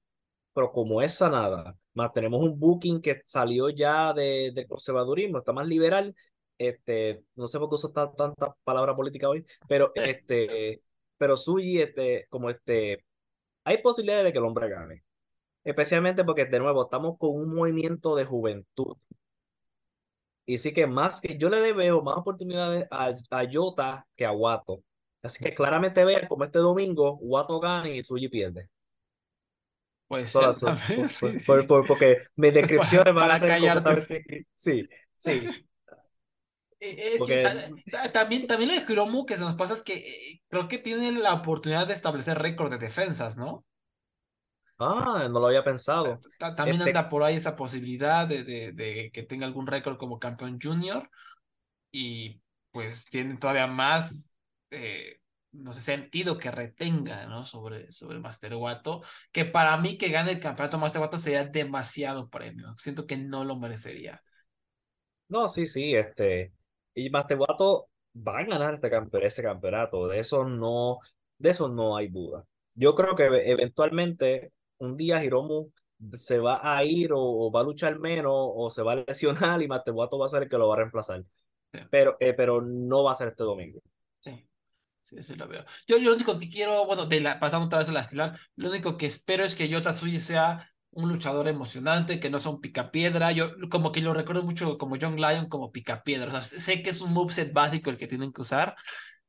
Pero 0.52 0.70
como 0.70 1.02
es 1.02 1.14
sanada, 1.14 1.76
más 1.94 2.12
tenemos 2.12 2.40
un 2.40 2.58
booking 2.58 3.00
que 3.00 3.22
salió 3.24 3.70
ya 3.70 4.12
de, 4.12 4.52
de 4.54 4.66
conservadurismo, 4.68 5.38
está 5.38 5.52
más 5.52 5.66
liberal, 5.66 6.14
este, 6.58 7.24
no 7.34 7.46
sé 7.46 7.58
por 7.58 7.68
qué 7.68 7.74
uso 7.76 7.92
tanta 7.92 8.32
palabra 8.64 8.94
política 8.96 9.28
hoy, 9.28 9.44
pero 9.68 9.92
este, 9.94 10.82
pero 11.18 11.36
Suji, 11.36 11.80
este, 11.80 12.26
como 12.28 12.50
este, 12.50 13.04
hay 13.64 13.78
posibilidades 13.78 14.24
de 14.24 14.32
que 14.32 14.38
el 14.38 14.44
hombre 14.44 14.68
gane. 14.68 15.02
Especialmente 15.64 16.24
porque, 16.24 16.44
de 16.44 16.58
nuevo, 16.58 16.84
estamos 16.84 17.16
con 17.18 17.30
un 17.36 17.54
movimiento 17.54 18.14
de 18.16 18.26
juventud. 18.26 18.96
Y 20.46 20.58
sí 20.58 20.74
que 20.74 20.86
más 20.86 21.20
que 21.20 21.38
yo 21.38 21.48
le 21.48 21.72
veo 21.72 22.02
más 22.02 22.16
oportunidades 22.18 22.86
a, 22.90 23.14
a 23.30 23.44
Jota 23.50 24.06
que 24.14 24.26
a 24.26 24.32
Wato. 24.32 24.82
Así 25.22 25.42
que 25.42 25.54
claramente 25.54 26.04
vean 26.04 26.28
como 26.28 26.44
este 26.44 26.58
domingo 26.58 27.16
Wato 27.22 27.58
gana 27.60 27.88
y 27.88 28.04
Suji 28.04 28.28
pierde. 28.28 28.68
Pues 30.06 30.30
ser, 30.30 30.54
por, 31.46 31.66
por, 31.66 31.86
porque 31.86 32.18
mis 32.36 32.52
descripciones 32.54 33.14
van 33.14 33.30
a 33.30 33.40
ser 33.40 33.52
Sí, 34.54 34.86
sí. 35.16 35.48
Eh, 36.86 38.10
también, 38.12 38.46
también 38.46 38.68
lo 38.68 38.74
de 38.74 38.92
Hiromu 38.92 39.24
que 39.24 39.36
se 39.36 39.40
nos 39.40 39.56
pasa 39.56 39.72
es 39.72 39.82
que 39.82 39.94
eh, 39.94 40.42
creo 40.48 40.68
que 40.68 40.78
tiene 40.78 41.12
la 41.12 41.32
oportunidad 41.32 41.86
de 41.86 41.94
establecer 41.94 42.38
récord 42.38 42.70
de 42.70 42.78
defensas, 42.78 43.38
¿no? 43.38 43.64
Ah, 44.78 45.28
no 45.30 45.40
lo 45.40 45.46
había 45.46 45.64
pensado. 45.64 46.20
También 46.38 46.78
este 46.78 46.90
anda 46.90 47.08
por 47.08 47.22
ahí 47.22 47.36
esa 47.36 47.56
posibilidad 47.56 48.26
de, 48.26 48.44
de, 48.44 48.72
de, 48.72 49.10
que 49.12 49.22
tenga 49.22 49.46
algún 49.46 49.66
récord 49.66 49.96
como 49.96 50.18
campeón 50.18 50.58
junior 50.60 51.08
y 51.90 52.40
pues 52.70 53.06
tiene 53.06 53.36
todavía 53.36 53.68
más, 53.68 54.36
eh, 54.70 55.20
no 55.52 55.72
sé, 55.72 55.80
sentido 55.80 56.36
que 56.36 56.50
retenga, 56.50 57.26
¿no? 57.26 57.46
Sobre, 57.46 57.92
sobre 57.92 58.18
Master 58.18 58.54
Wato, 58.56 59.02
que 59.32 59.44
para 59.44 59.76
mí 59.78 59.96
que 59.96 60.08
gane 60.08 60.32
el 60.32 60.40
campeonato 60.40 60.76
Master 60.76 61.00
Wato 61.00 61.16
sería 61.16 61.44
demasiado 61.44 62.28
premio. 62.28 62.74
Siento 62.76 63.06
que 63.06 63.16
no 63.16 63.44
lo 63.44 63.56
merecería. 63.56 64.20
No, 65.28 65.48
sí, 65.48 65.66
sí, 65.66 65.94
este, 65.94 66.52
y 66.94 67.10
Master 67.10 67.38
Wato 67.38 67.88
va 68.16 68.38
a 68.38 68.44
ganar 68.44 68.74
este 68.74 68.90
campeonato, 68.90 69.26
ese 69.26 69.42
campeonato, 69.42 70.08
de 70.08 70.20
eso 70.20 70.44
no, 70.44 70.98
de 71.38 71.50
eso 71.50 71.68
no 71.68 71.96
hay 71.96 72.08
duda. 72.08 72.44
Yo 72.74 72.94
creo 72.94 73.14
que 73.14 73.24
eventualmente 73.24 74.52
un 74.78 74.96
día 74.96 75.22
Hiromu 75.24 75.70
se 76.14 76.38
va 76.38 76.60
a 76.62 76.84
ir 76.84 77.10
o, 77.12 77.50
va 77.50 77.60
a 77.60 77.64
luchar 77.64 77.98
menos 77.98 78.32
o 78.34 78.70
se 78.70 78.82
va 78.82 78.92
a 78.92 79.04
lesionar 79.06 79.62
y 79.62 79.68
Matebuato 79.68 80.18
va 80.18 80.26
a 80.26 80.28
ser 80.28 80.44
el 80.44 80.48
que 80.48 80.58
lo 80.58 80.68
va 80.68 80.74
a 80.74 80.78
reemplazar. 80.78 81.24
Pero, 81.90 82.16
eh, 82.20 82.34
pero 82.34 82.60
no 82.62 83.02
va 83.02 83.12
a 83.12 83.14
ser 83.16 83.28
este 83.28 83.42
domingo. 83.42 83.80
Sí. 84.20 84.48
Sí, 85.02 85.22
sí 85.22 85.34
lo 85.34 85.46
veo. 85.46 85.64
Yo, 85.86 85.98
yo 85.98 86.10
lo 86.10 86.16
único 86.16 86.38
que 86.38 86.48
quiero, 86.48 86.86
bueno, 86.86 87.04
de 87.04 87.20
la, 87.20 87.38
pasando 87.38 87.66
otra 87.66 87.78
vez 87.80 87.90
a 87.90 87.92
la 87.92 88.00
estilar, 88.00 88.38
lo 88.56 88.70
único 88.70 88.96
que 88.96 89.06
espero 89.06 89.44
es 89.44 89.54
que 89.54 89.68
Yota 89.68 89.92
Suji 89.92 90.18
sea 90.18 90.73
un 90.94 91.08
luchador 91.08 91.48
emocionante, 91.48 92.20
que 92.20 92.30
no 92.30 92.38
sea 92.38 92.52
un 92.52 92.60
picapiedra. 92.60 93.32
Yo 93.32 93.50
como 93.70 93.92
que 93.92 94.00
lo 94.00 94.14
recuerdo 94.14 94.42
mucho 94.42 94.78
como 94.78 94.96
John 95.00 95.16
Lyon, 95.16 95.48
como 95.48 95.72
picapiedra. 95.72 96.28
O 96.28 96.30
sea, 96.30 96.40
sé 96.40 96.82
que 96.82 96.90
es 96.90 97.00
un 97.00 97.12
moveset 97.12 97.52
básico 97.52 97.90
el 97.90 97.96
que 97.96 98.06
tienen 98.08 98.32
que 98.32 98.42
usar, 98.42 98.76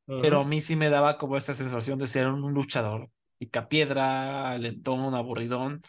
pero 0.05 0.41
a 0.41 0.45
mí 0.45 0.61
sí 0.61 0.75
me 0.75 0.89
daba 0.89 1.17
como 1.17 1.37
esta 1.37 1.53
sensación 1.53 1.99
de 1.99 2.07
ser 2.07 2.27
un 2.27 2.53
luchador 2.53 3.09
picapiedra, 3.37 4.57
lentón, 4.57 5.13
aburridón. 5.15 5.81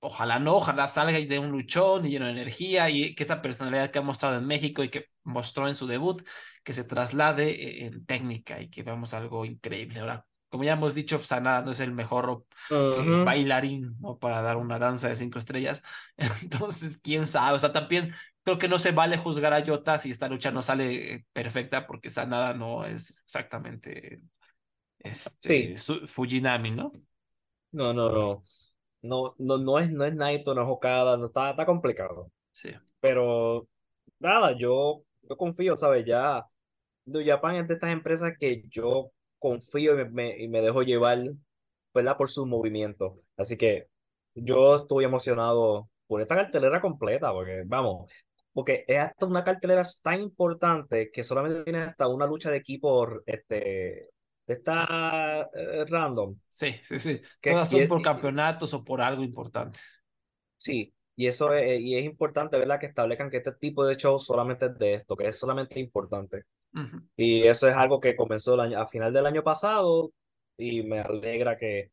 Ojalá 0.00 0.38
no, 0.40 0.56
ojalá 0.56 0.88
salga 0.88 1.18
y 1.18 1.26
de 1.26 1.38
un 1.38 1.50
luchón 1.52 2.06
y 2.06 2.10
lleno 2.10 2.26
de 2.26 2.32
energía 2.32 2.90
y 2.90 3.14
que 3.14 3.22
esa 3.22 3.40
personalidad 3.40 3.90
que 3.90 3.98
ha 4.00 4.02
mostrado 4.02 4.38
en 4.38 4.46
México 4.46 4.82
y 4.82 4.90
que 4.90 5.06
mostró 5.22 5.68
en 5.68 5.74
su 5.74 5.86
debut, 5.86 6.22
que 6.64 6.72
se 6.72 6.84
traslade 6.84 7.50
eh, 7.50 7.86
en 7.86 8.04
técnica 8.04 8.60
y 8.60 8.68
que 8.68 8.82
veamos 8.82 9.14
algo 9.14 9.44
increíble. 9.44 10.00
Ahora, 10.00 10.26
como 10.52 10.64
ya 10.64 10.74
hemos 10.74 10.94
dicho, 10.94 11.18
Sanada 11.18 11.60
pues, 11.60 11.66
no 11.66 11.72
es 11.72 11.80
el 11.80 11.92
mejor 11.92 12.44
eh, 12.68 13.22
bailarín 13.24 13.96
¿no? 14.00 14.18
para 14.18 14.42
dar 14.42 14.58
una 14.58 14.78
danza 14.78 15.08
de 15.08 15.16
cinco 15.16 15.38
estrellas. 15.38 15.82
Entonces, 16.42 16.98
quién 16.98 17.26
sabe. 17.26 17.56
O 17.56 17.58
sea, 17.58 17.72
también 17.72 18.12
creo 18.44 18.58
que 18.58 18.68
no 18.68 18.78
se 18.78 18.92
vale 18.92 19.16
juzgar 19.16 19.54
a 19.54 19.60
Yota 19.60 19.96
si 19.96 20.10
esta 20.10 20.28
lucha 20.28 20.50
no 20.50 20.60
sale 20.60 21.24
perfecta, 21.32 21.86
porque 21.86 22.10
Sanada 22.10 22.52
no 22.52 22.84
es 22.84 23.22
exactamente 23.22 24.20
este, 24.98 25.78
Fujinami, 26.06 26.72
¿no? 26.72 26.92
No, 27.70 27.94
no, 27.94 28.10
no. 28.10 28.44
No, 29.00 29.34
no, 29.38 29.56
no 29.56 29.78
es, 29.78 29.90
no 29.90 30.04
es 30.04 30.14
Naito, 30.14 30.54
no 30.54 30.64
es 30.64 30.68
Okada, 30.68 31.16
no 31.16 31.24
está, 31.24 31.48
está 31.48 31.64
complicado. 31.64 32.30
Sí. 32.50 32.72
Pero 33.00 33.66
nada, 34.18 34.54
yo, 34.54 35.02
yo 35.22 35.36
confío, 35.38 35.78
¿sabes? 35.78 36.04
Ya 36.04 36.46
New 37.06 37.24
Japan 37.24 37.56
es 37.56 37.68
de 37.68 37.74
estas 37.74 37.90
empresas 37.90 38.34
que 38.38 38.64
yo 38.68 39.12
confío 39.42 40.00
y 40.00 40.08
me, 40.08 40.38
y 40.38 40.48
me 40.48 40.60
dejo 40.62 40.82
llevar, 40.82 41.18
¿verdad? 41.92 42.16
Por 42.16 42.30
su 42.30 42.46
movimiento. 42.46 43.20
Así 43.36 43.56
que 43.58 43.88
yo 44.34 44.76
estoy 44.76 45.04
emocionado 45.04 45.90
por 46.06 46.22
esta 46.22 46.36
cartelera 46.36 46.80
completa, 46.80 47.32
porque 47.32 47.64
vamos, 47.66 48.10
porque 48.52 48.84
es 48.88 48.98
hasta 48.98 49.26
una 49.26 49.44
cartelera 49.44 49.82
tan 50.02 50.20
importante 50.22 51.10
que 51.10 51.24
solamente 51.24 51.64
tiene 51.64 51.80
hasta 51.80 52.08
una 52.08 52.26
lucha 52.26 52.50
de 52.50 52.58
equipo 52.58 53.08
este, 53.26 54.12
Está 54.46 55.48
eh, 55.54 55.84
random. 55.88 56.36
Sí, 56.48 56.74
sí, 56.82 56.98
sí. 56.98 57.22
Todas 57.40 57.70
son 57.70 57.86
por 57.86 58.02
campeonatos 58.02 58.74
o 58.74 58.84
por 58.84 59.00
algo 59.00 59.22
importante. 59.22 59.78
Sí, 60.56 60.92
y 61.16 61.26
eso 61.26 61.52
es, 61.54 61.80
y 61.80 61.96
es 61.96 62.04
importante, 62.04 62.58
¿verdad? 62.58 62.80
Que 62.80 62.86
establezcan 62.86 63.30
que 63.30 63.38
este 63.38 63.52
tipo 63.52 63.84
de 63.84 63.96
show 63.96 64.18
solamente 64.18 64.66
es 64.66 64.78
de 64.78 64.94
esto, 64.94 65.16
que 65.16 65.28
es 65.28 65.38
solamente 65.38 65.78
importante. 65.78 66.44
Y 67.16 67.46
eso 67.46 67.68
es 67.68 67.76
algo 67.76 68.00
que 68.00 68.16
comenzó 68.16 68.54
el 68.54 68.60
año, 68.60 68.80
a 68.80 68.88
final 68.88 69.12
del 69.12 69.26
año 69.26 69.42
pasado 69.42 70.12
y 70.56 70.82
me 70.82 71.00
alegra 71.00 71.56
que, 71.58 71.90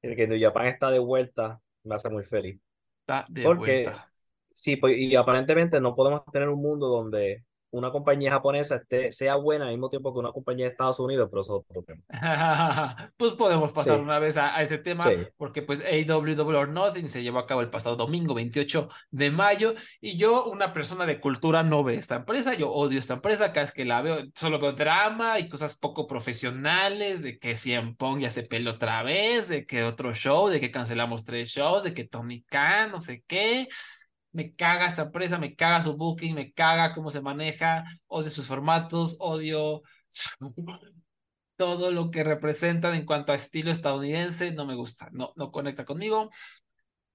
que 0.00 0.26
New 0.26 0.40
Japan 0.40 0.66
está 0.66 0.90
de 0.90 0.98
vuelta. 0.98 1.60
Me 1.84 1.94
hace 1.94 2.08
muy 2.10 2.24
feliz. 2.24 2.60
Está 3.00 3.26
de 3.28 3.42
Porque, 3.42 3.84
vuelta. 3.84 4.12
Sí, 4.54 4.76
pues, 4.76 4.96
y 4.96 5.14
aparentemente 5.16 5.80
no 5.80 5.94
podemos 5.94 6.22
tener 6.32 6.48
un 6.48 6.62
mundo 6.62 6.88
donde 6.88 7.44
una 7.74 7.90
compañía 7.90 8.30
japonesa 8.30 8.76
esté, 8.76 9.10
sea 9.10 9.34
buena 9.34 9.64
al 9.64 9.72
mismo 9.72 9.88
tiempo 9.88 10.12
que 10.12 10.20
una 10.20 10.30
compañía 10.30 10.66
de 10.66 10.70
Estados 10.70 11.00
Unidos, 11.00 11.28
pero 11.28 11.42
eso 11.42 11.58
es 11.58 11.76
otro 11.76 11.82
tema. 11.82 12.02
pues 13.16 13.32
podemos 13.32 13.72
pasar 13.72 14.00
una 14.00 14.20
vez 14.20 14.36
a, 14.36 14.62
ese 14.62 14.78
tema, 14.78 15.04
porque 15.36 15.60
pues 15.62 15.82
AW 15.82 16.56
or 16.56 16.68
Nothing 16.68 17.08
se 17.08 17.22
llevó 17.22 17.40
a 17.40 17.46
cabo 17.46 17.62
el 17.62 17.70
pasado 17.70 17.96
domingo 17.96 18.32
28 18.34 18.88
de 19.10 19.30
mayo, 19.30 19.74
y 20.00 20.16
yo, 20.16 20.44
una 20.46 20.72
persona 20.72 21.04
de 21.04 21.20
cultura, 21.20 21.64
no 21.64 21.82
ve 21.82 21.96
esta 21.96 22.16
empresa, 22.16 22.54
yo 22.54 22.70
odio 22.70 22.98
esta 22.98 23.14
empresa, 23.14 23.52
cada 23.52 23.66
vez 23.66 23.72
que 23.72 23.84
la 23.84 24.02
veo, 24.02 24.18
solo 24.34 24.60
veo 24.60 24.72
drama 24.72 25.40
y 25.40 25.48
cosas 25.48 25.76
poco 25.76 26.06
profesionales, 26.06 27.22
de 27.24 27.38
que 27.38 27.56
Cien 27.56 27.96
Pong 27.96 28.20
ya 28.20 28.30
se 28.30 28.44
peló 28.44 28.72
otra 28.72 29.02
vez, 29.02 29.48
de 29.48 29.66
que 29.66 29.82
otro 29.82 30.14
show, 30.14 30.48
de 30.48 30.60
que 30.60 30.70
cancelamos 30.70 31.24
tres 31.24 31.48
shows, 31.48 31.82
de 31.82 31.92
que 31.92 32.04
Tony 32.04 32.42
Khan, 32.44 32.92
no 32.92 33.00
sé 33.00 33.24
qué, 33.26 33.68
me 34.34 34.54
caga 34.54 34.86
esta 34.86 35.02
empresa, 35.02 35.38
me 35.38 35.54
caga 35.54 35.80
su 35.80 35.96
booking, 35.96 36.34
me 36.34 36.52
caga 36.52 36.92
cómo 36.94 37.10
se 37.10 37.22
maneja, 37.22 37.84
odio 38.08 38.30
sus 38.30 38.46
formatos, 38.46 39.16
odio 39.20 39.82
todo 41.56 41.90
lo 41.92 42.10
que 42.10 42.24
representan 42.24 42.94
en 42.94 43.06
cuanto 43.06 43.32
a 43.32 43.36
estilo 43.36 43.70
estadounidense, 43.70 44.52
no 44.52 44.66
me 44.66 44.74
gusta, 44.74 45.08
no, 45.12 45.32
no 45.36 45.52
conecta 45.52 45.84
conmigo. 45.84 46.30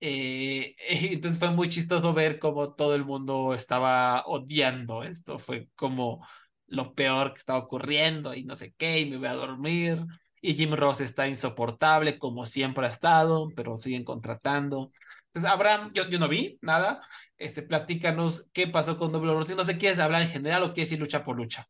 Eh, 0.02 0.76
entonces 1.12 1.40
fue 1.40 1.52
muy 1.52 1.70
chistoso 1.70 2.14
ver 2.14 2.40
cómo 2.40 2.74
todo 2.74 2.96
el 2.96 3.06
mundo 3.06 3.54
estaba 3.54 4.24
odiando 4.26 5.04
esto. 5.04 5.40
Fue 5.40 5.70
como 5.76 6.26
lo 6.68 6.94
peor 6.94 7.34
que 7.34 7.40
estaba 7.40 7.60
ocurriendo 7.60 8.34
y 8.34 8.44
no 8.44 8.56
sé 8.56 8.74
qué, 8.78 9.00
y 9.02 9.10
me 9.10 9.18
voy 9.18 9.28
a 9.28 9.34
dormir. 9.34 10.06
Y 10.42 10.54
Jim 10.56 10.74
Ross 10.74 11.02
está 11.02 11.28
insoportable, 11.28 12.18
como 12.18 12.46
siempre 12.46 12.86
ha 12.86 12.90
estado, 12.90 13.50
pero 13.56 13.76
siguen 13.78 14.06
contratando. 14.06 14.92
Entonces, 15.34 15.52
Abraham, 15.52 15.92
yo, 15.94 16.08
yo 16.10 16.20
no 16.20 16.28
vi 16.28 16.58
nada. 16.62 17.02
Este, 17.38 17.62
platícanos 17.62 18.50
qué 18.54 18.68
pasó 18.68 18.98
con 18.98 19.12
Double 19.12 19.32
or 19.32 19.50
No 19.56 19.64
sé, 19.64 19.78
¿quieres 19.78 20.00
hablar 20.00 20.24
en 20.24 20.30
general 20.30 20.64
o 20.64 20.74
quieres 20.74 20.92
ir 20.92 21.00
lucha 21.00 21.24
por 21.24 21.38
lucha? 21.38 21.68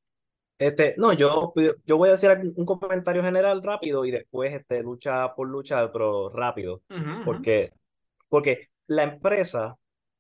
Este, 0.58 0.96
no, 0.98 1.14
yo, 1.14 1.54
yo 1.86 1.98
voy 1.98 2.10
a 2.10 2.16
hacer 2.16 2.42
un 2.56 2.66
comentario 2.66 3.24
general 3.24 3.64
rápido 3.64 4.04
y 4.04 4.12
después 4.12 4.54
este, 4.54 4.84
lucha 4.84 5.34
por 5.34 5.48
lucha, 5.48 5.92
pero 5.92 6.30
rápido. 6.30 6.82
porque, 7.24 7.72
porque 8.28 8.68
la 8.88 9.04
empresa, 9.04 9.76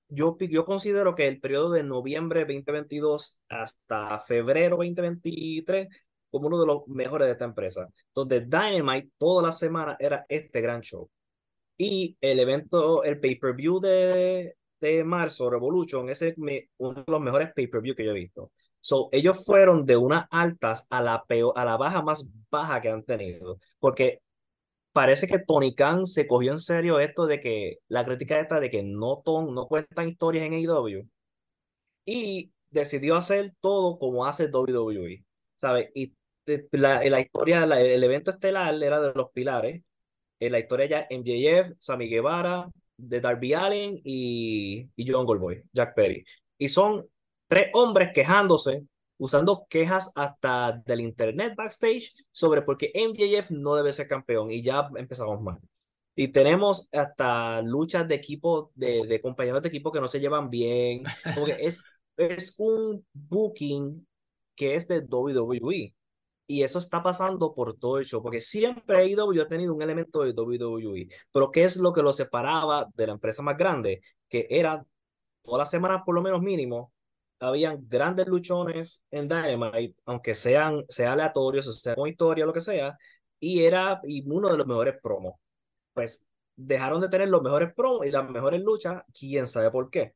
yo, 0.08 0.38
yo 0.40 0.66
considero 0.66 1.16
que 1.16 1.28
el 1.28 1.42
periodo 1.42 1.72
de 1.72 1.84
noviembre 1.84 2.42
2022 2.42 3.42
hasta 3.50 4.20
febrero 4.22 4.78
2023 4.78 5.90
como 6.32 6.48
uno 6.48 6.60
de 6.60 6.68
los 6.68 6.88
mejores 6.88 7.28
de 7.28 7.32
esta 7.34 7.46
empresa, 7.46 7.90
donde 8.14 8.42
Dynamite 8.42 9.10
toda 9.18 9.44
la 9.48 9.52
semana 9.52 9.98
era 10.00 10.26
este 10.30 10.62
gran 10.62 10.82
show. 10.82 11.10
Y 11.82 12.18
el 12.22 12.40
evento, 12.42 13.06
el 13.06 13.22
pay-per-view 13.22 13.80
de, 13.80 14.56
de 14.82 15.04
marzo, 15.06 15.50
Revolution, 15.50 16.10
es 16.10 16.22
uno 16.78 17.04
de 17.06 17.12
los 17.12 17.22
mejores 17.22 17.54
pay-per-view 17.56 17.96
que 17.96 18.04
yo 18.06 18.12
he 18.12 18.16
visto. 18.16 18.52
So, 18.82 19.08
ellos 19.14 19.46
fueron 19.46 19.86
de 19.86 19.96
unas 19.98 20.26
altas 20.32 20.86
a 20.90 21.02
la, 21.02 21.24
peor, 21.26 21.54
a 21.56 21.64
la 21.66 21.78
baja 21.78 22.02
más 22.02 22.30
baja 22.52 22.82
que 22.82 22.90
han 22.90 23.04
tenido. 23.06 23.60
Porque 23.80 24.22
parece 24.94 25.28
que 25.28 25.40
Tony 25.40 25.76
Khan 25.76 26.08
se 26.08 26.28
cogió 26.28 26.52
en 26.54 26.60
serio 26.60 27.00
esto 27.00 27.28
de 27.28 27.42
que 27.42 27.80
la 27.90 28.06
crítica 28.06 28.40
esta 28.40 28.60
de 28.60 28.70
que 28.72 28.84
no, 28.84 29.22
ton, 29.26 29.54
no 29.56 29.68
cuentan 29.68 30.10
historias 30.10 30.46
en 30.46 30.54
AEW. 30.54 31.08
Y 32.06 32.52
decidió 32.70 33.16
hacer 33.18 33.54
todo 33.62 34.00
como 34.00 34.26
hace 34.26 34.48
WWE. 34.48 35.26
¿Sabes? 35.56 35.90
Y 35.96 36.14
la, 36.72 37.04
la 37.06 37.20
historia, 37.22 37.64
el 37.64 38.04
evento 38.04 38.32
estelar 38.32 38.74
era 38.84 39.00
de 39.02 39.14
los 39.14 39.32
pilares. 39.32 39.84
En 40.40 40.52
la 40.52 40.60
historia 40.60 40.86
ya 40.86 41.08
MJF, 41.10 41.76
Sammy 41.80 42.08
Guevara, 42.10 42.70
de 42.98 43.22
Darby 43.22 43.54
Allen 43.54 44.00
y, 44.04 44.90
y 44.96 45.12
John 45.12 45.26
Goldboy, 45.26 45.64
Jack 45.74 45.96
Perry. 45.96 46.26
Y 46.58 46.70
son 46.70 47.08
tres 47.48 47.70
hombres 47.74 48.12
quejándose, 48.14 48.86
usando 49.18 49.66
quejas 49.70 50.12
hasta 50.16 50.82
del 50.86 51.02
internet 51.02 51.54
backstage 51.56 52.14
sobre 52.32 52.62
por 52.62 52.78
qué 52.78 52.92
MJF 52.94 53.52
no 53.52 53.76
debe 53.76 53.94
ser 53.94 54.08
campeón. 54.08 54.52
Y 54.52 54.62
ya 54.62 54.90
empezamos 54.96 55.42
mal. 55.42 55.60
Y 56.16 56.30
tenemos 56.30 56.90
hasta 56.92 57.62
luchas 57.62 58.08
de 58.08 58.16
equipo, 58.16 58.72
de, 58.76 59.06
de 59.08 59.22
compañeros 59.22 59.62
de 59.62 59.70
equipo 59.70 59.92
que 59.92 60.02
no 60.02 60.08
se 60.08 60.20
llevan 60.20 60.50
bien. 60.50 61.04
Porque 61.36 61.58
es, 61.60 61.84
es 62.18 62.56
un 62.58 63.06
booking 63.14 64.06
que 64.56 64.76
es 64.76 64.88
de 64.88 65.00
WWE. 65.00 65.96
Y 66.52 66.64
eso 66.64 66.80
está 66.80 67.04
pasando 67.04 67.54
por 67.54 67.78
todo 67.78 68.00
el 68.00 68.08
porque 68.24 68.42
siempre 68.42 68.98
AEW 68.98 69.44
ha 69.44 69.48
tenido 69.48 69.76
un 69.76 69.84
elemento 69.84 70.24
de 70.24 70.32
WWE. 70.32 71.08
Pero 71.32 71.52
¿qué 71.52 71.64
es 71.64 71.78
lo 71.78 71.94
que 71.94 72.02
lo 72.02 72.12
separaba 72.12 72.88
de 72.96 73.06
la 73.06 73.14
empresa 73.14 73.44
más 73.44 73.56
grande? 73.56 74.02
Que 74.28 74.48
era 74.50 74.84
todas 75.44 75.60
las 75.60 75.70
semanas, 75.70 76.02
por 76.04 76.16
lo 76.16 76.24
menos 76.24 76.42
mínimo, 76.42 76.92
habían 77.40 77.88
grandes 77.88 78.28
luchones 78.28 79.04
en 79.12 79.28
Dynamite, 79.28 79.96
aunque 80.06 80.34
sean 80.34 80.84
sea 80.90 81.14
aleatorios, 81.14 81.68
o 81.68 81.74
sea 81.74 81.94
con 81.94 82.10
historia, 82.10 82.48
lo 82.48 82.54
que 82.54 82.62
sea, 82.62 82.98
y 83.40 83.64
era 83.64 84.02
y 84.04 84.24
uno 84.28 84.50
de 84.50 84.58
los 84.58 84.66
mejores 84.66 84.96
promos. 85.04 85.36
Pues 85.94 86.26
dejaron 86.56 87.00
de 87.02 87.10
tener 87.10 87.30
los 87.30 87.44
mejores 87.44 87.72
promos 87.76 88.08
y 88.08 88.12
las 88.12 88.28
mejores 88.28 88.62
luchas, 88.62 89.04
quién 89.14 89.46
sabe 89.46 89.70
por 89.70 89.92
qué. 89.92 90.16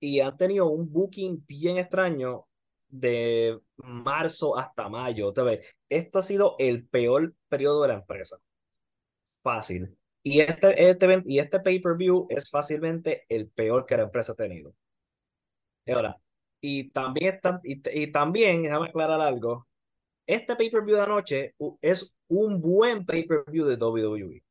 Y 0.00 0.18
han 0.18 0.36
tenido 0.36 0.68
un 0.68 0.90
booking 0.92 1.44
bien 1.46 1.78
extraño 1.78 2.48
de 2.90 3.58
marzo 3.76 4.56
hasta 4.56 4.88
mayo. 4.88 5.32
Esto 5.88 6.18
ha 6.18 6.22
sido 6.22 6.56
el 6.58 6.86
peor 6.86 7.34
periodo 7.48 7.82
de 7.82 7.88
la 7.88 7.94
empresa. 7.94 8.38
Fácil. 9.42 9.96
Y 10.22 10.40
este, 10.40 10.90
este, 10.90 11.22
y 11.24 11.38
este 11.38 11.60
pay-per-view 11.60 12.26
es 12.28 12.50
fácilmente 12.50 13.24
el 13.28 13.48
peor 13.48 13.86
que 13.86 13.96
la 13.96 14.02
empresa 14.04 14.32
ha 14.32 14.36
tenido. 14.36 14.74
Y 15.86 15.92
ahora, 15.92 16.20
y 16.60 16.90
también, 16.90 17.34
está, 17.34 17.60
y, 17.64 17.80
y 18.02 18.12
también, 18.12 18.62
déjame 18.62 18.88
aclarar 18.88 19.20
algo, 19.20 19.66
este 20.26 20.54
pay-per-view 20.56 20.96
de 20.96 21.02
anoche 21.02 21.54
es 21.80 22.14
un 22.28 22.60
buen 22.60 23.06
pay-per-view 23.06 23.64
de 23.66 23.76
WWE. 23.76 24.42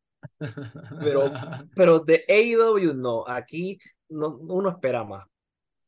Pero, 1.01 1.31
pero 1.75 1.99
de 1.99 2.25
AEW 2.27 2.93
no, 2.95 3.25
aquí 3.27 3.79
no, 4.09 4.37
uno 4.37 4.69
espera 4.69 5.03
más. 5.03 5.27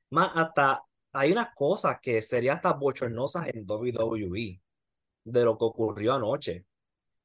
Más 0.10 0.32
hasta 0.36 0.84
hay 1.14 1.32
unas 1.32 1.54
cosas 1.56 2.00
que 2.02 2.22
serían 2.22 2.58
hasta 2.58 2.74
bochornosas 2.74 3.48
en 3.50 3.66
WWE 3.70 4.62
de 5.24 5.44
lo 5.44 5.58
que 5.58 5.66
ocurrió 5.66 6.14
anoche. 6.14 6.66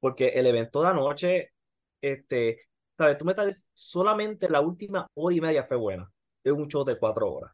Porque 0.01 0.29
el 0.29 0.47
evento 0.47 0.83
de 0.83 0.89
anoche, 0.89 1.53
este, 2.01 2.61
sabes, 2.97 3.19
tú 3.19 3.25
me 3.25 3.33
estás 3.33 3.67
solamente 3.73 4.49
la 4.49 4.61
última 4.61 5.07
hora 5.15 5.35
y 5.35 5.41
media 5.41 5.65
fue 5.65 5.77
buena. 5.77 6.11
Es 6.45 6.53
un 6.53 6.69
show 6.69 6.85
de 6.85 6.99
cuatro 6.99 7.33
horas. 7.33 7.53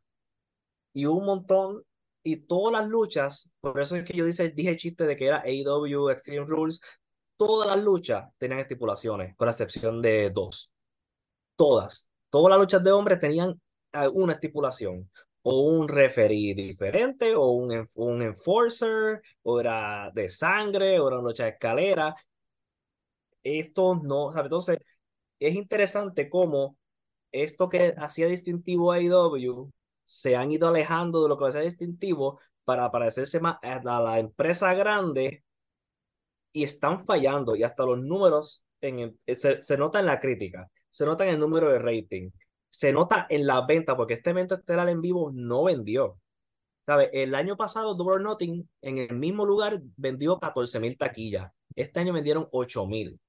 Y 0.95 1.07
un 1.07 1.25
montón, 1.25 1.83
y 2.23 2.37
todas 2.37 2.73
las 2.73 2.89
luchas, 2.89 3.53
por 3.61 3.81
eso 3.81 3.97
es 3.97 4.05
que 4.05 4.17
yo 4.17 4.25
dije, 4.25 4.51
dije 4.51 4.71
el 4.71 4.77
chiste 4.77 5.07
de 5.07 5.17
que 5.17 5.27
era 5.27 5.43
AEW 5.43 6.11
Extreme 6.11 6.47
Rules, 6.47 6.81
todas 7.37 7.69
las 7.69 7.83
luchas 7.83 8.31
tenían 8.39 8.61
estipulaciones, 8.61 9.35
con 9.37 9.47
la 9.47 9.53
excepción 9.53 10.03
de 10.03 10.31
dos. 10.31 10.71
Todas. 11.57 12.11
Todas 12.31 12.51
las 12.51 12.59
luchas 12.59 12.83
de 12.85 12.93
hombres 12.93 13.21
tenían 13.21 13.61
una 14.13 14.35
estipulación 14.35 15.11
o 15.43 15.61
un 15.63 15.89
referee 15.89 16.55
diferente, 16.55 17.35
o 17.35 17.49
un, 17.51 17.89
un 17.95 18.23
enforcer, 18.23 19.23
o 19.43 19.61
era 19.61 20.11
de 20.15 20.29
sangre, 20.31 20.99
o 21.01 21.09
era 21.09 21.19
una 21.19 21.29
lucha 21.29 21.45
de 21.45 21.51
escalera. 21.51 22.15
Esto 23.43 24.01
no, 24.03 24.33
¿sabes? 24.33 24.47
Entonces, 24.47 24.79
es 25.41 25.55
interesante 25.55 26.31
cómo 26.31 26.79
esto 27.33 27.69
que 27.69 27.95
hacía 27.99 28.29
distintivo 28.29 28.93
a 28.93 29.01
IW 29.01 29.71
se 30.05 30.37
han 30.37 30.53
ido 30.53 30.69
alejando 30.69 31.23
de 31.23 31.29
lo 31.29 31.39
que 31.39 31.47
hacía 31.47 31.63
distintivo 31.63 32.41
para 32.65 32.91
parecerse 32.93 33.41
más 33.41 33.59
a 33.63 34.01
la 34.01 34.19
empresa 34.21 34.75
grande 34.75 35.45
y 36.53 36.65
están 36.65 37.05
fallando 37.05 37.57
y 37.57 37.63
hasta 37.63 37.85
los 37.85 38.01
números 38.01 38.65
en 38.81 39.19
se, 39.27 39.63
se 39.63 39.77
nota 39.77 40.01
en 40.01 40.07
la 40.07 40.21
crítica, 40.21 40.71
se 40.91 41.07
nota 41.07 41.25
en 41.25 41.31
el 41.31 41.39
número 41.39 41.71
de 41.71 41.79
rating, 41.79 42.31
se 42.73 42.93
nota 42.93 43.27
en 43.29 43.47
la 43.47 43.61
venta, 43.67 43.97
porque 43.97 44.15
este 44.15 44.31
evento 44.31 44.55
estelar 44.55 44.89
en 44.89 45.03
vivo 45.03 45.31
no 45.33 45.65
vendió. 45.65 46.19
¿Sabe? 46.87 47.11
El 47.13 47.35
año 47.35 47.57
pasado, 47.57 47.95
Double 47.95 48.23
Nothing, 48.23 48.69
en 48.81 48.99
el 48.99 49.15
mismo 49.17 49.45
lugar, 49.47 49.81
vendió 49.97 50.39
14 50.41 50.81
mil 50.81 50.97
taquillas. 50.99 51.53
Este 51.77 52.01
año 52.01 52.13
vendieron 52.13 52.47
8 52.51 52.87
mil. 52.87 53.21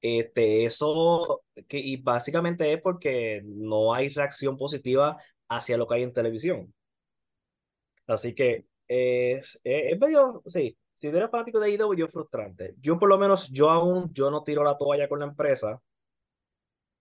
Este, 0.00 0.64
eso, 0.64 1.42
que, 1.68 1.78
y 1.78 1.98
básicamente 1.98 2.72
es 2.72 2.80
porque 2.80 3.42
no 3.44 3.94
hay 3.94 4.08
reacción 4.08 4.56
positiva 4.56 5.18
hacia 5.48 5.76
lo 5.76 5.86
que 5.86 5.96
hay 5.96 6.02
en 6.02 6.12
televisión. 6.12 6.74
Así 8.06 8.34
que 8.34 8.66
es, 8.88 9.60
es, 9.62 9.98
medio, 10.00 10.42
sí, 10.46 10.76
si 10.94 11.06
eres 11.06 11.30
fanático 11.30 11.60
de 11.60 11.70
IW, 11.70 11.94
yo 11.94 12.08
frustrante. 12.08 12.74
Yo 12.80 12.98
por 12.98 13.08
lo 13.10 13.18
menos, 13.18 13.50
yo 13.50 13.70
aún, 13.70 14.12
yo 14.14 14.30
no 14.30 14.42
tiro 14.42 14.64
la 14.64 14.76
toalla 14.78 15.08
con 15.08 15.20
la 15.20 15.26
empresa, 15.26 15.80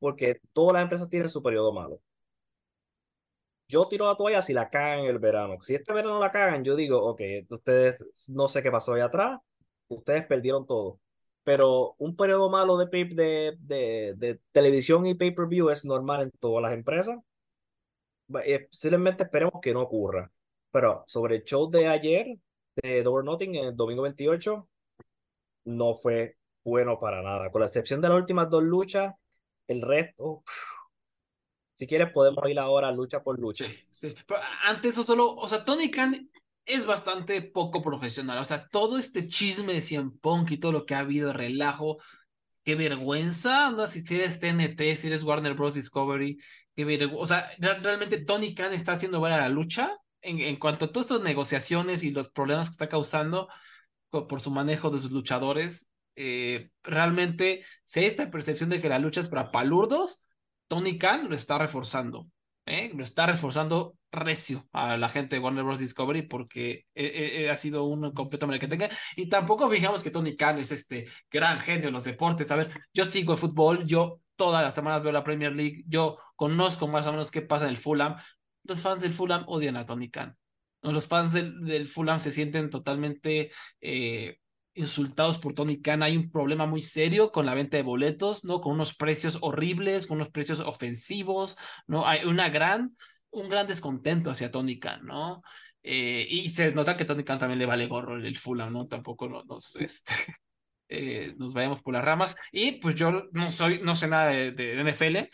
porque 0.02 0.42
todas 0.54 0.74
las 0.74 0.84
empresas 0.84 1.10
tienen 1.10 1.30
su 1.30 1.44
periodo 1.44 1.72
malo. 1.74 2.02
Yo 3.68 3.88
tiro 3.88 4.08
la 4.08 4.16
toalla 4.18 4.42
si 4.42 4.54
la 4.54 4.70
cagan 4.70 5.02
en 5.02 5.06
el 5.06 5.20
verano. 5.20 5.62
Si 5.62 5.76
este 5.76 5.94
verano 5.94 6.20
la 6.20 6.32
cagan, 6.32 6.64
yo 6.64 6.76
digo, 6.76 7.02
ok, 7.06 7.22
ustedes 7.50 8.28
no 8.30 8.48
sé 8.48 8.64
qué 8.64 8.72
pasó 8.72 8.94
ahí 8.94 9.02
atrás, 9.02 9.40
ustedes 9.88 10.26
perdieron 10.26 10.66
todo. 10.68 11.00
Pero 11.44 11.96
un 12.00 12.16
periodo 12.16 12.50
malo 12.50 12.78
de, 12.78 12.86
de, 12.88 13.58
de, 13.60 14.14
de 14.18 14.40
televisión 14.52 15.06
y 15.08 15.16
pay-per-view 15.16 15.70
es 15.70 15.86
normal 15.86 16.24
en 16.24 16.32
todas 16.32 16.64
las 16.64 16.74
empresas. 16.74 17.18
Eh, 18.46 18.68
simplemente 18.72 19.24
esperemos 19.24 19.62
que 19.62 19.74
no 19.74 19.82
ocurra. 19.82 20.32
Pero 20.72 21.04
sobre 21.08 21.38
el 21.38 21.44
show 21.44 21.70
de 21.70 21.88
ayer, 21.88 22.38
de 22.76 23.04
Door 23.04 23.26
Nothing, 23.26 23.56
el 23.56 23.76
domingo 23.76 24.04
28, 24.04 24.68
no 25.66 25.96
fue 25.96 26.38
bueno 26.64 27.00
para 27.00 27.22
nada. 27.22 27.52
Con 27.52 27.62
la 27.62 27.68
excepción 27.68 28.02
de 28.02 28.10
las 28.10 28.18
últimas 28.18 28.50
dos 28.50 28.64
luchas, 28.64 29.16
el 29.72 29.82
resto, 29.82 30.44
si 31.76 31.88
quieres 31.88 32.12
podemos 32.14 32.48
ir 32.50 32.60
ahora 32.60 32.92
lucha 32.92 33.24
por 33.24 33.40
lucha. 33.40 33.66
Sí. 33.90 34.14
Pero 34.28 34.40
antes 34.64 34.92
eso 34.92 35.04
solo, 35.04 35.34
o 35.34 35.48
sea, 35.48 35.66
Tony 35.66 35.90
Khan 35.90 36.30
es 36.66 36.86
bastante 36.86 37.42
poco 37.42 37.82
profesional. 37.82 38.38
O 38.38 38.46
sea, 38.46 38.68
todo 38.68 38.98
este 38.98 39.28
chisme 39.28 39.74
de 39.74 39.82
Cien 39.82 40.12
Punk 40.20 40.52
y 40.52 40.60
todo 40.60 40.72
lo 40.72 40.86
que 40.86 40.96
ha 40.96 41.00
habido, 41.00 41.34
relajo, 41.34 41.98
qué 42.64 42.76
vergüenza, 42.76 43.72
¿no? 43.72 43.88
Si, 43.88 44.04
eres 44.14 44.40
TNT, 44.40 44.96
si 44.96 45.08
eres 45.08 45.24
Warner 45.24 45.56
Bros. 45.56 45.74
Discovery, 45.74 46.40
qué 46.76 46.86
vergüenza. 46.86 47.22
O 47.22 47.26
sea, 47.26 47.50
realmente 47.58 48.20
Tony 48.20 48.54
Khan 48.54 48.74
está 48.74 48.94
haciendo 48.94 49.20
ver 49.22 49.34
a 49.34 49.40
la 49.40 49.50
lucha 49.50 49.98
en, 50.22 50.40
en 50.40 50.58
cuanto 50.60 50.86
a 50.86 50.92
todas 50.92 51.10
estas 51.10 51.24
negociaciones 51.24 52.04
y 52.04 52.12
los 52.12 52.30
problemas 52.30 52.68
que 52.68 52.74
está 52.74 52.90
causando 52.90 53.48
por 54.12 54.40
su 54.42 54.52
manejo 54.52 54.90
de 54.90 55.00
sus 55.00 55.12
luchadores. 55.12 55.91
Eh, 56.16 56.70
realmente, 56.84 57.64
si 57.84 58.00
hay 58.00 58.06
esta 58.06 58.30
percepción 58.30 58.70
de 58.70 58.82
que 58.82 58.90
la 58.90 59.00
lucha 59.00 59.22
es 59.22 59.30
para 59.30 59.52
palurdos, 59.52 60.26
Tony 60.68 60.98
Khan 60.98 61.30
lo 61.30 61.36
está 61.36 61.58
reforzando, 61.58 62.28
¿eh? 62.66 62.92
lo 62.96 63.04
está 63.04 63.26
reforzando 63.26 63.96
recio 64.12 64.68
a 64.74 64.98
la 64.98 65.10
gente 65.10 65.36
de 65.36 65.42
Warner 65.42 65.64
Bros. 65.64 65.80
Discovery 65.80 66.24
porque 66.24 66.86
eh, 66.96 67.44
eh, 67.44 67.50
ha 67.50 67.58
sido 67.58 67.86
un 67.86 68.12
completo 68.14 68.48
que 68.48 68.68
tenga. 68.68 68.90
Y 69.16 69.30
tampoco 69.30 69.70
fijamos 69.70 70.04
que 70.04 70.12
Tony 70.12 70.36
Khan 70.36 70.60
es 70.60 70.72
este 70.72 71.08
gran 71.30 71.62
genio 71.62 71.88
en 71.88 71.94
los 71.94 72.04
deportes. 72.04 72.52
A 72.52 72.56
ver, 72.56 72.72
yo 72.94 73.06
sigo 73.06 73.34
el 73.34 73.40
fútbol, 73.40 73.86
yo 73.86 74.22
todas 74.36 74.64
las 74.64 74.76
semanas 74.76 75.04
veo 75.04 75.12
la 75.12 75.24
Premier 75.24 75.54
League, 75.54 75.84
yo 75.88 76.18
conozco 76.36 76.88
más 76.88 77.08
o 77.08 77.12
menos 77.12 77.32
qué 77.32 77.42
pasa 77.42 77.66
en 77.66 77.72
el 77.72 77.78
Fulham. 77.78 78.16
Los 78.64 78.82
fans 78.82 79.02
del 79.02 79.14
Fulham 79.14 79.44
odian 79.48 79.78
a 79.78 79.86
Tony 79.86 80.10
Khan. 80.10 80.36
Los 80.82 81.08
fans 81.08 81.34
del, 81.34 81.62
del 81.62 81.88
Fulham 81.88 82.20
se 82.20 82.32
sienten 82.32 82.70
totalmente 82.70 83.52
eh, 83.80 84.38
insultados 84.74 85.38
por 85.38 85.54
Tony 85.54 85.82
Khan. 85.82 86.04
Hay 86.04 86.18
un 86.18 86.32
problema 86.32 86.66
muy 86.66 86.82
serio 86.82 87.32
con 87.32 87.46
la 87.46 87.56
venta 87.56 87.78
de 87.78 87.84
boletos, 87.84 88.44
¿no? 88.46 88.62
Con 88.62 88.74
unos 88.74 88.96
precios 88.96 89.38
horribles, 89.42 90.08
con 90.08 90.18
unos 90.18 90.30
precios 90.30 90.60
ofensivos, 90.60 91.58
¿no? 91.88 92.08
Hay 92.08 92.26
una 92.26 92.50
gran, 92.50 92.96
un 93.32 93.50
gran 93.50 93.68
descontento 93.68 94.30
hacia 94.30 94.52
Tony 94.52 94.80
Khan, 94.80 95.06
¿no? 95.06 95.42
Eh, 95.84 96.28
y 96.30 96.50
se 96.50 96.72
nota 96.72 96.96
que 96.96 97.06
Tony 97.06 97.24
Khan 97.24 97.40
también 97.40 97.60
le 97.60 97.66
vale 97.66 97.88
gorro 97.88 98.18
el 98.18 98.38
Fulham, 98.38 98.72
¿no? 98.72 98.88
Tampoco 98.88 99.28
nos, 99.28 99.76
este, 99.80 100.14
eh, 100.90 101.34
nos 101.38 101.54
vayamos 101.54 101.82
por 101.82 101.94
las 101.94 102.04
ramas. 102.04 102.36
Y 102.52 102.74
pues 102.74 102.96
yo 102.96 103.30
no 103.32 103.52
soy, 103.52 103.82
no 103.82 103.96
sé 103.96 104.08
nada 104.08 104.28
de, 104.28 104.52
de 104.52 104.82
NFL, 104.82 105.30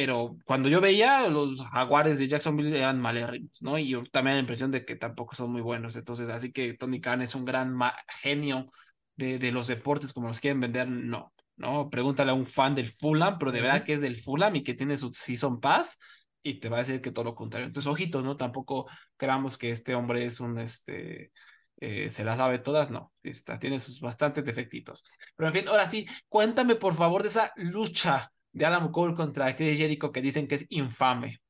pero 0.00 0.36
cuando 0.44 0.68
yo 0.68 0.80
veía 0.80 1.26
los 1.26 1.60
jaguares 1.60 2.20
de 2.20 2.28
Jacksonville 2.28 2.78
eran 2.78 3.00
malérrimos, 3.00 3.60
¿no? 3.62 3.78
Y 3.78 3.88
yo 3.88 4.04
también 4.04 4.36
la 4.36 4.40
impresión 4.42 4.70
de 4.70 4.84
que 4.84 4.94
tampoco 4.94 5.34
son 5.34 5.50
muy 5.50 5.60
buenos. 5.60 5.96
Entonces, 5.96 6.28
así 6.28 6.52
que 6.52 6.74
Tony 6.74 7.00
Khan 7.00 7.20
es 7.20 7.34
un 7.34 7.44
gran 7.44 7.76
genio 8.22 8.70
de, 9.16 9.40
de, 9.40 9.50
los 9.50 9.66
deportes, 9.66 10.12
como 10.12 10.28
los 10.28 10.38
quieren 10.38 10.60
vender, 10.60 10.86
no, 10.88 11.32
¿no? 11.56 11.90
Pregúntale 11.90 12.30
a 12.30 12.34
un 12.34 12.46
fan 12.46 12.76
del 12.76 12.86
Fulham, 12.86 13.40
pero 13.40 13.50
de 13.50 13.60
verdad 13.60 13.84
que 13.84 13.94
es 13.94 14.00
del 14.00 14.22
Fulham 14.22 14.54
y 14.54 14.62
que 14.62 14.74
tiene 14.74 14.96
su 14.96 15.12
Season 15.12 15.58
Pass 15.58 15.98
y 16.44 16.60
te 16.60 16.68
va 16.68 16.76
a 16.76 16.80
decir 16.80 17.00
que 17.00 17.10
todo 17.10 17.24
lo 17.24 17.34
contrario. 17.34 17.66
Entonces, 17.66 17.90
ojitos, 17.90 18.22
¿no? 18.22 18.36
Tampoco 18.36 18.86
creamos 19.16 19.58
que 19.58 19.70
este 19.70 19.96
hombre 19.96 20.26
es 20.26 20.38
un, 20.38 20.60
este, 20.60 21.32
eh, 21.80 22.08
se 22.08 22.22
la 22.22 22.36
sabe 22.36 22.60
todas, 22.60 22.88
no, 22.92 23.12
está, 23.24 23.58
tiene 23.58 23.80
sus 23.80 24.00
bastantes 24.00 24.44
defectitos. 24.44 25.04
Pero 25.34 25.48
en 25.48 25.54
fin, 25.54 25.66
ahora 25.66 25.86
sí, 25.86 26.06
cuéntame 26.28 26.76
por 26.76 26.94
favor 26.94 27.22
de 27.22 27.30
esa 27.30 27.52
lucha 27.56 28.30
de 28.58 28.66
Adam 28.66 28.90
Cole 28.90 29.14
contra 29.14 29.56
Chris 29.56 29.78
Jericho 29.78 30.12
que 30.12 30.20
dicen 30.20 30.48
que 30.48 30.56
es 30.56 30.66
infame. 30.68 31.40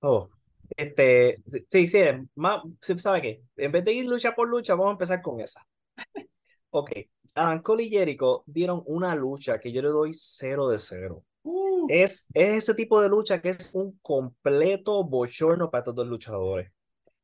Oh, 0.00 0.28
este, 0.76 1.36
sí, 1.70 1.88
sí, 1.88 1.98
más, 2.34 2.62
¿sabe 2.98 3.22
qué? 3.22 3.42
En 3.56 3.72
vez 3.72 3.84
de 3.84 3.92
ir 3.92 4.06
lucha 4.06 4.34
por 4.34 4.48
lucha, 4.48 4.74
vamos 4.74 4.88
a 4.88 4.92
empezar 4.92 5.22
con 5.22 5.40
esa. 5.40 5.64
Ok, 6.72 6.92
Adam 7.34 7.62
Cole 7.62 7.82
y 7.82 7.90
Jericho 7.90 8.44
dieron 8.46 8.84
una 8.86 9.16
lucha 9.16 9.58
que 9.58 9.72
yo 9.72 9.82
le 9.82 9.88
doy 9.88 10.12
cero 10.14 10.68
de 10.68 10.78
cero. 10.78 11.24
Uh. 11.42 11.88
Es, 11.88 12.28
es 12.32 12.58
ese 12.58 12.74
tipo 12.74 13.02
de 13.02 13.08
lucha 13.08 13.42
que 13.42 13.48
es 13.48 13.74
un 13.74 13.98
completo 14.00 15.02
bochorno 15.02 15.68
para 15.68 15.82
todos 15.82 15.96
los 15.98 16.06
luchadores. 16.06 16.70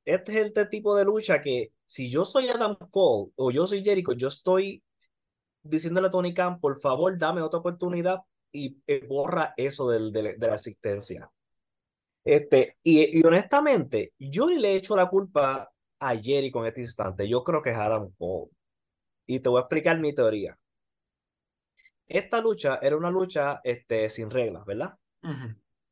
Este 0.04 0.32
es 0.32 0.52
el 0.52 0.68
tipo 0.68 0.96
de 0.96 1.04
lucha 1.04 1.42
que 1.42 1.70
si 1.84 2.10
yo 2.10 2.24
soy 2.24 2.48
Adam 2.48 2.76
Cole 2.90 3.30
o 3.36 3.52
yo 3.52 3.68
soy 3.68 3.84
Jericho, 3.84 4.14
yo 4.14 4.26
estoy 4.26 4.82
diciéndole 5.62 6.08
a 6.08 6.10
Tony 6.10 6.34
Khan, 6.34 6.58
por 6.58 6.80
favor, 6.80 7.16
dame 7.16 7.40
otra 7.40 7.60
oportunidad 7.60 8.18
y 8.56 8.82
eh, 8.86 9.06
borra 9.06 9.54
eso 9.56 9.88
del, 9.90 10.12
de, 10.12 10.36
la 10.38 10.54
asistencia. 10.54 11.30
Este, 12.24 12.76
y, 12.82 13.18
y, 13.18 13.24
honestamente, 13.24 14.12
yo 14.18 14.46
le 14.48 14.72
he 14.72 14.76
hecho 14.76 14.96
la 14.96 15.06
culpa 15.08 15.70
a 16.00 16.16
Jericho 16.16 16.60
en 16.60 16.66
este 16.66 16.80
instante. 16.80 17.28
Yo 17.28 17.44
creo 17.44 17.62
que 17.62 17.70
es 17.70 17.76
Adam 17.76 18.10
Cole. 18.18 18.50
Y 19.26 19.40
te 19.40 19.48
voy 19.48 19.58
a 19.58 19.62
explicar 19.62 19.98
mi 20.00 20.14
teoría. 20.14 20.58
Esta 22.08 22.40
lucha 22.40 22.78
era 22.82 22.96
una 22.96 23.10
lucha 23.10 23.60
este, 23.64 24.08
sin 24.10 24.30
reglas, 24.30 24.64
¿verdad? 24.64 24.94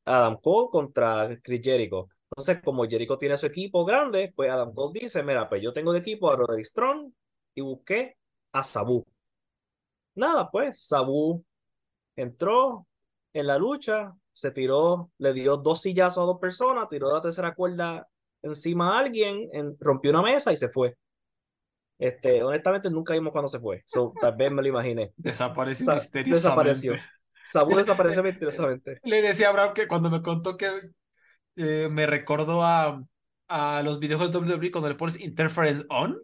Adam 0.04 0.38
Cole 0.40 0.68
contra 0.70 1.40
Chris 1.42 1.60
Jericho. 1.62 2.08
Entonces, 2.30 2.62
como 2.62 2.84
Jericho 2.84 3.18
tiene 3.18 3.36
su 3.36 3.46
equipo 3.46 3.84
grande, 3.84 4.32
pues 4.34 4.50
Adam 4.50 4.72
Cole 4.74 5.00
dice, 5.00 5.22
mira, 5.22 5.48
pues 5.48 5.62
yo 5.62 5.72
tengo 5.72 5.92
de 5.92 6.00
equipo 6.00 6.30
a 6.30 6.36
Roderick 6.36 6.66
Strong 6.66 7.12
y 7.54 7.60
busqué 7.60 8.16
a 8.52 8.62
Sabu. 8.62 9.04
Nada, 10.14 10.50
pues 10.50 10.80
Sabu 10.86 11.44
entró 12.16 12.86
en 13.32 13.46
la 13.46 13.58
lucha, 13.58 14.12
se 14.32 14.50
tiró, 14.50 15.10
le 15.18 15.32
dio 15.32 15.56
dos 15.56 15.82
sillazos 15.82 16.22
a 16.22 16.26
dos 16.26 16.38
personas, 16.40 16.88
tiró 16.88 17.12
la 17.12 17.22
tercera 17.22 17.54
cuerda 17.54 18.08
encima 18.42 18.96
a 18.96 19.00
alguien, 19.00 19.48
rompió 19.80 20.10
una 20.10 20.22
mesa 20.22 20.52
y 20.52 20.56
se 20.56 20.68
fue. 20.68 20.96
Este, 21.98 22.42
honestamente, 22.42 22.90
nunca 22.90 23.14
vimos 23.14 23.32
cuando 23.32 23.48
se 23.48 23.60
fue. 23.60 23.84
tal 24.20 24.36
vez 24.36 24.52
me 24.52 24.62
lo 24.62 24.68
imaginé. 24.68 25.12
Desapareció 25.16 25.94
misteriosamente. 25.94 26.32
Desapareció. 26.32 26.94
Sabu 27.52 27.76
desapareció 27.76 28.22
misteriosamente. 28.22 28.98
Le 29.04 29.22
decía 29.22 29.48
a 29.48 29.50
Abraham 29.50 29.74
que 29.74 29.86
cuando 29.86 30.10
me 30.10 30.22
contó 30.22 30.56
que 30.56 30.70
eh, 31.56 31.88
me 31.90 32.06
recordó 32.06 32.62
a, 32.62 33.02
a 33.48 33.82
los 33.82 33.98
videojuegos 34.00 34.32
de 34.32 34.54
WWE 34.56 34.70
cuando 34.70 34.88
le 34.88 34.94
pones 34.94 35.20
Interference 35.20 35.84
On. 35.88 36.18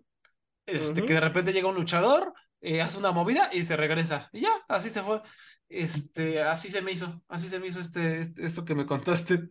Este, 0.67 1.05
que 1.05 1.15
de 1.15 1.21
repente 1.21 1.53
llega 1.53 1.69
un 1.69 1.75
luchador, 1.75 2.33
eh, 2.61 2.81
hace 2.81 2.99
una 2.99 3.11
movida 3.11 3.51
y 3.53 3.65
se 3.65 3.77
regresa. 3.77 4.29
Y 4.33 4.41
ya, 4.41 4.53
así 4.69 4.91
se 4.91 5.03
fue. 5.03 5.21
Este, 5.70 6.42
así 6.42 6.68
se 6.68 6.82
me 6.82 6.90
hizo, 6.90 7.22
así 7.28 7.48
se 7.48 7.60
me 7.60 7.68
hizo 7.68 7.78
este, 7.78 8.20
este 8.20 8.44
esto 8.44 8.64
que 8.64 8.74
me 8.74 8.86
contaste. 8.86 9.48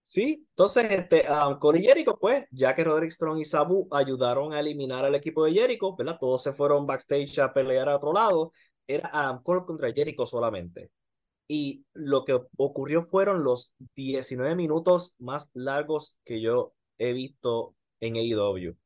Sí, 0.00 0.46
entonces, 0.50 0.90
este, 0.90 1.24
um, 1.30 1.58
Cody 1.58 1.82
Jericho, 1.82 2.18
pues, 2.18 2.44
ya 2.50 2.74
que 2.74 2.84
Roderick 2.84 3.12
Strong 3.12 3.38
y 3.40 3.44
Sabu 3.44 3.88
ayudaron 3.92 4.52
a 4.52 4.60
eliminar 4.60 5.04
al 5.04 5.14
equipo 5.14 5.44
de 5.44 5.52
Jericho, 5.52 5.96
¿verdad? 5.96 6.18
Todos 6.20 6.42
se 6.42 6.52
fueron 6.52 6.86
backstage 6.86 7.38
a 7.40 7.52
pelear 7.52 7.88
a 7.88 7.96
otro 7.96 8.12
lado. 8.12 8.52
Era 8.86 9.10
Adam 9.12 9.42
Cole 9.42 9.64
contra 9.66 9.92
Jericho 9.92 10.26
solamente. 10.26 10.90
Y 11.48 11.84
lo 11.94 12.24
que 12.24 12.40
ocurrió 12.56 13.02
fueron 13.04 13.44
los 13.44 13.74
19 13.96 14.54
minutos 14.56 15.14
más 15.18 15.50
largos 15.52 16.16
que 16.24 16.40
yo 16.40 16.74
he 16.98 17.12
visto 17.12 17.74
en 18.00 18.16
AEW. 18.16 18.76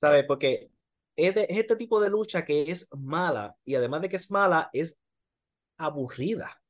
¿Sabes? 0.00 0.24
Porque 0.26 0.70
es, 1.16 1.36
es 1.36 1.46
este 1.48 1.76
tipo 1.76 2.00
de 2.00 2.10
lucha 2.10 2.44
que 2.44 2.70
es 2.70 2.88
mala 2.96 3.56
y 3.64 3.76
además 3.76 4.02
de 4.02 4.08
que 4.08 4.16
es 4.16 4.30
mala, 4.30 4.70
es 4.72 4.98
aburrida. 5.76 6.60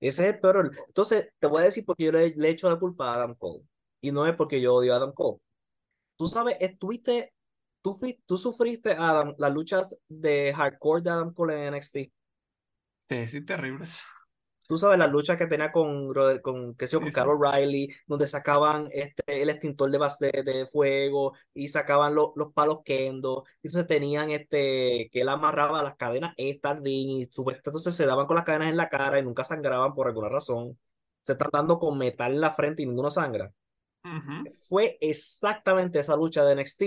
Ese 0.00 0.28
es 0.28 0.34
el 0.34 0.40
peor. 0.40 0.70
Entonces, 0.86 1.32
te 1.38 1.46
voy 1.46 1.62
a 1.62 1.64
decir 1.66 1.84
porque 1.84 2.04
yo 2.04 2.12
le, 2.12 2.30
le 2.30 2.48
echo 2.48 2.68
la 2.70 2.78
culpa 2.78 3.10
a 3.10 3.14
Adam 3.14 3.34
Cole. 3.34 3.64
Y 4.00 4.12
no 4.12 4.26
es 4.26 4.34
porque 4.34 4.60
yo 4.60 4.74
odio 4.74 4.94
a 4.94 4.96
Adam 4.96 5.12
Cole. 5.12 5.40
Tú 6.16 6.28
sabes, 6.28 6.56
estuviste, 6.60 7.34
tú, 7.82 7.98
tú 8.26 8.38
sufriste, 8.38 8.92
Adam, 8.92 9.34
las 9.38 9.52
luchas 9.52 9.96
de 10.08 10.52
hardcore 10.54 11.02
de 11.02 11.10
Adam 11.10 11.34
Cole 11.34 11.66
en 11.66 11.74
NXT. 11.74 11.96
Sí, 13.08 13.26
sí, 13.26 13.44
terribles 13.44 14.00
tú 14.70 14.78
sabes, 14.78 15.00
las 15.00 15.10
luchas 15.10 15.36
que 15.36 15.48
tenía 15.48 15.72
con, 15.72 16.14
con, 16.42 16.76
que 16.76 16.86
sé 16.86 16.96
con 16.96 17.10
Carol 17.10 17.40
Riley, 17.42 17.92
donde 18.06 18.28
sacaban 18.28 18.88
este, 18.92 19.42
el 19.42 19.50
extintor 19.50 19.90
de, 19.90 20.30
de, 20.44 20.68
fuego 20.68 21.32
y 21.52 21.66
sacaban 21.66 22.14
los 22.14 22.52
palos 22.54 22.78
kendo, 22.84 23.44
y 23.62 23.66
entonces 23.66 23.88
tenían 23.88 24.30
este, 24.30 25.10
que 25.10 25.22
él 25.22 25.28
amarraba 25.28 25.82
las 25.82 25.96
cadenas 25.96 26.34
estas 26.36 26.78
y 26.84 27.22
entonces 27.24 27.96
se 27.96 28.06
daban 28.06 28.28
con 28.28 28.36
las 28.36 28.44
cadenas 28.44 28.70
en 28.70 28.76
la 28.76 28.88
cara 28.88 29.18
y 29.18 29.24
nunca 29.24 29.42
sangraban 29.42 29.92
por 29.92 30.06
alguna 30.06 30.28
razón. 30.28 30.78
Se 31.20 31.32
están 31.32 31.50
dando 31.52 31.80
con 31.80 31.98
metal 31.98 32.32
en 32.32 32.40
la 32.40 32.52
frente 32.52 32.82
y 32.82 32.86
ninguno 32.86 33.10
sangra. 33.10 33.52
Fue 34.68 34.98
exactamente 35.00 35.98
esa 35.98 36.14
lucha 36.14 36.44
de 36.44 36.62
NXT 36.62 36.82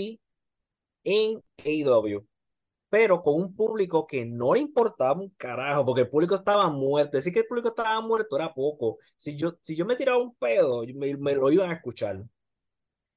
en 1.04 1.44
AEW 1.66 2.26
pero 2.94 3.24
con 3.24 3.42
un 3.42 3.56
público 3.56 4.06
que 4.06 4.24
no 4.24 4.54
le 4.54 4.60
importaba 4.60 5.20
un 5.20 5.32
carajo, 5.32 5.84
porque 5.84 6.02
el 6.02 6.10
público 6.12 6.36
estaba 6.36 6.70
muerto. 6.70 7.18
Decir 7.18 7.34
que 7.34 7.40
el 7.40 7.48
público 7.48 7.70
estaba 7.70 8.00
muerto 8.02 8.36
era 8.36 8.54
poco. 8.54 9.00
Si 9.18 9.36
yo, 9.36 9.58
si 9.64 9.76
yo 9.76 9.84
me 9.84 9.96
tiraba 9.96 10.20
un 10.20 10.36
pedo, 10.36 10.84
me, 10.94 11.18
me 11.18 11.34
lo 11.34 11.52
iban 11.52 11.72
a 11.72 11.74
escuchar. 11.74 12.24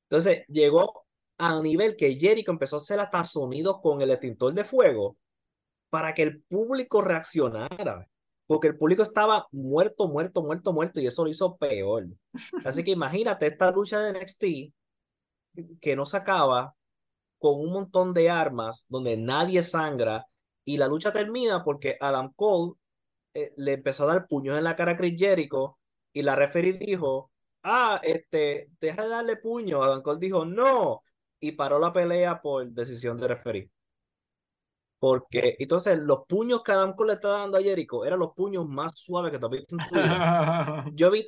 Entonces 0.09 0.47
llegó 0.48 1.05
a 1.36 1.61
nivel 1.61 1.94
que 1.94 2.19
Jericho 2.19 2.53
empezó 2.53 2.77
a 2.77 2.78
hacer 2.78 3.01
hasta 3.01 3.23
sonidos 3.24 3.82
con 3.82 4.01
el 4.01 4.11
extintor 4.12 4.55
de 4.55 4.65
fuego 4.65 5.19
para 5.90 6.15
que 6.15 6.23
el 6.23 6.43
público 6.44 7.03
reaccionara. 7.03 8.09
Porque 8.47 8.69
el 8.69 8.78
público 8.78 9.03
estaba 9.03 9.47
muerto, 9.53 10.09
muerto, 10.09 10.43
muerto, 10.43 10.73
muerto, 10.73 11.01
y 11.01 11.07
eso 11.07 11.23
lo 11.23 11.28
hizo 11.28 11.55
peor. 11.59 12.07
Así 12.65 12.82
que 12.82 12.93
imagínate 12.93 13.48
esta 13.48 13.70
lucha 13.73 14.01
de 14.01 14.19
NXT 14.23 14.44
que 15.82 15.97
no 15.97 16.07
se 16.07 16.16
acaba 16.16 16.74
con 17.39 17.61
un 17.61 17.73
montón 17.73 18.15
de 18.15 18.31
armas 18.31 18.87
donde 18.89 19.17
nadie 19.17 19.63
sangra 19.63 20.27
y 20.65 20.77
la 20.79 20.89
lucha 20.89 21.13
termina 21.13 21.63
porque 21.65 21.97
Adam 22.01 22.33
Cole 22.35 22.75
eh, 23.35 23.53
le 23.57 23.75
empezó 23.75 24.05
a 24.05 24.15
dar 24.15 24.27
puños 24.27 24.59
en 24.59 24.65
la 24.65 24.75
cara 24.77 24.93
a 24.93 24.97
Chris 24.97 25.15
Jericho 25.19 25.79
y 26.13 26.23
la 26.23 26.35
referee 26.35 26.73
dijo, 26.75 27.31
ah, 27.63 28.01
este, 28.03 28.71
deja 28.81 29.03
de 29.03 29.09
darle 29.11 29.37
puño. 29.37 29.83
Adam 29.83 30.03
Cole 30.03 30.19
dijo, 30.19 30.45
no, 30.45 31.03
y 31.39 31.53
paró 31.53 31.79
la 31.79 31.93
pelea 31.93 32.41
por 32.41 32.67
decisión 32.71 33.19
de 33.19 33.29
referee. 33.29 33.71
Porque 34.99 35.57
entonces 35.59 35.99
los 35.99 36.25
puños 36.27 36.63
que 36.63 36.73
Adam 36.73 36.95
Cole 36.95 37.09
le 37.09 37.15
estaba 37.17 37.41
dando 37.41 37.59
a 37.59 37.63
Jericho 37.63 38.05
eran 38.05 38.19
los 38.19 38.33
puños 38.35 38.67
más 38.67 38.99
suaves 38.99 39.31
que 39.31 39.39
te 39.39 39.49
visto 39.49 39.77
en 39.79 39.85
tu 39.85 39.95
vida. 39.95 40.85
Yo 40.95 41.11
vi, 41.11 41.27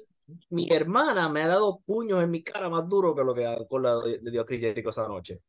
mi 0.51 0.69
hermana 0.71 1.29
me 1.29 1.43
ha 1.43 1.49
dado 1.49 1.81
puños 1.85 2.23
en 2.25 2.31
mi 2.31 2.43
cara 2.43 2.69
más 2.71 2.89
duro 2.89 3.15
que 3.15 3.23
lo 3.25 3.35
que 3.35 3.47
Adam 3.47 3.67
Cole 3.69 4.19
le 4.23 4.31
dio 4.31 4.41
a 4.41 4.47
Chris 4.47 4.61
Jericho 4.61 4.91
esa 4.91 5.07
noche. 5.07 5.41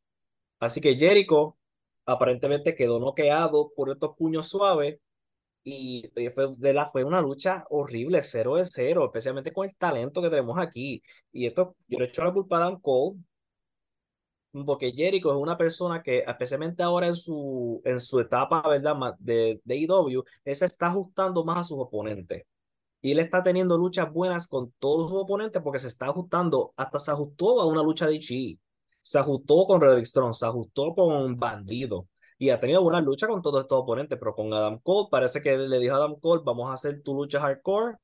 Así 0.60 0.80
que 0.82 0.96
Jericho 0.98 1.58
aparentemente 2.06 2.74
quedó 2.76 3.00
noqueado 3.00 3.72
por 3.76 3.90
estos 3.90 4.16
puños 4.16 4.48
suaves 4.48 5.00
Y 5.64 6.10
eh, 6.16 6.30
fue, 6.30 6.48
de 6.58 6.74
la, 6.74 6.88
fue 6.90 7.04
una 7.04 7.22
lucha 7.22 7.64
horrible, 7.70 8.22
cero 8.22 8.56
de 8.56 8.66
cero, 8.66 9.06
especialmente 9.06 9.52
con 9.52 9.68
el 9.68 9.76
talento 9.76 10.22
que 10.22 10.30
tenemos 10.30 10.58
aquí. 10.58 11.02
Y 11.32 11.46
esto, 11.46 11.76
yo 11.88 11.98
le 11.98 12.06
echo 12.06 12.24
la 12.24 12.32
culpa 12.32 12.58
a 12.58 12.60
Dan 12.60 12.80
Cole, 12.80 13.18
porque 14.66 14.92
Jericho 14.92 15.30
es 15.30 15.36
una 15.36 15.56
persona 15.56 16.02
que, 16.02 16.24
especialmente 16.26 16.82
ahora 16.82 17.06
en 17.06 17.14
su, 17.16 17.80
en 17.84 18.00
su 18.00 18.18
etapa, 18.20 18.62
¿verdad? 18.68 18.96
De, 19.18 19.60
de 19.64 19.76
IW, 19.76 20.24
él 20.44 20.56
se 20.56 20.66
está 20.66 20.88
ajustando 20.88 21.44
más 21.44 21.58
a 21.58 21.64
sus 21.64 21.78
oponentes. 21.78 22.44
Y 23.02 23.12
él 23.12 23.20
está 23.20 23.42
teniendo 23.44 23.78
luchas 23.78 24.12
buenas 24.12 24.48
con 24.48 24.72
todos 24.78 25.10
sus 25.10 25.20
oponentes 25.22 25.62
porque 25.62 25.78
se 25.80 25.88
está 25.88 26.06
ajustando, 26.06 26.74
hasta 26.76 26.98
se 27.00 27.10
ajustó 27.12 27.60
a 27.60 27.66
una 27.68 27.82
lucha 27.82 28.06
de 28.08 28.20
Chi. 28.20 28.60
Se 29.02 29.18
ajustó 29.18 29.66
con 29.66 29.80
Roderick 29.80 30.06
Strong, 30.06 30.34
se 30.34 30.46
ajustó 30.46 30.94
con 30.94 31.38
Bandido. 31.38 32.08
Y 32.38 32.50
ha 32.50 32.60
tenido 32.60 32.82
buenas 32.82 33.04
luchas 33.04 33.28
con 33.28 33.42
todos 33.42 33.62
estos 33.62 33.80
oponentes, 33.80 34.18
pero 34.18 34.34
con 34.34 34.52
Adam 34.52 34.78
Cole, 34.82 35.08
parece 35.10 35.42
que 35.42 35.56
le 35.58 35.78
dijo 35.78 35.94
a 35.94 35.98
Adam 35.98 36.18
Cole, 36.20 36.42
vamos 36.44 36.70
a 36.70 36.74
hacer 36.74 37.02
tu 37.02 37.14
lucha 37.14 37.40
hardcore. 37.40 37.96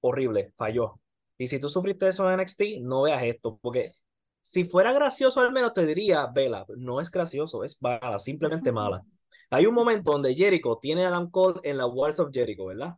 Horrible, 0.00 0.52
falló. 0.56 1.00
Y 1.38 1.48
si 1.48 1.58
tú 1.58 1.68
sufriste 1.68 2.08
eso 2.08 2.30
en 2.30 2.40
NXT, 2.40 2.80
no 2.82 3.02
veas 3.02 3.22
esto, 3.24 3.58
porque 3.60 3.94
si 4.40 4.64
fuera 4.64 4.92
gracioso 4.92 5.40
al 5.40 5.52
menos 5.52 5.72
te 5.72 5.84
diría, 5.84 6.26
vela, 6.26 6.64
no 6.76 7.00
es 7.00 7.10
gracioso, 7.10 7.64
es 7.64 7.82
mala, 7.82 8.18
simplemente 8.20 8.70
mala. 8.70 9.02
Hay 9.50 9.66
un 9.66 9.74
momento 9.74 10.12
donde 10.12 10.34
Jericho 10.34 10.78
tiene 10.80 11.04
a 11.04 11.08
Adam 11.08 11.30
Cole 11.30 11.60
en 11.64 11.78
la 11.78 11.86
Walls 11.86 12.20
of 12.20 12.30
Jericho, 12.32 12.66
¿verdad? 12.66 12.94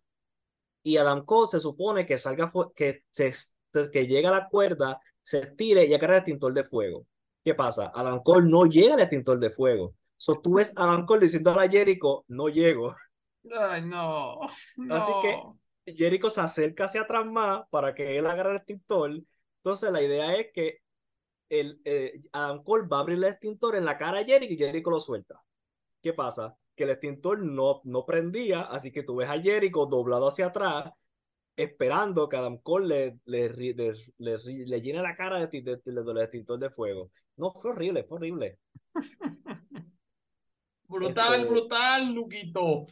Y 0.83 0.99
Adam 0.99 1.25
Cole 1.25 1.49
se 1.49 1.61
supone 1.61 2.07
que 2.07 2.19
salga, 2.19 2.53
que, 2.77 3.03
se, 3.11 3.33
que 3.91 4.07
llega 4.07 4.29
a 4.29 4.33
la 4.33 4.49
cuerda, 4.49 5.01
se 5.29 5.41
estire 5.41 5.85
y 5.85 5.93
agarra 5.93 6.15
el 6.15 6.19
extintor 6.21 6.55
de 6.55 6.65
fuego. 6.65 7.07
¿Qué 7.45 7.55
pasa? 7.55 7.93
Adam 7.95 8.23
Cole 8.23 8.49
no 8.49 8.65
llega 8.65 8.95
al 8.95 9.01
extintor 9.01 9.39
de 9.39 9.51
fuego. 9.51 9.95
So, 10.17 10.41
tú 10.41 10.55
ves 10.55 10.73
a 10.75 10.85
Adam 10.85 11.05
Cole 11.05 11.27
diciendo 11.27 11.51
a 11.51 11.69
Jericho, 11.69 12.25
no 12.29 12.49
llego. 12.49 12.97
Ay, 13.53 13.85
no, 13.85 14.41
Así 14.91 15.13
que 15.23 15.95
Jericho 15.95 16.31
se 16.31 16.41
acerca 16.41 16.87
hacia 16.87 17.03
atrás 17.03 17.27
más 17.27 17.69
para 17.69 17.95
que 17.95 18.17
él 18.17 18.27
agarre 18.27 18.53
el 18.53 18.57
extintor. 18.57 19.21
Entonces 19.59 19.93
la 19.93 20.03
idea 20.03 20.35
es 20.35 20.47
que 20.55 20.79
el, 21.51 21.79
eh, 21.85 22.23
Adam 22.33 22.63
Cole 22.65 22.89
va 22.89 22.97
a 22.97 23.01
abrir 23.01 23.19
el 23.19 23.25
extintor 23.25 23.77
en 23.77 23.85
la 23.85 23.99
cara 23.99 24.21
a 24.21 24.25
Jericho 24.25 24.55
y 24.55 24.59
Jericho 24.59 24.89
lo 24.89 24.99
suelta. 24.99 25.43
¿Qué 26.03 26.15
pasa? 26.15 26.57
Que 26.75 26.85
el 26.85 26.91
extintor 26.91 27.41
no, 27.41 27.83
no 27.85 28.07
prendía, 28.07 28.63
así 28.63 28.91
que 28.91 29.03
tú 29.03 29.17
ves 29.17 29.29
a 29.29 29.39
Jericho 29.39 29.85
doblado 29.85 30.29
hacia 30.29 30.47
atrás, 30.47 30.91
esperando 31.59 32.29
que 32.29 32.37
Adam 32.37 32.59
Cole 32.59 33.19
le, 33.27 33.49
le, 33.51 33.75
le, 34.19 34.39
le 34.67 34.81
llene 34.81 35.03
la 35.03 35.15
cara 35.15 35.45
de, 35.45 35.61
de, 35.61 35.81
del 35.85 36.19
extintor 36.19 36.59
de 36.59 36.71
fuego. 36.71 37.11
No, 37.37 37.53
fue 37.53 37.73
horrible, 37.73 38.05
fue 38.05 38.19
horrible. 38.19 38.59
brutal, 40.89 41.41
este 41.41 41.49
brutal, 41.49 42.15
Luquito. 42.15 42.87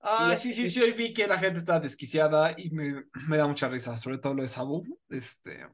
Ah, 0.00 0.36
sí, 0.36 0.52
sí, 0.52 0.68
sí, 0.68 0.82
hoy 0.82 0.92
vi 0.92 1.14
que 1.14 1.26
la 1.26 1.38
gente 1.38 1.60
está 1.60 1.80
desquiciada 1.80 2.54
y 2.56 2.70
me, 2.70 3.04
me 3.28 3.36
da 3.36 3.46
mucha 3.46 3.68
risa, 3.68 3.96
sobre 3.96 4.18
todo 4.18 4.34
lo 4.34 4.42
de 4.42 4.48
Sabu. 4.48 4.84
Este, 5.08 5.66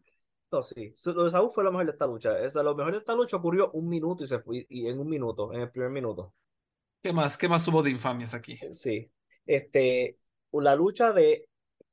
sí. 0.63 0.95
Lo 1.07 1.25
de 1.25 1.31
Saúl 1.31 1.51
fue 1.53 1.65
lo 1.65 1.71
mejor 1.73 1.87
de 1.87 1.93
esta 1.93 2.07
lucha. 2.07 2.39
Es, 2.39 2.55
lo 2.55 2.75
mejor 2.75 2.93
de 2.93 2.99
esta 2.99 3.15
lucha 3.15 3.39
ocurrió 3.39 3.71
un 3.73 3.89
minuto 3.89 4.23
y 4.25 4.27
se 4.27 4.39
fue, 4.41 4.67
y 4.69 4.87
en 4.87 4.99
un 5.01 5.09
minuto, 5.09 5.53
en 5.55 5.63
el 5.63 5.71
primer 5.71 5.91
minuto. 5.91 6.35
¿Qué 7.03 7.13
más? 7.13 7.39
¿Qué 7.39 7.49
más 7.49 7.67
hubo 7.69 7.83
de 7.83 7.91
infamias 7.91 8.35
aquí? 8.35 8.59
Sí. 8.71 9.11
Este, 9.47 10.19
la 10.53 10.77
lucha 10.77 11.13
de 11.13 11.49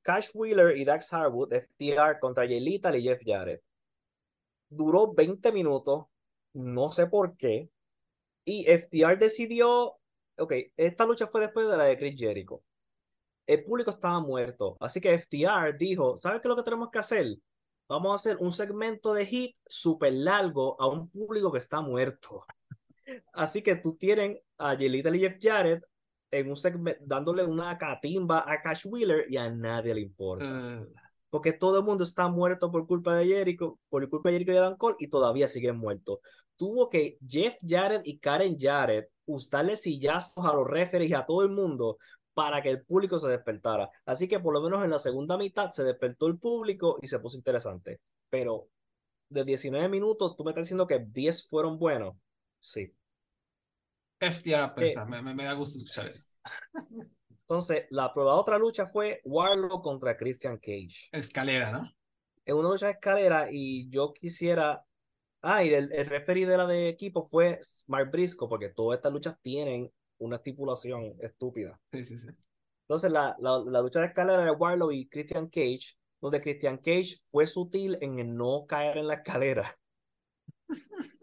Cash 0.09 0.31
Wheeler 0.33 0.75
y 0.75 0.85
Dax 0.85 1.13
Harwood, 1.13 1.53
FTR 1.53 2.19
contra 2.19 2.43
Yelita 2.43 2.97
y 2.97 3.03
Jeff 3.03 3.21
Jarrett. 3.23 3.61
Duró 4.67 5.13
20 5.13 5.51
minutos, 5.51 6.07
no 6.53 6.89
sé 6.89 7.05
por 7.05 7.37
qué. 7.37 7.69
Y 8.43 8.65
FTR 8.65 9.19
decidió, 9.19 9.99
ok, 10.35 10.53
esta 10.75 11.05
lucha 11.05 11.27
fue 11.27 11.41
después 11.41 11.67
de 11.67 11.77
la 11.77 11.83
de 11.83 11.95
Chris 11.99 12.19
Jericho. 12.19 12.63
El 13.45 13.63
público 13.63 13.91
estaba 13.91 14.19
muerto, 14.19 14.77
así 14.79 14.99
que 14.99 15.13
FTR 15.19 15.77
dijo, 15.77 16.17
¿sabes 16.17 16.41
qué 16.41 16.47
es 16.47 16.49
lo 16.49 16.55
que 16.55 16.63
tenemos 16.63 16.89
que 16.89 16.97
hacer? 16.97 17.37
vamos 17.87 18.11
a 18.11 18.15
hacer 18.15 18.37
un 18.39 18.51
segmento 18.51 19.13
de 19.13 19.27
hit 19.27 19.55
súper 19.67 20.13
largo 20.13 20.75
a 20.81 20.87
un 20.87 21.07
público 21.09 21.51
que 21.51 21.59
está 21.59 21.81
muerto. 21.81 22.45
Así 23.33 23.63
que 23.63 23.75
tú 23.75 23.95
tienes 23.95 24.41
a 24.59 24.75
Jelita 24.75 25.15
y 25.15 25.19
Jeff 25.21 25.37
Jarrett 25.41 25.83
en 26.31 26.49
un 26.49 26.55
segmento 26.55 27.01
dándole 27.05 27.43
una 27.43 27.77
catimba 27.77 28.43
a 28.45 28.61
Cash 28.61 28.85
Wheeler 28.87 29.25
y 29.29 29.37
a 29.37 29.49
nadie 29.49 29.93
le 29.93 30.01
importa. 30.01 30.45
Mm. 30.45 30.87
Porque 31.29 31.53
todo 31.53 31.79
el 31.79 31.85
mundo 31.85 32.03
está 32.03 32.27
muerto 32.27 32.71
por 32.71 32.87
culpa 32.87 33.15
de 33.15 33.27
Jericho, 33.27 33.79
por 33.89 34.07
culpa 34.09 34.29
de 34.29 34.35
Jericho 34.35 34.51
y 34.53 34.57
Adam 34.57 34.77
Cole 34.77 34.95
y 34.99 35.07
todavía 35.07 35.47
siguen 35.47 35.77
muertos. 35.77 36.19
Tuvo 36.55 36.89
que 36.89 37.17
Jeff 37.27 37.55
Jarrett 37.65 38.01
y 38.05 38.19
Karen 38.19 38.57
Jarrett 38.59 39.09
usarle 39.25 39.77
sillazos 39.77 40.45
a 40.45 40.53
los 40.53 40.67
referees 40.67 41.11
y 41.11 41.13
a 41.13 41.25
todo 41.25 41.43
el 41.43 41.49
mundo 41.49 41.97
para 42.33 42.61
que 42.61 42.69
el 42.69 42.83
público 42.83 43.19
se 43.19 43.27
despertara. 43.27 43.89
Así 44.05 44.27
que 44.27 44.39
por 44.39 44.53
lo 44.53 44.61
menos 44.61 44.83
en 44.83 44.89
la 44.89 44.99
segunda 44.99 45.37
mitad 45.37 45.71
se 45.71 45.83
despertó 45.83 46.27
el 46.27 46.39
público 46.39 46.97
y 47.01 47.07
se 47.07 47.19
puso 47.19 47.37
interesante. 47.37 47.99
Pero 48.29 48.69
de 49.29 49.43
19 49.43 49.87
minutos, 49.89 50.35
tú 50.35 50.43
me 50.43 50.51
estás 50.51 50.65
diciendo 50.65 50.87
que 50.87 50.99
10 50.99 51.47
fueron 51.47 51.77
buenos. 51.77 52.15
Sí. 52.59 52.93
FTR 54.19 54.55
apesta, 54.55 55.03
eh, 55.03 55.21
me, 55.21 55.43
da 55.43 55.53
gusto 55.53 55.77
escuchar 55.77 56.07
eso. 56.07 56.23
Entonces, 57.41 57.85
la, 57.89 58.11
la 58.15 58.35
otra 58.35 58.57
lucha 58.57 58.87
fue 58.87 59.21
Warlock 59.23 59.81
contra 59.81 60.17
Christian 60.17 60.57
Cage. 60.57 61.09
Escalera, 61.11 61.71
¿no? 61.71 61.91
Es 62.45 62.53
una 62.53 62.69
lucha 62.69 62.87
de 62.87 62.93
escalera 62.93 63.47
y 63.51 63.89
yo 63.89 64.13
quisiera. 64.13 64.85
Ah, 65.41 65.63
y 65.63 65.73
el, 65.73 65.91
el 65.93 66.05
referee 66.05 66.45
de 66.45 66.57
la 66.57 66.67
de 66.67 66.89
equipo 66.89 67.23
fue 67.23 67.59
Smart 67.63 68.11
Brisco, 68.11 68.49
porque 68.49 68.69
todas 68.69 68.97
estas 68.97 69.13
luchas 69.13 69.39
tienen 69.41 69.91
una 70.17 70.35
estipulación 70.35 71.15
estúpida. 71.21 71.79
Sí, 71.85 72.03
sí, 72.03 72.17
sí. 72.17 72.27
Entonces, 72.81 73.11
la, 73.11 73.35
la, 73.39 73.59
la 73.59 73.81
lucha 73.81 74.01
de 74.01 74.07
escalera 74.07 74.43
de 74.43 74.51
Warlow 74.51 74.91
y 74.91 75.07
Christian 75.07 75.47
Cage, 75.47 75.95
donde 76.19 76.41
Christian 76.41 76.77
Cage 76.77 77.21
fue 77.31 77.47
sutil 77.47 77.97
en 78.01 78.35
no 78.35 78.65
caer 78.67 78.97
en 78.97 79.07
la 79.07 79.15
escalera. 79.15 79.77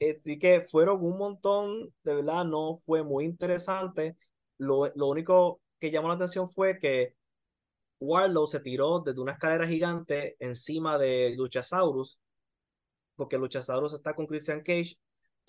Así 0.00 0.38
que 0.38 0.62
fueron 0.70 1.04
un 1.04 1.18
montón, 1.18 1.92
de 2.04 2.14
verdad, 2.14 2.44
no 2.44 2.76
fue 2.78 3.02
muy 3.02 3.24
interesante. 3.24 4.16
Lo, 4.58 4.86
lo 4.94 5.08
único 5.08 5.60
que 5.80 5.90
llamó 5.90 6.08
la 6.08 6.14
atención 6.14 6.50
fue 6.50 6.78
que 6.78 7.14
Warlow 8.00 8.46
se 8.46 8.60
tiró 8.60 9.00
desde 9.00 9.20
una 9.20 9.32
escalera 9.32 9.66
gigante 9.66 10.36
encima 10.40 10.98
de 10.98 11.34
Luchasaurus, 11.36 12.20
porque 13.16 13.38
Luchasaurus 13.38 13.94
está 13.94 14.14
con 14.14 14.26
Christian 14.26 14.62
Cage 14.62 14.96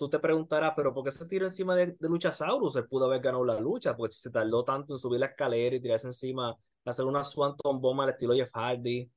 tú 0.00 0.08
te 0.08 0.18
preguntarás, 0.18 0.72
pero 0.74 0.94
¿por 0.94 1.04
qué 1.04 1.10
se 1.10 1.26
tiró 1.26 1.44
encima 1.44 1.76
de, 1.76 1.88
de 1.88 2.08
Luchasaurus? 2.08 2.74
Él 2.76 2.88
pudo 2.88 3.04
haber 3.04 3.20
ganado 3.20 3.44
la 3.44 3.60
lucha, 3.60 3.94
pues 3.94 4.16
se 4.16 4.30
tardó 4.30 4.64
tanto 4.64 4.94
en 4.94 4.98
subir 4.98 5.20
la 5.20 5.26
escalera 5.26 5.76
y 5.76 5.80
tirarse 5.80 6.06
encima, 6.06 6.56
hacer 6.86 7.04
una 7.04 7.22
Swanton 7.22 7.82
Bomb 7.82 8.00
al 8.00 8.08
estilo 8.08 8.34
Jeff 8.34 8.50
Hardy. 8.54 9.10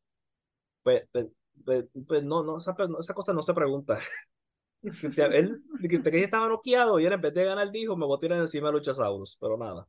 Pues, 0.84 1.08
pues, 1.12 1.28
pues, 1.64 1.86
pues 2.06 2.24
no, 2.26 2.44
no 2.44 2.58
esa, 2.58 2.76
esa, 3.00 3.14
cosa 3.14 3.34
no 3.34 3.42
se 3.42 3.54
pregunta. 3.54 3.98
él, 4.84 5.64
que 5.90 6.24
estaba 6.24 6.48
noqueado 6.48 7.00
y 7.00 7.06
él 7.06 7.14
en 7.14 7.22
vez 7.22 7.34
de 7.34 7.46
ganar 7.46 7.72
dijo, 7.72 7.96
me 7.96 8.06
voy 8.06 8.18
a 8.18 8.20
tirar 8.20 8.40
encima 8.40 8.68
de 8.68 8.74
Luchasaurus, 8.74 9.38
pero 9.40 9.58
nada. 9.58 9.88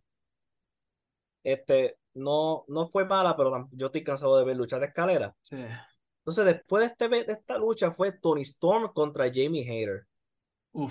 Este, 1.42 1.98
no, 2.14 2.64
no 2.68 2.86
fue 2.86 3.04
mala, 3.04 3.36
pero 3.36 3.68
yo 3.72 3.86
estoy 3.86 4.04
cansado 4.04 4.38
de 4.38 4.44
ver 4.44 4.56
luchas 4.56 4.80
de 4.80 4.86
escalera. 4.86 5.34
Sí. 5.40 5.56
Entonces, 6.18 6.44
después 6.46 6.80
de, 6.80 6.86
este, 6.86 7.26
de 7.26 7.32
esta 7.32 7.58
lucha 7.58 7.90
fue 7.90 8.12
Tony 8.12 8.42
Storm 8.42 8.92
contra 8.92 9.26
Jamie 9.26 9.68
Hayter. 9.68 10.06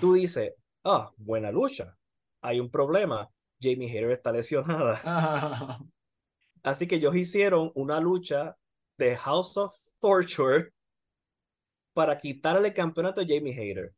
Tú 0.00 0.14
dices, 0.14 0.54
ah, 0.84 1.10
buena 1.16 1.50
lucha. 1.50 1.96
Hay 2.40 2.60
un 2.60 2.70
problema. 2.70 3.28
Jamie 3.60 3.88
Hayter 3.88 4.12
está 4.12 4.30
lesionada. 4.30 5.80
Así 6.62 6.86
que 6.86 6.96
ellos 6.96 7.16
hicieron 7.16 7.72
una 7.74 8.00
lucha 8.00 8.56
de 8.96 9.16
House 9.16 9.56
of 9.56 9.76
Torture 9.98 10.72
para 11.94 12.18
quitarle 12.18 12.68
el 12.68 12.74
campeonato 12.74 13.20
a 13.20 13.24
Jamie 13.24 13.58
Hayter. 13.58 13.94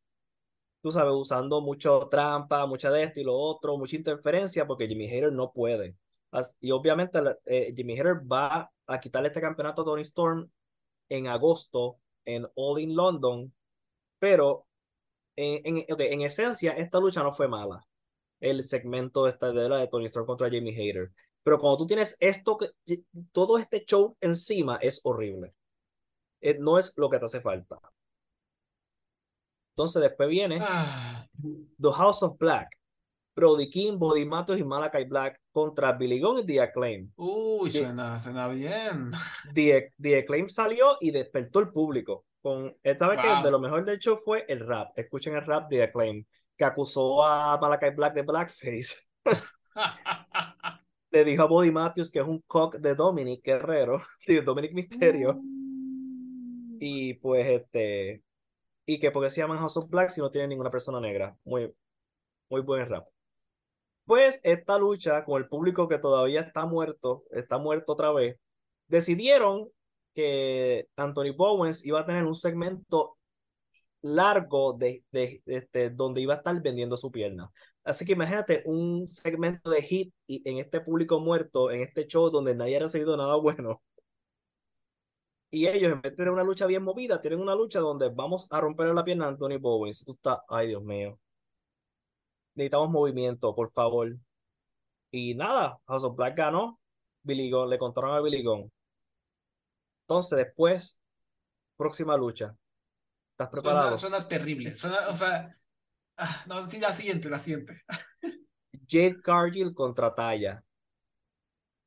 Tú 0.81 0.91
sabes, 0.91 1.13
usando 1.13 1.61
mucho 1.61 2.07
trampa, 2.09 2.65
mucha 2.65 2.91
de 2.91 3.03
esto 3.03 3.19
y 3.19 3.23
lo 3.23 3.35
otro, 3.35 3.77
mucha 3.77 3.95
interferencia, 3.97 4.65
porque 4.67 4.87
Jamie 4.87 5.11
Hayter 5.11 5.33
no 5.33 5.51
puede. 5.51 5.97
Y 6.61 6.71
obviamente 6.71 7.19
eh, 7.45 7.73
Jamie 7.75 7.97
Hayter 7.97 8.21
va 8.31 8.71
a 8.85 8.99
quitarle 8.99 9.29
este 9.29 9.41
campeonato 9.41 9.81
a 9.81 9.85
Tony 9.85 10.01
Storm 10.03 10.49
en 11.09 11.27
agosto 11.27 11.99
en 12.25 12.47
All 12.55 12.79
in 12.79 12.95
London, 12.95 13.53
pero 14.19 14.67
en, 15.35 15.85
en, 15.87 16.21
esencia, 16.21 16.73
esta 16.73 16.99
lucha 16.99 17.23
no 17.23 17.33
fue 17.33 17.47
mala. 17.47 17.85
El 18.39 18.67
segmento 18.67 19.27
esta, 19.27 19.51
de 19.51 19.69
la 19.69 19.77
de 19.77 19.87
Tony 19.87 20.05
Storm 20.05 20.25
contra 20.25 20.49
Jamie 20.49 20.75
Hayter. 20.75 21.11
Pero 21.43 21.59
cuando 21.59 21.77
tú 21.77 21.87
tienes 21.87 22.15
esto, 22.19 22.57
todo 23.31 23.57
este 23.57 23.85
show 23.85 24.17
encima 24.19 24.77
es 24.81 24.99
horrible. 25.03 25.55
Eh, 26.41 26.57
no 26.59 26.77
es 26.77 26.93
lo 26.97 27.09
que 27.09 27.19
te 27.19 27.25
hace 27.25 27.41
falta. 27.41 27.79
Entonces 29.71 30.01
después 30.01 30.29
viene 30.29 30.59
ah. 30.61 31.25
The 31.79 31.91
House 31.95 32.23
of 32.23 32.37
Black. 32.37 32.69
Brody 33.35 33.69
King, 33.69 33.99
Body 33.99 34.25
Matos 34.25 34.57
y 34.57 34.63
Malakai 34.63 35.05
Black 35.05 35.39
contra 35.51 35.91
Billy 35.91 36.19
Gunn 36.19 36.39
y 36.39 36.45
The 36.47 36.61
Acclaim. 36.61 37.11
Uy, 37.17 37.69
suena, 37.69 38.47
bien. 38.47 39.11
The, 39.53 39.93
The 40.01 40.17
Acclaim 40.17 40.49
salió 40.49 40.97
y 40.99 41.11
despertó 41.11 41.59
el 41.59 41.69
público 41.69 42.25
esta 42.83 43.07
vez 43.07 43.19
que 43.21 43.43
de 43.43 43.51
lo 43.51 43.59
mejor 43.59 43.83
del 43.85 43.99
show 43.99 44.17
fue 44.23 44.45
el 44.47 44.65
rap. 44.65 44.97
Escuchen 44.97 45.35
el 45.35 45.45
rap 45.45 45.69
de 45.69 45.83
Acclaim, 45.83 46.25
que 46.55 46.65
acusó 46.65 47.25
a 47.25 47.57
Malakai 47.59 47.93
Black 47.95 48.13
de 48.13 48.21
blackface. 48.21 49.07
le 51.11 51.25
dijo 51.25 51.43
a 51.43 51.47
Body 51.47 51.71
Matthews 51.71 52.11
que 52.11 52.19
es 52.19 52.27
un 52.27 52.41
cock 52.47 52.75
de 52.77 52.95
Dominic 52.95 53.43
Guerrero, 53.43 54.01
de 54.27 54.41
Dominic 54.41 54.73
Misterio. 54.73 55.33
Mm. 55.33 55.56
Y 56.79 57.15
pues 57.15 57.47
este, 57.47 58.23
y 58.85 58.99
que 58.99 59.11
porque 59.11 59.29
se 59.29 59.41
llaman 59.41 59.57
House 59.59 59.77
of 59.77 59.89
Black 59.89 60.09
si 60.11 60.21
no 60.21 60.31
tienen 60.31 60.49
ninguna 60.49 60.71
persona 60.71 60.99
negra. 60.99 61.37
Muy, 61.43 61.73
muy 62.49 62.61
buen 62.61 62.87
rap. 62.89 63.07
Pues 64.05 64.39
esta 64.43 64.77
lucha 64.77 65.25
con 65.25 65.41
el 65.41 65.49
público 65.49 65.87
que 65.89 65.99
todavía 65.99 66.41
está 66.41 66.65
muerto, 66.65 67.25
está 67.31 67.57
muerto 67.57 67.93
otra 67.93 68.11
vez, 68.11 68.39
decidieron 68.87 69.69
que 70.13 70.87
Anthony 70.95 71.33
Bowens 71.35 71.85
iba 71.85 71.99
a 71.99 72.05
tener 72.05 72.23
un 72.25 72.35
segmento 72.35 73.17
largo 74.01 74.73
de, 74.73 75.03
de, 75.11 75.41
este, 75.45 75.89
donde 75.89 76.21
iba 76.21 76.35
a 76.35 76.37
estar 76.37 76.61
vendiendo 76.61 76.97
su 76.97 77.11
pierna. 77.11 77.51
Así 77.83 78.05
que 78.05 78.13
imagínate 78.13 78.63
un 78.65 79.07
segmento 79.09 79.69
de 79.69 79.81
hit 79.81 80.13
en 80.27 80.57
este 80.57 80.81
público 80.81 81.19
muerto, 81.19 81.71
en 81.71 81.81
este 81.81 82.07
show 82.07 82.29
donde 82.29 82.55
nadie 82.55 82.77
ha 82.77 82.81
recibido 82.81 83.17
nada 83.17 83.35
bueno. 83.35 83.81
Y 85.49 85.67
ellos, 85.67 85.93
en 85.93 86.01
vez 86.01 86.11
de 86.11 86.17
tener 86.17 86.33
una 86.33 86.43
lucha 86.43 86.65
bien 86.65 86.83
movida, 86.83 87.21
tienen 87.21 87.39
una 87.39 87.55
lucha 87.55 87.79
donde 87.79 88.09
vamos 88.09 88.47
a 88.49 88.59
romper 88.59 88.93
la 88.93 89.03
pierna 89.03 89.25
a 89.25 89.29
Anthony 89.29 89.57
Bowens. 89.59 90.03
Tú 90.03 90.13
estás, 90.13 90.39
ay 90.49 90.67
Dios 90.67 90.83
mío. 90.83 91.19
Necesitamos 92.55 92.89
movimiento, 92.89 93.55
por 93.55 93.71
favor. 93.71 94.17
Y 95.11 95.35
nada, 95.35 95.79
House 95.87 96.03
of 96.03 96.15
Black 96.15 96.35
ganó. 96.35 96.79
Billy 97.23 97.49
Gunn, 97.49 97.69
le 97.69 97.77
contaron 97.77 98.15
a 98.15 98.21
Billy 98.21 98.43
Gunn. 98.43 98.71
Entonces, 100.01 100.37
después, 100.37 100.99
próxima 101.75 102.17
lucha. 102.17 102.55
¿Estás 103.31 103.49
preparado? 103.49 103.97
Suena, 103.97 104.17
suena 104.17 104.27
terrible. 104.27 104.73
Suena, 104.75 105.07
o 105.09 105.13
sea, 105.13 105.55
ah, 106.17 106.43
no, 106.47 106.67
sí, 106.69 106.79
la 106.79 106.93
siguiente, 106.93 107.29
la 107.29 107.39
siguiente. 107.39 107.83
Jade 108.87 109.21
Cargill 109.21 109.73
contra 109.73 110.13
Taya. 110.13 110.63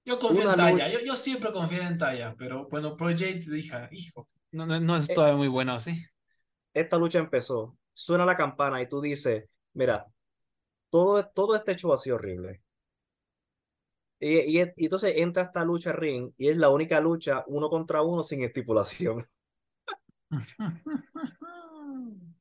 Yo 0.05 0.19
confío 0.19 0.45
Una 0.45 0.51
en 0.51 0.57
Taya, 0.57 0.89
lucha- 0.89 0.93
yo, 0.93 1.01
yo 1.01 1.17
siempre 1.17 1.53
confío 1.53 1.83
en 1.83 1.99
Taya, 1.99 2.35
pero 2.39 2.69
bueno, 2.69 2.97
Pro 2.97 3.09
Jade 3.09 3.41
dije, 3.51 3.89
hijo, 3.93 4.29
no, 4.53 4.67
no, 4.67 4.81
no 4.81 4.97
es 4.97 5.13
Eh, 5.13 5.15
todavía 5.15 5.37
muy 5.37 5.49
bueno, 5.49 5.79
¿sí? 5.81 6.05
Esta 6.75 6.99
lucha 6.99 7.19
empezó. 7.21 7.77
Suena 7.93 8.25
la 8.27 8.37
campana 8.37 8.83
y 8.83 8.89
tú 8.89 9.01
dices, 9.01 9.45
mira, 9.75 10.07
todo, 10.91 11.27
todo 11.29 11.57
este 11.57 11.77
show 11.77 11.93
ha 11.95 11.99
sido 11.99 12.17
horrible. 12.17 12.63
Y, 14.19 14.61
y, 14.61 14.63
y 14.77 14.85
entonces 14.85 15.15
entra 15.17 15.43
esta 15.45 15.65
lucha 15.65 15.93
ring 15.93 16.33
y 16.39 16.49
es 16.49 16.57
la 16.57 16.69
única 16.71 17.01
lucha 17.01 17.45
uno 17.49 17.69
contra 17.71 18.03
uno 18.03 18.23
sin 18.23 18.43
estipulación. 18.45 19.27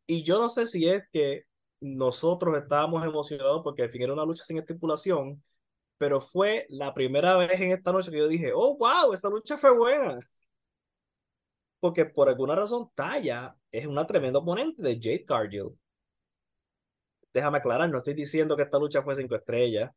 Y 0.07 0.23
yo 0.23 0.39
no 0.39 0.49
sé 0.49 0.67
si 0.67 0.87
es 0.89 1.03
que 1.11 1.43
nosotros 1.81 2.57
estábamos 2.57 3.05
emocionados 3.05 3.61
porque 3.63 3.83
al 3.83 3.89
fin 3.91 4.01
era 4.03 4.13
una 4.13 4.25
lucha 4.25 4.43
sin 4.45 4.57
estipulación, 4.57 5.43
pero 5.99 6.21
fue 6.21 6.65
la 6.69 6.93
primera 6.95 7.37
vez 7.37 7.61
en 7.61 7.73
esta 7.73 7.91
noche 7.93 8.11
que 8.11 8.17
yo 8.19 8.29
dije, 8.29 8.51
oh, 8.55 8.77
wow, 8.77 9.13
esta 9.13 9.29
lucha 9.29 9.57
fue 9.59 9.77
buena. 9.77 10.19
Porque 11.81 12.05
por 12.05 12.29
alguna 12.29 12.55
razón 12.55 12.89
Taya 12.95 13.55
es 13.71 13.85
una 13.85 14.07
tremenda 14.07 14.39
oponente 14.39 14.81
de 14.81 14.95
Jade 14.95 15.25
Cargill. 15.25 15.77
Déjame 17.33 17.59
aclarar, 17.59 17.89
no 17.89 17.99
estoy 17.99 18.13
diciendo 18.13 18.55
que 18.57 18.63
esta 18.63 18.79
lucha 18.79 19.03
fue 19.03 19.15
5 19.15 19.35
estrellas. 19.35 19.91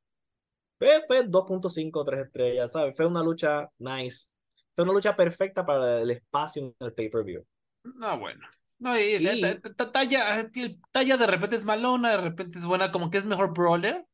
Fue, 0.78 1.02
fue 1.06 1.24
2.5, 1.24 2.04
3 2.04 2.26
estrellas, 2.26 2.72
¿sabes? 2.72 2.94
Fue 2.96 3.06
una 3.06 3.22
lucha 3.22 3.70
nice. 3.78 4.28
Fue 4.74 4.84
una 4.84 4.92
lucha 4.92 5.16
perfecta 5.16 5.64
para 5.64 6.00
el 6.00 6.10
espacio 6.10 6.62
en 6.64 6.74
el 6.80 6.92
pay-per-view. 6.92 7.44
No, 7.84 8.18
bueno. 8.18 8.46
No, 8.78 8.98
y, 8.98 9.14
Y- 9.16 9.40
ta- 9.40 9.60
ta- 9.60 9.74
ta- 9.74 9.92
Talla, 9.92 10.40
eh, 10.40 10.78
Talla 10.90 11.16
de 11.16 11.26
repente 11.26 11.56
es 11.56 11.64
malona, 11.64 12.10
de 12.10 12.16
repente 12.18 12.58
es 12.58 12.66
buena, 12.66 12.90
como 12.90 13.10
que 13.10 13.18
es 13.18 13.24
mejor 13.24 13.52
brawler. 13.52 14.04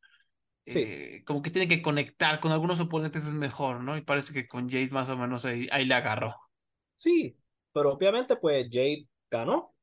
Sí. 0.69 0.83
Eh, 0.83 1.25
como 1.25 1.43
que 1.43 1.51
tiene 1.51 1.69
que 1.69 1.83
conectar 1.83 2.41
con 2.41 2.53
algunos 2.53 2.81
oponentes 2.81 3.25
es 3.25 3.33
mejor, 3.33 3.81
¿no? 3.81 3.97
Y 3.97 4.03
parece 4.03 4.33
que 4.33 4.47
con 4.47 4.69
Jade 4.69 4.91
más 4.91 5.09
o 5.09 5.17
menos 5.17 5.45
ahí, 5.45 5.67
ahí 5.71 5.85
le 5.85 5.95
agarró. 5.95 6.35
Sí, 6.95 7.37
pero 7.73 7.93
obviamente 7.93 8.37
pues 8.37 8.67
Jade 8.71 9.07
ganó 9.31 9.75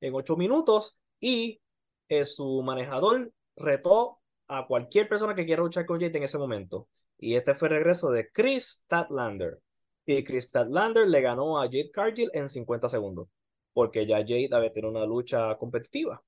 en 0.00 0.14
8 0.14 0.36
minutos 0.36 0.96
y 1.20 1.60
eh, 2.08 2.24
su 2.24 2.62
manejador 2.62 3.32
retó 3.56 4.20
a 4.48 4.66
cualquier 4.66 5.08
persona 5.08 5.34
que 5.34 5.46
quiera 5.46 5.62
luchar 5.62 5.86
con 5.86 6.00
Jade 6.00 6.16
en 6.16 6.24
ese 6.24 6.38
momento. 6.38 6.88
Y 7.18 7.34
este 7.36 7.54
fue 7.54 7.68
el 7.68 7.74
regreso 7.74 8.10
de 8.10 8.30
Chris 8.30 8.82
Statlander. 8.84 9.60
Y 10.06 10.24
Chris 10.24 10.44
Statlander 10.44 11.06
le 11.06 11.20
ganó 11.20 11.60
a 11.60 11.64
Jade 11.66 11.90
Cargill 11.92 12.30
en 12.32 12.48
50 12.48 12.88
segundos. 12.88 13.28
Porque 13.72 14.06
ya 14.06 14.18
Jade 14.18 14.48
había 14.52 14.72
tenido 14.72 14.90
una 14.90 15.06
lucha 15.06 15.56
competitiva. 15.56 16.22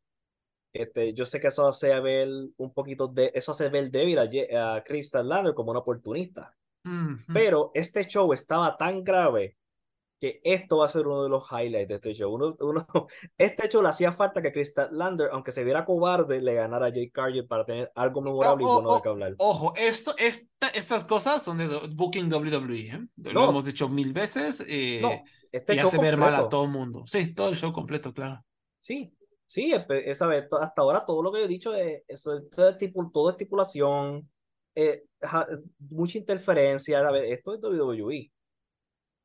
Este, 0.73 1.12
yo 1.12 1.27
sé 1.27 1.40
que 1.40 1.49
eso 1.49 1.66
hace 1.69 1.99
ver 2.01 2.28
un 2.57 2.73
poquito 2.73 3.07
de, 3.09 3.31
eso 3.35 3.53
hace 3.53 3.69
ver 3.69 3.90
débil 3.90 4.19
a, 4.19 4.74
a 4.77 4.82
Chris 4.82 5.09
Statlander 5.09 5.55
como 5.55 5.70
un 5.70 5.77
oportunista. 5.78 6.55
Pero 7.32 7.70
este 7.74 8.05
show 8.07 8.32
estaba 8.32 8.77
tan 8.77 9.05
grave 9.05 9.57
que 10.20 10.40
esto 10.44 10.78
va 10.78 10.86
a 10.86 10.89
ser 10.89 11.07
uno 11.07 11.23
de 11.24 11.28
los 11.28 11.44
highlights 11.51 11.89
de 11.89 11.94
este 11.97 12.15
show. 12.15 12.32
Uno, 12.32 12.57
uno- 12.61 12.86
este 13.39 13.69
show 13.69 13.82
le 13.82 13.89
hacía 13.89 14.12
falta 14.12 14.40
que 14.40 14.53
Chris 14.53 14.73
Lander, 14.93 15.28
aunque 15.32 15.51
se 15.53 15.62
viera 15.65 15.85
cobarde, 15.85 16.40
le 16.40 16.55
ganara 16.55 16.86
a 16.86 16.89
Jake 16.90 17.11
Cargill 17.12 17.47
para 17.47 17.65
tener 17.65 17.90
algo 17.97 18.20
memorable 18.23 18.65
Oh, 18.65 18.69
y 18.69 18.73
bueno 18.82 18.97
de 18.97 19.03
que 19.03 19.09
hablar. 19.09 19.35
Ojo, 19.39 19.74
esto, 19.77 20.15
esta, 20.19 20.69
estas 20.69 21.05
cosas 21.05 21.43
son 21.43 21.59
de 21.59 21.66
Booking 21.93 22.32
WWE, 22.32 22.78
¿eh? 22.89 23.07
Lo 23.16 23.32
No. 23.32 23.51
hemos 23.51 23.65
dicho 23.65 23.89
mil 23.89 24.12
veces 24.12 24.65
eh, 24.69 25.01
No, 25.03 25.11
este 25.51 25.74
y 25.74 25.78
show 25.78 25.89
hace 25.89 25.99
ver 25.99 26.16
mal 26.16 26.28
a 26.35 26.39
completo. 26.43 26.49
todo 26.49 26.65
el 26.65 26.70
mundo. 26.70 27.03
Sí, 27.07 27.35
todo 27.35 27.49
el 27.49 27.57
show 27.57 27.73
completo, 27.73 28.12
claro. 28.15 28.44
Sí, 28.81 29.12
sí, 29.52 29.72
esa 29.88 30.26
vez, 30.26 30.46
hasta 30.60 30.82
ahora 30.82 31.04
todo 31.04 31.22
lo 31.22 31.30
que 31.30 31.40
yo 31.40 31.44
he 31.44 31.48
dicho 31.48 31.74
es, 31.74 32.02
es 32.08 32.22
todo, 32.22 32.78
tipu- 32.78 33.10
todo 33.12 33.30
estipulación, 33.30 34.28
eh, 34.74 35.04
ja- 35.20 35.46
mucha 35.90 36.18
interferencia. 36.18 37.00
Esto 37.20 37.54
es 37.54 37.60
WWE. 37.60 38.32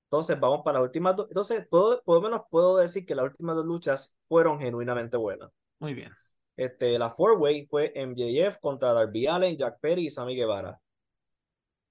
Entonces 0.10 0.40
vamos 0.40 0.62
para 0.64 0.80
las 0.80 0.88
últimas 0.88 1.16
dos. 1.16 1.28
Entonces, 1.30 1.66
puedo, 1.70 2.02
por 2.04 2.16
lo 2.18 2.22
menos 2.30 2.42
puedo 2.50 2.78
decir 2.78 3.06
que 3.06 3.16
las 3.16 3.26
últimas 3.26 3.56
dos 3.56 3.66
luchas 3.66 4.18
fueron 4.28 4.60
genuinamente 4.60 5.18
buenas. 5.18 5.50
Muy 5.80 5.94
bien. 5.94 6.12
Este, 6.56 6.98
la 6.98 7.12
four-way 7.12 7.68
fue 7.68 7.92
MJF 7.96 8.60
contra 8.60 8.94
Darby 8.94 9.28
Allin, 9.28 9.58
Jack 9.58 9.80
Perry 9.80 10.08
y 10.08 10.10
Sammy 10.10 10.36
Guevara. 10.36 10.80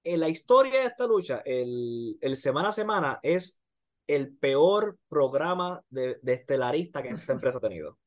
En 0.03 0.19
la 0.19 0.29
historia 0.29 0.81
de 0.81 0.87
esta 0.87 1.05
lucha, 1.05 1.41
el, 1.45 2.17
el 2.21 2.37
semana 2.37 2.69
a 2.69 2.71
semana 2.71 3.19
es 3.21 3.59
el 4.07 4.35
peor 4.37 4.97
programa 5.09 5.81
de, 5.89 6.17
de 6.21 6.33
estelarista 6.33 7.01
que 7.03 7.09
esta 7.09 7.33
empresa 7.33 7.57
ha 7.57 7.61
tenido. 7.61 7.97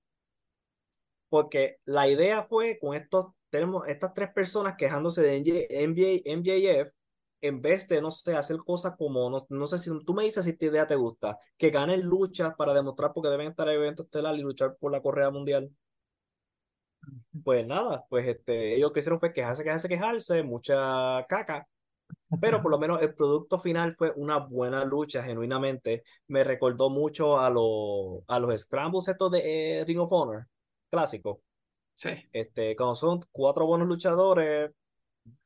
Porque 1.30 1.78
la 1.86 2.08
idea 2.08 2.44
fue 2.44 2.78
con 2.78 2.94
estos, 2.94 3.28
tenemos 3.50 3.88
estas 3.88 4.12
tres 4.14 4.30
personas 4.34 4.76
quejándose 4.76 5.22
de 5.22 5.38
MJF, 6.26 6.92
en 7.42 7.62
vez 7.62 7.88
de, 7.88 8.02
no 8.02 8.10
sé, 8.10 8.36
hacer 8.36 8.58
cosas 8.58 8.94
como, 8.98 9.30
no, 9.30 9.46
no 9.48 9.66
sé 9.66 9.78
si 9.78 9.90
tú 10.04 10.14
me 10.14 10.24
dices 10.24 10.44
si 10.44 10.50
esta 10.50 10.66
idea 10.66 10.86
te 10.86 10.96
gusta, 10.96 11.38
que 11.56 11.70
ganen 11.70 12.02
luchas 12.02 12.54
para 12.56 12.74
demostrar 12.74 13.12
porque 13.14 13.30
deben 13.30 13.48
estar 13.48 13.68
en 13.68 13.76
eventos 13.76 14.06
estelar 14.06 14.34
y 14.36 14.42
luchar 14.42 14.76
por 14.78 14.92
la 14.92 15.00
correa 15.02 15.30
mundial. 15.30 15.70
Pues 17.44 17.66
nada, 17.66 18.04
pues 18.08 18.26
este, 18.28 18.74
ellos 18.76 18.92
que 18.92 19.00
hicieron 19.00 19.20
fue 19.20 19.32
quejarse, 19.32 19.62
quejarse, 19.64 19.88
quejarse, 19.88 20.42
mucha 20.42 21.24
caca, 21.28 21.66
pero 22.40 22.62
por 22.62 22.70
lo 22.70 22.78
menos 22.78 23.00
el 23.02 23.14
producto 23.14 23.58
final 23.58 23.94
fue 23.96 24.12
una 24.16 24.38
buena 24.38 24.84
lucha, 24.84 25.22
genuinamente. 25.22 26.04
Me 26.28 26.44
recordó 26.44 26.90
mucho 26.90 27.38
a, 27.40 27.50
los 27.50 28.22
a 28.28 28.38
los 28.38 28.60
Scrambles 28.60 29.08
estos 29.08 29.30
de 29.32 29.80
eh, 29.80 29.84
Ring 29.84 30.00
of 30.00 30.12
Honor, 30.12 30.46
clásico. 30.90 31.42
Sí. 31.94 32.10
Este, 32.32 32.76
cuando 32.76 32.94
son 32.94 33.20
cuatro 33.30 33.66
buenos 33.66 33.88
luchadores. 33.88 34.70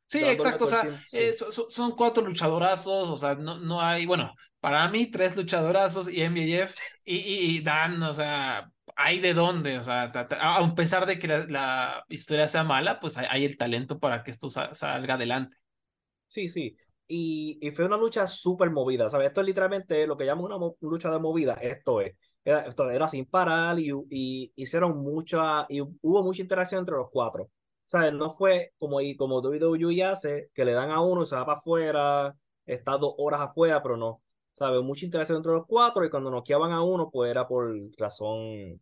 Sí, 0.07 0.23
exacto. 0.25 0.65
O 0.65 0.67
sea, 0.67 1.03
sí. 1.07 1.19
eh, 1.19 1.33
so- 1.33 1.51
so- 1.53 1.71
son 1.71 1.93
cuatro 1.97 2.25
luchadorazos. 2.25 3.09
O 3.09 3.17
sea, 3.17 3.35
no, 3.35 3.59
no 3.59 3.81
hay, 3.81 4.07
bueno, 4.07 4.33
para 4.61 4.89
mí, 4.89 5.11
tres 5.11 5.37
luchadorazos 5.37 6.13
y 6.13 6.23
MJF 6.23 6.75
y, 7.05 7.17
y, 7.17 7.57
y 7.59 7.61
Dan, 7.63 8.03
o 8.03 8.15
sea, 8.15 8.71
hay 8.97 9.19
de 9.21 9.35
dónde. 9.35 9.79
O 9.79 9.83
sea, 9.83 10.05
a 10.15 10.75
pesar 10.75 11.07
de 11.07 11.19
que 11.19 11.27
la, 11.29 11.39
la 11.47 12.05
historia 12.09 12.47
sea 12.49 12.65
mala, 12.65 13.01
pues 13.01 13.17
hay, 13.19 13.27
hay 13.31 13.45
el 13.45 13.57
talento 13.57 13.99
para 13.99 14.23
que 14.23 14.31
esto 14.31 14.51
sa- 14.51 14.75
salga 14.75 15.15
adelante. 15.15 15.57
Sí, 16.27 16.49
sí. 16.49 16.77
Y, 17.07 17.59
y 17.61 17.71
fue 17.73 17.85
una 17.87 17.97
lucha 17.97 18.27
súper 18.27 18.71
movida, 18.71 19.09
¿sabes? 19.09 19.29
Esto 19.29 19.41
es 19.43 19.47
literalmente 19.47 20.07
lo 20.07 20.17
que 20.17 20.25
llaman 20.27 20.45
una 20.47 20.59
mo- 20.59 20.77
lucha 20.81 21.11
de 21.11 21.19
movida. 21.19 21.55
Esto 21.55 22.01
es. 22.01 22.17
Era, 22.45 22.61
esto 22.61 22.91
era 22.91 23.09
sin 23.09 23.25
parar 23.27 23.79
y, 23.79 23.91
y 24.11 24.53
hicieron 24.57 24.99
mucha. 24.99 25.67
Y 25.69 25.81
hubo 25.81 26.23
mucha 26.23 26.43
interacción 26.43 26.81
entre 26.81 26.97
los 26.97 27.11
cuatro. 27.11 27.51
¿Sabes? 27.87 28.13
No 28.13 28.33
fue 28.35 28.73
como, 28.79 29.01
y 29.01 29.17
como 29.17 29.41
WWE 29.41 30.05
hace, 30.05 30.51
que 30.55 30.65
le 30.65 30.73
dan 30.73 30.91
a 30.91 31.01
uno 31.01 31.23
y 31.23 31.27
se 31.27 31.37
va 31.37 31.45
para 31.47 31.59
afuera, 31.59 32.37
está 32.67 32.97
dos 32.99 33.15
horas 33.19 33.41
afuera, 33.41 33.83
pero 33.83 33.97
no. 33.97 34.23
¿Sabes? 34.53 34.83
Mucha 34.83 35.05
interacción 35.05 35.37
entre 35.39 35.53
los 35.53 35.67
cuatro 35.67 36.05
y 36.05 36.11
cuando 36.11 36.31
noqueaban 36.31 36.73
a 36.73 36.83
uno, 36.83 37.11
pues 37.11 37.31
era 37.31 37.47
por 37.47 37.75
razón. 37.99 38.81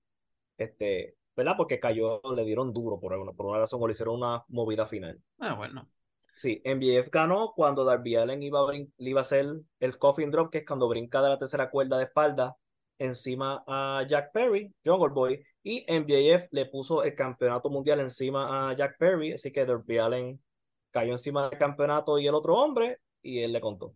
Este. 0.56 1.16
¿Verdad? 1.34 1.54
Porque 1.56 1.80
cayó, 1.80 2.20
le 2.36 2.44
dieron 2.44 2.74
duro 2.74 3.00
por, 3.00 3.14
alguna, 3.14 3.32
por 3.32 3.46
una 3.46 3.58
razón 3.58 3.80
o 3.82 3.86
le 3.86 3.92
hicieron 3.92 4.16
una 4.16 4.44
movida 4.48 4.84
final. 4.86 5.18
Ah, 5.38 5.54
bueno. 5.54 5.88
Sí, 6.36 6.62
MJF 6.64 7.10
ganó 7.10 7.52
cuando 7.56 7.84
Darby 7.84 8.16
Allin 8.16 8.42
iba 8.42 8.60
a, 8.60 8.72
le 8.72 8.88
iba 8.98 9.20
a 9.20 9.22
hacer 9.22 9.46
el 9.80 9.98
coffin 9.98 10.30
drop, 10.30 10.50
que 10.50 10.58
es 10.58 10.66
cuando 10.66 10.88
brinca 10.88 11.22
de 11.22 11.30
la 11.30 11.38
tercera 11.38 11.70
cuerda 11.70 11.96
de 11.98 12.04
espalda 12.04 12.56
encima 12.98 13.64
a 13.66 14.04
Jack 14.08 14.32
Perry, 14.32 14.72
Jungle 14.84 15.10
Boy, 15.10 15.44
y 15.62 15.84
MJF 15.88 16.48
le 16.50 16.66
puso 16.66 17.02
el 17.02 17.14
campeonato 17.14 17.70
mundial 17.70 18.00
encima 18.00 18.70
a 18.70 18.76
Jack 18.76 18.96
Perry, 18.98 19.32
así 19.32 19.52
que 19.52 19.64
Darby 19.64 19.98
Allin 19.98 20.42
cayó 20.90 21.12
encima 21.12 21.48
del 21.48 21.58
campeonato 21.58 22.18
y 22.18 22.26
el 22.26 22.34
otro 22.34 22.54
hombre, 22.56 22.98
y 23.22 23.40
él 23.40 23.52
le 23.52 23.60
contó 23.60 23.94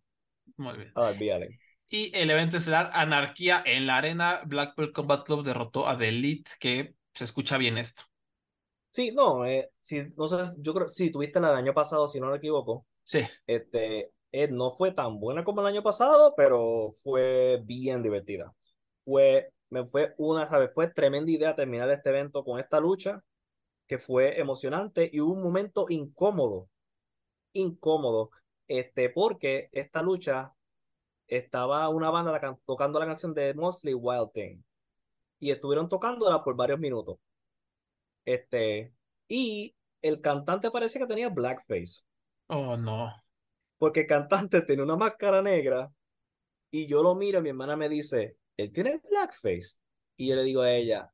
Muy 0.56 0.77
bien. 0.77 0.93
a. 0.94 1.12
Y 1.89 2.10
el 2.16 2.31
evento 2.31 2.56
estelar 2.56 2.90
Anarquía 2.93 3.62
en 3.64 3.86
la 3.86 3.98
arena, 3.98 4.43
Blackpool 4.44 4.93
Combat 4.93 5.24
Club 5.24 5.44
derrotó 5.44 5.86
a 5.86 5.97
The 5.97 6.09
Elite, 6.09 6.51
que 6.59 6.94
se 7.14 7.24
escucha 7.24 7.59
bien 7.59 7.78
esto. 7.78 8.02
Sí, 8.90 9.12
no, 9.12 9.44
eh, 9.44 9.70
si, 9.81 10.05
no 10.16 10.27
sé, 10.27 10.52
yo 10.59 10.73
creo, 10.73 10.89
si 10.89 11.10
tuviste 11.10 11.39
la 11.39 11.51
del 11.51 11.59
año 11.59 11.74
pasado, 11.74 12.06
si 12.06 12.18
no 12.18 12.31
me 12.31 12.39
equivoco, 12.39 12.86
Sí, 13.05 13.20
este, 13.47 14.10
eh, 14.32 14.48
no 14.48 14.73
fue 14.73 14.90
tan 14.93 15.20
buena 15.20 15.44
como 15.44 15.60
el 15.60 15.66
año 15.68 15.82
pasado, 15.82 16.35
pero 16.36 16.93
fue 17.02 17.60
bien 17.64 18.02
divertida. 18.02 18.52
Fue, 19.06 19.52
me 19.70 19.86
fue 19.86 20.14
una, 20.18 20.48
¿sabes? 20.48 20.72
Fue 20.74 20.88
tremenda 20.88 21.32
idea 21.32 21.56
terminar 21.56 21.90
este 21.90 22.10
evento 22.10 22.44
con 22.44 22.60
esta 22.60 22.80
lucha, 22.80 23.24
que 23.86 23.98
fue 23.98 24.38
emocionante 24.40 25.08
y 25.12 25.20
hubo 25.20 25.32
un 25.32 25.42
momento 25.44 25.86
incómodo, 25.88 26.68
incómodo, 27.54 28.30
este, 28.68 29.10
porque 29.10 29.70
esta 29.72 30.02
lucha 30.02 30.52
estaba 31.28 31.88
una 31.88 32.10
banda 32.10 32.58
tocando 32.66 32.98
la 32.98 33.06
canción 33.06 33.34
de 33.34 33.54
Mostly 33.54 33.94
Wild 33.94 34.32
Thing 34.32 34.62
y 35.38 35.50
estuvieron 35.52 35.88
tocándola 35.88 36.42
por 36.44 36.56
varios 36.56 36.80
minutos. 36.80 37.18
Este, 38.24 38.92
y 39.28 39.74
el 40.02 40.20
cantante 40.20 40.70
parecía 40.70 41.02
que 41.02 41.06
tenía 41.08 41.28
blackface, 41.30 42.04
oh 42.48 42.76
no. 42.76 43.12
porque 43.78 44.00
el 44.00 44.06
cantante 44.06 44.62
tenía 44.62 44.84
una 44.84 44.96
máscara 44.96 45.42
negra 45.42 45.92
y 46.70 46.86
yo 46.86 47.02
lo 47.02 47.14
miro 47.14 47.38
y 47.40 47.42
mi 47.42 47.50
hermana 47.50 47.76
me 47.76 47.88
dice, 47.88 48.36
él 48.56 48.72
tiene 48.72 49.00
blackface. 49.10 49.78
Y 50.16 50.28
yo 50.28 50.36
le 50.36 50.44
digo 50.44 50.62
a 50.62 50.72
ella, 50.72 51.12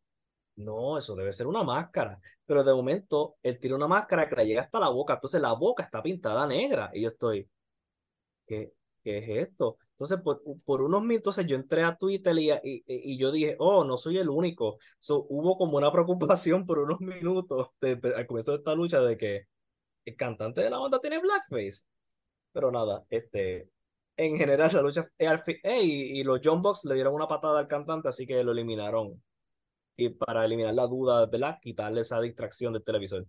no, 0.57 0.99
eso 0.99 1.15
debe 1.17 1.33
ser 1.33 1.47
una 1.47 1.63
máscara. 1.65 2.21
Pero 2.47 2.65
de 2.65 2.75
momento, 2.75 3.37
él 3.43 3.59
tiene 3.61 3.77
una 3.77 3.89
máscara 3.89 4.29
que 4.29 4.37
le 4.37 4.47
llega 4.47 4.63
hasta 4.63 4.81
la 4.81 4.89
boca, 4.89 5.15
entonces 5.15 5.41
la 5.41 5.53
boca 5.55 5.83
está 5.83 6.03
pintada 6.03 6.47
negra. 6.47 6.91
Y 6.95 7.03
yo 7.03 7.11
estoy, 7.11 7.49
¿qué, 8.47 8.73
es 9.05 9.29
esto? 9.29 9.79
Entonces, 9.93 10.19
por, 10.65 10.83
unos 10.83 11.03
minutos, 11.05 11.37
yo 11.47 11.57
entré 11.57 11.85
a 11.85 11.97
Twitter 11.97 12.37
y, 12.39 12.51
y, 12.87 13.19
yo 13.19 13.31
dije, 13.31 13.57
oh, 13.59 13.85
no 13.85 13.97
soy 13.97 14.19
el 14.19 14.29
único. 14.29 14.79
So, 14.99 15.27
hubo 15.29 15.57
como 15.57 15.77
una 15.77 15.93
preocupación 15.93 16.67
por 16.67 16.79
unos 16.81 17.01
minutos 17.01 17.69
al 17.81 18.27
comienzo 18.27 18.53
de 18.53 18.59
esta 18.59 18.75
lucha 18.75 19.01
de 19.01 19.17
que 19.17 19.47
el 20.05 20.17
cantante 20.17 20.63
de 20.63 20.71
la 20.71 20.79
banda 20.79 21.01
tiene 21.01 21.21
blackface. 21.21 21.85
Pero 22.53 22.71
nada, 22.71 23.05
este, 23.11 23.71
en 24.17 24.37
general 24.37 24.71
la 24.73 24.83
lucha, 24.83 25.09
y, 25.19 26.21
y 26.21 26.25
los 26.25 26.41
John 26.43 26.63
Box 26.63 26.85
le 26.85 26.95
dieron 26.95 27.15
una 27.15 27.29
patada 27.29 27.59
al 27.59 27.69
cantante, 27.69 28.09
así 28.09 28.27
que 28.27 28.43
lo 28.45 28.53
eliminaron. 28.53 29.23
Y 29.97 30.11
para 30.11 30.45
eliminar 30.45 30.75
la 30.75 30.87
duda, 30.87 31.27
¿verdad? 31.27 31.59
Quitarle 31.63 32.03
esa 32.03 32.21
distracción 32.21 32.73
del 32.73 32.85
televisor. 32.85 33.27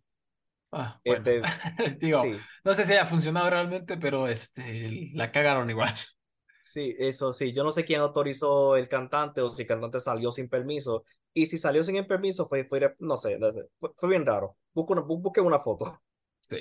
Ah, 0.72 1.00
bueno. 1.06 1.30
Este, 1.30 1.42
Digo, 2.00 2.22
sí, 2.24 2.34
no 2.64 2.74
sé 2.74 2.86
si 2.86 2.94
haya 2.94 3.06
funcionado 3.06 3.50
realmente, 3.50 3.98
pero 3.98 4.28
este, 4.28 5.12
la 5.14 5.32
cagaron 5.32 5.70
igual. 5.70 5.94
sí, 6.60 6.96
eso 6.98 7.34
sí. 7.34 7.54
Yo 7.54 7.64
no 7.64 7.72
sé 7.72 7.86
quién 7.86 8.02
autorizó 8.02 8.76
el 8.78 8.88
cantante 8.88 9.42
o 9.42 9.50
si 9.50 9.64
el 9.64 9.68
cantante 9.68 10.00
salió 10.00 10.32
sin 10.32 10.50
permiso. 10.50 11.06
Y 11.34 11.48
si 11.48 11.58
salió 11.58 11.84
sin 11.84 11.96
el 11.96 12.08
permiso, 12.08 12.48
fue, 12.48 12.66
fue 12.66 12.96
no 13.00 13.18
sé, 13.18 13.38
fue, 13.80 13.90
fue 13.98 14.10
bien 14.10 14.26
raro. 14.26 14.58
Busca 14.74 14.94
una, 14.94 15.02
bu- 15.04 15.22
busquen 15.22 15.46
una 15.46 15.60
foto. 15.60 16.00
Sí. 16.42 16.58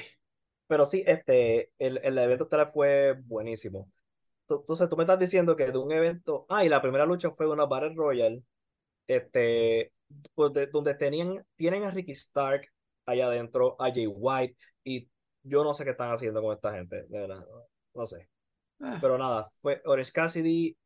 Pero 0.67 0.87
sí, 0.87 1.03
este, 1.07 1.73
el, 1.79 1.99
el 2.03 2.19
evento 2.19 2.45
estelar 2.45 2.71
fue 2.73 3.15
buenísimo. 3.27 3.91
Entonces, 4.61 4.89
tú 4.89 4.97
me 4.97 5.05
estás 5.05 5.19
diciendo 5.19 5.57
que 5.57 5.71
de 5.71 5.79
un 5.79 5.93
evento. 5.93 6.47
Ah, 6.49 6.65
y 6.65 6.69
la 6.69 6.83
primera 6.83 7.07
lucha 7.07 7.31
fue 7.33 7.49
una 7.49 7.67
Battle 7.67 7.95
Royale. 7.97 8.43
Este, 9.07 9.93
de- 10.53 10.67
donde 10.69 10.95
tenían, 10.95 11.45
tienen 11.57 11.85
a 11.85 11.91
Ricky 11.91 12.13
Stark 12.13 12.69
allá 13.07 13.27
adentro, 13.27 13.77
a 13.81 13.91
Jay 13.93 14.07
White, 14.07 14.57
y 14.85 15.09
yo 15.43 15.65
no 15.65 15.75
sé 15.75 15.85
qué 15.85 15.91
están 15.91 16.13
haciendo 16.13 16.43
con 16.43 16.55
esta 16.55 16.73
gente, 16.73 17.03
de 17.09 17.21
verdad, 17.21 17.41
no, 17.49 17.67
no 17.95 18.07
sé. 18.07 18.29
Ah, 18.81 18.99
Pero 19.01 19.19
nada, 19.19 19.51
fue 19.61 19.83
Orange 19.85 20.13
Cassidy, 20.13 20.77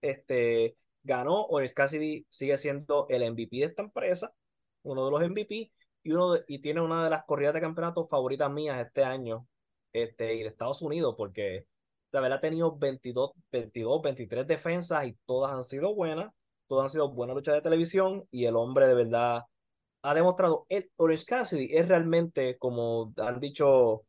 este, 0.00 0.76
ganó. 1.02 1.46
Orange 1.46 1.74
Cassidy 1.74 2.26
sigue 2.28 2.58
siendo 2.58 3.06
el 3.10 3.22
MVP 3.22 3.58
de 3.58 3.64
esta 3.66 3.82
empresa, 3.82 4.32
uno 4.82 5.04
de 5.04 5.10
los 5.10 5.22
MVP, 5.22 5.72
y, 6.02 6.12
uno 6.12 6.32
de- 6.34 6.44
y 6.48 6.60
tiene 6.60 6.80
una 6.80 7.04
de 7.04 7.10
las 7.10 7.24
corridas 7.24 7.54
de 7.54 7.60
campeonato 7.60 8.06
favoritas 8.06 8.50
mías 8.50 8.84
este 8.84 9.04
año, 9.04 9.46
este, 9.92 10.34
y 10.34 10.42
de 10.42 10.48
Estados 10.48 10.82
Unidos, 10.82 11.14
porque 11.16 11.66
la 12.12 12.20
verdad 12.20 12.38
ha 12.38 12.40
tenido 12.40 12.76
22, 12.76 13.32
22, 13.52 14.02
23 14.02 14.46
defensas 14.46 15.06
y 15.06 15.16
todas 15.26 15.52
han 15.52 15.64
sido 15.64 15.94
buenas, 15.94 16.32
todas 16.66 16.84
han 16.84 16.90
sido 16.90 17.10
buenas 17.12 17.36
luchas 17.36 17.54
de 17.54 17.62
televisión, 17.62 18.24
y 18.30 18.46
el 18.46 18.56
hombre 18.56 18.86
de 18.86 18.94
verdad 18.94 19.42
ha 20.02 20.14
demostrado, 20.14 20.66
el 20.68 20.90
Orange 20.96 21.24
Cassidy 21.26 21.68
es 21.76 21.88
realmente, 21.88 22.56
como 22.58 23.12
han 23.18 23.40
dicho 23.40 24.04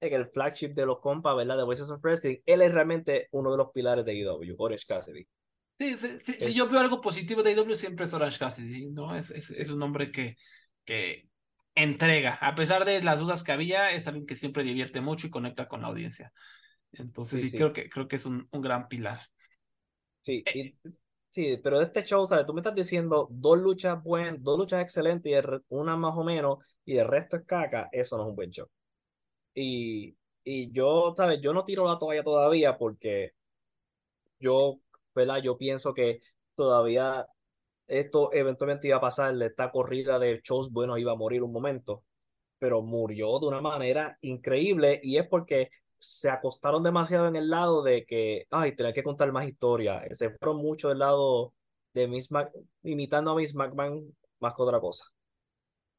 en 0.00 0.14
el 0.14 0.26
flagship 0.28 0.74
de 0.74 0.86
los 0.86 1.00
compas, 1.00 1.36
¿verdad? 1.36 1.56
De 1.56 1.64
Voices 1.64 1.90
of 1.90 2.00
Wrestling, 2.02 2.36
él 2.46 2.62
es 2.62 2.72
realmente 2.72 3.28
uno 3.32 3.50
de 3.50 3.56
los 3.56 3.70
pilares 3.72 4.04
de 4.04 4.20
EW, 4.20 4.54
Orange 4.58 4.84
Cassidy. 4.86 5.26
Sí, 5.78 5.96
sí, 5.96 6.18
sí, 6.22 6.32
si 6.38 6.48
Es- 6.50 6.54
yo 6.54 6.68
veo 6.68 6.80
algo 6.80 7.00
positivo 7.00 7.42
de 7.42 7.50
AEW 7.50 7.74
siempre 7.76 8.04
es 8.04 8.14
Orange 8.14 8.38
Cassidy, 8.38 8.90
¿no? 8.90 9.14
Es, 9.14 9.30
es, 9.30 9.50
es 9.50 9.70
un 9.70 9.82
hombre 9.82 10.10
que, 10.10 10.36
que 10.84 11.28
entrega, 11.74 12.34
a 12.40 12.54
pesar 12.54 12.84
de 12.84 13.02
las 13.02 13.20
dudas 13.20 13.44
que 13.44 13.52
había, 13.52 13.92
es 13.92 14.06
alguien 14.08 14.26
que 14.26 14.34
siempre 14.34 14.64
divierte 14.64 15.00
mucho 15.00 15.26
y 15.26 15.30
conecta 15.30 15.68
con 15.68 15.82
la 15.82 15.88
audiencia. 15.88 16.32
Entonces 16.92 17.40
Sí, 17.40 17.50
sí, 17.50 17.54
creo 17.54 17.72
que 17.72 17.88
creo 17.90 18.08
que 18.08 18.16
es 18.16 18.26
un, 18.26 18.48
un 18.52 18.60
gran 18.62 18.88
pilar. 18.88 19.20
Sí, 20.22 20.48
y- 20.52 20.74
sí, 21.30 21.58
pero 21.62 21.78
de 21.78 21.86
este 21.86 22.04
show, 22.04 22.26
¿sabes? 22.26 22.46
Tú 22.46 22.52
me 22.54 22.60
estás 22.60 22.74
diciendo 22.74 23.28
dos 23.30 23.58
luchas 23.58 24.02
buenas, 24.02 24.42
dos 24.42 24.58
luchas 24.58 24.82
excelentes 24.82 25.30
y 25.30 25.34
el 25.34 25.62
una 25.68 25.96
más 25.96 26.14
o 26.16 26.24
menos, 26.24 26.58
y 26.84 26.96
el 26.98 27.06
resto 27.08 27.36
es 27.36 27.44
caca, 27.46 27.88
eso 27.92 28.16
no 28.16 28.24
es 28.24 28.28
un 28.30 28.36
buen 28.36 28.50
show. 28.50 28.68
Y, 29.54 30.16
y 30.44 30.72
yo, 30.72 31.14
¿sabes? 31.16 31.40
Yo 31.42 31.52
no 31.54 31.64
tiro 31.64 31.86
la 31.86 31.98
toalla 31.98 32.24
todavía 32.24 32.78
porque 32.78 33.32
yo, 34.40 34.80
¿verdad? 35.14 35.38
Yo 35.42 35.56
pienso 35.58 35.94
que 35.94 36.20
todavía 36.54 37.26
esto 37.86 38.32
eventualmente 38.32 38.88
iba 38.88 38.98
a 38.98 39.00
pasar, 39.00 39.40
esta 39.42 39.70
corrida 39.70 40.18
de 40.18 40.40
shows 40.44 40.72
buenos 40.72 40.98
iba 40.98 41.12
a 41.12 41.16
morir 41.16 41.42
un 41.42 41.52
momento, 41.52 42.04
pero 42.58 42.82
murió 42.82 43.38
de 43.40 43.46
una 43.48 43.60
manera 43.60 44.18
increíble 44.22 45.00
y 45.02 45.18
es 45.18 45.28
porque 45.28 45.70
se 45.98 46.30
acostaron 46.30 46.82
demasiado 46.82 47.28
en 47.28 47.36
el 47.36 47.50
lado 47.50 47.82
de 47.82 48.04
que, 48.06 48.46
ay, 48.50 48.74
tener 48.76 48.94
que 48.94 49.02
contar 49.02 49.32
más 49.32 49.46
historia. 49.46 50.02
Se 50.12 50.30
fueron 50.30 50.58
mucho 50.58 50.88
del 50.88 50.98
lado 51.00 51.54
de 51.94 52.06
Miss 52.08 52.30
Mac, 52.30 52.50
imitando 52.82 53.30
a 53.32 53.34
Miss 53.36 53.54
McMahon 53.54 54.16
más 54.40 54.54
que 54.54 54.62
otra 54.62 54.80
cosa. 54.80 55.04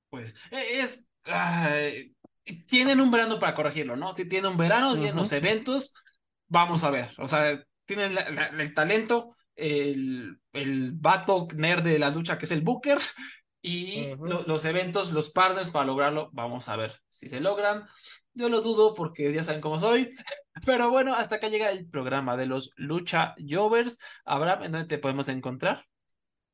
Pues 0.10 0.34
e- 0.52 0.80
es. 0.80 1.06
ay, 1.26 2.16
tienen 2.68 3.00
un 3.00 3.12
verano 3.12 3.40
para 3.40 3.54
corregirlo, 3.54 3.96
¿no? 3.96 4.14
Si 4.14 4.26
tienen 4.26 4.52
un 4.52 4.58
verano, 4.58 4.94
vienen 4.94 5.12
Ujú. 5.12 5.20
los 5.20 5.32
eventos, 5.34 5.94
vamos 6.48 6.84
a 6.84 6.90
ver. 6.90 7.12
O 7.18 7.28
sea, 7.28 7.64
tienen 7.86 8.16
la- 8.16 8.30
la- 8.30 8.48
el 8.48 8.74
talento, 8.74 9.36
el, 9.56 10.40
el 10.54 10.92
vato 10.94 11.48
nerd 11.56 11.84
de 11.84 12.00
la 12.00 12.10
lucha 12.10 12.38
que 12.38 12.46
es 12.46 12.52
el 12.52 12.62
Booker, 12.62 13.00
y 13.62 14.16
lo- 14.16 14.44
los 14.44 14.64
eventos, 14.66 15.12
los 15.12 15.32
partners 15.32 15.70
para 15.70 15.86
lograrlo, 15.86 16.30
vamos 16.32 16.70
a 16.70 16.78
ver 16.78 17.02
si 17.10 17.28
se 17.28 17.42
logran. 17.42 17.86
Yo 18.40 18.48
lo 18.48 18.62
dudo 18.62 18.96
porque 18.96 19.34
ya 19.34 19.44
saben 19.44 19.60
cómo 19.60 19.82
soy. 19.82 20.16
Pero 20.66 20.90
bueno, 20.90 21.14
hasta 21.14 21.36
acá 21.36 21.50
llega 21.50 21.72
el 21.72 21.90
programa 21.90 22.38
de 22.38 22.46
los 22.46 22.72
Lucha 22.78 23.36
Jovers. 23.38 23.98
Abraham, 24.24 24.64
¿en 24.64 24.72
dónde 24.72 24.88
te 24.88 24.98
podemos 24.98 25.28
encontrar? 25.28 25.86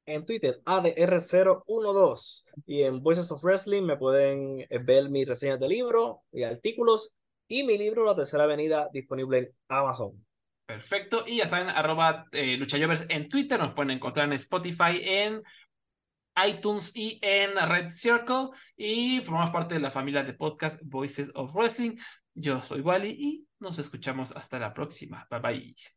En 0.07 0.25
Twitter, 0.25 0.63
ADR012. 0.65 2.45
Y 2.65 2.81
en 2.81 3.03
Voices 3.03 3.31
of 3.31 3.43
Wrestling 3.43 3.83
me 3.83 3.97
pueden 3.97 4.61
eh, 4.61 4.79
ver 4.79 5.11
mis 5.11 5.27
reseñas 5.27 5.59
de 5.59 5.69
libros 5.69 6.17
y 6.31 6.41
artículos. 6.41 7.13
Y 7.47 7.61
mi 7.61 7.77
libro, 7.77 8.03
La 8.03 8.15
Tercera 8.15 8.45
Avenida, 8.45 8.89
disponible 8.91 9.37
en 9.37 9.51
Amazon. 9.67 10.25
Perfecto. 10.65 11.23
Y 11.27 11.37
ya 11.37 11.47
saben, 11.47 11.69
arroba 11.69 12.25
eh, 12.31 12.57
luchayovers 12.57 13.05
en 13.09 13.29
Twitter. 13.29 13.59
Nos 13.59 13.75
pueden 13.75 13.91
encontrar 13.91 14.25
en 14.25 14.33
Spotify, 14.33 15.01
en 15.03 15.43
iTunes 16.47 16.91
y 16.95 17.19
en 17.21 17.55
Red 17.55 17.91
Circle. 17.91 18.49
Y 18.75 19.21
formamos 19.21 19.51
parte 19.51 19.75
de 19.75 19.81
la 19.81 19.91
familia 19.91 20.23
de 20.23 20.33
podcast 20.33 20.81
Voices 20.83 21.31
of 21.35 21.53
Wrestling. 21.53 21.97
Yo 22.33 22.61
soy 22.61 22.81
Wally 22.81 23.09
y 23.09 23.47
nos 23.59 23.79
escuchamos 23.79 24.31
hasta 24.31 24.59
la 24.59 24.73
próxima. 24.73 25.25
Bye 25.29 25.39
bye. 25.39 25.94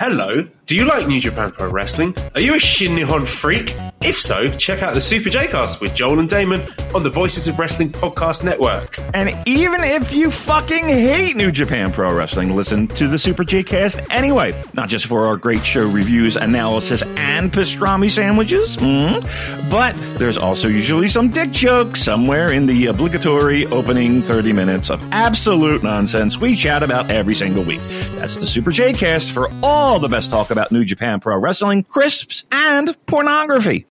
Hello, 0.00 0.42
do 0.64 0.76
you 0.76 0.86
like 0.86 1.08
New 1.08 1.20
Japan 1.20 1.50
Pro 1.50 1.68
Wrestling? 1.68 2.16
Are 2.34 2.40
you 2.40 2.54
a 2.54 2.58
Shin 2.58 2.92
Nihon 2.92 3.26
freak? 3.26 3.74
If 4.02 4.18
so, 4.18 4.48
check 4.48 4.82
out 4.82 4.94
the 4.94 5.00
Super 5.00 5.28
J-Cast 5.28 5.82
with 5.82 5.94
Joel 5.94 6.20
and 6.20 6.28
Damon 6.28 6.62
on 6.94 7.02
the 7.02 7.10
Voices 7.10 7.46
of 7.48 7.58
Wrestling 7.58 7.90
podcast 7.90 8.44
network. 8.44 8.98
And 9.12 9.36
even 9.46 9.84
if 9.84 10.10
you 10.10 10.30
fucking 10.30 10.84
hate 10.88 11.36
New 11.36 11.52
Japan 11.52 11.92
Pro 11.92 12.14
Wrestling, 12.14 12.56
listen 12.56 12.88
to 12.88 13.08
the 13.08 13.18
Super 13.18 13.44
J 13.44 13.62
Cast 13.62 14.00
anyway. 14.08 14.54
Not 14.72 14.88
just 14.88 15.04
for 15.04 15.26
our 15.26 15.36
great 15.36 15.62
show 15.62 15.86
reviews, 15.86 16.36
analysis, 16.36 17.02
and 17.02 17.52
pastrami 17.52 18.10
sandwiches, 18.10 18.78
mm, 18.78 19.70
but 19.70 19.94
there's 20.18 20.38
also 20.38 20.68
usually 20.68 21.10
some 21.10 21.28
dick 21.28 21.50
jokes 21.50 22.02
somewhere 22.02 22.52
in 22.52 22.64
the 22.64 22.86
obligatory 22.86 23.66
opening 23.66 24.22
30 24.22 24.54
minutes 24.54 24.88
of 24.88 25.06
absolute 25.12 25.82
nonsense 25.82 26.38
we 26.38 26.56
chat 26.56 26.82
about 26.82 27.10
every 27.10 27.34
single 27.34 27.64
week. 27.64 27.82
That's 28.14 28.36
the 28.36 28.46
Super 28.46 28.70
J 28.70 28.94
Cast 28.94 29.30
for 29.30 29.50
all 29.90 29.98
the 29.98 30.08
best 30.08 30.30
talk 30.30 30.52
about 30.52 30.70
New 30.70 30.84
Japan 30.84 31.18
Pro 31.18 31.36
Wrestling, 31.36 31.82
crisps, 31.82 32.44
and 32.52 32.96
pornography. 33.06 33.88